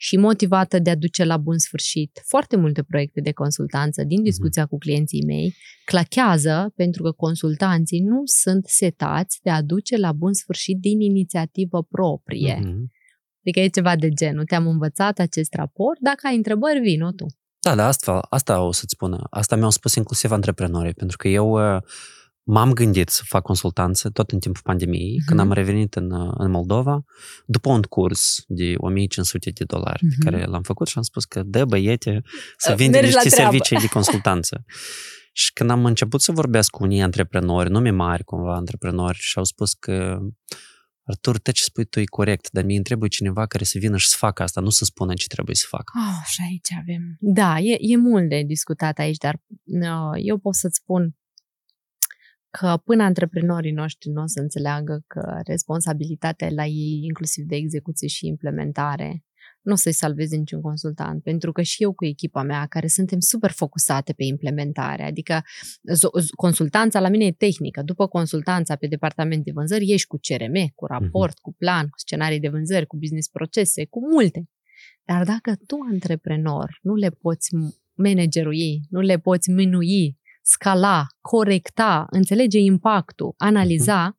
și 0.00 0.16
motivată 0.16 0.78
de 0.78 0.90
a 0.90 0.94
duce 0.94 1.24
la 1.24 1.36
bun 1.36 1.58
sfârșit. 1.58 2.20
Foarte 2.24 2.56
multe 2.56 2.82
proiecte 2.82 3.20
de 3.20 3.32
consultanță 3.32 4.04
din 4.04 4.22
discuția 4.22 4.66
cu 4.66 4.78
clienții 4.78 5.24
mei 5.24 5.54
clachează 5.84 6.72
pentru 6.76 7.02
că 7.02 7.10
consultanții 7.10 8.00
nu 8.00 8.22
sunt 8.24 8.66
setați 8.66 9.38
de 9.42 9.50
a 9.50 9.62
duce 9.62 9.96
la 9.96 10.12
bun 10.12 10.32
sfârșit 10.32 10.78
din 10.78 11.00
inițiativă 11.00 11.82
proprie. 11.82 12.60
Mhm. 12.62 12.92
Adică 13.40 13.60
e 13.60 13.68
ceva 13.68 13.96
de 13.96 14.08
genul. 14.08 14.44
Te-am 14.44 14.66
învățat 14.66 15.18
acest 15.18 15.54
raport, 15.54 15.98
dacă 16.00 16.26
ai 16.26 16.36
întrebări, 16.36 16.80
vino 16.80 17.10
tu. 17.10 17.26
Da, 17.60 17.74
da, 17.74 17.86
asta, 17.86 18.18
asta 18.30 18.60
o 18.60 18.72
să-ți 18.72 18.92
spună. 18.92 19.26
Asta 19.30 19.56
mi-au 19.56 19.70
spus 19.70 19.94
inclusiv 19.94 20.30
antreprenorii, 20.32 20.94
pentru 20.94 21.16
că 21.16 21.28
eu 21.28 21.74
uh, 21.76 21.82
m-am 22.42 22.72
gândit 22.72 23.08
să 23.08 23.22
fac 23.26 23.42
consultanță 23.42 24.08
tot 24.10 24.30
în 24.30 24.38
timpul 24.38 24.60
pandemiei, 24.64 25.14
Mhm. 25.18 25.26
când 25.26 25.40
am 25.40 25.52
revenit 25.52 25.94
în, 25.94 26.10
uh, 26.10 26.32
în 26.36 26.50
Moldova, 26.50 27.04
după 27.46 27.70
un 27.70 27.82
curs 27.82 28.42
de 28.46 28.74
1500 28.76 29.50
de 29.50 29.64
dolari 29.64 30.04
Mhm. 30.04 30.14
pe 30.18 30.30
care 30.30 30.44
l-am 30.44 30.62
făcut 30.62 30.86
și 30.86 30.94
am 30.96 31.02
spus 31.02 31.24
că 31.24 31.42
dă 31.46 31.64
băiete 31.64 32.20
să 32.56 32.70
Uh, 32.70 32.76
vinde 32.76 32.98
mergi 32.98 33.14
la 33.14 33.20
niște 33.22 33.34
treabă. 33.36 33.50
servicii 33.52 33.78
de 33.78 33.92
consultanță. 33.98 34.64
și 35.32 35.52
când 35.52 35.70
am 35.70 35.84
început 35.84 36.20
să 36.22 36.32
vorbesc 36.32 36.70
cu 36.70 36.82
unii 36.82 37.02
antreprenori, 37.02 37.70
nume 37.70 37.90
mari 37.90 38.24
cumva 38.24 38.54
antreprenori, 38.54 39.18
și 39.20 39.38
au 39.38 39.44
spus 39.44 39.72
că 39.72 40.18
Artur, 41.10 41.38
tot 41.38 41.54
ce 41.54 41.62
spui 41.62 41.84
tu 41.84 42.00
e 42.00 42.04
corect, 42.04 42.50
dar 42.50 42.64
mi-e 42.64 42.80
trebuie 42.80 43.08
cineva 43.08 43.46
care 43.46 43.64
să 43.64 43.78
vină 43.78 43.96
și 43.96 44.08
să 44.08 44.16
facă 44.18 44.42
asta, 44.42 44.60
nu 44.60 44.68
să 44.68 44.84
spună 44.84 45.14
ce 45.14 45.26
trebuie 45.26 45.56
să 45.56 45.66
facă. 45.68 45.92
Oh, 45.96 46.26
și 46.26 46.40
aici 46.48 46.72
avem. 46.80 47.16
Da, 47.20 47.58
e, 47.58 47.76
e 47.80 47.96
mult 47.96 48.28
de 48.28 48.42
discutat 48.42 48.98
aici, 48.98 49.16
dar 49.16 49.42
uh, 49.64 50.20
eu 50.22 50.38
pot 50.38 50.54
să-ți 50.54 50.76
spun 50.76 51.16
că 52.50 52.80
până 52.84 53.02
antreprenorii 53.02 53.72
noștri 53.72 54.10
nu 54.10 54.22
o 54.22 54.26
să 54.26 54.40
înțeleagă 54.40 55.04
că 55.06 55.40
responsabilitatea 55.46 56.46
e 56.46 56.54
la 56.54 56.66
ei, 56.66 57.00
inclusiv 57.02 57.44
de 57.44 57.56
execuție 57.56 58.08
și 58.08 58.26
implementare, 58.26 59.24
nu 59.68 59.74
o 59.74 59.76
să-i 59.76 59.92
salveze 59.92 60.36
niciun 60.36 60.60
consultant, 60.60 61.22
pentru 61.22 61.52
că 61.52 61.62
și 61.62 61.82
eu 61.82 61.92
cu 61.92 62.04
echipa 62.04 62.42
mea, 62.42 62.66
care 62.66 62.86
suntem 62.86 63.20
super 63.20 63.50
focusate 63.50 64.12
pe 64.12 64.24
implementare, 64.24 65.02
adică 65.02 65.42
zo- 65.94 66.22
z- 66.22 66.30
consultanța 66.36 67.00
la 67.00 67.08
mine 67.08 67.24
e 67.24 67.32
tehnică, 67.32 67.82
după 67.82 68.06
consultanța 68.06 68.76
pe 68.76 68.86
departament 68.86 69.44
de 69.44 69.50
vânzări, 69.54 69.92
ești 69.92 70.06
cu 70.06 70.18
CRM, 70.22 70.72
cu 70.74 70.86
raport, 70.86 71.38
cu 71.38 71.52
plan, 71.52 71.88
cu 71.88 71.98
scenarii 71.98 72.40
de 72.40 72.48
vânzări, 72.48 72.86
cu 72.86 72.96
business 72.96 73.28
procese, 73.28 73.86
cu 73.86 74.00
multe. 74.12 74.48
Dar 75.04 75.24
dacă 75.24 75.56
tu, 75.66 75.76
antreprenor, 75.92 76.78
nu 76.82 76.94
le 76.94 77.10
poți 77.10 77.50
managerui, 77.94 78.80
nu 78.90 79.00
le 79.00 79.18
poți 79.18 79.50
minui, 79.50 80.18
scala, 80.42 81.06
corecta, 81.20 82.06
înțelege 82.10 82.58
impactul, 82.58 83.34
analiza, 83.36 84.18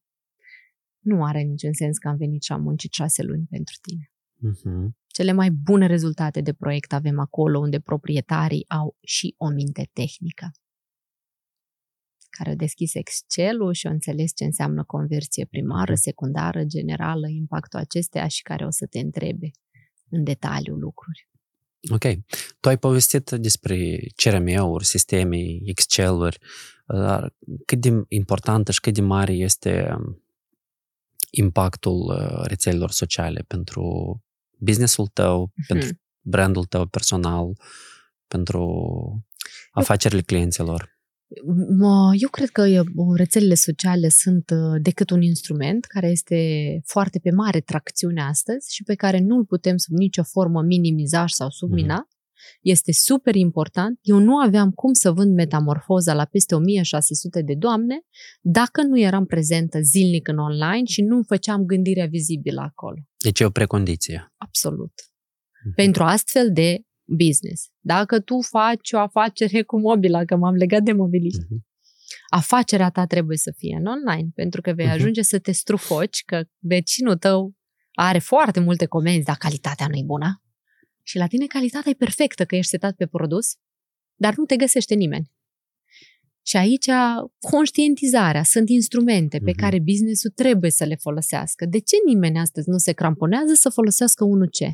nu 0.99 1.23
are 1.23 1.41
niciun 1.41 1.73
sens 1.73 1.97
că 1.97 2.07
am 2.07 2.15
venit 2.17 2.43
și 2.43 2.51
am 2.51 2.61
muncit 2.61 2.93
șase 2.93 3.23
luni 3.23 3.45
pentru 3.49 3.75
tine. 3.81 4.11
Mhm. 4.35 4.97
Cele 5.11 5.31
mai 5.31 5.49
bune 5.49 5.85
rezultate 5.85 6.41
de 6.41 6.53
proiect 6.53 6.93
avem 6.93 7.19
acolo 7.19 7.59
unde 7.59 7.79
proprietarii 7.79 8.65
au 8.67 8.97
și 9.01 9.35
o 9.37 9.49
minte 9.49 9.89
tehnică 9.93 10.51
care 12.29 12.49
au 12.49 12.55
deschis 12.55 12.93
Excel-ul 12.93 13.73
și 13.73 13.87
au 13.87 13.93
înțeles 13.93 14.31
ce 14.35 14.43
înseamnă 14.43 14.83
conversie 14.83 15.45
primară, 15.45 15.95
secundară, 15.95 16.63
generală, 16.63 17.27
impactul 17.29 17.79
acesteia 17.79 18.27
și 18.27 18.41
care 18.41 18.65
o 18.65 18.69
să 18.69 18.85
te 18.85 18.99
întrebe 18.99 19.51
în 20.09 20.23
detaliu 20.23 20.75
lucruri. 20.75 21.27
Ok. 21.91 22.03
Tu 22.59 22.69
ai 22.69 22.77
povestit 22.77 23.29
despre 23.29 23.97
CRM-uri, 24.15 24.85
sisteme, 24.85 25.37
Excel-uri. 25.63 26.37
Dar 26.87 27.35
cât 27.65 27.79
de 27.79 28.03
importantă 28.07 28.71
și 28.71 28.79
cât 28.79 28.93
de 28.93 29.01
mare 29.01 29.33
este 29.33 29.95
impactul 31.29 31.99
uh, 31.99 32.45
rețelelor 32.47 32.91
sociale 32.91 33.43
pentru 33.47 33.83
businessul 34.59 35.07
tău, 35.07 35.39
Mhm. 35.55 35.67
pentru 35.67 35.89
brandul 36.21 36.65
tău 36.65 36.85
personal, 36.85 37.45
pentru 38.27 38.63
afacerile 39.71 40.21
clienților? 40.21 40.97
Mă, 41.77 42.11
Eu 42.17 42.29
cred 42.29 42.49
că 42.49 42.61
e- 42.61 42.83
rețelele 43.15 43.53
sociale 43.53 44.09
sunt 44.09 44.49
uh, 44.49 44.81
decât 44.81 45.09
un 45.09 45.21
instrument 45.21 45.85
care 45.85 46.07
este 46.07 46.35
foarte 46.85 47.19
pe 47.19 47.31
mare 47.31 47.59
tracțiune 47.59 48.21
astăzi 48.21 48.73
și 48.75 48.83
pe 48.83 48.95
care 48.95 49.19
nu-l 49.19 49.45
putem 49.45 49.77
sub 49.77 49.93
nicio 49.97 50.23
formă 50.23 50.61
minimiza 50.61 51.27
sau 51.27 51.49
submina, 51.49 52.07
este 52.61 52.91
super 52.91 53.35
important. 53.35 53.99
Eu 54.01 54.19
nu 54.19 54.37
aveam 54.37 54.71
cum 54.71 54.93
să 54.93 55.11
vând 55.11 55.33
metamorfoza 55.33 56.13
la 56.13 56.25
peste 56.25 56.55
1600 56.55 57.41
de 57.41 57.55
doamne 57.57 58.01
dacă 58.41 58.83
nu 58.83 58.99
eram 58.99 59.25
prezentă 59.25 59.79
zilnic 59.81 60.27
în 60.27 60.37
online 60.37 60.83
și 60.85 61.01
nu 61.01 61.21
făceam 61.27 61.63
gândirea 61.63 62.05
vizibilă 62.05 62.61
acolo. 62.61 62.97
Deci 63.23 63.39
e 63.39 63.45
o 63.45 63.49
precondiție. 63.49 64.33
Absolut. 64.37 64.93
Mm-hmm. 64.93 65.75
Pentru 65.75 66.03
astfel 66.03 66.51
de 66.53 66.81
business. 67.05 67.63
Dacă 67.79 68.19
tu 68.19 68.41
faci 68.41 68.91
o 68.91 68.99
afacere 68.99 69.61
cu 69.61 69.79
mobila, 69.79 70.25
că 70.25 70.35
m-am 70.35 70.55
legat 70.55 70.81
de 70.81 70.91
mobilism, 70.91 71.45
mm-hmm. 71.45 71.67
afacerea 72.29 72.89
ta 72.89 73.05
trebuie 73.05 73.37
să 73.37 73.53
fie 73.57 73.75
în 73.79 73.85
online, 73.85 74.29
pentru 74.35 74.61
că 74.61 74.73
vei 74.73 74.85
mm-hmm. 74.85 74.91
ajunge 74.91 75.21
să 75.21 75.39
te 75.39 75.51
strufoci 75.51 76.23
că 76.25 76.43
vecinul 76.59 77.17
tău 77.17 77.53
are 77.93 78.19
foarte 78.19 78.59
multe 78.59 78.85
comenzi, 78.85 79.25
dar 79.25 79.35
calitatea 79.35 79.87
nu 79.87 79.95
e 79.95 80.03
bună. 80.05 80.43
Și 81.09 81.17
la 81.17 81.27
tine 81.27 81.45
calitatea 81.45 81.91
e 81.91 82.05
perfectă 82.05 82.45
că 82.45 82.55
ești 82.55 82.69
setat 82.69 82.95
pe 82.95 83.05
produs, 83.05 83.55
dar 84.15 84.35
nu 84.35 84.45
te 84.45 84.55
găsește 84.55 84.95
nimeni. 84.95 85.31
Și 86.41 86.57
aici 86.57 86.89
conștientizarea, 87.39 88.43
sunt 88.43 88.69
instrumente 88.69 89.37
pe 89.37 89.51
mm-hmm. 89.51 89.55
care 89.55 89.79
businessul 89.79 90.29
trebuie 90.29 90.71
să 90.71 90.83
le 90.85 90.95
folosească. 90.95 91.65
De 91.65 91.79
ce 91.79 91.95
nimeni 92.05 92.39
astăzi 92.39 92.69
nu 92.69 92.77
se 92.77 92.91
cramponează 92.91 93.53
să 93.53 93.69
folosească 93.69 94.23
unul 94.23 94.47
ce? 94.47 94.73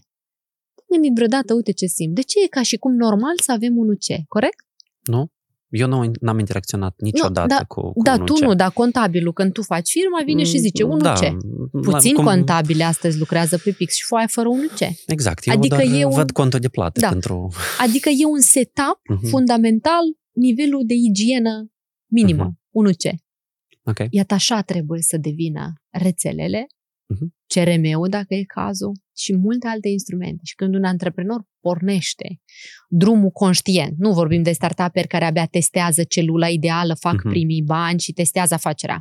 gândit 0.91 1.13
vreodată, 1.15 1.53
uite 1.53 1.71
ce 1.71 1.85
simt. 1.85 2.15
De 2.15 2.21
ce 2.21 2.43
e 2.43 2.47
ca 2.47 2.61
și 2.61 2.77
cum 2.77 2.95
normal 2.95 3.37
să 3.43 3.51
avem 3.51 3.77
unul 3.77 3.95
ce, 3.95 4.23
corect? 4.27 4.65
Nu. 5.01 5.31
Eu 5.75 5.87
nu 5.87 6.11
am 6.25 6.39
interacționat 6.39 6.95
niciodată 6.97 7.53
nu, 7.53 7.57
da, 7.57 7.63
cu, 7.63 7.91
cu 7.91 8.01
Da, 8.03 8.17
tu 8.17 8.33
nu, 8.45 8.55
dar 8.55 8.71
contabilul, 8.71 9.33
când 9.33 9.53
tu 9.53 9.61
faci 9.61 9.89
firma, 9.89 10.21
vine 10.25 10.43
și 10.43 10.57
zice 10.57 10.83
unul 10.83 10.99
da, 10.99 11.13
ce. 11.13 11.37
Puțin 11.81 12.13
cum... 12.13 12.23
contabile 12.23 12.83
astăzi 12.83 13.17
lucrează 13.17 13.57
pe 13.57 13.71
pix 13.71 13.95
și 13.95 14.03
foaie 14.03 14.27
fără 14.27 14.47
unul 14.47 14.71
ce. 14.75 14.95
Exact, 15.07 15.45
eu 15.45 15.53
adică 15.53 15.75
doar 15.75 15.99
e 15.99 16.05
un... 16.05 16.11
văd 16.11 16.31
contul 16.31 16.59
de 16.59 16.69
plată 16.69 16.99
da. 16.99 17.09
pentru... 17.09 17.51
Adică 17.79 18.09
e 18.09 18.25
un 18.25 18.39
setup 18.39 18.99
uh-huh. 19.13 19.29
fundamental, 19.29 20.03
nivelul 20.31 20.83
de 20.85 20.93
igienă 20.93 21.71
minimă, 22.11 22.49
uh-huh. 22.49 22.69
unul 22.69 22.93
ce. 22.93 23.15
Okay. 23.83 24.07
Iată 24.11 24.33
așa 24.33 24.61
trebuie 24.61 25.01
să 25.01 25.17
devină 25.17 25.73
rețelele 25.89 26.67
uh-huh. 27.13 27.27
CRM-ul, 27.47 28.09
dacă 28.09 28.33
e 28.33 28.43
cazul, 28.43 28.91
și 29.17 29.35
multe 29.35 29.67
alte 29.67 29.87
instrumente. 29.87 30.41
Și 30.43 30.55
când 30.55 30.75
un 30.75 30.83
antreprenor 30.83 31.45
pornește 31.59 32.41
drumul 32.89 33.29
conștient, 33.29 33.97
nu 33.97 34.13
vorbim 34.13 34.43
de 34.43 34.51
startup 34.51 35.05
care 35.07 35.25
abia 35.25 35.45
testează 35.45 36.03
celula 36.03 36.47
ideală, 36.47 36.93
fac 36.99 37.15
uh-huh. 37.15 37.29
primii 37.29 37.61
bani 37.61 37.99
și 37.99 38.11
testează 38.13 38.53
afacerea. 38.53 38.97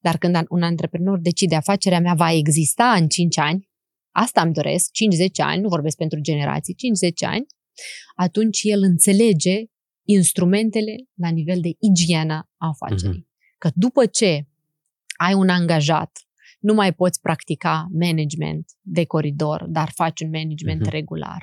Dar 0.00 0.18
când 0.18 0.44
un 0.48 0.62
antreprenor 0.62 1.18
decide 1.18 1.54
afacerea 1.54 2.00
mea 2.00 2.14
va 2.14 2.32
exista 2.32 2.96
în 3.00 3.08
5 3.08 3.38
ani, 3.38 3.68
asta 4.10 4.40
îmi 4.40 4.52
doresc, 4.52 4.90
5-10 4.90 5.26
ani, 5.36 5.60
nu 5.60 5.68
vorbesc 5.68 5.96
pentru 5.96 6.20
generații, 6.20 6.74
5-10 6.74 7.28
ani, 7.28 7.46
atunci 8.14 8.60
el 8.62 8.82
înțelege 8.82 9.64
instrumentele 10.06 10.94
la 11.14 11.28
nivel 11.28 11.60
de 11.60 11.72
igienă 11.78 12.48
a 12.56 12.68
afacerii. 12.68 13.20
Uh-huh. 13.20 13.58
Că 13.58 13.70
după 13.74 14.06
ce 14.06 14.46
ai 15.16 15.34
un 15.34 15.48
angajat 15.48 16.10
nu 16.64 16.74
mai 16.74 16.94
poți 16.94 17.20
practica 17.20 17.88
management 17.92 18.70
de 18.80 19.04
coridor, 19.04 19.64
dar 19.68 19.90
faci 19.94 20.20
un 20.20 20.30
management 20.30 20.86
uh-huh. 20.86 20.90
regular. 20.90 21.42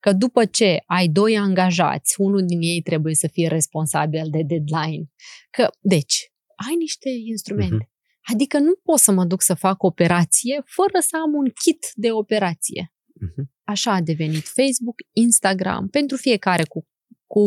Că 0.00 0.12
după 0.12 0.44
ce 0.44 0.82
ai 0.86 1.08
doi 1.08 1.36
angajați, 1.38 2.20
unul 2.20 2.44
din 2.46 2.60
ei 2.60 2.80
trebuie 2.82 3.14
să 3.14 3.28
fie 3.32 3.48
responsabil 3.48 4.26
de 4.30 4.42
deadline. 4.42 5.04
Că, 5.50 5.68
deci, 5.80 6.32
ai 6.68 6.74
niște 6.78 7.08
instrumente. 7.24 7.84
Uh-huh. 7.84 8.32
Adică 8.32 8.58
nu 8.58 8.74
pot 8.82 8.98
să 8.98 9.12
mă 9.12 9.24
duc 9.24 9.42
să 9.42 9.54
fac 9.54 9.82
operație 9.82 10.62
fără 10.64 10.98
să 11.00 11.16
am 11.24 11.32
un 11.34 11.50
kit 11.64 11.92
de 11.94 12.10
operație. 12.12 12.92
Uh-huh. 12.92 13.44
Așa 13.64 13.92
a 13.92 14.00
devenit 14.00 14.44
Facebook, 14.44 14.96
Instagram, 15.12 15.88
pentru 15.88 16.16
fiecare 16.16 16.64
cu 16.64 16.86
cu 17.32 17.44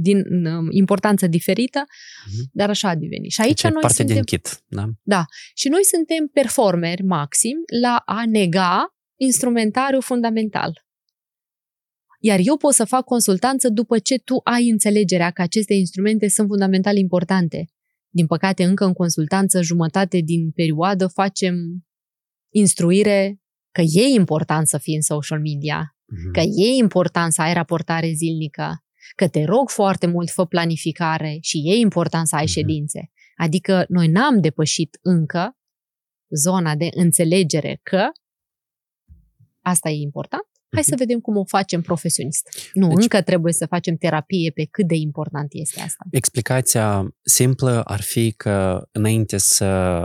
din, 0.00 0.24
importanță 0.70 1.26
diferită, 1.26 1.84
uh-huh. 1.84 2.50
dar 2.52 2.68
așa 2.68 2.88
a 2.88 2.94
devenit. 2.94 3.30
Și 3.30 3.40
aici 3.40 3.62
deci 3.62 3.72
noi 3.72 3.80
parte 3.80 3.96
suntem, 3.96 4.14
din 4.14 4.24
kit, 4.24 4.62
da? 4.66 4.84
Da. 5.02 5.24
Și 5.54 5.68
noi 5.68 5.84
suntem 5.84 6.26
performeri 6.32 7.02
maxim 7.02 7.56
la 7.80 8.02
a 8.04 8.22
nega 8.26 8.86
instrumentariul 9.16 10.02
fundamental. 10.02 10.86
Iar 12.20 12.38
eu 12.42 12.56
pot 12.56 12.74
să 12.74 12.84
fac 12.84 13.04
consultanță 13.04 13.68
după 13.68 13.98
ce 13.98 14.18
tu 14.18 14.40
ai 14.44 14.68
înțelegerea 14.68 15.30
că 15.30 15.42
aceste 15.42 15.74
instrumente 15.74 16.28
sunt 16.28 16.48
fundamental 16.48 16.96
importante. 16.96 17.70
Din 18.08 18.26
păcate, 18.26 18.64
încă 18.64 18.84
în 18.84 18.92
consultanță, 18.92 19.62
jumătate 19.62 20.18
din 20.18 20.50
perioadă 20.50 21.06
facem 21.06 21.54
instruire 22.54 23.40
că 23.70 23.80
e 23.80 24.02
important 24.14 24.68
să 24.68 24.78
fii 24.78 24.94
în 24.94 25.00
social 25.00 25.40
media, 25.40 25.80
mm-hmm. 25.84 25.97
Că 26.32 26.40
e 26.40 26.66
important 26.78 27.32
să 27.32 27.42
ai 27.42 27.52
raportare 27.52 28.12
zilnică, 28.12 28.84
că 29.14 29.28
te 29.28 29.44
rog 29.44 29.70
foarte 29.70 30.06
mult, 30.06 30.30
fă 30.30 30.46
planificare 30.46 31.38
și 31.40 31.62
e 31.64 31.74
important 31.74 32.26
să 32.26 32.36
ai 32.36 32.44
mm-hmm. 32.44 32.52
ședințe. 32.52 33.10
Adică 33.36 33.84
noi 33.88 34.08
n-am 34.08 34.40
depășit 34.40 34.98
încă 35.02 35.56
zona 36.28 36.76
de 36.76 36.88
înțelegere 36.90 37.80
că 37.82 38.08
asta 39.60 39.88
e 39.88 39.94
important. 39.94 40.42
Hai 40.70 40.82
să 40.82 40.90
mhm. 40.90 40.98
vedem 40.98 41.20
cum 41.20 41.36
o 41.36 41.44
facem 41.44 41.80
profesionist. 41.80 42.70
Nu, 42.72 42.88
deci, 42.88 43.02
încă 43.02 43.22
trebuie 43.22 43.52
să 43.52 43.66
facem 43.66 43.96
terapie 43.96 44.50
pe 44.50 44.64
cât 44.70 44.86
de 44.86 44.94
important 44.94 45.48
este 45.50 45.80
asta. 45.80 46.04
Explicația 46.10 47.14
simplă 47.22 47.82
ar 47.82 48.00
fi 48.00 48.32
că 48.32 48.88
înainte 48.92 49.36
să 49.36 50.02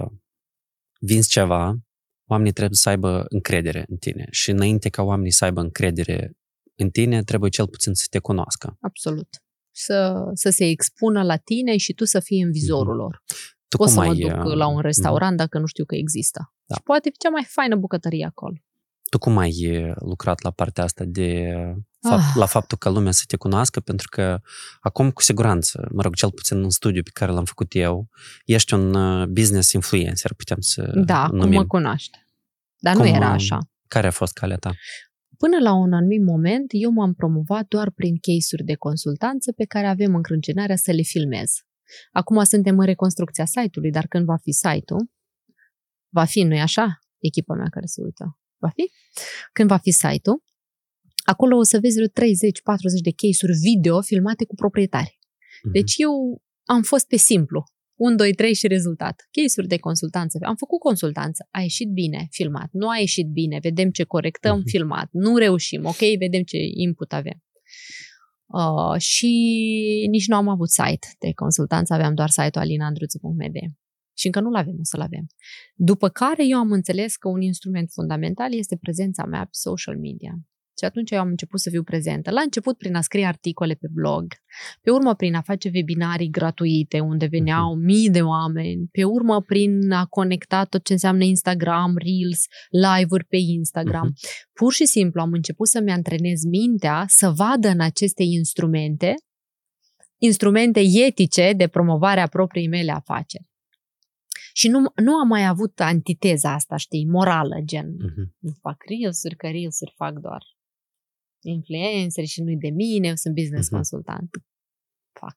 vinzi 0.99 1.29
ceva, 1.29 1.77
oamenii 2.25 2.51
trebuie 2.51 2.77
să 2.77 2.89
aibă 2.89 3.25
încredere 3.29 3.85
în 3.87 3.97
tine. 3.97 4.27
Și 4.29 4.49
înainte 4.49 4.89
ca 4.89 5.01
oamenii 5.01 5.31
să 5.31 5.45
aibă 5.45 5.61
încredere 5.61 6.31
în 6.75 6.89
tine, 6.89 7.23
trebuie 7.23 7.49
cel 7.49 7.67
puțin 7.67 7.93
să 7.93 8.05
te 8.09 8.19
cunoască. 8.19 8.77
Absolut. 8.81 9.27
Să, 9.75 10.29
să 10.33 10.49
se 10.49 10.65
expună 10.65 11.23
la 11.23 11.37
tine 11.37 11.77
și 11.77 11.93
tu 11.93 12.05
să 12.05 12.19
fii 12.19 12.41
în 12.41 12.51
vizorul 12.51 12.93
mm-hmm. 12.93 12.97
lor. 12.97 13.21
Tu 13.67 13.77
Pot 13.77 13.89
să 13.89 13.99
mă 13.99 14.13
duc 14.13 14.45
uh, 14.45 14.53
la 14.53 14.67
un 14.67 14.79
restaurant 14.79 15.33
mm-hmm. 15.33 15.37
dacă 15.37 15.59
nu 15.59 15.65
știu 15.65 15.85
că 15.85 15.95
există. 15.95 16.53
Da. 16.65 16.75
Și 16.75 16.81
poate 16.81 17.09
fi 17.09 17.17
cea 17.17 17.29
mai 17.29 17.43
faină 17.47 17.75
bucătărie 17.75 18.25
acolo. 18.25 18.55
Tu 19.09 19.17
cum 19.17 19.37
ai 19.37 19.93
lucrat 19.95 20.41
la 20.41 20.51
partea 20.51 20.83
asta 20.83 21.03
de 21.03 21.53
fapt, 21.65 21.92
ah. 22.11 22.33
la 22.35 22.45
faptul 22.45 22.77
că 22.77 22.89
lumea 22.89 23.11
să 23.11 23.23
te 23.27 23.37
cunoască? 23.37 23.79
Pentru 23.79 24.07
că 24.09 24.39
acum, 24.79 25.11
cu 25.11 25.21
siguranță, 25.21 25.87
mă 25.91 26.01
rog, 26.01 26.15
cel 26.15 26.31
puțin 26.31 26.63
în 26.63 26.69
studiu 26.69 27.03
pe 27.03 27.09
care 27.13 27.31
l-am 27.31 27.45
făcut 27.45 27.75
eu, 27.75 28.09
ești 28.45 28.73
un 28.73 28.93
uh, 28.93 29.27
business 29.27 29.71
influencer, 29.71 30.33
putem 30.33 30.57
să 30.59 30.91
Da, 31.05 31.27
numim. 31.27 31.41
cum 31.41 31.51
mă 31.51 31.65
cunoaște. 31.65 32.27
Dar 32.77 32.95
cum, 32.95 33.05
nu 33.05 33.09
era 33.15 33.29
așa. 33.29 33.57
Care 33.87 34.07
a 34.07 34.11
fost 34.11 34.33
calea 34.33 34.57
ta? 34.57 34.73
Până 35.37 35.57
la 35.59 35.73
un 35.73 35.93
anumit 35.93 36.23
moment, 36.23 36.65
eu 36.69 36.91
m-am 36.91 37.13
promovat 37.13 37.65
doar 37.67 37.91
prin 37.91 38.15
case-uri 38.17 38.63
de 38.63 38.75
consultanță 38.75 39.51
pe 39.51 39.65
care 39.65 39.87
avem 39.87 40.15
încrâncenarea 40.15 40.75
să 40.75 40.91
le 40.91 41.01
filmez. 41.01 41.51
Acum 42.11 42.43
suntem 42.43 42.79
în 42.79 42.85
reconstrucția 42.85 43.45
site-ului, 43.45 43.91
dar 43.91 44.07
când 44.07 44.25
va 44.25 44.37
fi 44.37 44.51
site-ul, 44.51 45.11
va 46.09 46.25
fi, 46.25 46.43
nu-i 46.43 46.61
așa? 46.61 46.99
Echipa 47.19 47.53
mea 47.53 47.67
care 47.69 47.85
se 47.85 48.01
uită. 48.01 48.37
Va 48.57 48.69
fi? 48.69 48.91
Când 49.51 49.69
va 49.69 49.77
fi 49.77 49.91
site-ul, 49.91 50.43
acolo 51.23 51.57
o 51.57 51.63
să 51.63 51.79
vezi 51.81 51.95
vreo 51.95 52.07
30-40 52.07 52.11
de 53.03 53.13
case-uri 53.15 53.57
video 53.57 54.01
filmate 54.01 54.45
cu 54.45 54.55
proprietari. 54.55 55.19
Mhm. 55.63 55.71
Deci 55.73 55.93
eu 55.97 56.41
am 56.63 56.81
fost 56.81 57.07
pe 57.07 57.17
simplu. 57.17 57.63
1, 57.95 58.15
2, 58.15 58.33
3 58.33 58.53
și 58.53 58.67
rezultat. 58.67 59.27
Case-uri 59.31 59.67
de 59.67 59.77
consultanță. 59.77 60.37
Am 60.41 60.55
făcut 60.55 60.79
consultanță. 60.79 61.47
A 61.51 61.61
ieșit 61.61 61.89
bine, 61.89 62.27
filmat. 62.31 62.69
Nu 62.71 62.89
a 62.89 62.97
ieșit 62.97 63.27
bine, 63.27 63.59
vedem 63.61 63.89
ce 63.89 64.03
corectăm, 64.03 64.59
uh-huh. 64.59 64.71
filmat. 64.71 65.07
Nu 65.11 65.37
reușim, 65.37 65.85
ok, 65.85 65.99
vedem 66.19 66.43
ce 66.43 66.57
input 66.75 67.13
avem. 67.13 67.43
Uh, 68.45 68.99
și 68.99 69.27
nici 70.09 70.27
nu 70.27 70.35
am 70.35 70.47
avut 70.47 70.69
site 70.69 71.07
de 71.19 71.31
consultanță, 71.35 71.93
aveam 71.93 72.13
doar 72.13 72.29
site-ul 72.29 72.63
alinandruțu.md. 72.63 73.55
Și 74.17 74.25
încă 74.25 74.39
nu-l 74.39 74.55
avem, 74.55 74.75
o 74.79 74.83
să-l 74.83 75.01
avem. 75.01 75.25
După 75.75 76.09
care 76.09 76.47
eu 76.47 76.57
am 76.57 76.71
înțeles 76.71 77.15
că 77.15 77.27
un 77.27 77.41
instrument 77.41 77.89
fundamental 77.91 78.53
este 78.53 78.77
prezența 78.81 79.25
mea 79.25 79.41
pe 79.41 79.49
social 79.51 79.97
media. 79.97 80.33
Și 80.77 80.85
atunci 80.85 81.11
eu 81.11 81.19
am 81.19 81.27
început 81.27 81.59
să 81.59 81.69
fiu 81.69 81.83
prezentă. 81.83 82.31
La 82.31 82.41
început 82.41 82.77
prin 82.77 82.95
a 82.95 83.01
scrie 83.01 83.25
articole 83.25 83.73
pe 83.73 83.87
blog, 83.91 84.25
pe 84.81 84.91
urmă 84.91 85.15
prin 85.15 85.35
a 85.35 85.41
face 85.41 85.71
webinarii 85.73 86.29
gratuite 86.29 86.99
unde 86.99 87.25
veneau 87.25 87.75
uh-huh. 87.75 87.85
mii 87.85 88.09
de 88.09 88.21
oameni, 88.21 88.87
pe 88.91 89.03
urmă 89.03 89.41
prin 89.41 89.91
a 89.91 90.05
conecta 90.05 90.63
tot 90.63 90.83
ce 90.83 90.93
înseamnă 90.93 91.23
Instagram, 91.23 91.93
Reels, 91.97 92.45
live-uri 92.69 93.25
pe 93.25 93.37
Instagram. 93.37 94.11
Uh-huh. 94.11 94.49
Pur 94.53 94.73
și 94.73 94.85
simplu 94.85 95.21
am 95.21 95.31
început 95.31 95.67
să-mi 95.67 95.91
antrenez 95.91 96.43
mintea 96.43 97.05
să 97.07 97.29
vadă 97.29 97.67
în 97.67 97.81
aceste 97.81 98.23
instrumente 98.23 99.15
instrumente 100.17 100.81
etice 101.05 101.53
de 101.55 101.67
promovare 101.67 102.19
a 102.19 102.27
propriei 102.27 102.67
mele 102.67 102.91
afaceri. 102.91 103.51
Și 104.53 104.67
nu, 104.67 104.79
nu 104.95 105.13
am 105.13 105.27
mai 105.27 105.47
avut 105.47 105.79
antiteza 105.79 106.53
asta, 106.53 106.75
știi, 106.75 107.05
morală, 107.05 107.61
gen, 107.63 107.85
uh-huh. 107.85 108.31
nu 108.39 108.51
fac 108.61 108.83
reels-uri, 108.87 109.35
că 109.35 109.47
reels-uri 109.47 109.93
fac 109.95 110.13
doar 110.19 110.52
influencer 111.43 112.25
și 112.25 112.41
nu-i 112.41 112.57
de 112.57 112.69
mine, 112.69 113.07
eu 113.07 113.15
sunt 113.15 113.35
business 113.35 113.67
uh-huh. 113.67 113.71
consultant. 113.71 114.29
Fac. 115.19 115.35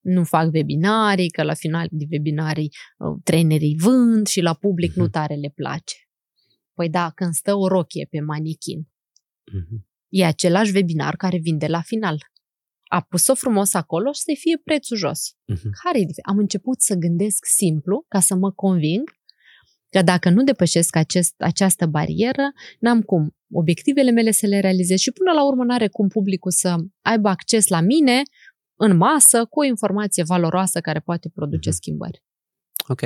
Nu 0.00 0.24
fac 0.24 0.52
webinarii, 0.52 1.30
că 1.30 1.42
la 1.42 1.54
final 1.54 1.88
de 1.90 2.06
webinarii 2.10 2.70
uh, 2.98 3.20
trainerii 3.24 3.76
vând 3.78 4.26
și 4.26 4.40
la 4.40 4.54
public 4.54 4.92
uh-huh. 4.92 4.96
nu 4.96 5.08
tare 5.08 5.34
le 5.34 5.52
place. 5.54 5.94
Păi 6.74 6.90
da, 6.90 7.10
când 7.10 7.32
stă 7.32 7.54
o 7.54 7.66
rochie 7.66 8.06
pe 8.10 8.20
manichin, 8.20 8.82
uh-huh. 8.82 9.86
E 10.08 10.24
același 10.24 10.74
webinar 10.74 11.16
care 11.16 11.38
vinde 11.38 11.66
la 11.66 11.80
final. 11.80 12.18
A 12.84 13.00
pus-o 13.00 13.34
frumos 13.34 13.74
acolo 13.74 14.12
și 14.12 14.20
să 14.20 14.32
fie 14.38 14.60
prețul 14.64 14.96
jos. 14.96 15.36
Mhm. 15.44 15.70
Care 15.82 15.98
e 15.98 16.04
dif- 16.04 16.28
Am 16.28 16.38
început 16.38 16.80
să 16.80 16.94
gândesc 16.94 17.44
simplu 17.44 18.04
ca 18.08 18.20
să 18.20 18.34
mă 18.34 18.52
conving 18.52 19.17
că 19.90 20.02
dacă 20.02 20.30
nu 20.30 20.42
depășesc 20.44 20.96
acest, 20.96 21.34
această 21.38 21.86
barieră, 21.86 22.52
n-am 22.80 23.00
cum 23.02 23.36
obiectivele 23.52 24.10
mele 24.10 24.30
să 24.30 24.46
le 24.46 24.60
realizez 24.60 24.98
și 24.98 25.10
până 25.10 25.32
la 25.32 25.46
urmă 25.46 25.64
n-are 25.64 25.88
cum 25.88 26.08
publicul 26.08 26.50
să 26.50 26.76
aibă 27.02 27.28
acces 27.28 27.68
la 27.68 27.80
mine 27.80 28.22
în 28.80 28.96
masă 28.96 29.44
cu 29.44 29.60
o 29.60 29.64
informație 29.64 30.22
valoroasă 30.22 30.80
care 30.80 31.00
poate 31.00 31.28
produce 31.34 31.68
Mhm. 31.68 31.78
schimbări. 31.78 32.22
Ok. 32.88 33.00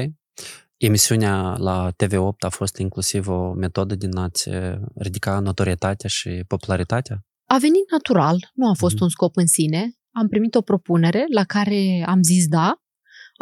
Emisiunea 0.77 1.57
la 1.59 1.91
TV8 1.97 2.45
a 2.45 2.49
fost 2.49 2.77
inclusiv 2.79 3.29
o 3.29 3.53
metodă 3.53 3.95
din 3.95 4.17
a-ți 4.17 4.51
ridica 4.95 5.39
notorietatea 5.39 6.09
și 6.09 6.45
popularitatea? 6.47 7.25
A 7.51 7.57
venit 7.59 7.91
natural, 7.91 8.51
nu 8.55 8.69
a 8.69 8.75
fost 8.75 8.95
Mhm. 8.95 9.03
un 9.03 9.09
scop 9.09 9.37
în 9.37 9.47
sine. 9.47 9.93
Am 10.11 10.29
primit 10.29 10.55
o 10.55 10.61
propunere 10.61 11.25
la 11.35 11.45
care 11.45 12.05
am 12.07 12.23
zis 12.23 12.47
da, 12.47 12.82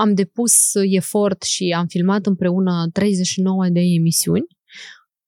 am 0.01 0.14
depus 0.14 0.55
efort 0.74 1.43
și 1.43 1.74
am 1.77 1.86
filmat 1.86 2.27
împreună 2.27 2.89
39 2.93 3.68
de 3.68 3.81
emisiuni. 3.81 4.47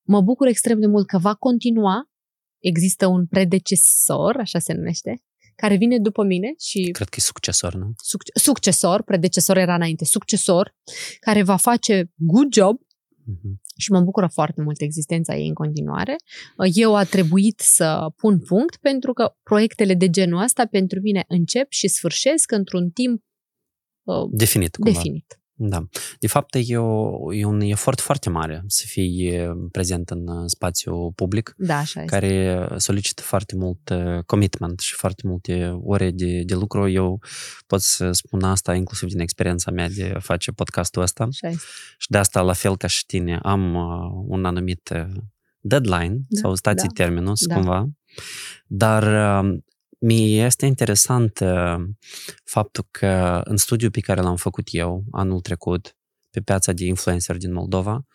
Mă 0.03 0.21
bucur 0.21 0.47
extrem 0.47 0.81
de 0.81 0.87
mult 0.87 1.07
că 1.07 1.19
va 1.19 1.35
continua. 1.35 2.11
Există 2.59 3.07
un 3.07 3.27
predecesor, 3.27 4.37
așa 4.37 4.59
se 4.59 4.73
numește, 4.73 5.23
care 5.57 5.77
vine 5.77 5.99
după 5.99 6.23
mine 6.25 6.53
și 6.59 6.89
Cred 6.91 7.09
că 7.09 7.15
e 7.19 7.23
succesor, 7.23 7.75
nu? 7.75 7.87
suc- 7.87 8.41
succesor, 8.43 9.03
predecesor 9.03 9.57
era 9.57 9.75
înainte, 9.75 10.05
succesor, 10.05 10.75
care 11.21 11.43
va 11.43 11.57
face 11.57 12.13
good 12.17 12.53
job 12.53 12.77
Mhm. 13.25 13.61
și 13.77 13.91
mă 13.93 14.01
bucură 14.01 14.27
foarte 14.33 14.63
mult 14.63 14.81
existența 14.81 15.37
ei 15.37 15.47
în 15.47 15.55
continuare. 15.55 16.17
Eu 16.75 16.95
a 16.95 17.05
trebuit 17.05 17.61
să 17.61 18.13
pun 18.17 18.39
punct 18.41 18.77
pentru 18.77 19.13
că 19.13 19.35
proiectele 19.43 19.95
de 19.95 20.11
genul 20.11 20.43
ăsta 20.43 20.67
pentru 20.67 21.01
mine 21.01 21.25
încep 21.29 21.67
și 21.71 21.89
sfârșesc 21.89 22.51
într-un 22.51 22.91
timp 22.91 23.23
uh, 24.03 24.29
Definit, 24.31 24.77
cumva. 24.77 24.91
definit. 24.99 25.37
Da. 25.55 25.87
De 26.21 26.27
fapt, 26.27 26.55
e, 26.55 26.77
o, 26.77 27.33
e 27.35 27.45
un 27.45 27.61
efort 27.61 28.01
foarte 28.01 28.31
mare 28.31 28.65
să 28.67 28.85
fii 28.87 29.27
e, 29.27 29.51
prezent 29.71 30.11
în 30.11 30.29
uh, 30.29 30.43
spațiu 30.47 31.13
public, 31.13 31.55
Da, 31.57 31.77
așa 31.79 32.03
este. 32.03 32.17
care 32.17 32.69
solicită 32.77 33.23
foarte 33.23 33.57
mult 33.57 33.89
uh, 33.89 34.25
commitment 34.27 34.81
și 34.81 34.95
foarte 34.95 35.23
multe 35.27 35.79
ore 35.83 36.11
de, 36.11 36.43
de 36.43 36.55
lucru. 36.55 36.89
Eu 36.89 37.21
pot 37.67 37.81
să 37.81 38.13
spun 38.13 38.43
asta 38.43 38.75
inclusiv 38.75 39.09
din 39.09 39.21
experiența 39.21 39.71
mea 39.71 39.89
de 39.89 40.13
a 40.17 40.19
face 40.19 40.51
podcastul 40.51 41.03
ăsta. 41.03 41.25
Așa 41.25 41.49
este. 41.49 41.63
Și 41.99 42.11
de 42.11 42.19
asta, 42.19 42.41
la 42.41 42.53
fel 42.53 42.77
ca 42.77 42.87
și 42.87 43.07
tine, 43.07 43.39
am 43.43 43.75
uh, 43.75 44.25
un 44.27 44.45
anumit 44.45 44.91
uh, 44.95 45.07
deadline 45.61 46.19
Da, 46.29 46.41
sau 46.41 46.55
stații 46.55 46.89
da, 46.89 47.05
terminus, 47.05 47.47
da. 47.47 47.55
cumva. 47.55 47.89
Dar 48.67 49.05
uh, 50.03 50.09
mie 50.09 50.45
este 50.45 50.67
interesant 50.67 51.39
uh, 51.41 51.77
faptul 52.45 52.87
că 52.91 53.41
în 53.45 53.57
studiul 53.57 53.91
pe 53.91 54.01
care 54.01 54.21
l-am 54.21 54.37
făcut 54.37 54.69
eu 54.71 55.05
anul 55.11 55.41
trecut 55.41 55.97
pe 56.31 56.41
piața 56.41 56.73
de 56.73 56.85
influencer 56.85 57.37
din 57.37 57.53
Moldova, 57.53 58.07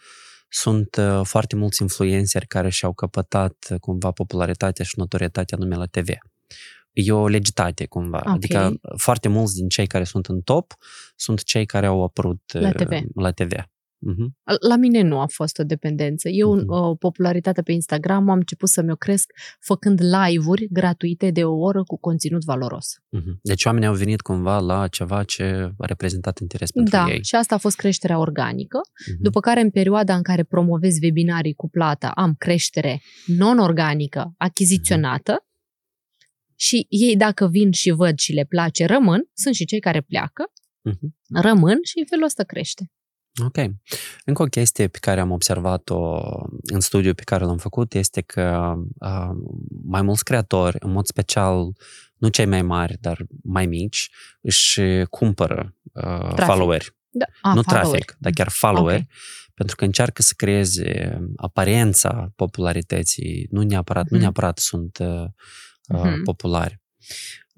sunt 0.50 0.96
uh, 0.96 1.22
foarte 1.24 1.56
mulți 1.56 1.82
influenceri 1.82 2.48
care 2.48 2.70
și-au 2.70 2.94
căpătat 2.94 3.68
uh, 3.70 3.80
cumva 3.80 4.12
popularitatea 4.12 4.86
și 4.86 4.94
notorietatea 4.98 5.58
nume 5.58 5.76
la 5.76 5.86
TV. 5.86 6.10
E 6.92 7.12
o 7.12 7.28
legitate 7.28 7.86
cumva. 7.86 8.22
Ok. 8.26 8.34
Adică 8.34 8.80
foarte 8.96 9.28
mulți 9.28 9.56
din 9.56 9.68
cei 9.68 9.88
care 9.88 10.04
sunt 10.04 10.26
în 10.26 10.42
top 10.42 10.74
sunt 11.16 11.44
cei 11.44 11.66
care 11.66 11.86
au 11.86 12.04
apărut 12.04 12.42
La 12.54 12.68
uh, 12.68 12.74
TV. 12.74 12.92
La 13.16 13.32
TV. 13.32 13.52
Mhm. 14.00 14.38
La 14.68 14.76
mine 14.76 15.02
nu 15.02 15.20
a 15.20 15.26
fost 15.26 15.60
o 15.60 15.64
dependență. 15.64 16.30
Eu, 16.30 16.56
Mhm. 16.56 16.64
o 16.72 16.96
popularitate 16.96 17.62
pe 17.62 17.72
Instagram, 17.72 18.30
am 18.30 18.38
început 18.38 18.70
să 18.70 18.82
mi-o 18.82 18.96
cresc 18.96 19.32
făcând 19.60 20.02
live-uri 20.02 20.68
gratuite 20.72 21.32
de 21.32 21.44
o 21.44 21.56
oră 21.58 21.84
cu 21.84 22.00
conținut 22.00 22.44
valoros. 22.44 22.88
Mhm. 23.10 23.40
Deci 23.42 23.66
oamenii 23.66 23.88
au 23.88 23.94
venit 23.94 24.22
cumva 24.22 24.60
la 24.60 24.88
ceva 24.88 25.24
ce 25.24 25.44
a 25.78 25.86
reprezentat 25.86 26.40
interes 26.40 26.72
pentru 26.72 26.92
Da, 26.98 27.06
ei. 27.10 27.24
și 27.24 27.36
asta 27.36 27.56
a 27.56 27.58
fost 27.58 27.76
creșterea 27.76 28.20
organică. 28.20 28.80
Mhm. 29.12 29.22
După 29.24 29.40
care, 29.40 29.62
în 29.62 29.70
perioada 29.70 30.16
în 30.16 30.22
care 30.24 30.44
promovez 30.44 30.98
webinarii 31.02 31.54
cu 31.54 31.70
plată, 31.70 32.12
am 32.16 32.34
creștere 32.38 33.02
non-organică, 33.26 34.34
achiziționată 34.38 35.42
și 36.56 36.86
ei, 36.90 37.16
dacă 37.16 37.48
vin 37.48 37.72
și 37.72 37.90
văd 37.92 38.18
și 38.18 38.34
le 38.34 38.44
place, 38.44 38.86
rămân. 38.86 39.30
Sunt 39.34 39.56
și 39.56 39.66
cei 39.66 39.80
care 39.80 40.02
pleacă, 40.02 40.44
Mhm. 40.82 41.16
rămân 41.42 41.78
și 41.84 42.00
în 42.00 42.06
felul 42.06 42.26
ăsta 42.26 42.44
crește. 42.44 42.92
Ok. 43.46 43.58
Încă 44.26 44.42
o 44.42 44.46
chestie 44.46 44.88
pe 44.88 44.98
care 45.02 45.20
am 45.20 45.32
observat-o 45.32 46.22
în 46.64 46.80
studiul 46.80 47.14
pe 47.16 47.24
care 47.24 47.44
l-am 47.46 47.58
făcut 47.58 47.94
este 47.94 48.22
că 48.22 48.74
uh, 49.00 49.30
mai 49.84 50.02
mulți 50.02 50.24
creatori, 50.24 50.78
în 50.80 50.92
mod 50.92 51.06
special 51.06 51.72
nu 52.18 52.28
cei 52.28 52.46
mai 52.46 52.62
mari, 52.62 52.98
dar 53.00 53.26
mai 53.44 53.66
mici, 53.66 54.10
își 54.42 54.82
cumpără 55.10 55.76
uh, 55.94 56.34
followeri. 56.36 56.96
Da. 57.10 57.26
A, 57.42 57.54
nu 57.54 57.62
follower. 57.62 57.90
trafic, 57.90 58.16
dar 58.20 58.32
chiar 58.32 58.50
followeri, 58.50 59.02
Ok. 59.10 59.54
pentru 59.54 59.76
că 59.76 59.86
încearcă 59.86 60.22
să 60.22 60.34
creeze 60.36 61.20
aparența 61.36 62.32
popularității. 62.36 63.48
Nu 63.52 63.62
neapărat, 63.62 64.04
nu 64.04 64.10
Mhm. 64.12 64.20
neapărat 64.22 64.58
sunt 64.58 64.98
uh, 64.98 65.24
uh, 65.88 66.02
Mhm. 66.04 66.24
populari. 66.24 66.82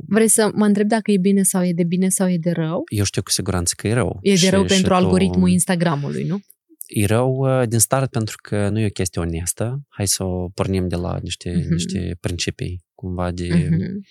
Vrei 0.07 0.27
să 0.27 0.51
mă 0.53 0.65
întreb 0.65 0.87
dacă 0.87 1.11
e 1.11 1.17
bine 1.17 1.43
sau 1.43 1.63
e 1.65 1.73
de 1.73 1.83
bine 1.83 2.09
sau 2.09 2.29
e 2.29 2.37
de 2.37 2.51
rău? 2.51 2.81
Eu 2.95 3.03
știu 3.03 3.21
cu 3.23 3.29
siguranță 3.31 3.73
că 3.77 3.87
e 3.87 3.93
rău. 3.93 4.19
E 4.21 4.29
de 4.31 4.35
Și- 4.37 4.49
rău 4.49 4.61
și 4.61 4.67
pentru 4.67 4.87
tu- 4.87 4.93
algoritmul 4.95 5.49
Instagramului, 5.49 6.23
nu? 6.23 6.39
E 6.87 7.05
rău 7.05 7.31
uh, 7.61 7.67
din 7.67 7.79
start 7.79 8.11
pentru 8.11 8.35
că 8.43 8.69
nu 8.69 8.79
e 8.79 8.85
o 8.85 8.89
chestie 8.89 9.21
onestă. 9.21 9.81
Hai 9.87 10.07
să 10.07 10.23
o 10.23 10.49
pornim 10.49 10.87
de 10.87 10.95
la 10.95 11.19
niște, 11.21 11.55
Mhm. 11.57 11.73
niște 11.73 12.17
principii, 12.19 12.83
cumva 12.93 13.31
de... 13.31 13.67
Mhm. 13.71 14.01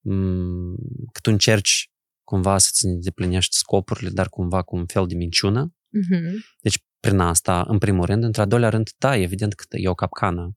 m- 0.00 0.74
că 1.12 1.20
tu 1.22 1.30
încerci 1.30 1.90
cumva 2.24 2.58
să-ți 2.58 2.84
îndeplinești 2.86 3.56
scopurile, 3.56 4.10
dar 4.10 4.28
cumva 4.28 4.62
cu 4.62 4.76
un 4.76 4.86
fel 4.86 5.06
de 5.06 5.14
minciună. 5.14 5.74
Mhm. 5.88 6.44
Deci, 6.60 6.78
prin 7.00 7.18
asta, 7.18 7.64
în 7.68 7.78
primul 7.78 8.04
rând. 8.04 8.22
Într-al 8.24 8.46
doilea 8.46 8.68
rând, 8.68 8.88
da, 8.98 9.16
evident 9.16 9.52
că 9.54 9.64
e 9.70 9.88
o 9.88 9.94
capcană. 9.94 10.52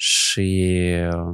Și 0.00 0.80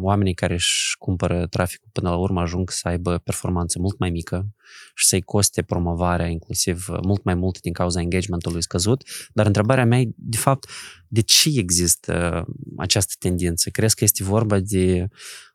oamenii 0.00 0.34
care 0.34 0.54
își 0.54 0.96
cumpără 0.98 1.46
traficul 1.46 1.88
până 1.92 2.08
la 2.08 2.16
urmă 2.16 2.40
ajung 2.40 2.70
să 2.70 2.88
aibă 2.88 3.18
performanță 3.18 3.78
mult 3.78 3.98
mai 3.98 4.10
mică 4.10 4.46
și 4.94 5.06
să-i 5.06 5.20
coste 5.20 5.62
promovarea 5.62 6.26
inclusiv 6.26 6.86
mult 7.02 7.24
mai 7.24 7.34
mult 7.34 7.60
din 7.60 7.72
cauza 7.72 8.00
engagementului 8.00 8.62
scăzut. 8.62 9.02
Dar 9.32 9.46
întrebarea 9.46 9.84
mea 9.84 10.00
e, 10.00 10.10
de 10.16 10.36
fapt, 10.36 10.68
de 11.08 11.20
ce 11.20 11.50
există 11.54 12.44
această 12.76 13.14
tendință? 13.18 13.70
Crezi 13.70 13.94
că 13.94 14.04
este 14.04 14.24
vorba 14.24 14.58
de 14.58 15.08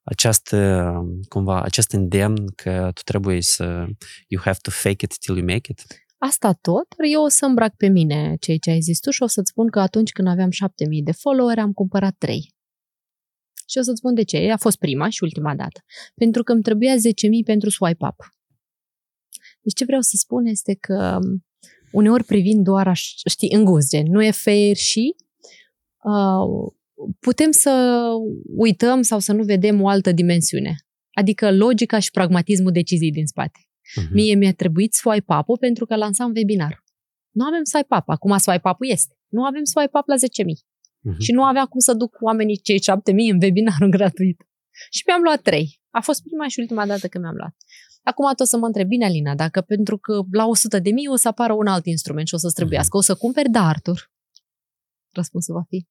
această, 0.04 0.92
cumva, 1.28 1.62
acest 1.62 1.92
îndemn 1.92 2.52
că 2.56 2.92
tu 2.94 3.02
trebuie 3.02 3.42
să 3.42 3.86
you 4.28 4.42
have 4.44 4.58
to 4.62 4.72
fake 4.72 5.06
it 5.06 5.18
till 5.18 5.38
you 5.38 5.46
make 5.46 5.72
it? 5.72 5.86
Asta 6.18 6.54
tot, 6.62 6.88
dar 6.98 7.08
eu 7.12 7.24
o 7.24 7.28
să 7.28 7.46
îmbrac 7.46 7.76
pe 7.76 7.88
mine 7.88 8.36
ceea 8.40 8.58
ce 8.58 8.70
ai 8.70 8.80
zis 8.80 9.00
tu 9.00 9.10
și 9.10 9.24
o 9.24 9.28
să-ți 9.28 9.50
spun 9.50 9.68
că 9.70 9.80
atunci 9.80 10.12
când 10.12 10.28
aveam 10.28 10.50
7000 10.50 11.04
de 11.04 11.12
followeri 11.12 11.60
am 11.60 11.72
cumpărat 11.72 12.16
3. 12.18 12.58
Și 13.70 13.78
o 13.78 13.82
să-ți 13.82 13.98
spun 13.98 14.14
de 14.14 14.24
ce. 14.24 14.52
A 14.52 14.58
fost 14.58 14.78
prima 14.78 15.10
și 15.10 15.24
ultima 15.24 15.56
dată. 15.56 15.84
Pentru 16.16 16.44
că 16.44 16.52
îmi 16.52 16.62
trebuia 16.62 16.96
10.000 16.96 17.00
pentru 17.46 17.70
swipe 17.70 18.06
up. 18.06 18.16
Deci 19.62 19.74
ce 19.74 19.86
vreau 19.86 20.02
să 20.02 20.16
spun 20.16 20.46
este 20.46 20.74
că 20.74 21.20
uneori 21.92 22.24
privind 22.24 22.64
doar, 22.64 22.88
aș, 22.88 23.14
știi, 23.30 23.54
în 23.54 23.64
gust, 23.64 23.90
gen, 23.90 24.06
nu 24.10 24.24
e 24.24 24.32
fair 24.32 24.76
și 24.76 25.16
uh, 26.04 26.72
putem 27.20 27.52
să 27.52 28.04
uităm 28.56 29.02
sau 29.02 29.20
să 29.20 29.34
nu 29.34 29.44
vedem 29.44 29.82
o 29.82 29.88
altă 29.88 30.12
dimensiune. 30.12 30.76
Adică 31.12 31.52
logica 31.52 32.00
și 32.00 32.12
pragmatismul 32.12 32.72
deciziei 32.72 33.12
din 33.12 33.26
spate. 33.26 33.60
Mhm. 33.96 34.14
Mie 34.14 34.36
mi-a 34.36 34.54
trebuit 34.54 34.94
swipe 34.94 35.34
up 35.34 35.60
pentru 35.60 35.86
că 35.86 35.96
lansam 35.96 36.32
webinar. 36.36 36.84
Nu 37.30 37.46
avem 37.46 37.64
swipe 37.64 37.96
up. 37.96 38.10
Acum 38.10 38.38
swipe 38.38 38.70
up 38.70 38.78
este. 38.80 39.14
Nu 39.28 39.44
avem 39.44 39.64
swipe 39.64 39.98
up 39.98 40.08
la 40.08 40.16
10.000. 40.16 40.69
Mhm. 41.00 41.20
Și 41.20 41.32
nu 41.32 41.44
avea 41.44 41.66
cum 41.66 41.80
să 41.80 41.94
duc 41.94 42.18
oamenii 42.22 42.58
cei 42.58 42.80
7.000 42.80 43.32
în 43.32 43.42
webinarul 43.42 43.90
gratuit. 43.98 44.48
Și 44.90 45.04
mi-am 45.06 45.22
luat 45.22 45.42
3. 45.42 45.82
A 45.90 46.02
fost 46.02 46.22
prima 46.24 46.48
și 46.48 46.60
ultima 46.60 46.86
dată 46.86 47.08
că 47.08 47.20
mi-am 47.20 47.36
luat. 47.36 47.56
Acum 48.04 48.34
tot 48.36 48.48
să 48.48 48.58
mă 48.58 48.66
întreb, 48.66 48.88
bine, 48.88 49.06
Alina, 49.06 49.36
dacă 49.36 49.62
pentru 49.62 49.98
că 49.98 50.22
la 50.32 50.46
100 50.46 50.80
de 50.80 50.92
mii 50.92 51.08
o 51.08 51.16
să 51.16 51.28
apară 51.28 51.54
un 51.54 51.68
alt 51.68 51.86
instrument 51.86 52.28
și 52.28 52.34
o 52.34 52.38
să-ți 52.38 52.56
trebuiască, 52.56 52.98
o 52.98 53.02
să 53.02 53.16
cumperi 53.16 53.50
da, 53.50 53.68
Artur? 53.68 54.12
Răspunsul 55.14 55.54
va 55.54 55.64
fi. 55.68 55.88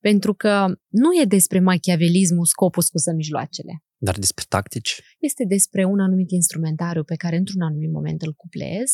Pentru 0.00 0.34
că 0.34 0.66
nu 0.88 1.20
e 1.20 1.24
despre 1.24 1.60
machiavelismul, 1.60 2.44
scopul 2.44 2.82
scuză 2.82 3.12
mijloacele. 3.12 3.84
Dar 3.96 4.18
despre 4.18 4.44
tactici? 4.48 5.00
Este 5.18 5.44
despre 5.44 5.84
un 5.84 6.00
anumit 6.00 6.30
instrumentariu 6.30 7.04
pe 7.04 7.16
care 7.16 7.36
într-un 7.36 7.60
anumit 7.60 7.90
moment 7.90 8.22
îl 8.22 8.32
cuplez 8.32 8.92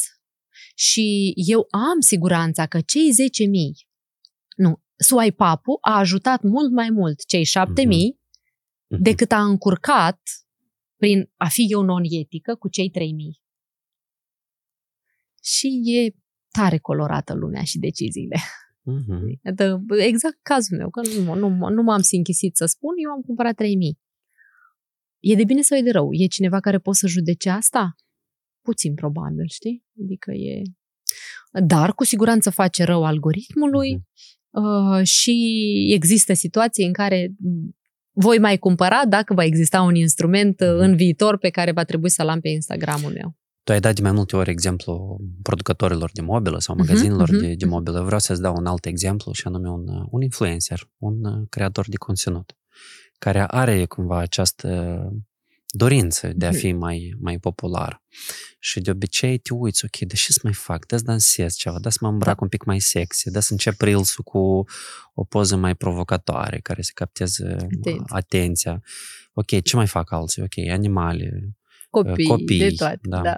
și 0.74 1.32
eu 1.36 1.66
am 1.70 2.00
siguranța 2.00 2.66
că 2.66 2.80
cei 2.80 3.10
10.000, 3.10 3.88
nu, 4.56 4.82
swipe 4.96 5.44
up 5.52 5.62
a 5.80 5.98
ajutat 5.98 6.42
mult 6.42 6.72
mai 6.72 6.90
mult 6.90 7.24
cei 7.26 7.44
7.000 7.44 8.20
Mhm. 8.88 9.02
decât 9.02 9.32
a 9.32 9.44
încurcat 9.44 10.20
prin 10.96 11.30
a 11.36 11.48
fi 11.48 11.66
eu 11.70 11.82
non-etică 11.82 12.54
cu 12.54 12.68
cei 12.68 12.90
3.000. 12.90 13.40
Și 15.42 15.80
e 15.84 16.14
tare 16.50 16.78
colorată 16.78 17.34
lumea 17.34 17.62
și 17.62 17.78
deciziile. 17.78 18.36
Mhm. 18.82 19.40
Iată, 19.44 19.84
exact 19.98 20.38
cazul 20.42 20.76
meu, 20.76 20.90
că 20.90 21.00
nu, 21.00 21.34
nu, 21.34 21.68
nu 21.68 21.82
m-am 21.82 22.00
sinchisit 22.00 22.56
să 22.56 22.66
spun, 22.66 22.94
eu 23.04 23.10
am 23.10 23.20
cumpărat 23.20 23.54
3.000. 23.54 23.98
E 25.18 25.34
de 25.34 25.44
bine 25.44 25.60
sau 25.60 25.78
e 25.78 25.82
de 25.82 25.90
rău? 25.90 26.08
E 26.12 26.26
cineva 26.26 26.60
care 26.60 26.78
poate 26.78 26.98
să 26.98 27.06
judece 27.06 27.50
asta? 27.50 27.94
Puțin 28.60 28.94
probabil, 28.94 29.46
știi? 29.48 29.84
Adică 30.02 30.30
e... 30.32 30.62
Dar 31.66 31.94
cu 31.94 32.04
siguranță 32.04 32.50
face 32.50 32.84
rău 32.84 33.04
algoritmului 33.04 34.02
uh, 34.60 35.04
și 35.06 35.34
există 35.94 36.32
situații 36.32 36.86
în 36.86 36.92
care 36.92 37.32
voi 38.12 38.38
mai 38.38 38.58
cumpăra 38.58 39.02
dacă 39.08 39.34
va 39.34 39.44
exista 39.44 39.82
un 39.82 39.94
instrument 39.94 40.60
uh, 40.60 40.68
în 40.68 40.96
viitor 40.96 41.38
pe 41.38 41.48
care 41.48 41.72
va 41.72 41.84
trebui 41.84 42.10
să-l 42.10 42.28
am 42.28 42.40
pe 42.40 42.48
Instagramul 42.48 43.12
meu. 43.12 43.36
Tu 43.64 43.72
ai 43.72 43.80
dat 43.80 43.94
de 43.94 44.02
mai 44.02 44.12
multe 44.12 44.36
ori 44.36 44.50
exemplu 44.50 45.20
producătorilor 45.42 46.10
de 46.12 46.20
mobilă 46.20 46.58
sau 46.58 46.74
mhm, 46.74 46.86
magazinelor 46.86 47.28
uh-huh, 47.28 47.36
uh-huh. 47.36 47.48
De, 47.48 47.54
de 47.54 47.66
mobilă. 47.66 48.02
Vreau 48.02 48.20
să-ți 48.20 48.40
dau 48.40 48.54
un 48.56 48.66
alt 48.66 48.84
exemplu 48.84 49.32
și 49.32 49.46
anume 49.46 49.68
un, 49.68 49.84
un 50.10 50.22
influencer, 50.22 50.90
un 50.98 51.24
uh, 51.24 51.46
creator 51.48 51.88
de 51.88 51.96
conținut 51.96 52.56
care 53.18 53.44
are 53.46 53.84
cumva 53.84 54.18
această 54.18 54.98
dorință 55.76 56.32
de 56.34 56.46
a 56.46 56.52
fi 56.52 56.72
mai, 56.72 57.14
mai 57.20 57.38
popular. 57.38 58.02
Și 58.58 58.80
de 58.80 58.90
obicei 58.90 59.38
te 59.38 59.54
uiți, 59.54 59.84
ok, 59.84 59.98
de 59.98 60.14
ce 60.14 60.32
să 60.32 60.40
mai 60.42 60.52
fac? 60.52 60.86
Da 60.86 60.96
să 60.96 61.02
dansez 61.02 61.54
ceva, 61.54 61.78
da 61.78 61.90
să 61.90 61.98
mă 62.00 62.08
îmbrac 62.08 62.34
da. 62.36 62.42
un 62.42 62.48
pic 62.48 62.64
mai 62.64 62.80
sexy, 62.80 63.30
da 63.30 63.40
să 63.40 63.52
încep 63.52 63.80
reels 63.80 64.14
cu 64.14 64.64
o 65.14 65.24
poză 65.24 65.56
mai 65.56 65.74
provocatoare, 65.74 66.58
care 66.58 66.82
să 66.82 66.90
capteze 66.94 67.44
Atenție. 67.52 68.02
atenția. 68.06 68.82
Ok, 69.32 69.62
ce 69.62 69.76
mai 69.76 69.86
fac 69.86 70.12
alții? 70.12 70.42
Ok, 70.42 70.68
animale, 70.70 71.56
copii, 71.90 72.26
copii 72.26 72.58
de 72.58 72.70
toate, 72.70 73.00
da. 73.02 73.20
da. 73.20 73.36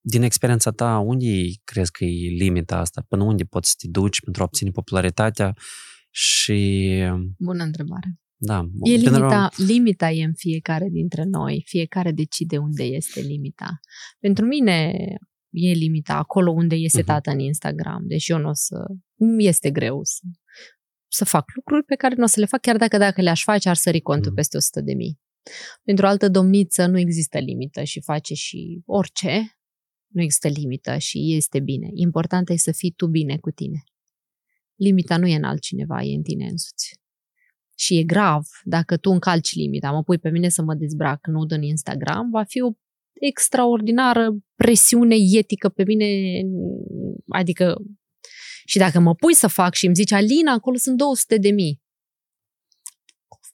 Din 0.00 0.22
experiența 0.22 0.70
ta, 0.70 0.98
unde 0.98 1.26
crezi 1.64 1.90
că 1.90 2.04
e 2.04 2.28
limita 2.28 2.76
asta? 2.76 3.04
Până 3.08 3.22
unde 3.22 3.44
poți 3.44 3.68
să 3.68 3.74
te 3.78 3.88
duci 3.88 4.20
pentru 4.20 4.42
a 4.42 4.44
obține 4.44 4.70
popularitatea? 4.70 5.54
Și... 6.10 6.88
Bună 7.38 7.62
întrebare. 7.62 8.19
Da. 8.42 8.68
E 8.82 8.94
limita, 8.94 9.50
limita 9.56 10.10
e 10.10 10.24
în 10.24 10.34
fiecare 10.34 10.88
dintre 10.88 11.24
noi, 11.24 11.62
fiecare 11.66 12.12
decide 12.12 12.58
unde 12.58 12.82
este 12.82 13.20
limita. 13.20 13.80
Pentru 14.18 14.44
mine 14.44 14.92
e 15.50 15.72
limita 15.72 16.14
acolo 16.14 16.50
unde 16.50 16.74
e 16.74 16.78
mhm. 16.78 16.88
setată 16.88 17.30
uh-huh. 17.30 17.34
în 17.34 17.38
Instagram, 17.38 18.06
deci 18.06 18.28
eu 18.28 18.38
nu 18.38 18.48
o 18.48 18.54
să... 18.54 18.86
Este 19.38 19.70
greu 19.70 20.00
să, 20.02 20.20
să 21.08 21.24
fac 21.24 21.44
lucruri 21.54 21.84
pe 21.84 21.94
care 21.94 22.14
nu 22.14 22.22
o 22.22 22.26
să 22.26 22.40
le 22.40 22.46
fac, 22.46 22.60
chiar 22.60 22.76
dacă 22.76 22.98
dacă 22.98 23.20
le-aș 23.20 23.42
face 23.42 23.68
ar 23.68 23.76
sări 23.76 24.00
contul 24.00 24.32
uh-huh. 24.32 24.34
peste 24.34 24.56
100 24.56 24.80
de 24.80 24.94
mii. 24.94 25.20
Pentru 25.82 26.04
o 26.04 26.08
altă 26.08 26.28
domniță 26.28 26.86
nu 26.86 26.98
există 26.98 27.38
limită 27.38 27.82
și 27.82 28.00
face 28.00 28.34
și 28.34 28.82
orice, 28.86 29.58
nu 30.06 30.22
există 30.22 30.48
limită 30.48 30.98
și 30.98 31.34
este 31.34 31.60
bine. 31.60 31.88
Important 31.94 32.48
e 32.48 32.56
să 32.56 32.72
fii 32.72 32.92
tu 32.92 33.06
bine 33.06 33.36
cu 33.36 33.50
tine. 33.50 33.82
Limita 34.74 35.16
nu 35.16 35.26
e 35.26 35.36
în 35.36 35.44
altcineva, 35.44 36.02
e 36.02 36.14
în 36.14 36.22
tine 36.22 36.48
însuți 36.48 37.00
și 37.80 37.98
e 37.98 38.02
grav 38.02 38.46
dacă 38.64 38.96
tu 38.96 39.10
încalci 39.10 39.54
limita, 39.54 39.90
mă 39.90 40.02
pui 40.02 40.18
pe 40.18 40.30
mine 40.30 40.48
să 40.48 40.62
mă 40.62 40.74
dezbrac 40.74 41.26
nud 41.26 41.50
în 41.50 41.62
Instagram, 41.62 42.30
va 42.30 42.42
fi 42.42 42.60
o 42.60 42.70
extraordinară 43.12 44.36
presiune 44.54 45.16
etică 45.38 45.68
pe 45.68 45.84
mine, 45.84 46.06
adică 47.28 47.76
și 48.64 48.78
dacă 48.78 49.00
mă 49.00 49.14
pui 49.14 49.34
să 49.34 49.46
fac 49.46 49.74
și 49.74 49.86
îmi 49.86 49.94
zici, 49.94 50.12
Alina, 50.12 50.52
acolo 50.52 50.76
sunt 50.76 50.96
200 50.96 51.36
de 51.36 51.50
mii. 51.50 51.82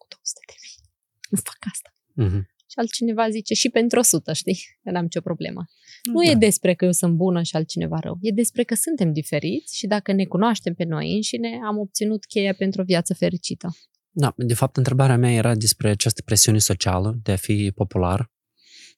200 0.08 0.40
de 0.46 0.54
mii. 0.62 0.88
Nu 1.30 1.38
fac 1.44 1.58
asta. 1.72 1.90
Uh-huh. 2.22 2.44
Și 2.70 2.76
altcineva 2.76 3.30
zice, 3.30 3.54
și 3.54 3.68
pentru 3.68 3.98
100, 3.98 4.32
știi? 4.32 4.58
N-am 4.82 5.02
nicio 5.02 5.20
problemă. 5.20 5.64
Da. 6.02 6.12
Nu 6.12 6.22
e 6.22 6.34
despre 6.34 6.74
că 6.74 6.84
eu 6.84 6.92
sunt 6.92 7.14
bună 7.14 7.42
și 7.42 7.56
altcineva 7.56 7.98
rău. 7.98 8.18
E 8.20 8.30
despre 8.30 8.62
că 8.62 8.74
suntem 8.74 9.12
diferiți 9.12 9.76
și 9.76 9.86
dacă 9.86 10.12
ne 10.12 10.24
cunoaștem 10.24 10.74
pe 10.74 10.84
noi 10.84 11.14
înșine, 11.14 11.60
am 11.66 11.78
obținut 11.78 12.24
cheia 12.24 12.54
pentru 12.54 12.80
o 12.80 12.84
viață 12.84 13.14
fericită. 13.14 13.68
Da, 14.18 14.32
de 14.36 14.54
fapt, 14.54 14.76
întrebarea 14.76 15.16
mea 15.16 15.32
era 15.32 15.54
despre 15.54 15.88
această 15.88 16.22
presiune 16.22 16.58
socială 16.58 17.18
de 17.22 17.32
a 17.32 17.36
fi 17.36 17.72
popular, 17.74 18.30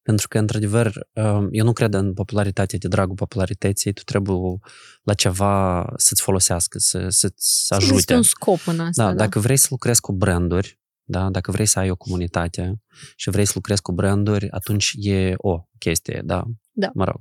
pentru 0.03 0.29
că, 0.29 0.39
într-adevăr, 0.39 1.09
um, 1.13 1.49
eu 1.51 1.65
nu 1.65 1.73
cred 1.73 1.95
în 1.95 2.15
popularitate 2.15 2.77
de 2.77 2.89
dragul 2.89 3.15
popularității, 3.15 3.93
tu 3.93 4.03
trebuie 4.03 4.59
la 5.03 5.15
ceva 5.15 5.85
să-ți 5.97 6.23
folosească, 6.23 6.79
să, 6.79 7.07
să-ți 7.09 7.73
ajute. 7.73 8.01
Să 8.01 8.15
un 8.15 8.23
scop 8.23 8.67
în 8.67 8.81
asta. 8.81 9.03
Da, 9.03 9.09
da, 9.09 9.15
dacă 9.15 9.39
vrei 9.39 9.57
să 9.57 9.67
lucrezi 9.71 10.01
cu 10.01 10.13
branduri, 10.13 10.81
da, 11.03 11.31
dacă 11.31 11.51
vrei 11.51 11.67
să 11.67 11.79
ai 11.79 11.91
o 11.91 11.97
comunitate 11.97 12.83
și 13.17 13.31
vrei 13.31 13.45
să 13.45 13.53
lucrezi 13.55 13.83
cu 13.83 13.93
branduri, 13.93 14.51
atunci 14.51 14.93
e 14.97 15.35
o 15.37 15.63
chestie, 15.79 16.23
da? 16.25 16.45
Da. 16.73 16.91
Mă 16.95 17.05
rog. 17.05 17.21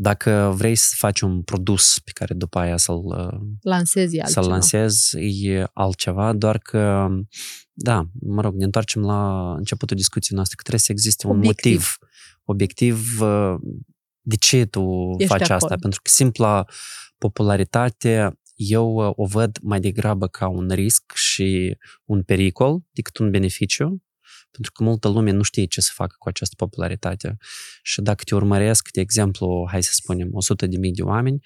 Dacă 0.00 0.52
vrei 0.56 0.74
să 0.74 0.94
faci 0.96 1.20
un 1.20 1.42
produs 1.42 1.98
pe 1.98 2.10
care 2.14 2.34
după 2.34 2.58
aia 2.58 2.76
să-l 2.76 3.02
lansezi, 3.60 4.20
să-l 4.24 4.46
lansezi 4.46 5.16
e 5.46 5.66
altceva, 5.72 6.32
doar 6.32 6.58
că, 6.58 7.08
da, 7.72 8.08
mă 8.20 8.40
rog, 8.40 8.54
ne 8.54 8.64
întoarcem 8.64 9.02
la 9.02 9.52
începutul 9.52 9.96
discuției 9.96 10.36
noastre, 10.36 10.56
că 10.56 10.62
trebuie 10.62 10.84
să 10.84 10.92
existe 10.92 11.26
un 11.26 11.36
obiectiv. 11.36 11.72
motiv 11.72 11.96
obiectiv 12.44 13.18
de 14.20 14.36
ce 14.36 14.64
tu 14.64 15.14
Ești 15.16 15.32
faci 15.32 15.50
asta. 15.50 15.76
Pentru 15.80 16.00
că 16.02 16.10
simpla 16.10 16.64
popularitate 17.18 18.38
eu 18.54 18.96
o 19.16 19.26
văd 19.26 19.58
mai 19.62 19.80
degrabă 19.80 20.26
ca 20.26 20.48
un 20.48 20.68
risc 20.68 21.12
și 21.14 21.76
un 22.04 22.22
pericol 22.22 22.80
decât 22.90 23.16
un 23.18 23.30
beneficiu 23.30 24.02
pentru 24.50 24.72
că 24.72 24.82
multă 24.82 25.08
lume 25.08 25.30
nu 25.30 25.42
știe 25.42 25.64
ce 25.64 25.80
să 25.80 25.90
facă 25.94 26.16
cu 26.18 26.28
această 26.28 26.54
popularitate. 26.56 27.36
Și 27.82 28.00
dacă 28.00 28.24
te 28.24 28.34
urmăresc, 28.34 28.90
de 28.90 29.00
exemplu, 29.00 29.66
hai 29.70 29.82
să 29.82 29.90
spunem, 29.92 30.28
100 30.32 30.66
de 30.66 30.76
mii 30.76 30.92
de 30.92 31.02
oameni, 31.02 31.40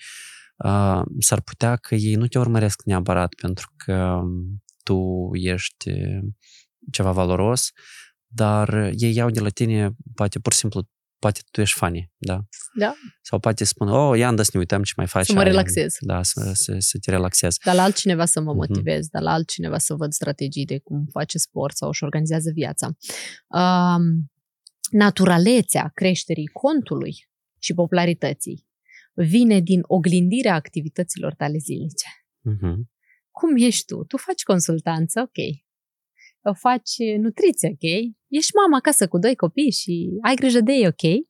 uh, 0.56 1.02
s-ar 1.18 1.40
putea 1.40 1.76
că 1.76 1.94
ei 1.94 2.14
nu 2.14 2.26
te 2.26 2.38
urmăresc 2.38 2.82
neapărat 2.84 3.34
pentru 3.34 3.72
că 3.76 4.20
tu 4.82 5.30
ești 5.32 5.90
ceva 6.90 7.12
valoros, 7.12 7.70
dar 8.26 8.90
ei 8.96 9.14
iau 9.14 9.30
de 9.30 9.40
la 9.40 9.48
tine, 9.48 9.90
poate 10.14 10.38
pur 10.38 10.52
și 10.52 10.58
simplu, 10.58 10.88
poate 11.22 11.40
tu 11.50 11.60
ești 11.60 11.78
funny, 11.78 12.12
da? 12.16 12.44
Da. 12.74 12.94
Sau 13.22 13.38
poate 13.38 13.64
spun, 13.64 13.88
oh, 13.88 14.18
ia 14.18 14.34
să 14.36 14.50
ne 14.52 14.58
uităm 14.58 14.82
ce 14.82 14.92
mai 14.96 15.06
faci. 15.06 15.26
Să 15.26 15.32
mă 15.32 15.42
relaxez. 15.42 15.96
Da, 16.00 16.22
să, 16.22 16.50
să, 16.54 16.76
să 16.78 16.98
te 16.98 17.10
relaxezi. 17.10 17.58
Dar 17.64 17.74
la 17.74 17.82
altcineva 17.82 18.24
să 18.24 18.40
mă 18.40 18.52
mhm. 18.52 18.56
motivez, 18.56 19.06
uh-huh. 19.06 19.10
dar 19.10 19.22
la 19.22 19.32
altcineva 19.32 19.78
să 19.78 19.94
văd 19.94 20.12
strategii 20.12 20.64
de 20.64 20.78
cum 20.78 21.06
face 21.10 21.38
sport 21.38 21.76
sau 21.76 21.88
își 21.88 22.04
organizează 22.04 22.50
viața. 22.54 22.96
Um, 23.46 24.30
naturalețea 24.90 25.90
creșterii 25.94 26.46
contului 26.46 27.28
și 27.58 27.74
popularității 27.74 28.66
vine 29.14 29.60
din 29.60 29.80
oglindirea 29.82 30.54
activităților 30.54 31.34
tale 31.34 31.58
zilnice. 31.58 32.08
Uh-huh. 32.50 32.76
Cum 33.30 33.56
ești 33.56 33.84
tu? 33.84 34.04
Tu 34.04 34.16
faci 34.16 34.42
consultanță, 34.42 35.20
ok. 35.20 35.38
Faci 36.56 36.92
nutriție, 37.18 37.68
ok. 37.68 38.14
Ești 38.38 38.50
mama 38.54 38.76
acasă 38.76 39.08
cu 39.08 39.18
doi 39.18 39.36
copii 39.36 39.70
și 39.70 40.08
ai 40.22 40.34
grijă 40.34 40.60
de 40.60 40.72
ei, 40.72 40.86
ok. 40.86 41.26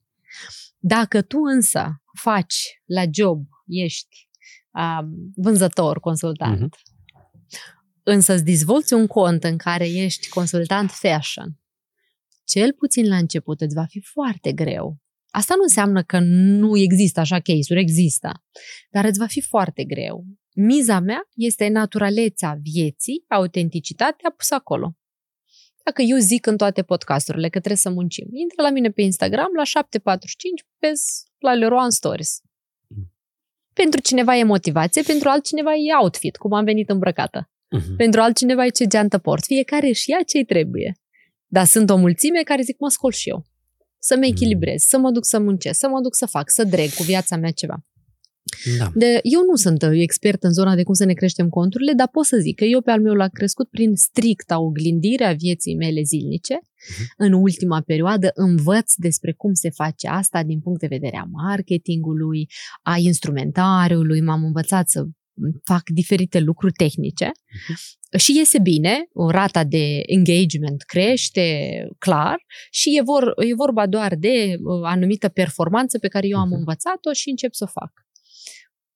Dacă 0.77 1.21
tu 1.21 1.37
însă 1.39 2.01
faci 2.13 2.81
la 2.85 3.03
job, 3.11 3.45
ești 3.67 4.29
um, 4.71 5.31
vânzător, 5.35 5.99
consultant, 5.99 6.75
uh-huh. 6.75 8.03
însă 8.03 8.33
îți 8.33 8.43
dezvolți 8.43 8.93
un 8.93 9.07
cont 9.07 9.43
în 9.43 9.57
care 9.57 9.89
ești 9.89 10.29
consultant 10.29 10.89
fashion, 10.91 11.59
cel 12.43 12.73
puțin 12.73 13.07
la 13.07 13.17
început 13.17 13.61
îți 13.61 13.75
va 13.75 13.85
fi 13.85 14.01
foarte 14.01 14.51
greu. 14.51 14.97
Asta 15.29 15.53
nu 15.57 15.61
înseamnă 15.63 16.03
că 16.03 16.19
nu 16.19 16.77
există 16.77 17.19
așa 17.19 17.39
case-uri, 17.39 17.81
există, 17.81 18.43
dar 18.89 19.05
îți 19.05 19.19
va 19.19 19.27
fi 19.27 19.41
foarte 19.41 19.83
greu. 19.83 20.25
Miza 20.55 20.99
mea 20.99 21.21
este 21.35 21.67
naturalețea 21.67 22.57
vieții, 22.61 23.25
autenticitatea 23.27 24.33
pusă 24.37 24.53
acolo. 24.53 24.97
Dacă 25.83 26.01
eu 26.01 26.17
zic 26.17 26.45
în 26.45 26.57
toate 26.57 26.83
podcasturile 26.83 27.49
că 27.49 27.57
trebuie 27.57 27.77
să 27.77 27.89
muncim, 27.89 28.27
intră 28.31 28.61
la 28.61 28.69
mine 28.69 28.89
pe 28.89 29.01
Instagram 29.01 29.49
la 29.55 29.81
7.45, 29.83 30.25
vezi 30.79 31.23
la 31.37 31.53
Leroy 31.53 31.83
în 31.83 31.89
Stories. 31.89 32.41
Pentru 33.73 33.99
cineva 33.99 34.35
e 34.35 34.43
motivație, 34.43 35.01
pentru 35.01 35.29
altcineva 35.29 35.73
e 35.73 36.01
outfit, 36.01 36.35
cum 36.37 36.53
am 36.53 36.63
venit 36.63 36.89
îmbrăcată. 36.89 37.49
Uh-huh. 37.49 37.95
Pentru 37.97 38.21
altcineva 38.21 38.65
e 38.65 38.69
ce 38.69 38.85
geantă 38.85 39.17
port. 39.17 39.43
Fiecare 39.43 39.87
își 39.87 40.09
ia 40.09 40.19
ce 40.25 40.43
trebuie. 40.43 40.97
Dar 41.47 41.65
sunt 41.65 41.89
o 41.89 41.95
mulțime 41.95 42.41
care 42.41 42.61
zic, 42.61 42.79
mă 42.79 42.89
scol 42.89 43.11
și 43.11 43.29
eu. 43.29 43.45
Să 43.99 44.15
mă 44.17 44.25
echilibrez, 44.25 44.81
uh-huh. 44.81 44.87
să 44.87 44.97
mă 44.97 45.11
duc 45.11 45.25
să 45.25 45.39
muncesc, 45.39 45.79
să 45.79 45.87
mă 45.87 46.01
duc 46.01 46.15
să 46.15 46.25
fac, 46.25 46.49
să 46.49 46.63
dreg 46.63 46.93
cu 46.93 47.03
viața 47.03 47.35
mea 47.35 47.51
ceva. 47.51 47.85
Da. 48.77 48.91
De, 48.93 49.19
eu 49.21 49.41
nu 49.49 49.55
sunt 49.55 49.83
expert 49.91 50.43
în 50.43 50.51
zona 50.51 50.75
de 50.75 50.83
cum 50.83 50.93
să 50.93 51.05
ne 51.05 51.13
creștem 51.13 51.49
conturile, 51.49 51.93
dar 51.93 52.07
pot 52.11 52.25
să 52.25 52.37
zic 52.37 52.55
că 52.55 52.63
eu 52.63 52.81
pe 52.81 52.91
al 52.91 53.01
meu 53.01 53.13
l-am 53.13 53.29
crescut 53.33 53.69
prin 53.69 53.95
stricta 53.95 54.59
oglindire 54.59 55.25
a 55.25 55.33
vieții 55.33 55.75
mele 55.75 56.01
zilnice. 56.01 56.55
Uh-huh. 56.55 57.05
În 57.17 57.33
ultima 57.33 57.81
perioadă 57.81 58.31
învăț 58.33 58.93
despre 58.95 59.33
cum 59.33 59.53
se 59.53 59.69
face 59.69 60.07
asta 60.07 60.43
din 60.43 60.59
punct 60.59 60.79
de 60.79 60.87
vedere 60.87 61.17
a 61.17 61.27
marketingului, 61.31 62.47
a 62.81 62.97
instrumentariului, 62.97 64.21
m-am 64.21 64.43
învățat 64.43 64.89
să 64.89 65.03
fac 65.63 65.89
diferite 65.89 66.39
lucruri 66.39 66.73
tehnice 66.73 67.25
uh-huh. 67.25 68.19
și 68.19 68.37
iese 68.37 68.59
bine, 68.59 69.07
o 69.13 69.29
rata 69.29 69.63
de 69.63 70.01
engagement 70.05 70.81
crește 70.81 71.47
clar 71.97 72.37
și 72.71 72.97
e, 72.97 73.01
vor, 73.01 73.33
e 73.49 73.53
vorba 73.53 73.87
doar 73.87 74.15
de 74.15 74.55
o 74.63 74.73
uh, 74.73 74.81
anumită 74.83 75.29
performanță 75.29 75.99
pe 75.99 76.07
care 76.07 76.27
eu 76.27 76.37
am 76.37 76.49
uh-huh. 76.49 76.57
învățat-o 76.57 77.13
și 77.13 77.29
încep 77.29 77.53
să 77.53 77.63
o 77.63 77.79
fac 77.79 77.91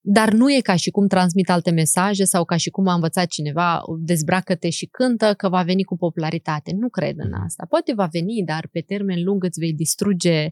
dar 0.09 0.33
nu 0.33 0.53
e 0.53 0.59
ca 0.61 0.75
și 0.75 0.89
cum 0.89 1.07
transmit 1.07 1.49
alte 1.49 1.71
mesaje 1.71 2.23
sau 2.23 2.45
ca 2.45 2.57
și 2.57 2.69
cum 2.69 2.87
a 2.87 2.93
învățat 2.93 3.27
cineva 3.27 3.81
dezbracă-te 3.99 4.69
și 4.69 4.85
cântă 4.85 5.33
că 5.33 5.49
va 5.49 5.63
veni 5.63 5.83
cu 5.83 5.97
popularitate. 5.97 6.71
Nu 6.75 6.89
cred 6.89 7.15
în 7.17 7.29
Mhm. 7.31 7.41
asta. 7.43 7.65
Poate 7.69 7.93
va 7.93 8.05
veni, 8.11 8.43
dar 8.45 8.67
pe 8.71 8.79
termen 8.81 9.23
lung 9.23 9.43
îți 9.43 9.59
vei 9.59 9.73
distruge 9.73 10.49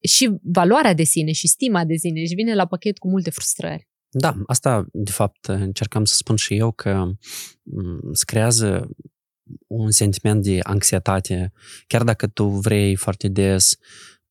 și 0.00 0.30
valoarea 0.42 0.94
de 0.94 1.02
sine 1.02 1.32
și 1.32 1.46
stima 1.48 1.84
de 1.84 1.94
sine 1.94 2.24
și 2.24 2.34
vine 2.34 2.54
la 2.54 2.66
pachet 2.66 2.98
cu 2.98 3.08
multe 3.08 3.30
frustrări. 3.30 3.88
Da, 4.10 4.34
asta, 4.46 4.86
de 4.92 5.10
fapt, 5.10 5.44
încercam 5.46 6.04
să 6.04 6.14
spun 6.14 6.36
și 6.36 6.56
eu 6.56 6.70
că 6.72 7.04
m, 7.62 7.98
îți 8.02 8.26
creează 8.26 8.88
un 9.66 9.90
sentiment 9.90 10.42
de 10.42 10.58
anxietate, 10.62 11.52
chiar 11.86 12.02
dacă 12.02 12.26
tu 12.26 12.48
vrei 12.48 12.96
foarte 12.96 13.28
des, 13.28 13.76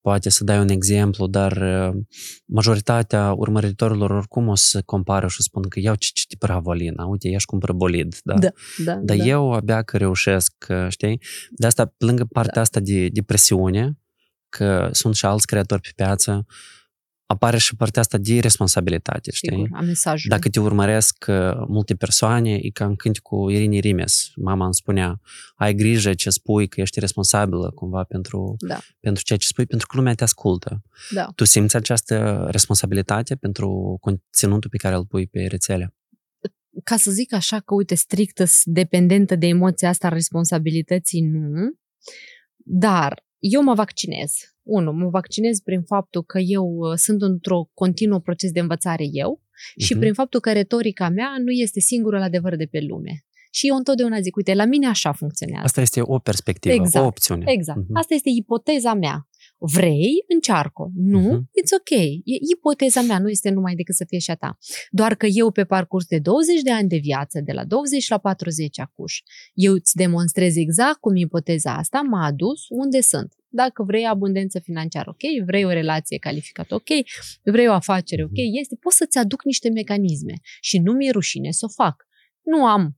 poate 0.04 0.30
să 0.30 0.44
dai 0.44 0.60
un 0.60 0.70
exemplu, 0.70 1.28
dar 1.28 1.52
uh, 1.52 2.02
majoritatea 2.46 3.34
urmăritorilor 3.34 4.10
oricum 4.10 4.48
o 4.48 4.56
să 4.56 4.82
compară 4.82 5.28
și 5.28 5.36
o 5.40 5.44
spun 5.44 5.68
că 5.68 5.80
iau 5.80 5.96
ce, 5.96 6.10
ce 6.14 6.24
de 6.30 6.36
bravo, 6.40 6.72
Alina, 6.72 7.06
uite, 7.06 7.30
ești 7.30 7.46
cumpără 7.46 7.74
bolid, 7.74 8.20
da? 8.24 8.38
Da, 8.38 8.50
da, 8.86 8.94
Dar 8.94 9.18
da. 9.18 9.24
eu 9.24 9.54
abia 9.54 9.82
că 9.82 9.98
reușesc, 9.98 10.54
că, 10.58 10.88
știi? 10.90 11.22
De 11.50 11.66
asta, 11.66 11.86
pe 11.86 12.06
lângă 12.06 12.26
partea 12.26 12.62
asta 12.62 12.80
de, 12.80 13.08
de 13.08 13.22
presiune, 13.22 13.98
că 14.50 14.90
sunt 14.92 15.16
și 15.16 15.26
alți 15.26 15.46
creatori 15.46 15.82
pe 15.82 15.92
piață, 15.96 16.46
apare 17.34 17.58
și 17.58 17.76
partea 17.76 18.02
asta 18.02 18.18
de 18.18 18.40
responsabilitate, 18.40 19.32
știi? 19.32 19.50
Sigur, 19.50 19.68
a 19.72 19.82
mesajului. 19.82 20.38
Dacă 20.38 20.50
te 20.50 20.60
urmăresc 20.60 21.26
uh, 21.28 21.36
multe 21.68 21.96
persoane, 21.96 22.54
e 22.54 22.70
ca 22.70 22.86
în 22.86 22.96
cântecul 22.96 23.52
Irinii 23.52 23.80
Rimes. 23.80 24.32
Mama 24.36 24.66
îmi 24.66 24.74
spunea, 24.74 25.22
ai 25.56 25.74
grijă 25.74 26.14
ce 26.14 26.30
spui, 26.30 26.68
că 26.68 26.82
ești 26.82 27.00
responsabilă 27.00 27.72
cumva 27.76 28.04
pentru, 28.04 28.56
Da. 28.60 28.80
pentru 29.00 29.24
ceea 29.24 29.40
ce 29.40 29.48
spui, 29.48 29.66
pentru 29.66 29.88
că 29.88 29.98
lumea 29.98 30.14
te 30.14 30.24
ascultă. 30.24 30.84
Da. 31.10 31.28
Tu 31.36 31.44
simți 31.44 31.76
această 31.76 32.48
responsabilitate 32.50 33.36
pentru 33.36 33.98
conținutul 34.02 34.70
pe 34.70 34.78
care 34.78 34.96
îl 34.96 35.06
pui 35.06 35.28
pe 35.28 35.46
rețele? 35.50 35.94
ca 36.84 36.98
să 36.98 37.12
zic 37.12 37.34
așa 37.34 37.60
că, 37.60 37.74
uite, 37.74 37.96
strict 37.96 38.40
îs 38.40 38.62
dependentă 38.64 39.36
de 39.36 39.48
emoția 39.48 39.90
asta 39.90 40.08
a 40.08 40.10
responsabilității, 40.10 41.22
nu. 41.22 41.72
Dar 42.58 43.26
eu 43.40 43.62
mă 43.64 43.74
vaccinez. 43.74 44.34
Unu, 44.64 44.92
mă 44.92 45.10
vaccinez 45.10 45.60
prin 45.60 45.82
faptul 45.82 46.24
că 46.24 46.40
eu 46.40 46.66
uh, 46.78 46.94
sunt 46.96 47.22
într-o 47.22 47.70
continuă 47.74 48.20
proces 48.20 48.52
de 48.52 48.60
învățare 48.60 49.06
eu 49.12 49.42
și 49.78 49.92
Mhm. 49.92 50.00
prin 50.02 50.14
faptul 50.14 50.40
că 50.40 50.52
retorica 50.52 51.10
mea 51.10 51.36
nu 51.44 51.52
este 51.52 51.80
singurul 51.80 52.22
adevăr 52.22 52.56
de 52.56 52.66
pe 52.66 52.80
lume. 52.82 53.26
Și 53.52 53.68
eu 53.68 53.76
întotdeauna 53.76 54.20
zic, 54.22 54.36
uite, 54.36 54.54
la 54.54 54.66
mine 54.66 54.88
așa 54.88 55.12
funcționează. 55.12 55.64
Asta 55.66 55.82
este 55.82 56.02
o 56.04 56.20
perspectivă, 56.20 56.74
Exact, 56.74 57.04
o 57.06 57.08
opțiune. 57.08 57.44
Exact. 57.48 57.80
Mhm. 57.80 57.96
Asta 57.98 58.14
este 58.14 58.30
ipoteza 58.30 58.94
mea. 58.94 59.28
Vrei, 59.58 60.24
încearcă. 60.34 60.92
Nu, 60.96 61.20
Mhm. 61.20 61.50
it's 61.50 61.74
ok. 61.80 61.90
E 62.24 62.36
ipoteza 62.56 63.02
mea, 63.02 63.20
nu 63.20 63.30
este 63.30 63.50
numai 63.50 63.76
decât 63.76 63.96
să 63.96 64.06
fie 64.08 64.20
și 64.20 64.32
a 64.32 64.36
ta. 64.36 64.58
Doar 64.90 65.16
că 65.16 65.26
eu 65.26 65.52
pe 65.52 65.64
parcurs 65.64 66.06
de 66.06 66.20
20 66.20 66.62
de 66.62 66.72
ani 66.72 66.88
de 66.88 66.98
viață, 66.98 67.42
de 67.46 67.52
la 67.52 67.66
20 67.66 68.10
la 68.10 68.18
40 68.18 68.80
acuș, 68.80 69.22
eu 69.54 69.74
îți 69.74 69.96
demonstrez 69.96 70.56
exact 70.56 71.00
cum 71.00 71.16
ipoteza 71.16 71.74
asta 71.76 72.02
m-a 72.02 72.26
adus 72.26 72.66
unde 72.70 73.02
sunt. 73.02 73.34
Dacă 73.56 73.84
vrei 73.84 74.06
abundență 74.06 74.60
financiară, 74.60 75.10
ok, 75.10 75.46
vrei 75.46 75.66
o 75.66 75.70
relație 75.70 76.18
calificată, 76.18 76.76
ok, 76.76 76.90
vrei 77.44 77.68
o 77.68 77.74
afacere, 77.74 78.24
ok, 78.24 78.38
este, 78.60 78.76
pot 78.80 78.92
să-ți 78.94 79.18
aduc 79.18 79.44
niște 79.44 79.70
mecanisme 79.70 80.34
și 80.62 80.80
nu 80.80 80.92
mi-e 80.94 81.12
rușine 81.12 81.52
să 81.52 81.66
o 81.66 81.84
fac. 81.84 81.96
Nu 82.42 82.66
am 82.66 82.98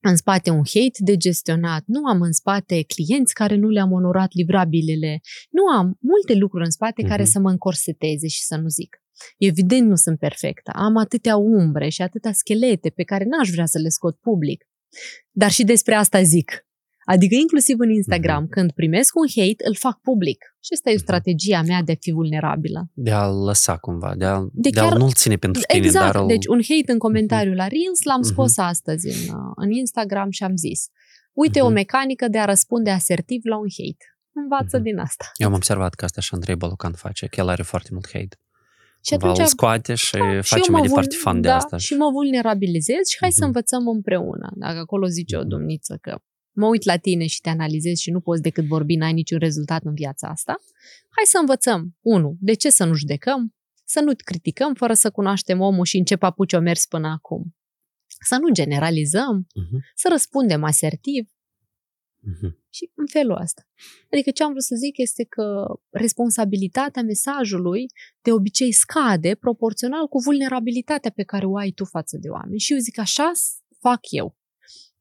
în 0.00 0.16
spate 0.16 0.50
un 0.50 0.62
hate 0.74 0.98
de 0.98 1.16
gestionat, 1.16 1.82
nu 1.86 2.06
am 2.06 2.20
în 2.20 2.32
spate 2.32 2.82
clienți 2.82 3.34
care 3.34 3.56
nu 3.56 3.68
le-am 3.68 3.92
onorat 3.92 4.32
livrabilele, 4.32 5.20
nu 5.50 5.66
am 5.66 5.96
multe 6.00 6.34
lucruri 6.34 6.64
în 6.64 6.70
spate 6.70 7.02
care 7.02 7.22
Mhm. 7.22 7.30
să 7.30 7.38
mă 7.38 7.50
încorseteze 7.50 8.26
și 8.26 8.42
să 8.42 8.56
nu 8.56 8.68
zic. 8.68 9.02
Evident 9.38 9.88
nu 9.88 9.94
sunt 9.94 10.18
perfectă, 10.18 10.70
am 10.74 10.96
atâtea 10.96 11.36
umbre 11.36 11.88
și 11.88 12.02
atâtea 12.02 12.32
schelete 12.32 12.90
pe 12.90 13.02
care 13.02 13.24
n-aș 13.24 13.48
vrea 13.50 13.66
să 13.66 13.78
le 13.78 13.88
scot 13.88 14.16
public. 14.16 14.64
Dar 15.30 15.50
și 15.50 15.64
despre 15.64 15.94
asta 15.94 16.22
zic. 16.22 16.66
Adică 17.04 17.34
inclusiv 17.34 17.78
în 17.78 17.90
Instagram, 17.90 18.42
Mhm. 18.42 18.50
când 18.50 18.70
primesc 18.72 19.14
un 19.16 19.26
hate, 19.36 19.64
îl 19.68 19.74
fac 19.74 20.00
public. 20.00 20.38
Și 20.60 20.70
asta 20.74 20.90
e 20.90 20.92
Mhm. 20.92 21.02
strategia 21.02 21.62
mea 21.62 21.82
de 21.82 21.92
a 21.92 21.94
fi 22.00 22.10
vulnerabilă. 22.12 22.90
De 22.94 23.10
a-l 23.10 23.44
lăsa 23.44 23.76
cumva, 23.76 24.14
de, 24.16 24.24
a, 24.24 24.38
De 24.52 24.68
de, 24.70 24.80
a 24.80 24.82
chiar- 24.82 24.96
nu-l 24.96 25.12
ține 25.12 25.36
pentru 25.36 25.62
tine, 25.68 25.84
exact, 25.84 26.12
dar 26.12 26.22
îl... 26.22 26.26
deci 26.28 26.46
un 26.46 26.60
hate 26.68 26.92
în 26.92 26.98
comentariu 26.98 27.52
la 27.52 27.66
Reels 27.66 28.00
l-am 28.04 28.20
Mhm. 28.20 28.28
scos 28.32 28.58
astăzi 28.58 29.06
în, 29.08 29.34
uh, 29.36 29.52
în 29.56 29.70
Instagram 29.70 30.30
și 30.30 30.42
am 30.44 30.56
zis 30.56 30.80
uite 31.32 31.60
o 31.60 31.64
Mhm. 31.64 31.74
mecanică 31.74 32.28
de 32.28 32.38
a 32.38 32.44
răspunde 32.44 32.90
asertiv 32.90 33.40
la 33.44 33.56
un 33.58 33.66
hate. 33.78 34.04
Învață 34.32 34.76
Mhm. 34.76 34.82
din 34.84 34.98
asta. 34.98 35.24
Eu 35.36 35.48
am 35.48 35.54
observat 35.54 35.94
că 35.94 36.04
asta 36.04 36.20
și 36.20 36.30
Andrei 36.32 36.56
Balocan 36.56 36.92
face, 36.92 37.26
că 37.26 37.40
el 37.40 37.48
are 37.48 37.62
foarte 37.62 37.88
mult 37.92 38.06
hate. 38.12 38.36
Și 39.06 39.10
Cumva 39.10 39.24
atunci 39.28 39.44
îl 39.46 39.50
scoate 39.50 39.94
și 39.94 40.04
și 40.06 40.16
face 40.42 40.62
eu 40.66 40.72
mai 40.72 40.80
mă 40.80 40.86
departe 40.86 41.08
vul- 41.14 41.20
fan 41.24 41.40
de 41.40 41.48
da, 41.48 41.54
asta. 41.56 41.76
Și 41.76 41.94
mă 41.94 42.08
vulnerabilizez 42.12 43.02
și 43.10 43.16
hai 43.20 43.30
să 43.32 43.36
Mhm. 43.38 43.46
învățăm 43.46 43.88
împreună. 43.88 44.52
Dacă 44.54 44.78
acolo 44.78 45.06
zice 45.06 45.36
o 45.36 45.40
Mhm. 45.40 45.48
domniță 45.48 45.98
că 46.00 46.18
mă 46.54 46.66
uit 46.66 46.84
la 46.84 46.96
tine 46.96 47.26
și 47.26 47.40
te 47.40 47.48
analizez 47.48 47.96
și 47.96 48.10
nu 48.10 48.20
poți 48.20 48.42
decât 48.42 48.64
vorbi, 48.64 48.96
n-ai 48.96 49.12
niciun 49.12 49.38
rezultat 49.38 49.84
în 49.84 49.94
viața 49.94 50.28
asta, 50.28 50.54
hai 51.08 51.24
să 51.24 51.38
învățăm. 51.40 51.96
Unu, 52.00 52.36
de 52.40 52.54
ce 52.54 52.70
să 52.70 52.84
nu 52.84 52.94
judecăm? 52.94 53.54
Să 53.84 54.00
nu 54.00 54.12
criticăm 54.24 54.74
fără 54.74 54.94
să 54.94 55.10
cunoaștem 55.10 55.60
omul 55.60 55.84
și 55.84 55.96
în 55.96 56.04
ce 56.04 56.16
papuci 56.16 56.52
o 56.52 56.60
mers 56.60 56.86
până 56.86 57.08
acum. 57.08 57.56
Să 58.06 58.36
nu 58.36 58.52
generalizăm, 58.52 59.46
Mhm, 59.54 59.84
să 59.94 60.08
răspundem 60.10 60.64
asertiv 60.64 61.28
mhm. 62.20 62.64
și 62.70 62.90
în 62.94 63.06
felul 63.06 63.40
ăsta. 63.40 63.62
Adică 64.10 64.30
ce 64.30 64.42
am 64.42 64.50
vrut 64.50 64.62
să 64.62 64.74
zic 64.74 64.98
este 64.98 65.24
că 65.24 65.64
responsabilitatea 65.90 67.02
mesajului 67.02 67.86
de 68.22 68.32
obicei 68.32 68.72
scade 68.72 69.34
proporțional 69.34 70.06
cu 70.06 70.18
vulnerabilitatea 70.18 71.10
pe 71.10 71.22
care 71.22 71.46
o 71.46 71.56
ai 71.56 71.70
tu 71.70 71.84
față 71.84 72.16
de 72.16 72.28
oameni. 72.28 72.58
Și 72.58 72.72
eu 72.72 72.78
zic 72.78 72.98
așa 72.98 73.32
fac 73.78 74.00
eu. 74.10 74.36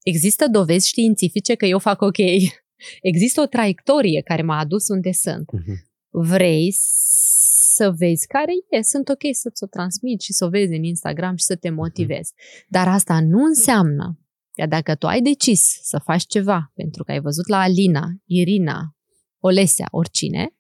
Există 0.04 0.48
dovezi 0.48 0.88
științifice 0.88 1.56
că 1.56 1.66
eu 1.66 1.80
fac 1.80 2.02
ok. 2.02 2.18
Există 3.02 3.42
o 3.42 3.46
traiectorie 3.46 4.22
care 4.22 4.42
m-a 4.42 4.60
adus 4.60 4.88
unde 4.88 5.12
sunt. 5.12 5.52
Mhm. 5.52 5.92
Vrei 6.10 6.72
să 7.76 7.92
vezi 7.98 8.28
care 8.28 8.52
e, 8.70 8.82
sunt 8.82 9.10
ok 9.10 9.22
să-ți 9.32 9.64
o 9.64 9.68
transmit 9.68 10.22
și 10.22 10.34
să 10.34 10.46
o 10.46 10.50
vezi 10.50 10.74
în 10.74 10.84
Instagram 10.84 11.36
și 11.36 11.46
să 11.46 11.56
te 11.56 11.70
motivezi. 11.70 12.34
Dar 12.68 12.88
asta 12.88 13.22
nu 13.22 13.44
înseamnă 13.44 14.20
că 14.52 14.66
dacă 14.66 14.96
tu 14.96 15.08
ai 15.08 15.22
decis 15.22 15.80
să 15.82 16.00
faci 16.04 16.26
ceva 16.26 16.72
pentru 16.74 17.04
că 17.04 17.12
ai 17.12 17.20
văzut 17.20 17.48
la 17.48 17.60
Alina, 17.60 18.06
Irina, 18.26 18.98
Olesea, 19.40 19.88
oricine, 19.92 20.56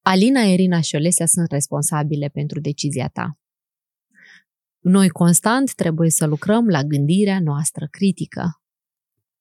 Alina, 0.00 0.40
Irina 0.40 0.80
și 0.80 0.94
Olesea 0.94 1.26
sunt 1.26 1.50
responsabile 1.50 2.28
pentru 2.28 2.60
decizia 2.60 3.08
ta. 3.08 3.38
Noi 4.78 5.08
constant 5.08 5.74
trebuie 5.74 6.10
să 6.10 6.26
lucrăm 6.26 6.66
la 6.68 6.82
gândirea 6.82 7.40
noastră 7.40 7.86
critică. 7.90 8.60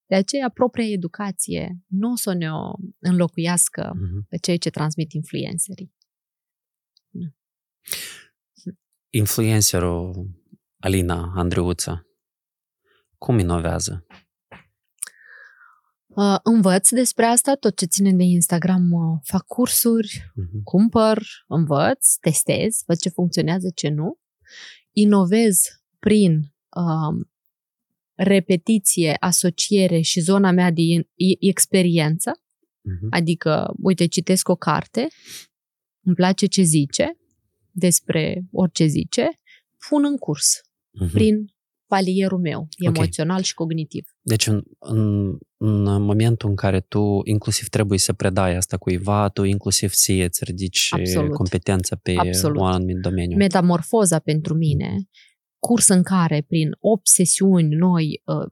De 0.08 0.16
aceea, 0.16 0.50
propria 0.50 0.86
educație 0.86 1.80
nu 1.88 2.12
o 2.12 2.16
să 2.16 2.34
ne 2.34 2.52
o 2.52 2.72
înlocuiască 3.00 3.92
Mhm. 3.96 4.26
pe 4.30 4.38
ceea 4.38 4.58
ce 4.58 4.70
transmit 4.70 5.12
influencerii. 5.14 5.94
Influencerul 9.10 10.30
Alina 10.80 11.32
Andreuță, 11.36 12.08
cum 13.18 13.40
inovează? 13.40 14.06
Uh, 16.08 16.38
învăț 16.44 16.90
despre 16.90 17.26
asta, 17.26 17.56
tot 17.56 17.78
ce 17.78 17.86
ține 17.86 18.14
de 18.14 18.24
Instagram, 18.24 18.92
uh, 18.92 19.20
fac 19.24 19.46
cursuri, 19.46 20.32
Mhm. 20.36 20.64
cumpăr, 20.64 21.24
învăț, 21.48 22.16
testez, 22.16 22.84
văd 22.86 22.98
ce 22.98 23.10
funcționează, 23.10 23.72
ce 23.76 23.90
nu. 23.90 24.20
Inovez 24.92 25.60
prin 26.00 26.54
um, 26.76 27.32
repetiție, 28.16 29.16
asociere 29.20 30.00
și 30.02 30.20
zona 30.20 30.52
mea 30.52 30.72
de 30.72 30.82
in- 30.82 31.10
i- 31.16 31.38
experiență, 31.40 32.32
Mhm. 32.82 33.08
adică, 33.10 33.74
uite, 33.82 34.06
citesc 34.06 34.50
o 34.50 34.56
carte, 34.56 35.08
îmi 36.04 36.16
place 36.16 36.46
ce 36.46 36.62
zice, 36.62 37.18
despre 37.72 38.46
orice 38.52 38.86
zice, 38.86 39.30
pun 39.90 40.06
în 40.06 40.18
curs, 40.18 40.62
Mhm. 41.00 41.12
prin 41.12 41.46
palierul 41.88 42.40
meu, 42.40 42.60
Ok. 42.60 42.96
emoțional 42.96 43.42
și 43.42 43.54
cognitiv. 43.54 44.06
Deci 44.22 44.48
în, 44.48 44.64
în, 44.80 45.28
în 45.58 46.02
momentul 46.02 46.50
în 46.50 46.56
care 46.56 46.80
tu 46.82 47.22
inclusiv 47.24 47.68
trebuie 47.68 48.00
să 48.00 48.14
predai 48.14 48.56
asta 48.56 48.78
cuiva, 48.78 49.30
tu 49.30 49.44
inclusiv 49.44 49.92
ție 49.94 50.24
îți 50.24 50.44
ridici 50.44 50.88
Absolut. 50.92 51.34
competența 51.34 51.96
pe 51.96 52.14
Absolut. 52.18 52.58
un 52.60 52.66
anumit 52.68 52.98
domeniu. 52.98 53.38
Metamorfoza 53.38 54.20
pentru 54.20 54.54
mine, 54.54 54.96
curs 55.68 55.88
în 55.88 56.04
care 56.04 56.46
prin 56.48 56.70
8 56.80 57.08
sesiuni 57.08 57.76
noi 57.76 58.22
uh, 58.26 58.52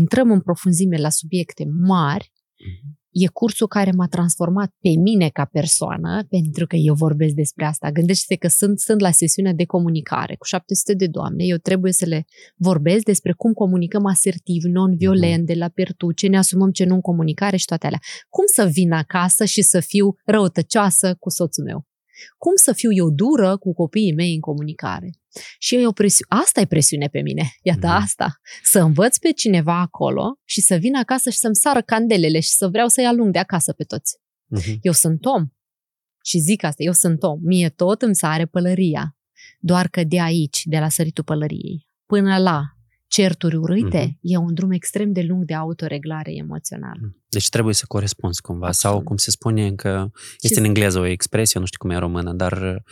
intrăm 0.00 0.30
în 0.30 0.40
profunzime 0.40 0.96
la 0.96 1.10
subiecte 1.10 1.64
mari, 1.80 2.32
Mhm. 2.68 2.98
e 3.10 3.26
cursul 3.26 3.66
care 3.66 3.90
m-a 3.90 4.06
transformat 4.06 4.70
pe 4.80 4.88
mine 4.88 5.28
ca 5.28 5.44
persoană, 5.44 6.24
pentru 6.28 6.66
că 6.66 6.76
eu 6.76 6.94
vorbesc 6.94 7.34
despre 7.34 7.64
asta. 7.64 7.90
Gândește-te 7.90 8.36
că 8.36 8.48
sunt, 8.48 8.78
sunt 8.78 9.00
la 9.00 9.10
sesiunea 9.10 9.52
de 9.52 9.64
comunicare 9.64 10.34
cu 10.36 10.46
700 10.46 10.94
de 10.94 11.06
doamne, 11.06 11.44
eu 11.44 11.56
trebuie 11.56 11.92
să 11.92 12.04
le 12.06 12.24
vorbesc 12.56 13.04
despre 13.04 13.32
cum 13.32 13.52
comunicăm 13.52 14.06
asertiv, 14.06 14.62
non-violent, 14.62 15.46
de 15.46 15.54
la 15.54 15.68
pertu, 15.68 16.12
ce 16.12 16.26
ne 16.28 16.38
asumăm, 16.38 16.70
ce 16.70 16.84
nu 16.84 16.94
în 16.94 17.00
comunicare 17.00 17.56
și 17.56 17.64
toate 17.64 17.86
alea. 17.86 18.00
Cum 18.28 18.44
să 18.54 18.64
vin 18.72 18.92
acasă 18.92 19.44
și 19.44 19.62
să 19.62 19.80
fiu 19.80 20.14
răutăcioasă 20.24 21.14
cu 21.18 21.30
soțul 21.30 21.64
meu? 21.64 21.89
Cum 22.38 22.52
să 22.54 22.72
fiu 22.72 22.92
eu 22.92 23.10
dură 23.10 23.56
cu 23.56 23.72
copiii 23.72 24.14
mei 24.14 24.34
în 24.34 24.40
comunicare? 24.40 25.10
Și 25.58 25.74
e 25.74 25.86
o 25.86 25.92
presiune. 25.92 26.42
Asta 26.42 26.60
e 26.60 26.66
presiune 26.66 27.06
pe 27.06 27.20
mine. 27.20 27.54
Iată 27.62 27.86
mm-hmm. 27.86 28.02
asta. 28.02 28.40
Să 28.62 28.80
învăț 28.80 29.16
pe 29.18 29.32
cineva 29.32 29.80
acolo 29.80 30.38
și 30.44 30.60
să 30.60 30.76
vin 30.76 30.96
acasă 30.96 31.30
și 31.30 31.38
să-mi 31.38 31.56
sară 31.56 31.82
candelele 31.82 32.40
și 32.40 32.50
să 32.50 32.68
vreau 32.68 32.88
să-i 32.88 33.04
alung 33.04 33.32
de 33.32 33.38
acasă 33.38 33.72
pe 33.72 33.84
toți. 33.84 34.16
Mm-hmm. 34.16 34.78
Eu 34.80 34.92
sunt 34.92 35.24
om. 35.24 35.46
Și 36.24 36.38
zic 36.38 36.64
asta, 36.64 36.82
eu 36.82 36.92
sunt 36.92 37.22
om. 37.22 37.38
Mie 37.42 37.68
tot 37.68 38.02
îmi 38.02 38.16
sare 38.16 38.46
pălăria. 38.46 39.16
Doar 39.58 39.88
că 39.88 40.04
de 40.04 40.20
aici, 40.20 40.62
de 40.64 40.78
la 40.78 40.88
săritul 40.88 41.24
pălăriei, 41.24 41.86
până 42.06 42.38
la 42.38 42.62
certuri 43.10 43.56
urâte, 43.56 44.06
mm-hmm. 44.06 44.18
e 44.20 44.36
un 44.36 44.54
drum 44.54 44.70
extrem 44.70 45.12
de 45.12 45.22
lung 45.22 45.44
de 45.44 45.54
autoreglare 45.54 46.32
emoțională. 46.34 47.00
Mhm. 47.02 47.24
Deci 47.28 47.48
trebuie 47.48 47.74
să 47.74 47.84
corespunzi 47.88 48.40
cumva. 48.40 48.66
Absolut. 48.66 48.96
Sau 48.96 49.04
cum 49.04 49.16
se 49.16 49.30
spune 49.30 49.74
că 49.74 50.10
este 50.40 50.54
și 50.54 50.58
în 50.58 50.64
engleză 50.64 50.98
o 50.98 51.06
expresie, 51.06 51.60
nu 51.60 51.66
știu 51.66 51.78
cum 51.78 51.90
e 51.90 51.94
în 51.94 52.00
română, 52.00 52.32
dar 52.32 52.82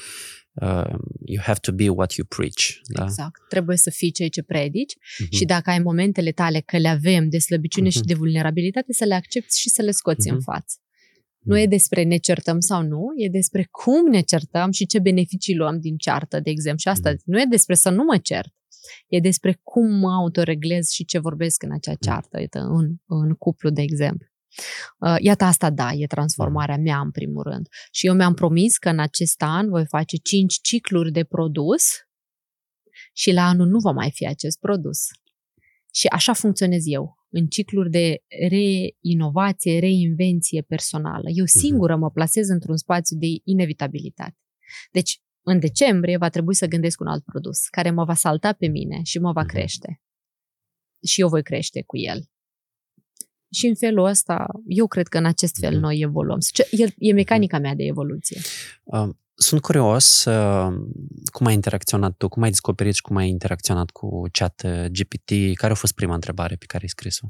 uh, 0.52 0.90
you 1.24 1.42
have 1.42 1.58
to 1.60 1.72
be 1.72 1.88
what 1.88 2.12
you 2.12 2.26
preach. 2.36 2.62
Da? 2.84 3.02
Exact. 3.02 3.40
Trebuie 3.48 3.76
să 3.76 3.90
fii 3.90 4.10
ceea 4.10 4.28
ce 4.28 4.42
predici 4.42 4.94
mm-hmm. 4.94 5.28
și 5.30 5.44
dacă 5.44 5.70
ai 5.70 5.78
momentele 5.78 6.30
tale 6.30 6.60
că 6.60 6.76
le 6.76 6.88
avem 6.88 7.28
de 7.28 7.38
slăbiciune 7.38 7.88
mm-hmm. 7.88 7.92
și 7.92 7.98
mhm. 7.98 8.06
de 8.06 8.14
vulnerabilitate, 8.14 8.92
să 8.92 9.04
le 9.04 9.14
accepti 9.14 9.58
și 9.58 9.68
să 9.68 9.82
le 9.82 9.90
scoți 9.90 10.28
mm-hmm. 10.28 10.32
în 10.32 10.40
față. 10.40 10.76
Nu 11.38 11.58
e 11.58 11.66
despre 11.66 12.02
ne 12.02 12.16
certăm 12.16 12.60
sau 12.60 12.82
nu, 12.82 13.12
e 13.16 13.28
despre 13.28 13.68
cum 13.70 14.10
ne 14.10 14.20
certăm 14.20 14.70
și 14.70 14.86
ce 14.86 14.98
beneficii 14.98 15.56
luăm 15.56 15.80
din 15.80 15.96
ceartă, 15.96 16.40
de 16.40 16.50
exemplu. 16.50 16.78
Și 16.80 16.88
asta 16.88 17.12
mm-hmm. 17.12 17.24
nu 17.24 17.40
e 17.40 17.46
despre 17.48 17.74
să 17.74 17.90
nu 17.90 18.02
mă 18.04 18.18
cert, 18.22 18.52
E 19.06 19.20
despre 19.20 19.60
cum 19.62 19.98
mă 19.98 20.10
autoreglez 20.12 20.88
și 20.88 21.04
ce 21.04 21.18
vorbesc 21.18 21.62
în 21.62 21.72
acea 21.72 21.90
mm. 21.90 21.96
ceartă, 22.00 22.40
iată, 22.40 22.58
în, 22.58 22.94
în 23.06 23.34
cuplu, 23.34 23.70
de 23.70 23.82
exemplu. 23.82 24.26
Uh, 24.98 25.16
iată 25.18 25.44
asta, 25.44 25.70
da, 25.70 25.92
e 25.92 26.06
transformarea 26.06 26.76
mm. 26.76 26.82
mea 26.82 27.00
în 27.00 27.10
primul 27.10 27.42
rând. 27.42 27.68
Și 27.90 28.06
eu 28.06 28.14
mi-am 28.14 28.34
promis 28.34 28.78
că 28.78 28.88
în 28.88 28.98
acest 28.98 29.42
an 29.42 29.68
voi 29.68 29.86
face 29.86 30.16
cinci 30.16 30.58
cicluri 30.62 31.12
de 31.12 31.24
produs 31.24 31.82
și 33.12 33.32
la 33.32 33.46
anul 33.46 33.66
nu 33.66 33.78
va 33.78 33.90
mai 33.90 34.10
fi 34.14 34.26
acest 34.26 34.58
produs. 34.58 34.98
Și 35.94 36.06
așa 36.06 36.32
funcționez 36.32 36.82
eu, 36.86 37.16
în 37.30 37.46
cicluri 37.46 37.90
de 37.90 38.22
reinovație, 38.48 39.78
reinvenție 39.78 40.62
personală. 40.62 41.28
Eu 41.28 41.44
mhm. 41.44 41.58
singură 41.58 41.96
mă 41.96 42.10
plasez 42.10 42.48
într-un 42.48 42.76
spațiu 42.76 43.16
de 43.16 43.26
inevitabilitate. 43.44 44.36
Deci, 44.90 45.20
în 45.48 45.58
decembrie 45.58 46.16
va 46.16 46.28
trebui 46.28 46.54
să 46.54 46.66
gândesc 46.66 47.00
un 47.00 47.06
alt 47.06 47.24
produs 47.24 47.68
care 47.68 47.90
mă 47.90 48.04
va 48.04 48.14
salta 48.14 48.52
pe 48.52 48.66
mine 48.66 49.00
și 49.02 49.18
mă 49.18 49.32
va 49.32 49.40
mhm. 49.40 49.50
crește. 49.50 50.00
Și 51.06 51.20
eu 51.20 51.28
voi 51.28 51.42
crește 51.42 51.82
cu 51.86 51.96
el. 51.96 52.22
Și 53.52 53.66
în 53.66 53.74
felul 53.74 54.04
ăsta, 54.04 54.46
eu 54.66 54.86
cred 54.86 55.08
că 55.08 55.18
în 55.18 55.24
acest 55.24 55.56
fel 55.60 55.72
mhm. 55.72 55.80
noi 55.80 56.00
evoluăm. 56.00 56.38
E, 56.70 56.86
e 56.98 57.12
mecanica 57.12 57.58
mea 57.58 57.74
de 57.74 57.84
evoluție. 57.84 58.40
Sunt 59.40 59.60
curios 59.60 60.24
uh, 60.24 60.74
cum 61.32 61.46
ai 61.46 61.54
interacționat 61.54 62.16
tu, 62.16 62.28
cum 62.28 62.42
ai 62.42 62.50
descoperit 62.50 62.94
și 62.94 63.00
cum 63.00 63.16
ai 63.16 63.28
interacționat 63.28 63.90
cu 63.90 64.22
chat 64.32 64.66
GPT. 64.88 65.54
Care 65.54 65.72
a 65.72 65.76
fost 65.76 65.94
prima 65.94 66.14
întrebare 66.14 66.56
pe 66.56 66.66
care 66.66 66.82
ai 66.82 66.88
scris-o? 66.88 67.26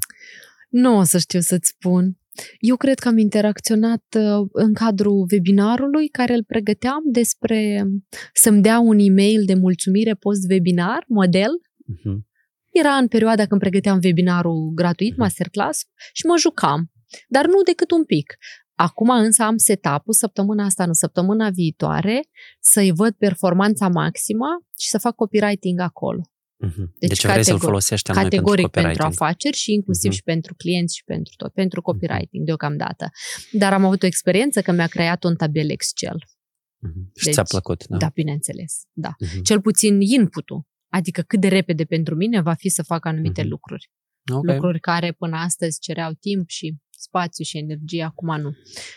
Nu 0.69 0.97
o 0.97 1.03
să 1.03 1.17
știu 1.17 1.39
să-ți 1.39 1.67
spun. 1.67 2.17
Eu 2.59 2.75
cred 2.75 2.99
că 2.99 3.07
am 3.07 3.17
interacționat 3.17 4.03
uh, 4.17 4.47
în 4.51 4.73
cadrul 4.73 5.27
webinarului 5.31 6.07
care 6.07 6.33
îl 6.33 6.43
pregăteam 6.43 7.01
despre 7.11 7.85
să-mi 8.33 8.61
dea 8.61 8.79
un 8.79 8.97
e-mail 8.99 9.45
de 9.45 9.53
mulțumire 9.53 10.13
post-webinar, 10.13 11.03
model. 11.07 11.51
Uh-huh. 11.51 12.27
Era 12.71 12.95
în 12.95 13.07
perioada 13.07 13.45
când 13.45 13.61
pregăteam 13.61 13.99
webinarul 14.03 14.71
gratuit, 14.75 15.13
uh-huh. 15.13 15.17
masterclass, 15.17 15.79
și 16.13 16.25
mă 16.25 16.37
jucam. 16.37 16.91
Dar 17.27 17.45
nu 17.45 17.61
decât 17.61 17.91
un 17.91 18.03
pic. 18.03 18.37
Acum 18.75 19.09
însă 19.09 19.43
am 19.43 19.57
setup-ul 19.57 20.13
săptămâna 20.13 20.65
asta, 20.65 20.83
în 20.83 20.93
săptămâna 20.93 21.49
viitoare, 21.49 22.21
să-i 22.59 22.91
văd 22.91 23.13
performanța 23.13 23.87
maximă 23.87 24.47
și 24.77 24.89
să 24.89 24.97
fac 24.97 25.15
copywriting 25.15 25.79
acolo. 25.79 26.21
Uh-huh. 26.67 26.89
Deci, 26.99 27.09
deci 27.09 27.25
vrei 27.25 27.43
să-l 27.43 27.59
folosești 27.59 28.11
categoric 28.11 28.67
pentru, 28.67 28.81
pentru 28.81 29.03
afaceri 29.05 29.57
și 29.57 29.73
inclusiv 29.73 30.11
uh-huh. 30.11 30.15
și 30.15 30.23
pentru 30.23 30.55
clienți 30.55 30.95
și 30.95 31.03
pentru 31.03 31.33
tot, 31.37 31.53
pentru 31.53 31.81
copywriting 31.81 32.43
uh-huh. 32.43 32.45
deocamdată. 32.45 33.09
Dar 33.51 33.73
am 33.73 33.85
avut 33.85 34.03
o 34.03 34.05
experiență 34.05 34.61
că 34.61 34.71
mi-a 34.71 34.87
creat 34.87 35.23
un 35.23 35.35
tabel 35.35 35.69
Excel. 35.69 36.17
Uh-huh. 36.17 37.11
Și 37.15 37.25
deci, 37.25 37.33
ți-a 37.33 37.43
plăcut, 37.43 37.87
da? 37.87 37.97
Da, 37.97 38.09
bineînțeles, 38.13 38.81
da. 38.91 39.15
Uh-huh. 39.25 39.41
Cel 39.43 39.61
puțin 39.61 40.01
input-ul, 40.01 40.67
adică 40.87 41.21
cât 41.21 41.39
de 41.39 41.47
repede 41.47 41.85
pentru 41.85 42.15
mine 42.15 42.41
va 42.41 42.53
fi 42.53 42.69
să 42.69 42.83
fac 42.83 43.05
anumite 43.05 43.41
uh-huh. 43.41 43.47
lucruri. 43.47 43.91
Okay. 44.31 44.53
Lucruri 44.53 44.79
care 44.79 45.11
până 45.11 45.37
astăzi 45.37 45.79
cereau 45.79 46.13
timp 46.13 46.49
și 46.49 46.75
spațiu 46.89 47.43
și 47.43 47.57
energie, 47.57 48.03
acum 48.03 48.41
nu. 48.41 48.51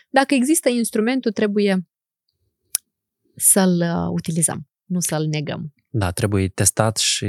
Dacă 0.09 0.34
există 0.34 0.68
instrumentul, 0.68 1.32
trebuie 1.32 1.89
să-l 3.36 3.80
uh, 3.80 4.09
utilizăm, 4.12 4.68
nu 4.84 5.01
să-l 5.01 5.26
negăm. 5.26 5.74
Da, 5.94 6.10
trebuie 6.10 6.48
testat 6.48 6.97
și 6.97 7.27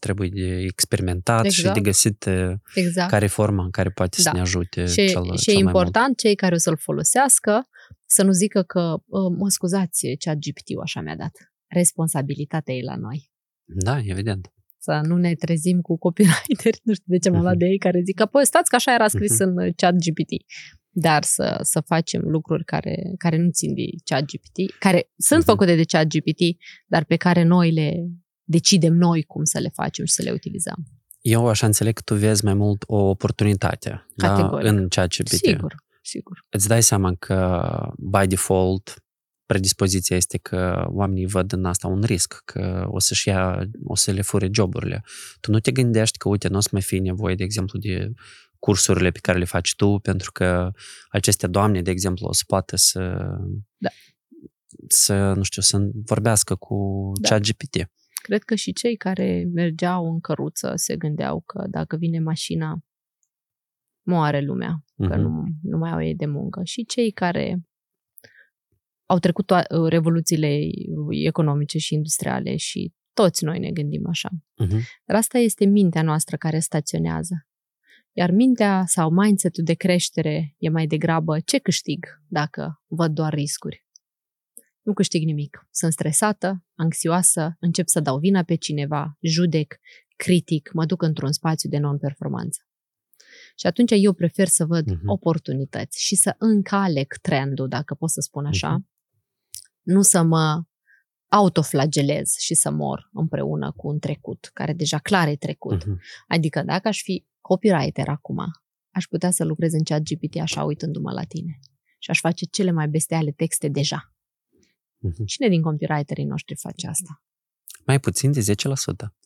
trebuie 0.00 0.28
de 0.28 0.56
experimentat 0.56 1.44
exact. 1.44 1.54
și 1.54 1.62
de 1.62 1.68
exact. 1.68 1.84
găsit 1.84 2.28
exact. 2.74 3.10
care 3.10 3.24
e 3.24 3.28
forma 3.28 3.64
în 3.64 3.70
care 3.70 3.90
poate 3.90 4.16
da. 4.22 4.30
să 4.30 4.36
ne 4.36 4.40
ajute 4.40 4.86
și, 4.86 4.94
cel, 4.94 5.36
și 5.36 5.42
cel 5.42 5.54
e 5.54 5.58
important 5.58 6.06
mult. 6.06 6.18
cei 6.18 6.34
care 6.34 6.54
o 6.54 6.58
să-l 6.58 6.76
folosească 6.76 7.68
să 8.06 8.22
nu 8.22 8.32
zică 8.32 8.62
că, 8.62 8.96
mă 9.38 9.48
scuzați, 9.48 10.06
chat 10.18 10.36
GPT-ul 10.36 10.82
așa 10.82 11.00
mi-a 11.00 11.16
dat. 11.16 11.52
Responsabilitatea 11.66 12.74
e 12.74 12.82
la 12.82 12.96
noi. 12.96 13.30
Da, 13.64 13.98
evident. 14.04 14.52
Să 14.86 15.00
nu 15.02 15.16
ne 15.16 15.34
trezim 15.34 15.80
cu 15.80 15.98
copywriter, 15.98 16.74
nu 16.86 16.92
știu 16.94 17.04
de 17.14 17.18
ce 17.18 17.30
m-am 17.30 17.42
luat 17.42 17.54
uh-huh. 17.54 17.58
de 17.58 17.66
ei, 17.66 17.78
care 17.78 18.00
zic 18.04 18.16
că, 18.16 18.26
păi, 18.26 18.46
stați 18.46 18.70
că 18.70 18.76
așa 18.76 18.94
era 18.94 19.08
scris 19.08 19.34
uh-huh. 19.34 19.46
în 19.54 19.72
chat 19.76 19.94
GPT 19.94 20.32
dar 20.98 21.22
să, 21.22 21.58
să 21.62 21.80
facem 21.80 22.22
lucruri 22.24 22.64
care, 22.64 23.12
care 23.18 23.36
nu 23.36 23.50
țin 23.50 23.74
de 23.74 23.82
ChatGPT, 24.04 24.78
care 24.78 25.10
sunt 25.16 25.42
uh-huh. 25.42 25.46
făcute 25.46 25.74
de 25.74 25.84
ChatGPT, 25.84 26.40
dar 26.86 27.04
pe 27.04 27.16
care 27.16 27.42
noi 27.42 27.72
le 27.72 28.08
decidem 28.44 28.94
noi 28.94 29.22
cum 29.22 29.44
să 29.44 29.58
le 29.58 29.70
facem 29.74 30.04
și 30.04 30.12
să 30.12 30.22
le 30.22 30.30
utilizăm. 30.30 30.86
Eu 31.20 31.48
așa 31.48 31.66
înțeleg 31.66 31.94
că 31.94 32.02
tu 32.04 32.14
vezi 32.14 32.44
mai 32.44 32.54
mult 32.54 32.84
o 32.86 32.96
oportunitate 32.96 34.06
da, 34.14 34.48
în 34.52 34.88
ChatGPT. 34.88 35.28
Sigur, 35.28 35.74
sigur. 36.02 36.44
Îți 36.48 36.68
dai 36.68 36.82
seama 36.82 37.14
că, 37.14 37.68
by 37.98 38.26
default, 38.26 39.05
predispoziția 39.46 40.16
este 40.16 40.38
că 40.38 40.86
oamenii 40.88 41.26
văd 41.26 41.52
în 41.52 41.64
asta 41.64 41.88
un 41.88 42.02
risc, 42.02 42.42
că 42.44 42.86
o 42.88 42.98
să-și 42.98 43.28
ia, 43.28 43.68
o 43.84 43.94
să 43.94 44.10
le 44.12 44.22
fure 44.22 44.48
joburile. 44.52 45.02
Tu 45.40 45.50
nu 45.50 45.60
te 45.60 45.72
gândești 45.72 46.18
că, 46.18 46.28
uite, 46.28 46.48
nu 46.48 46.56
o 46.56 46.60
să 46.60 46.68
mai 46.72 46.82
fie 46.82 46.98
nevoie, 46.98 47.34
de 47.34 47.44
exemplu, 47.44 47.78
de 47.78 48.12
cursurile 48.58 49.10
pe 49.10 49.18
care 49.18 49.38
le 49.38 49.44
faci 49.44 49.74
tu, 49.74 49.98
pentru 49.98 50.32
că 50.32 50.70
aceste 51.08 51.46
doamne, 51.46 51.82
de 51.82 51.90
exemplu, 51.90 52.26
o 52.26 52.32
să 52.32 52.42
poată 52.46 52.76
să, 52.76 53.00
da. 53.76 53.88
să 54.88 55.32
nu 55.32 55.42
știu, 55.42 55.62
să 55.62 55.90
vorbească 56.04 56.54
cu 56.54 57.10
da. 57.20 57.28
chat 57.28 57.40
GPT. 57.40 57.90
Cred 58.22 58.42
că 58.42 58.54
și 58.54 58.72
cei 58.72 58.96
care 58.96 59.48
mergeau 59.52 60.12
în 60.12 60.20
căruță 60.20 60.72
se 60.74 60.96
gândeau 60.96 61.40
că 61.40 61.66
dacă 61.70 61.96
vine 61.96 62.18
mașina, 62.18 62.78
moare 64.02 64.40
lumea, 64.40 64.84
uh-huh. 64.84 65.08
că 65.08 65.16
mhm. 65.16 65.20
nu, 65.20 65.44
nu 65.62 65.78
mai 65.78 65.90
au 65.90 66.02
ei 66.02 66.14
de 66.14 66.26
muncă. 66.26 66.60
Și 66.64 66.84
cei 66.84 67.10
care 67.10 67.66
au 69.06 69.18
trecut 69.18 69.52
to- 69.52 69.88
revoluțiile 69.88 70.60
economice 71.08 71.78
și 71.78 71.94
industriale 71.94 72.56
și 72.56 72.92
toți 73.12 73.44
noi 73.44 73.58
ne 73.58 73.70
gândim 73.70 74.06
așa. 74.08 74.28
Uh-huh. 74.30 74.80
Dar 75.04 75.16
asta 75.16 75.38
este 75.38 75.64
mintea 75.64 76.02
noastră 76.02 76.36
care 76.36 76.58
staționează. 76.58 77.46
Iar 78.12 78.30
mintea 78.30 78.84
sau 78.86 79.10
mindset-ul 79.10 79.64
de 79.64 79.74
creștere 79.74 80.54
e 80.58 80.68
mai 80.68 80.86
degrabă 80.86 81.40
ce 81.40 81.58
câștig 81.58 82.06
dacă 82.28 82.82
văd 82.86 83.12
doar 83.12 83.32
riscuri. 83.32 83.84
Nu 84.82 84.92
câștig 84.92 85.24
nimic. 85.24 85.66
Sunt 85.70 85.92
stresată, 85.92 86.64
anxioasă, 86.74 87.56
încep 87.60 87.86
să 87.86 88.00
dau 88.00 88.18
vina 88.18 88.42
pe 88.42 88.54
cineva, 88.54 89.18
judec, 89.20 89.74
critic, 90.16 90.70
mă 90.72 90.84
duc 90.84 91.02
într-un 91.02 91.32
spațiu 91.32 91.68
de 91.68 91.78
non-performanță. 91.78 92.60
Și 93.56 93.66
atunci 93.66 93.92
eu 93.94 94.12
prefer 94.12 94.46
să 94.46 94.64
văd 94.64 94.90
uh-huh. 94.90 95.06
oportunități 95.06 96.02
și 96.02 96.14
să 96.14 96.34
încalec 96.38 97.14
trendul, 97.22 97.68
dacă 97.68 97.94
pot 97.94 98.10
să 98.10 98.20
spun 98.20 98.46
așa, 98.46 98.78
uh-huh. 98.78 98.95
Nu 99.86 100.02
să 100.02 100.22
mă 100.22 100.62
autoflagelez 101.28 102.34
și 102.38 102.54
să 102.54 102.70
mor 102.70 103.08
împreună 103.12 103.72
cu 103.72 103.88
un 103.88 103.98
trecut, 103.98 104.50
care 104.52 104.72
deja 104.72 104.98
clar 104.98 105.28
e 105.28 105.36
trecut. 105.36 105.84
Uh-huh. 105.84 106.24
Adică 106.26 106.62
dacă 106.62 106.88
aș 106.88 107.02
fi 107.02 107.26
copywriter 107.40 108.08
acum, 108.08 108.38
aș 108.90 109.04
putea 109.04 109.30
să 109.30 109.44
lucrez 109.44 109.72
în 109.72 109.82
chat 109.82 110.02
GPT 110.02 110.36
așa 110.36 110.64
uitându-mă 110.64 111.12
la 111.12 111.22
tine. 111.22 111.58
Și 111.98 112.10
aș 112.10 112.20
face 112.20 112.44
cele 112.44 112.70
mai 112.70 112.88
besteale 112.88 113.32
texte 113.32 113.68
deja. 113.68 114.14
Uh-huh. 115.08 115.24
Cine 115.24 115.48
din 115.48 115.62
copywriterii 115.62 116.24
noștri 116.24 116.56
face 116.56 116.86
asta? 116.86 117.22
Mai 117.84 118.00
puțin 118.00 118.32
de 118.32 118.40
10%, 118.40 118.44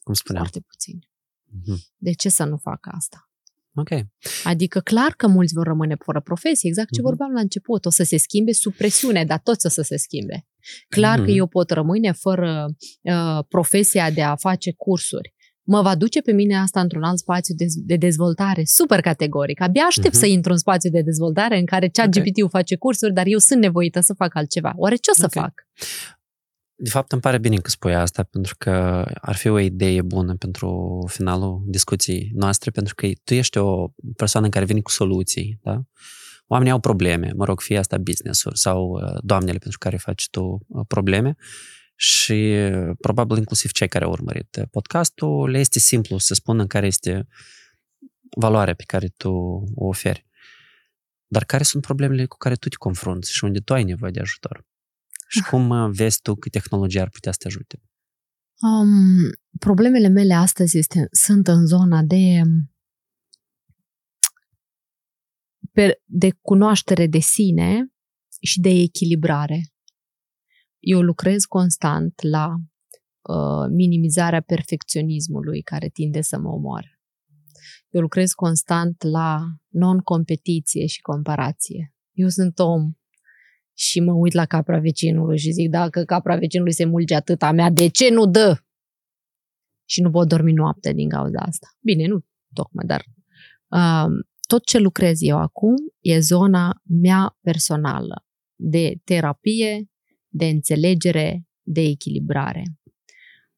cum 0.03 0.15
spuneam. 0.15 0.45
Foarte 0.45 0.61
puțin. 0.61 0.99
Uh-huh. 0.99 1.95
De 1.97 2.13
ce 2.13 2.29
să 2.29 2.45
nu 2.45 2.57
facă 2.57 2.91
asta? 2.95 3.30
Ok. 3.75 3.89
Adică 4.45 4.81
clar 4.81 5.13
că 5.17 5.27
mulți 5.27 5.55
vor 5.55 5.67
rămâne 5.67 5.97
fără 6.05 6.21
profesie, 6.21 6.69
exact 6.69 6.93
ce 6.93 7.01
uh-huh. 7.01 7.05
vorbeam 7.05 7.33
la 7.33 7.41
început. 7.41 7.87
O 7.87 7.91
să 7.91 8.03
se 8.03 8.17
schimbe 8.17 8.53
sub 8.53 8.75
presiune, 8.75 9.25
dar 9.25 9.39
toți 9.39 9.67
o 9.67 9.69
să 9.69 9.83
se 9.83 9.97
schimbe. 9.97 10.47
Clar 10.89 11.21
uh-huh. 11.21 11.25
că 11.25 11.31
eu 11.31 11.47
pot 11.47 11.71
rămâne 11.71 12.13
fără 12.13 12.67
uh, 13.03 13.45
profesia 13.49 14.11
de 14.11 14.23
a 14.23 14.37
face 14.37 14.73
cursuri, 14.77 15.35
mă 15.63 15.83
va 15.83 15.95
duce 15.95 16.21
pe 16.21 16.33
mine 16.33 16.57
asta 16.57 16.81
într-un 16.81 17.03
alt 17.03 17.19
spațiu 17.19 17.55
de, 17.55 17.65
de 17.75 17.97
dezvoltare, 17.97 18.63
super 18.65 19.01
categoric. 19.01 19.61
Abia 19.61 19.83
aștept 19.83 20.15
uh-huh. 20.15 20.19
să 20.19 20.27
intru 20.27 20.53
în 20.53 20.59
spațiu 20.59 20.91
de 20.91 21.01
dezvoltare 21.01 21.59
în 21.59 21.67
care 21.67 21.89
chat 21.89 22.07
okay. 22.07 22.23
GPT-ul 22.23 22.49
face 22.49 22.77
cursuri, 22.77 23.13
dar 23.13 23.27
eu 23.27 23.39
sunt 23.39 23.61
nevoită 23.61 24.01
să 24.01 24.15
fac 24.15 24.35
altceva. 24.35 24.73
Oare 24.77 24.95
ce 24.95 25.11
o 25.11 25.15
să 25.15 25.25
okay. 25.25 25.43
fac? 25.43 25.53
De 26.83 26.91
fapt, 26.91 27.13
îmi 27.13 27.21
pare 27.21 27.39
bine 27.39 27.57
că 27.57 27.71
spui 27.71 27.95
asta, 27.95 28.23
pentru 28.23 28.55
că 28.59 28.71
ar 29.21 29.37
fi 29.37 29.49
o 29.49 29.59
idee 29.59 30.03
bună 30.03 30.35
pentru 30.35 30.99
finalul 31.09 31.63
discuției 31.67 32.31
noastre, 32.35 32.71
pentru 32.71 32.95
că 32.95 33.07
tu 33.25 33.35
ești 33.35 33.59
o 33.59 33.89
persoană 34.17 34.49
care 34.49 34.65
vine 34.65 34.81
cu 34.81 34.91
soluții, 34.91 35.59
da? 35.63 35.83
Oamenii 36.47 36.73
au 36.73 36.81
probleme, 36.81 37.33
mă 37.37 37.45
rog, 37.45 37.61
fie 37.61 37.79
asta 37.79 37.99
business-uri 37.99 38.59
sau 38.59 38.89
uh, 38.89 39.19
doamnele 39.23 39.59
pentru 39.59 39.79
care 39.79 39.97
faci 39.97 40.29
tu 40.31 40.67
uh, 40.69 40.85
probleme 40.89 41.37
și 41.95 42.55
uh, 42.73 42.97
probabil 43.01 43.37
inclusiv 43.37 43.71
cei 43.71 43.89
care 43.89 44.05
au 44.05 44.11
urmărit 44.11 44.67
podcastul, 44.71 45.51
le 45.51 45.59
este 45.59 45.79
simplu 45.79 46.19
să 46.19 46.35
spună 46.35 46.67
care 46.67 46.87
este 46.87 47.27
valoarea 48.37 48.75
pe 48.75 48.85
care 48.87 49.09
tu 49.17 49.31
o 49.75 49.87
oferi. 49.87 50.27
Dar 51.27 51.45
care 51.45 51.63
sunt 51.63 51.83
problemele 51.83 52.27
cu 52.27 52.37
care 52.37 52.55
tu 52.55 52.69
te 52.69 52.77
confrunți 52.77 53.33
și 53.33 53.45
unde 53.45 53.59
tu 53.59 53.73
ai 53.73 53.85
nevoie 53.85 54.11
de 54.11 54.21
ajutor? 54.21 54.69
Și 55.33 55.43
cum 55.43 55.93
vezi 55.93 56.21
tu 56.21 56.35
că 56.35 56.49
tehnologia 56.49 57.01
ar 57.01 57.09
putea 57.09 57.33
să 57.33 57.39
te 57.41 57.47
ajute? 57.47 57.83
Um, 58.61 59.31
problemele 59.59 60.09
mele 60.09 60.35
astăzi 60.35 60.79
este, 60.79 61.09
sunt 61.11 61.47
în 61.47 61.67
zona 61.67 62.03
de 62.03 62.43
de 66.05 66.31
cunoaștere 66.41 67.07
de 67.07 67.19
sine 67.19 67.93
și 68.41 68.61
de 68.61 68.69
echilibrare. 68.69 69.73
Eu 70.79 71.01
lucrez 71.01 71.45
constant 71.45 72.23
la 72.23 72.55
uh, 72.55 73.69
minimizarea 73.71 74.41
perfecționismului 74.41 75.63
care 75.63 75.89
tinde 75.89 76.21
să 76.21 76.39
mă 76.39 76.49
omoare. 76.49 77.01
Eu 77.89 78.01
lucrez 78.01 78.33
constant 78.33 79.03
la 79.03 79.45
non-competiție 79.69 80.87
și 80.87 81.01
comparație. 81.01 81.95
Eu 82.13 82.29
sunt 82.29 82.59
om 82.59 82.93
și 83.81 84.01
mă 84.01 84.13
uit 84.13 84.33
la 84.33 84.47
capra 84.47 84.79
vecinului 84.79 85.39
și 85.39 85.51
zic, 85.51 85.71
dacă 85.71 86.05
capra 86.05 86.37
vecinului 86.37 86.73
se 86.73 86.85
mulge 86.85 87.15
atâta 87.15 87.53
mea, 87.53 87.71
de 87.71 87.89
ce 87.89 88.11
nu 88.11 88.27
dă? 88.27 88.63
Și 89.89 90.01
nu 90.01 90.11
pot 90.11 90.29
dormi 90.29 90.53
noapte 90.53 90.93
din 90.93 91.09
cauza 91.09 91.39
asta. 91.39 91.67
Bine, 91.81 92.07
nu 92.07 92.25
tocmai, 92.53 92.85
dar 92.87 93.05
uh, 93.69 94.11
tot 94.49 94.65
ce 94.65 94.79
lucrez 94.79 95.23
eu 95.23 95.39
acum 95.39 95.75
e 96.01 96.19
zona 96.19 96.83
mea 96.83 97.39
personală 97.41 98.27
de 98.55 99.01
terapie, 99.05 99.91
de 100.29 100.45
înțelegere, 100.47 101.49
de 101.63 101.81
echilibrare. 101.81 102.63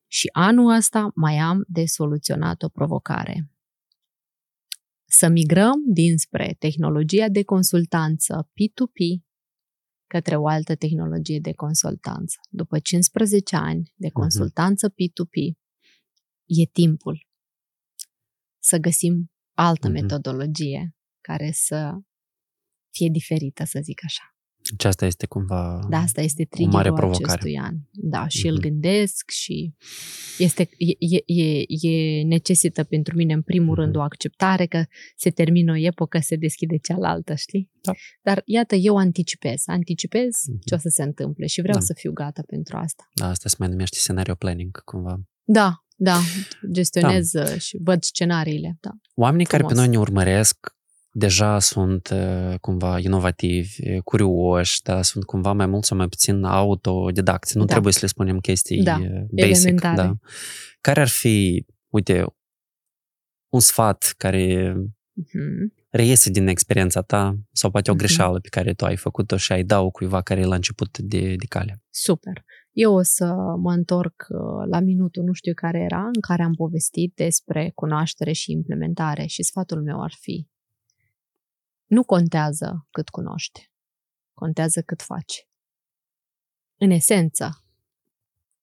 Și 0.07 0.29
anul 0.33 0.75
ăsta 0.77 1.11
mai 1.15 1.37
am 1.37 1.65
de 1.69 1.85
soluționat 1.85 2.63
o 2.63 2.69
provocare. 2.69 3.51
Să 5.05 5.29
migrăm 5.29 5.83
dinspre 5.93 6.57
tehnologia 6.59 7.29
de 7.29 7.43
consultanță 7.43 8.49
P2P 8.51 9.31
către 10.15 10.37
o 10.37 10.47
altă 10.47 10.75
tehnologie 10.75 11.39
de 11.39 11.53
consultanță. 11.53 12.37
După 12.51 12.79
15 12.79 13.57
ani 13.57 13.93
de 13.97 14.07
mhm. 14.07 14.19
consultanță 14.21 14.91
P2P, 14.91 15.37
e 16.45 16.67
timpul 16.73 17.27
să 18.59 18.77
găsim 18.79 19.33
altă 19.57 19.89
mm-hmm. 19.89 19.93
metodologie 19.93 20.97
care 21.21 21.51
să 21.53 22.01
fie 22.91 23.09
diferită, 23.09 23.65
să 23.65 23.81
zic 23.83 24.05
așa. 24.05 24.32
Deci 24.77 24.85
asta 24.85 25.07
este 25.07 25.27
cumva 25.27 25.87
Da, 25.89 25.99
asta 25.99 26.21
este 26.21 26.45
triggerul 26.45 27.11
acestui 27.13 27.59
an. 27.59 27.75
Da, 27.91 28.29
și 28.29 28.47
mm-hmm. 28.47 28.51
îl 28.51 28.59
gândesc 28.59 29.31
și 29.31 29.75
este, 30.39 30.69
e, 30.99 31.17
e, 31.27 31.65
e 31.67 32.23
necesită 32.23 32.85
pentru 32.85 33.17
mine 33.17 33.33
în 33.33 33.43
primul 33.43 33.75
mm-hmm. 33.75 33.83
rând 33.83 33.97
o 33.97 34.01
acceptare 34.01 34.67
că 34.67 34.85
se 35.17 35.31
termină 35.31 35.73
o 35.73 35.77
epocă, 35.77 36.19
se 36.19 36.37
deschide 36.37 36.77
cealaltă, 36.77 37.35
știi? 37.35 37.71
Da. 37.83 37.93
Dar 38.23 38.43
iată, 38.45 38.75
eu 38.75 38.97
anticipez, 38.97 39.63
anticipez 39.67 40.29
mm-hmm. 40.29 40.59
ce 40.65 40.75
o 40.75 40.79
să 40.79 40.89
se 40.89 41.03
întâmple 41.03 41.47
și 41.47 41.61
vreau 41.61 41.79
da. 41.79 41.85
să 41.85 41.93
fiu 41.97 42.13
gata 42.13 42.43
pentru 42.47 42.77
asta. 42.77 43.09
Da, 43.15 43.29
asta 43.29 43.49
se 43.49 43.57
mai 43.59 43.69
numește 43.69 43.97
scenario 43.99 44.35
planning, 44.35 44.85
cumva. 44.85 45.21
Da, 45.45 45.85
da, 45.97 46.19
gestionez 46.73 47.31
da. 47.31 47.59
și 47.59 47.79
văd 47.83 48.03
scenariile. 48.03 48.77
Da. 48.81 48.91
Oamenii 49.15 49.47
Frumos. 49.47 49.63
care 49.71 49.75
pe 49.75 49.87
noi 49.87 49.89
ne 49.95 49.99
urmăresc 49.99 50.77
deja 51.13 51.59
sunt 51.59 52.09
uh, 52.13 52.59
cumva 52.61 52.99
inovativi, 52.99 54.01
curioși, 54.01 54.83
da, 54.83 55.03
sunt 55.03 55.25
cumva 55.25 55.53
mai 55.53 55.67
mult 55.67 55.85
sau 55.85 55.97
mai 55.97 56.09
puțin 56.09 56.45
autodidacți. 56.45 57.57
Nu 57.57 57.65
da. 57.65 57.73
trebuie 57.73 57.93
să 57.93 57.99
le 58.03 58.07
spunem 58.07 58.39
chestii 58.39 58.83
da. 58.83 58.99
basic. 59.31 59.67
Elementare. 59.67 59.97
Da. 59.97 60.15
Care 60.81 61.01
ar 61.01 61.09
fi, 61.09 61.67
uite, 61.89 62.25
un 63.49 63.61
sfat 63.61 64.15
care 64.17 64.75
uh-huh. 64.75 65.85
reiese 65.91 66.31
din 66.31 66.47
experiența 66.47 67.03
ta 67.03 67.39
sau 67.53 67.71
poate 67.71 67.91
o 67.91 67.95
greșeală 67.95 68.39
uh-huh. 68.39 68.43
pe 68.43 68.49
care 68.49 68.75
tu 68.75 68.85
ai 68.85 68.97
făcut-o 68.97 69.37
și 69.37 69.53
ai 69.53 69.63
dau 69.65 69.91
cuiva 69.91 70.23
care 70.23 70.41
e 70.41 70.45
la 70.45 70.55
început 70.55 70.99
de, 70.99 71.35
de 71.37 71.47
cale? 71.49 71.83
Super. 71.91 72.45
Eu 72.73 72.95
o 72.95 73.03
să 73.03 73.35
mă 73.63 73.73
întorc 73.73 74.27
uh, 74.29 74.69
la 74.71 74.81
minutul 74.81 75.25
nu 75.25 75.33
știu 75.33 75.53
care 75.55 75.79
era, 75.79 76.05
în 76.05 76.21
care 76.21 76.43
am 76.43 76.53
povestit 76.53 77.13
despre 77.15 77.73
cunoaștere 77.75 78.33
și 78.33 78.53
implementare 78.53 79.27
și 79.27 79.43
sfatul 79.43 79.83
meu 79.83 80.03
ar 80.03 80.13
fi 80.21 80.51
nu 81.93 82.05
contează 82.05 82.87
cât 82.91 83.09
cunoști, 83.09 83.71
contează 84.33 84.83
cât 84.83 85.03
faci. 85.03 85.49
În 86.77 86.91
esență, 86.91 87.65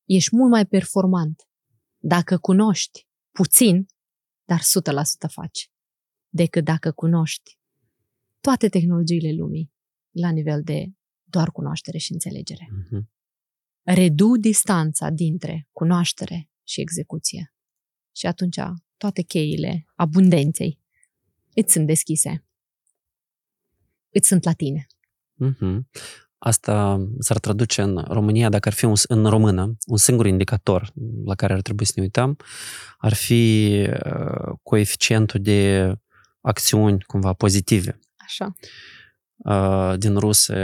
ești 0.06 0.35
mult 0.35 0.49
mai 0.49 0.65
performant 0.65 1.47
dacă 1.97 2.38
cunoști 2.38 3.07
puțin, 3.31 3.85
dar 4.45 4.60
100% 4.60 4.64
faci, 5.31 5.72
decât 6.30 6.64
dacă 6.64 6.91
cunoști 6.91 7.57
toate 8.39 8.69
tehnologiile 8.69 9.31
lumii 9.31 9.73
la 10.10 10.30
nivel 10.31 10.64
de 10.64 10.85
doar 11.23 11.51
cunoaștere 11.51 11.97
și 11.97 12.11
înțelegere. 12.11 12.68
Mm-hmm 12.68 13.18
redu 13.93 14.38
distanța 14.38 15.10
dintre 15.10 15.68
cunoaștere 15.72 16.49
și 16.64 16.81
execuție. 16.81 17.53
Și 18.15 18.26
atunci 18.26 18.60
toate 18.97 19.22
cheile 19.22 19.85
abundenței 19.95 20.80
îți 21.53 21.73
sunt 21.73 21.88
deschise 21.88 22.43
Îți 24.19 24.28
sunt 24.28 24.44
la 24.44 24.52
tine. 24.52 24.86
Mm-hmm. 25.44 25.78
Asta 26.39 27.06
s-ar 27.19 27.39
traduce 27.39 27.82
în 27.82 28.05
România, 28.09 28.48
dacă 28.48 28.69
ar 28.69 28.74
fi 28.74 28.85
un, 28.85 28.94
în 29.09 29.27
română, 29.27 29.77
un 29.86 29.97
singur 29.97 30.27
indicator 30.27 30.93
la 31.24 31.35
care 31.35 31.52
ar 31.52 31.61
trebui 31.61 31.85
să 31.85 31.93
ne 31.97 32.02
uităm, 32.02 32.36
ar 32.98 33.15
fi 33.15 33.70
uh, 33.89 34.52
coeficientul 34.62 35.40
de 35.40 35.93
acțiuni 36.40 37.02
cumva 37.02 37.32
pozitive. 37.32 37.98
Așa 38.16 38.55
din 39.97 40.16
rusă 40.16 40.55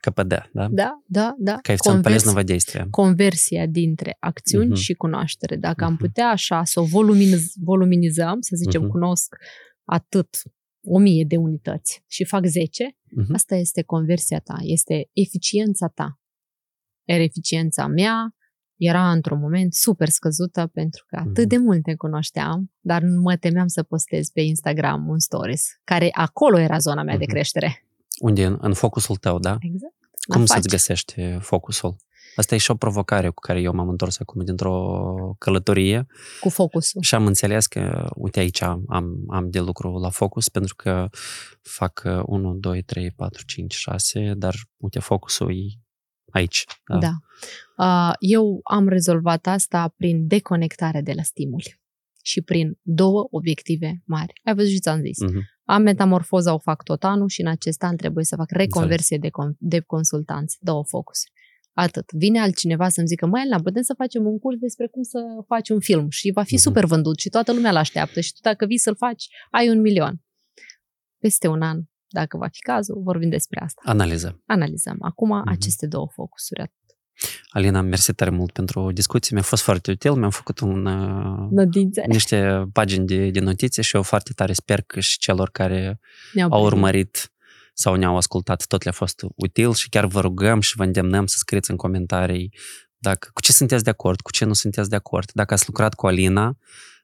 КПД, 0.00 0.48
да? 0.52 0.68
Da, 0.70 1.02
da, 1.06 1.34
da. 1.38 1.58
Коэффициент 1.62 2.02
полезного 2.02 2.42
действия. 2.42 2.86
Conversia 2.90 3.66
dintre 3.66 4.16
acțiuni 4.20 4.72
uh-huh. 4.72 4.80
și 4.80 4.94
cunoaștere. 4.94 5.56
Dacă 5.56 5.84
uh-huh. 5.84 5.88
am 5.88 5.96
putea 5.96 6.28
așa 6.28 6.64
să 6.64 6.80
o 6.80 6.84
voluminiz, 6.84 7.52
voluminizăm, 7.64 8.40
să 8.40 8.56
zicem, 8.56 8.84
uh-huh. 8.84 8.88
cunosc 8.88 9.36
atât 9.84 10.42
o 10.91 10.99
mie 10.99 11.23
de 11.27 11.37
unități 11.37 12.03
și 12.07 12.23
fac 12.23 12.45
10, 12.45 12.85
uh-huh. 12.85 13.33
asta 13.33 13.55
este 13.55 13.81
conversia 13.81 14.39
ta, 14.39 14.57
este 14.61 15.09
eficiența 15.13 15.87
ta. 15.87 16.19
Iar 17.03 17.19
eficiența 17.19 17.87
mea 17.87 18.35
era 18.75 19.11
într-un 19.11 19.39
moment 19.39 19.73
super 19.73 20.09
scăzută 20.09 20.69
pentru 20.73 21.05
că 21.07 21.15
atât 21.15 21.49
de 21.49 21.57
multe 21.57 21.95
cunoșteam, 21.95 22.71
dar 22.79 23.03
mă 23.03 23.35
temeam 23.35 23.67
să 23.67 23.83
postez 23.83 24.29
pe 24.29 24.41
Instagram 24.41 25.07
un 25.07 25.19
stories, 25.19 25.79
care 25.83 26.09
acolo 26.11 26.59
era 26.59 26.77
zona 26.77 27.03
mea 27.03 27.15
uh-huh. 27.15 27.19
de 27.19 27.25
creștere. 27.25 27.85
Unde 28.19 28.45
în, 28.45 28.57
în 28.61 28.73
focusul 28.73 29.15
tău, 29.15 29.39
da? 29.39 29.57
Exact. 29.59 29.93
Cum 30.27 30.45
să-ți 30.45 30.67
găsești 30.67 31.37
focusul? 31.39 31.95
Asta 32.39 32.55
e 32.55 32.57
și 32.57 32.71
o 32.71 32.75
provocare 32.75 33.29
cu 33.29 33.39
care 33.41 33.61
eu 33.61 33.73
m-am 33.73 33.89
întors 33.89 34.19
acum 34.19 34.45
dintr-o 34.45 35.35
călătorie. 35.37 36.05
Cu 36.39 36.49
focusul. 36.49 37.01
Și 37.01 37.15
am 37.15 37.25
înțeles 37.25 37.67
că, 37.67 38.09
uite, 38.15 38.39
aici 38.39 38.61
am, 38.61 38.85
am 39.27 39.49
de 39.49 39.59
lucru 39.59 39.97
la 39.97 40.09
focus, 40.09 40.49
pentru 40.49 40.75
că 40.75 41.09
fac 41.61 42.03
1, 42.25 42.53
2, 42.53 42.81
3, 42.83 43.11
4, 43.11 43.45
5, 43.45 43.73
6, 43.73 44.33
dar, 44.37 44.55
uite, 44.77 44.99
focusul 44.99 45.51
e 45.51 45.55
aici. 46.31 46.65
Da. 46.87 46.97
da. 46.97 47.11
Uh, 47.77 48.13
eu 48.19 48.59
am 48.63 48.87
rezolvat 48.87 49.47
asta 49.47 49.93
prin 49.97 50.27
deconectare 50.27 51.01
de 51.01 51.13
la 51.15 51.21
stimuli 51.21 51.79
și 52.23 52.41
prin 52.41 52.79
două 52.81 53.27
obiective 53.31 54.01
mari. 54.05 54.33
Ai 54.43 54.55
văzut 54.55 54.71
și 54.71 54.79
ți-am 54.79 55.01
zis. 55.01 55.17
Uh-huh. 55.25 55.43
Am 55.63 55.81
metamorfoza, 55.81 56.53
o 56.53 56.57
fac 56.57 56.83
tot 56.83 57.03
anul 57.03 57.27
și 57.27 57.41
în 57.41 57.47
acest 57.47 57.83
an 57.83 57.95
trebuie 57.95 58.23
să 58.23 58.35
fac 58.35 58.51
reconversie 58.51 59.17
de, 59.17 59.27
con- 59.27 59.57
de 59.57 59.79
consultanți, 59.79 60.57
două 60.59 60.83
focus. 60.83 61.19
Atât. 61.79 62.11
Vine 62.11 62.39
altcineva 62.39 62.89
să-mi 62.89 63.07
zică, 63.07 63.25
mai 63.25 63.47
la 63.47 63.59
putem 63.61 63.81
să 63.81 63.93
facem 63.97 64.25
un 64.25 64.39
curs 64.39 64.57
despre 64.57 64.87
cum 64.87 65.03
să 65.03 65.19
faci 65.47 65.69
un 65.69 65.79
film 65.79 66.09
și 66.09 66.31
va 66.31 66.43
fi 66.43 66.55
uh-huh. 66.55 66.61
super 66.61 66.85
vândut 66.85 67.19
și 67.19 67.29
toată 67.29 67.53
lumea 67.53 67.71
l-așteaptă 67.71 68.19
și 68.19 68.33
tu 68.33 68.39
dacă 68.41 68.65
vii 68.65 68.77
să-l 68.77 68.95
faci, 68.95 69.27
ai 69.51 69.69
un 69.69 69.81
milion. 69.81 70.21
Peste 71.17 71.47
un 71.47 71.61
an, 71.61 71.81
dacă 72.07 72.37
va 72.37 72.47
fi 72.47 72.59
cazul, 72.59 73.01
vorbim 73.03 73.29
despre 73.29 73.59
asta. 73.63 73.81
Analizăm. 73.85 74.43
Analizăm. 74.45 74.97
Acum 74.99 75.41
uh-huh. 75.41 75.51
aceste 75.51 75.87
două 75.87 76.07
focusuri. 76.11 76.71
Alina, 77.49 77.81
mersi 77.81 78.13
tare 78.13 78.29
mult 78.29 78.51
pentru 78.51 78.91
discuție. 78.91 79.35
Mi-a 79.35 79.43
fost 79.43 79.63
foarte 79.63 79.91
util. 79.91 80.13
Mi-am 80.13 80.29
făcut 80.29 80.59
un, 80.59 80.85
uh, 80.85 81.47
Notițe. 81.51 82.03
niște 82.07 82.69
pagini 82.73 83.05
de, 83.05 83.29
de 83.29 83.39
notițe 83.39 83.81
și 83.81 83.95
eu 83.95 84.01
foarte 84.01 84.31
tare 84.35 84.53
sper 84.53 84.81
că 84.81 84.99
și 84.99 85.17
celor 85.17 85.49
care 85.49 85.99
Ne-au 86.33 86.49
au 86.51 86.57
primit. 86.57 86.73
urmărit 86.73 87.31
sau 87.79 87.95
ne-au 87.95 88.17
ascultat, 88.17 88.65
tot 88.65 88.83
le-a 88.83 88.91
fost 88.93 89.25
util 89.35 89.73
și 89.73 89.89
chiar 89.89 90.05
vă 90.05 90.21
rugăm 90.21 90.59
și 90.59 90.75
vă 90.75 90.83
îndemnăm 90.83 91.25
să 91.27 91.35
scrieți 91.37 91.71
în 91.71 91.77
comentarii 91.77 92.53
dacă, 92.97 93.29
cu 93.33 93.41
ce 93.41 93.51
sunteți 93.51 93.83
de 93.83 93.89
acord, 93.89 94.21
cu 94.21 94.31
ce 94.31 94.45
nu 94.45 94.53
sunteți 94.53 94.89
de 94.89 94.95
acord, 94.95 95.31
dacă 95.33 95.53
ați 95.53 95.63
lucrat 95.67 95.93
cu 95.93 96.07
Alina, 96.07 96.57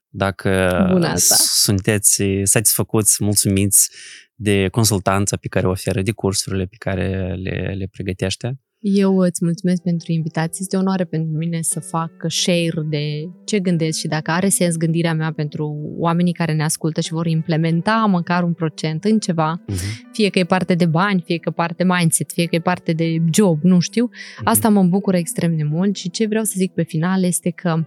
dacă 0.07 0.49
Bună 0.91 1.07
asta. 1.07 1.35
sunteți 1.37 2.23
satisfăcuți, 2.43 3.23
mulțumiți 3.23 3.89
de 4.33 4.67
consultanța 4.67 5.37
pe 5.37 5.47
care 5.47 5.67
o 5.67 5.69
oferă, 5.69 6.01
de 6.01 6.11
cursurile 6.11 6.65
pe 6.65 6.75
care 6.79 7.33
le, 7.33 7.73
le 7.77 7.87
pregătește. 7.91 8.59
Eu 8.87 9.17
îți 9.17 9.43
mulțumesc 9.43 9.81
pentru 9.81 10.11
invitație. 10.11 10.57
Este 10.59 10.75
o 10.75 10.79
onoare 10.79 11.03
pentru 11.03 11.37
mine 11.37 11.61
să 11.61 11.79
fac 11.79 12.11
share 12.27 12.87
de 12.89 13.29
ce 13.45 13.59
gândesc 13.59 13.99
și 13.99 14.07
dacă 14.07 14.31
are 14.31 14.49
sens 14.49 14.77
gândirea 14.77 15.13
mea 15.13 15.31
pentru 15.31 15.93
oamenii 15.97 16.33
care 16.33 16.53
ne 16.53 16.63
ascultă 16.63 17.01
și 17.01 17.13
vor 17.13 17.25
implementa 17.25 18.05
măcar 18.09 18.43
un 18.43 18.53
procent 18.53 19.03
în 19.03 19.19
ceva, 19.19 19.63
Uh-huh. 19.65 20.11
fie 20.11 20.29
că 20.29 20.39
e 20.39 20.43
parte 20.43 20.75
de 20.75 20.85
bani, 20.85 21.21
fie 21.25 21.37
că 21.37 21.49
e 21.49 21.55
parte 21.55 21.83
mindset, 21.83 22.31
fie 22.31 22.45
că 22.45 22.55
e 22.55 22.59
parte 22.59 22.91
de 22.93 23.21
job, 23.33 23.59
nu 23.61 23.79
știu. 23.79 24.09
Asta 24.43 24.69
mă 24.69 24.83
bucură 24.83 25.17
extrem 25.17 25.55
de 25.55 25.63
mult 25.63 25.95
și 25.95 26.09
ce 26.09 26.27
vreau 26.27 26.43
să 26.43 26.53
zic 26.55 26.73
pe 26.73 26.83
final 26.83 27.23
este 27.23 27.49
că 27.49 27.85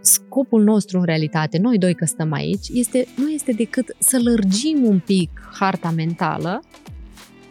scopul 0.00 0.62
nostru 0.62 0.98
în 0.98 1.04
realitate, 1.04 1.58
noi 1.58 1.78
doi 1.78 1.94
că 1.94 2.04
stăm 2.04 2.32
aici, 2.32 2.68
este, 2.72 3.06
nu 3.16 3.28
este 3.28 3.52
decât 3.52 3.96
să 3.98 4.20
lărgim 4.24 4.78
un 4.82 4.98
pic 4.98 5.30
harta 5.58 5.90
mentală, 5.90 6.62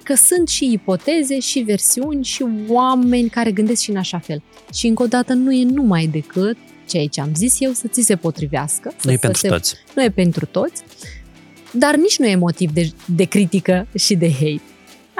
că 0.03 0.13
sunt 0.13 0.47
și 0.47 0.71
ipoteze, 0.71 1.39
și 1.39 1.59
versiuni, 1.59 2.23
și 2.23 2.45
oameni 2.67 3.29
care 3.29 3.51
gândesc 3.51 3.81
și 3.81 3.89
în 3.89 3.97
așa 3.97 4.19
fel. 4.19 4.43
Și 4.73 4.87
încă 4.87 5.03
o 5.03 5.07
dată 5.07 5.33
nu 5.33 5.51
e 5.51 5.63
numai 5.63 6.07
decât 6.07 6.57
ceea 6.87 7.07
ce 7.07 7.21
am 7.21 7.35
zis 7.35 7.59
eu 7.59 7.71
să 7.71 7.87
ți 7.87 8.01
se 8.01 8.15
potrivească. 8.15 8.93
Nu 9.03 9.11
e 9.11 9.15
să 9.15 9.19
pentru 9.19 9.39
se 9.39 9.47
toți. 9.47 9.75
nu 9.95 10.03
e 10.03 10.09
pentru 10.09 10.45
toți, 10.45 10.83
dar 11.71 11.95
nici 11.95 12.17
nu 12.17 12.25
e 12.25 12.35
motiv 12.35 12.71
de, 12.71 12.91
de 13.15 13.23
critică 13.23 13.87
și 13.97 14.15
de 14.15 14.31
hate. 14.31 14.61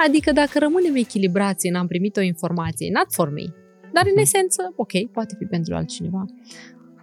Adică 0.06 0.32
dacă 0.32 0.58
rămânem 0.58 0.94
echilibrați 0.94 1.66
în 1.66 1.74
am 1.74 1.86
primit 1.86 2.16
o 2.16 2.20
informație, 2.20 2.90
not 2.92 3.06
for 3.10 3.30
me, 3.30 3.44
dar 3.92 4.06
în 4.14 4.20
esență, 4.20 4.72
ok, 4.76 5.10
poate 5.12 5.34
fi 5.38 5.44
pentru 5.44 5.74
altcineva. 5.74 6.24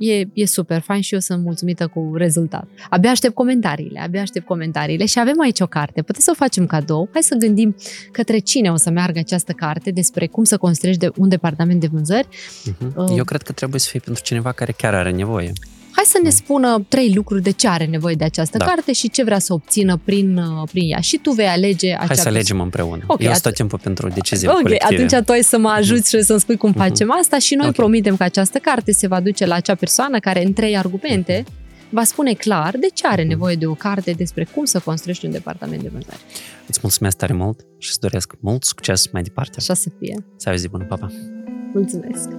E, 0.03 0.27
e 0.33 0.45
super 0.45 0.79
fain 0.79 1.01
și 1.01 1.13
eu 1.13 1.19
sunt 1.19 1.43
mulțumită 1.43 1.87
cu 1.87 2.11
rezultat. 2.15 2.67
Abia 2.89 3.09
aștept 3.09 3.33
comentariile, 3.33 3.99
abia 3.99 4.21
aștept 4.21 4.45
comentariile 4.45 5.05
și 5.05 5.19
avem 5.19 5.41
aici 5.41 5.59
o 5.59 5.67
carte. 5.67 6.01
Puteți 6.01 6.23
să 6.23 6.31
o 6.33 6.37
facem 6.37 6.65
cadou. 6.65 7.09
Hai 7.13 7.21
să 7.21 7.35
gândim 7.35 7.75
către 8.11 8.39
cine 8.39 8.71
o 8.71 8.75
să 8.75 8.89
meargă 8.89 9.19
această 9.19 9.51
carte 9.51 9.91
despre 9.91 10.27
cum 10.27 10.43
să 10.43 10.57
construiești 10.57 11.01
de 11.01 11.11
un 11.15 11.29
departament 11.29 11.79
de 11.79 11.87
vânzări. 11.87 12.27
Uh-huh. 12.27 12.95
Uh. 12.95 13.13
Eu 13.15 13.23
cred 13.23 13.41
că 13.41 13.51
trebuie 13.51 13.79
să 13.79 13.87
fie 13.89 13.99
pentru 13.99 14.23
cineva 14.23 14.51
care 14.51 14.71
chiar 14.71 14.93
are 14.93 15.11
nevoie. 15.11 15.51
Hai 15.91 16.03
să 16.05 16.19
ne 16.23 16.29
spună 16.29 16.85
trei 16.87 17.13
lucruri 17.13 17.41
de 17.41 17.51
ce 17.51 17.67
are 17.67 17.85
nevoie 17.85 18.15
de 18.15 18.23
această 18.23 18.57
Da. 18.57 18.65
carte 18.65 18.93
și 18.93 19.09
ce 19.09 19.23
vrea 19.23 19.39
să 19.39 19.53
obțină 19.53 19.99
prin, 20.03 20.37
uh, 20.37 20.67
prin 20.71 20.91
ea. 20.91 20.99
Și 20.99 21.17
tu 21.17 21.31
vei 21.31 21.45
alege 21.47 21.87
acea 21.87 21.97
Hai 21.97 22.01
să 22.07 22.07
persoană. 22.13 22.35
alegem 22.37 22.59
împreună. 22.61 23.03
Ok, 23.07 23.19
Eu 23.21 23.25
sunt 23.27 23.37
at- 23.39 23.41
tot 23.41 23.53
timpul 23.53 23.79
pentru 23.79 24.07
decizii 24.09 24.47
Ok, 24.47 24.61
colective. 24.61 24.95
atunci 25.05 25.25
tu 25.25 25.31
ai 25.31 25.41
să 25.43 25.57
mă 25.57 25.69
ajuți 25.69 26.09
și 26.09 26.21
să-mi 26.21 26.39
spui 26.39 26.57
cum 26.57 26.73
facem 26.73 27.11
asta 27.19 27.39
și 27.39 27.55
noi 27.55 27.67
Ok. 27.67 27.73
promitem 27.75 28.15
că 28.17 28.23
această 28.23 28.57
carte 28.57 28.91
se 28.91 29.07
va 29.07 29.19
duce 29.19 29.45
la 29.45 29.55
acea 29.55 29.75
persoană 29.75 30.19
care 30.19 30.45
în 30.45 30.53
trei 30.53 30.77
argumente 30.77 31.43
va 31.89 32.03
spune 32.03 32.33
clar 32.33 32.75
de 32.79 32.87
ce 32.93 33.07
are 33.07 33.23
nevoie 33.23 33.55
de 33.55 33.65
o 33.65 33.73
carte 33.73 34.11
despre 34.11 34.47
cum 34.55 34.65
să 34.65 34.79
construiești 34.79 35.25
un 35.25 35.31
departament 35.31 35.81
de 35.81 35.89
vânzări. 35.91 36.19
Îți 36.67 36.79
mulțumesc 36.81 37.17
tare 37.17 37.33
mult 37.33 37.59
și 37.77 37.89
îți 37.89 37.99
doresc 37.99 38.33
mult 38.39 38.63
succes 38.63 39.11
mai 39.11 39.21
departe. 39.21 39.55
Așa 39.57 39.73
să 39.73 39.89
fie. 39.99 40.25
Să 40.37 40.49
ai 40.49 40.55
o 40.55 40.57
zi 40.57 40.67
bună, 40.67 40.83
papa! 40.83 41.11
Mulțumesc! 41.73 42.29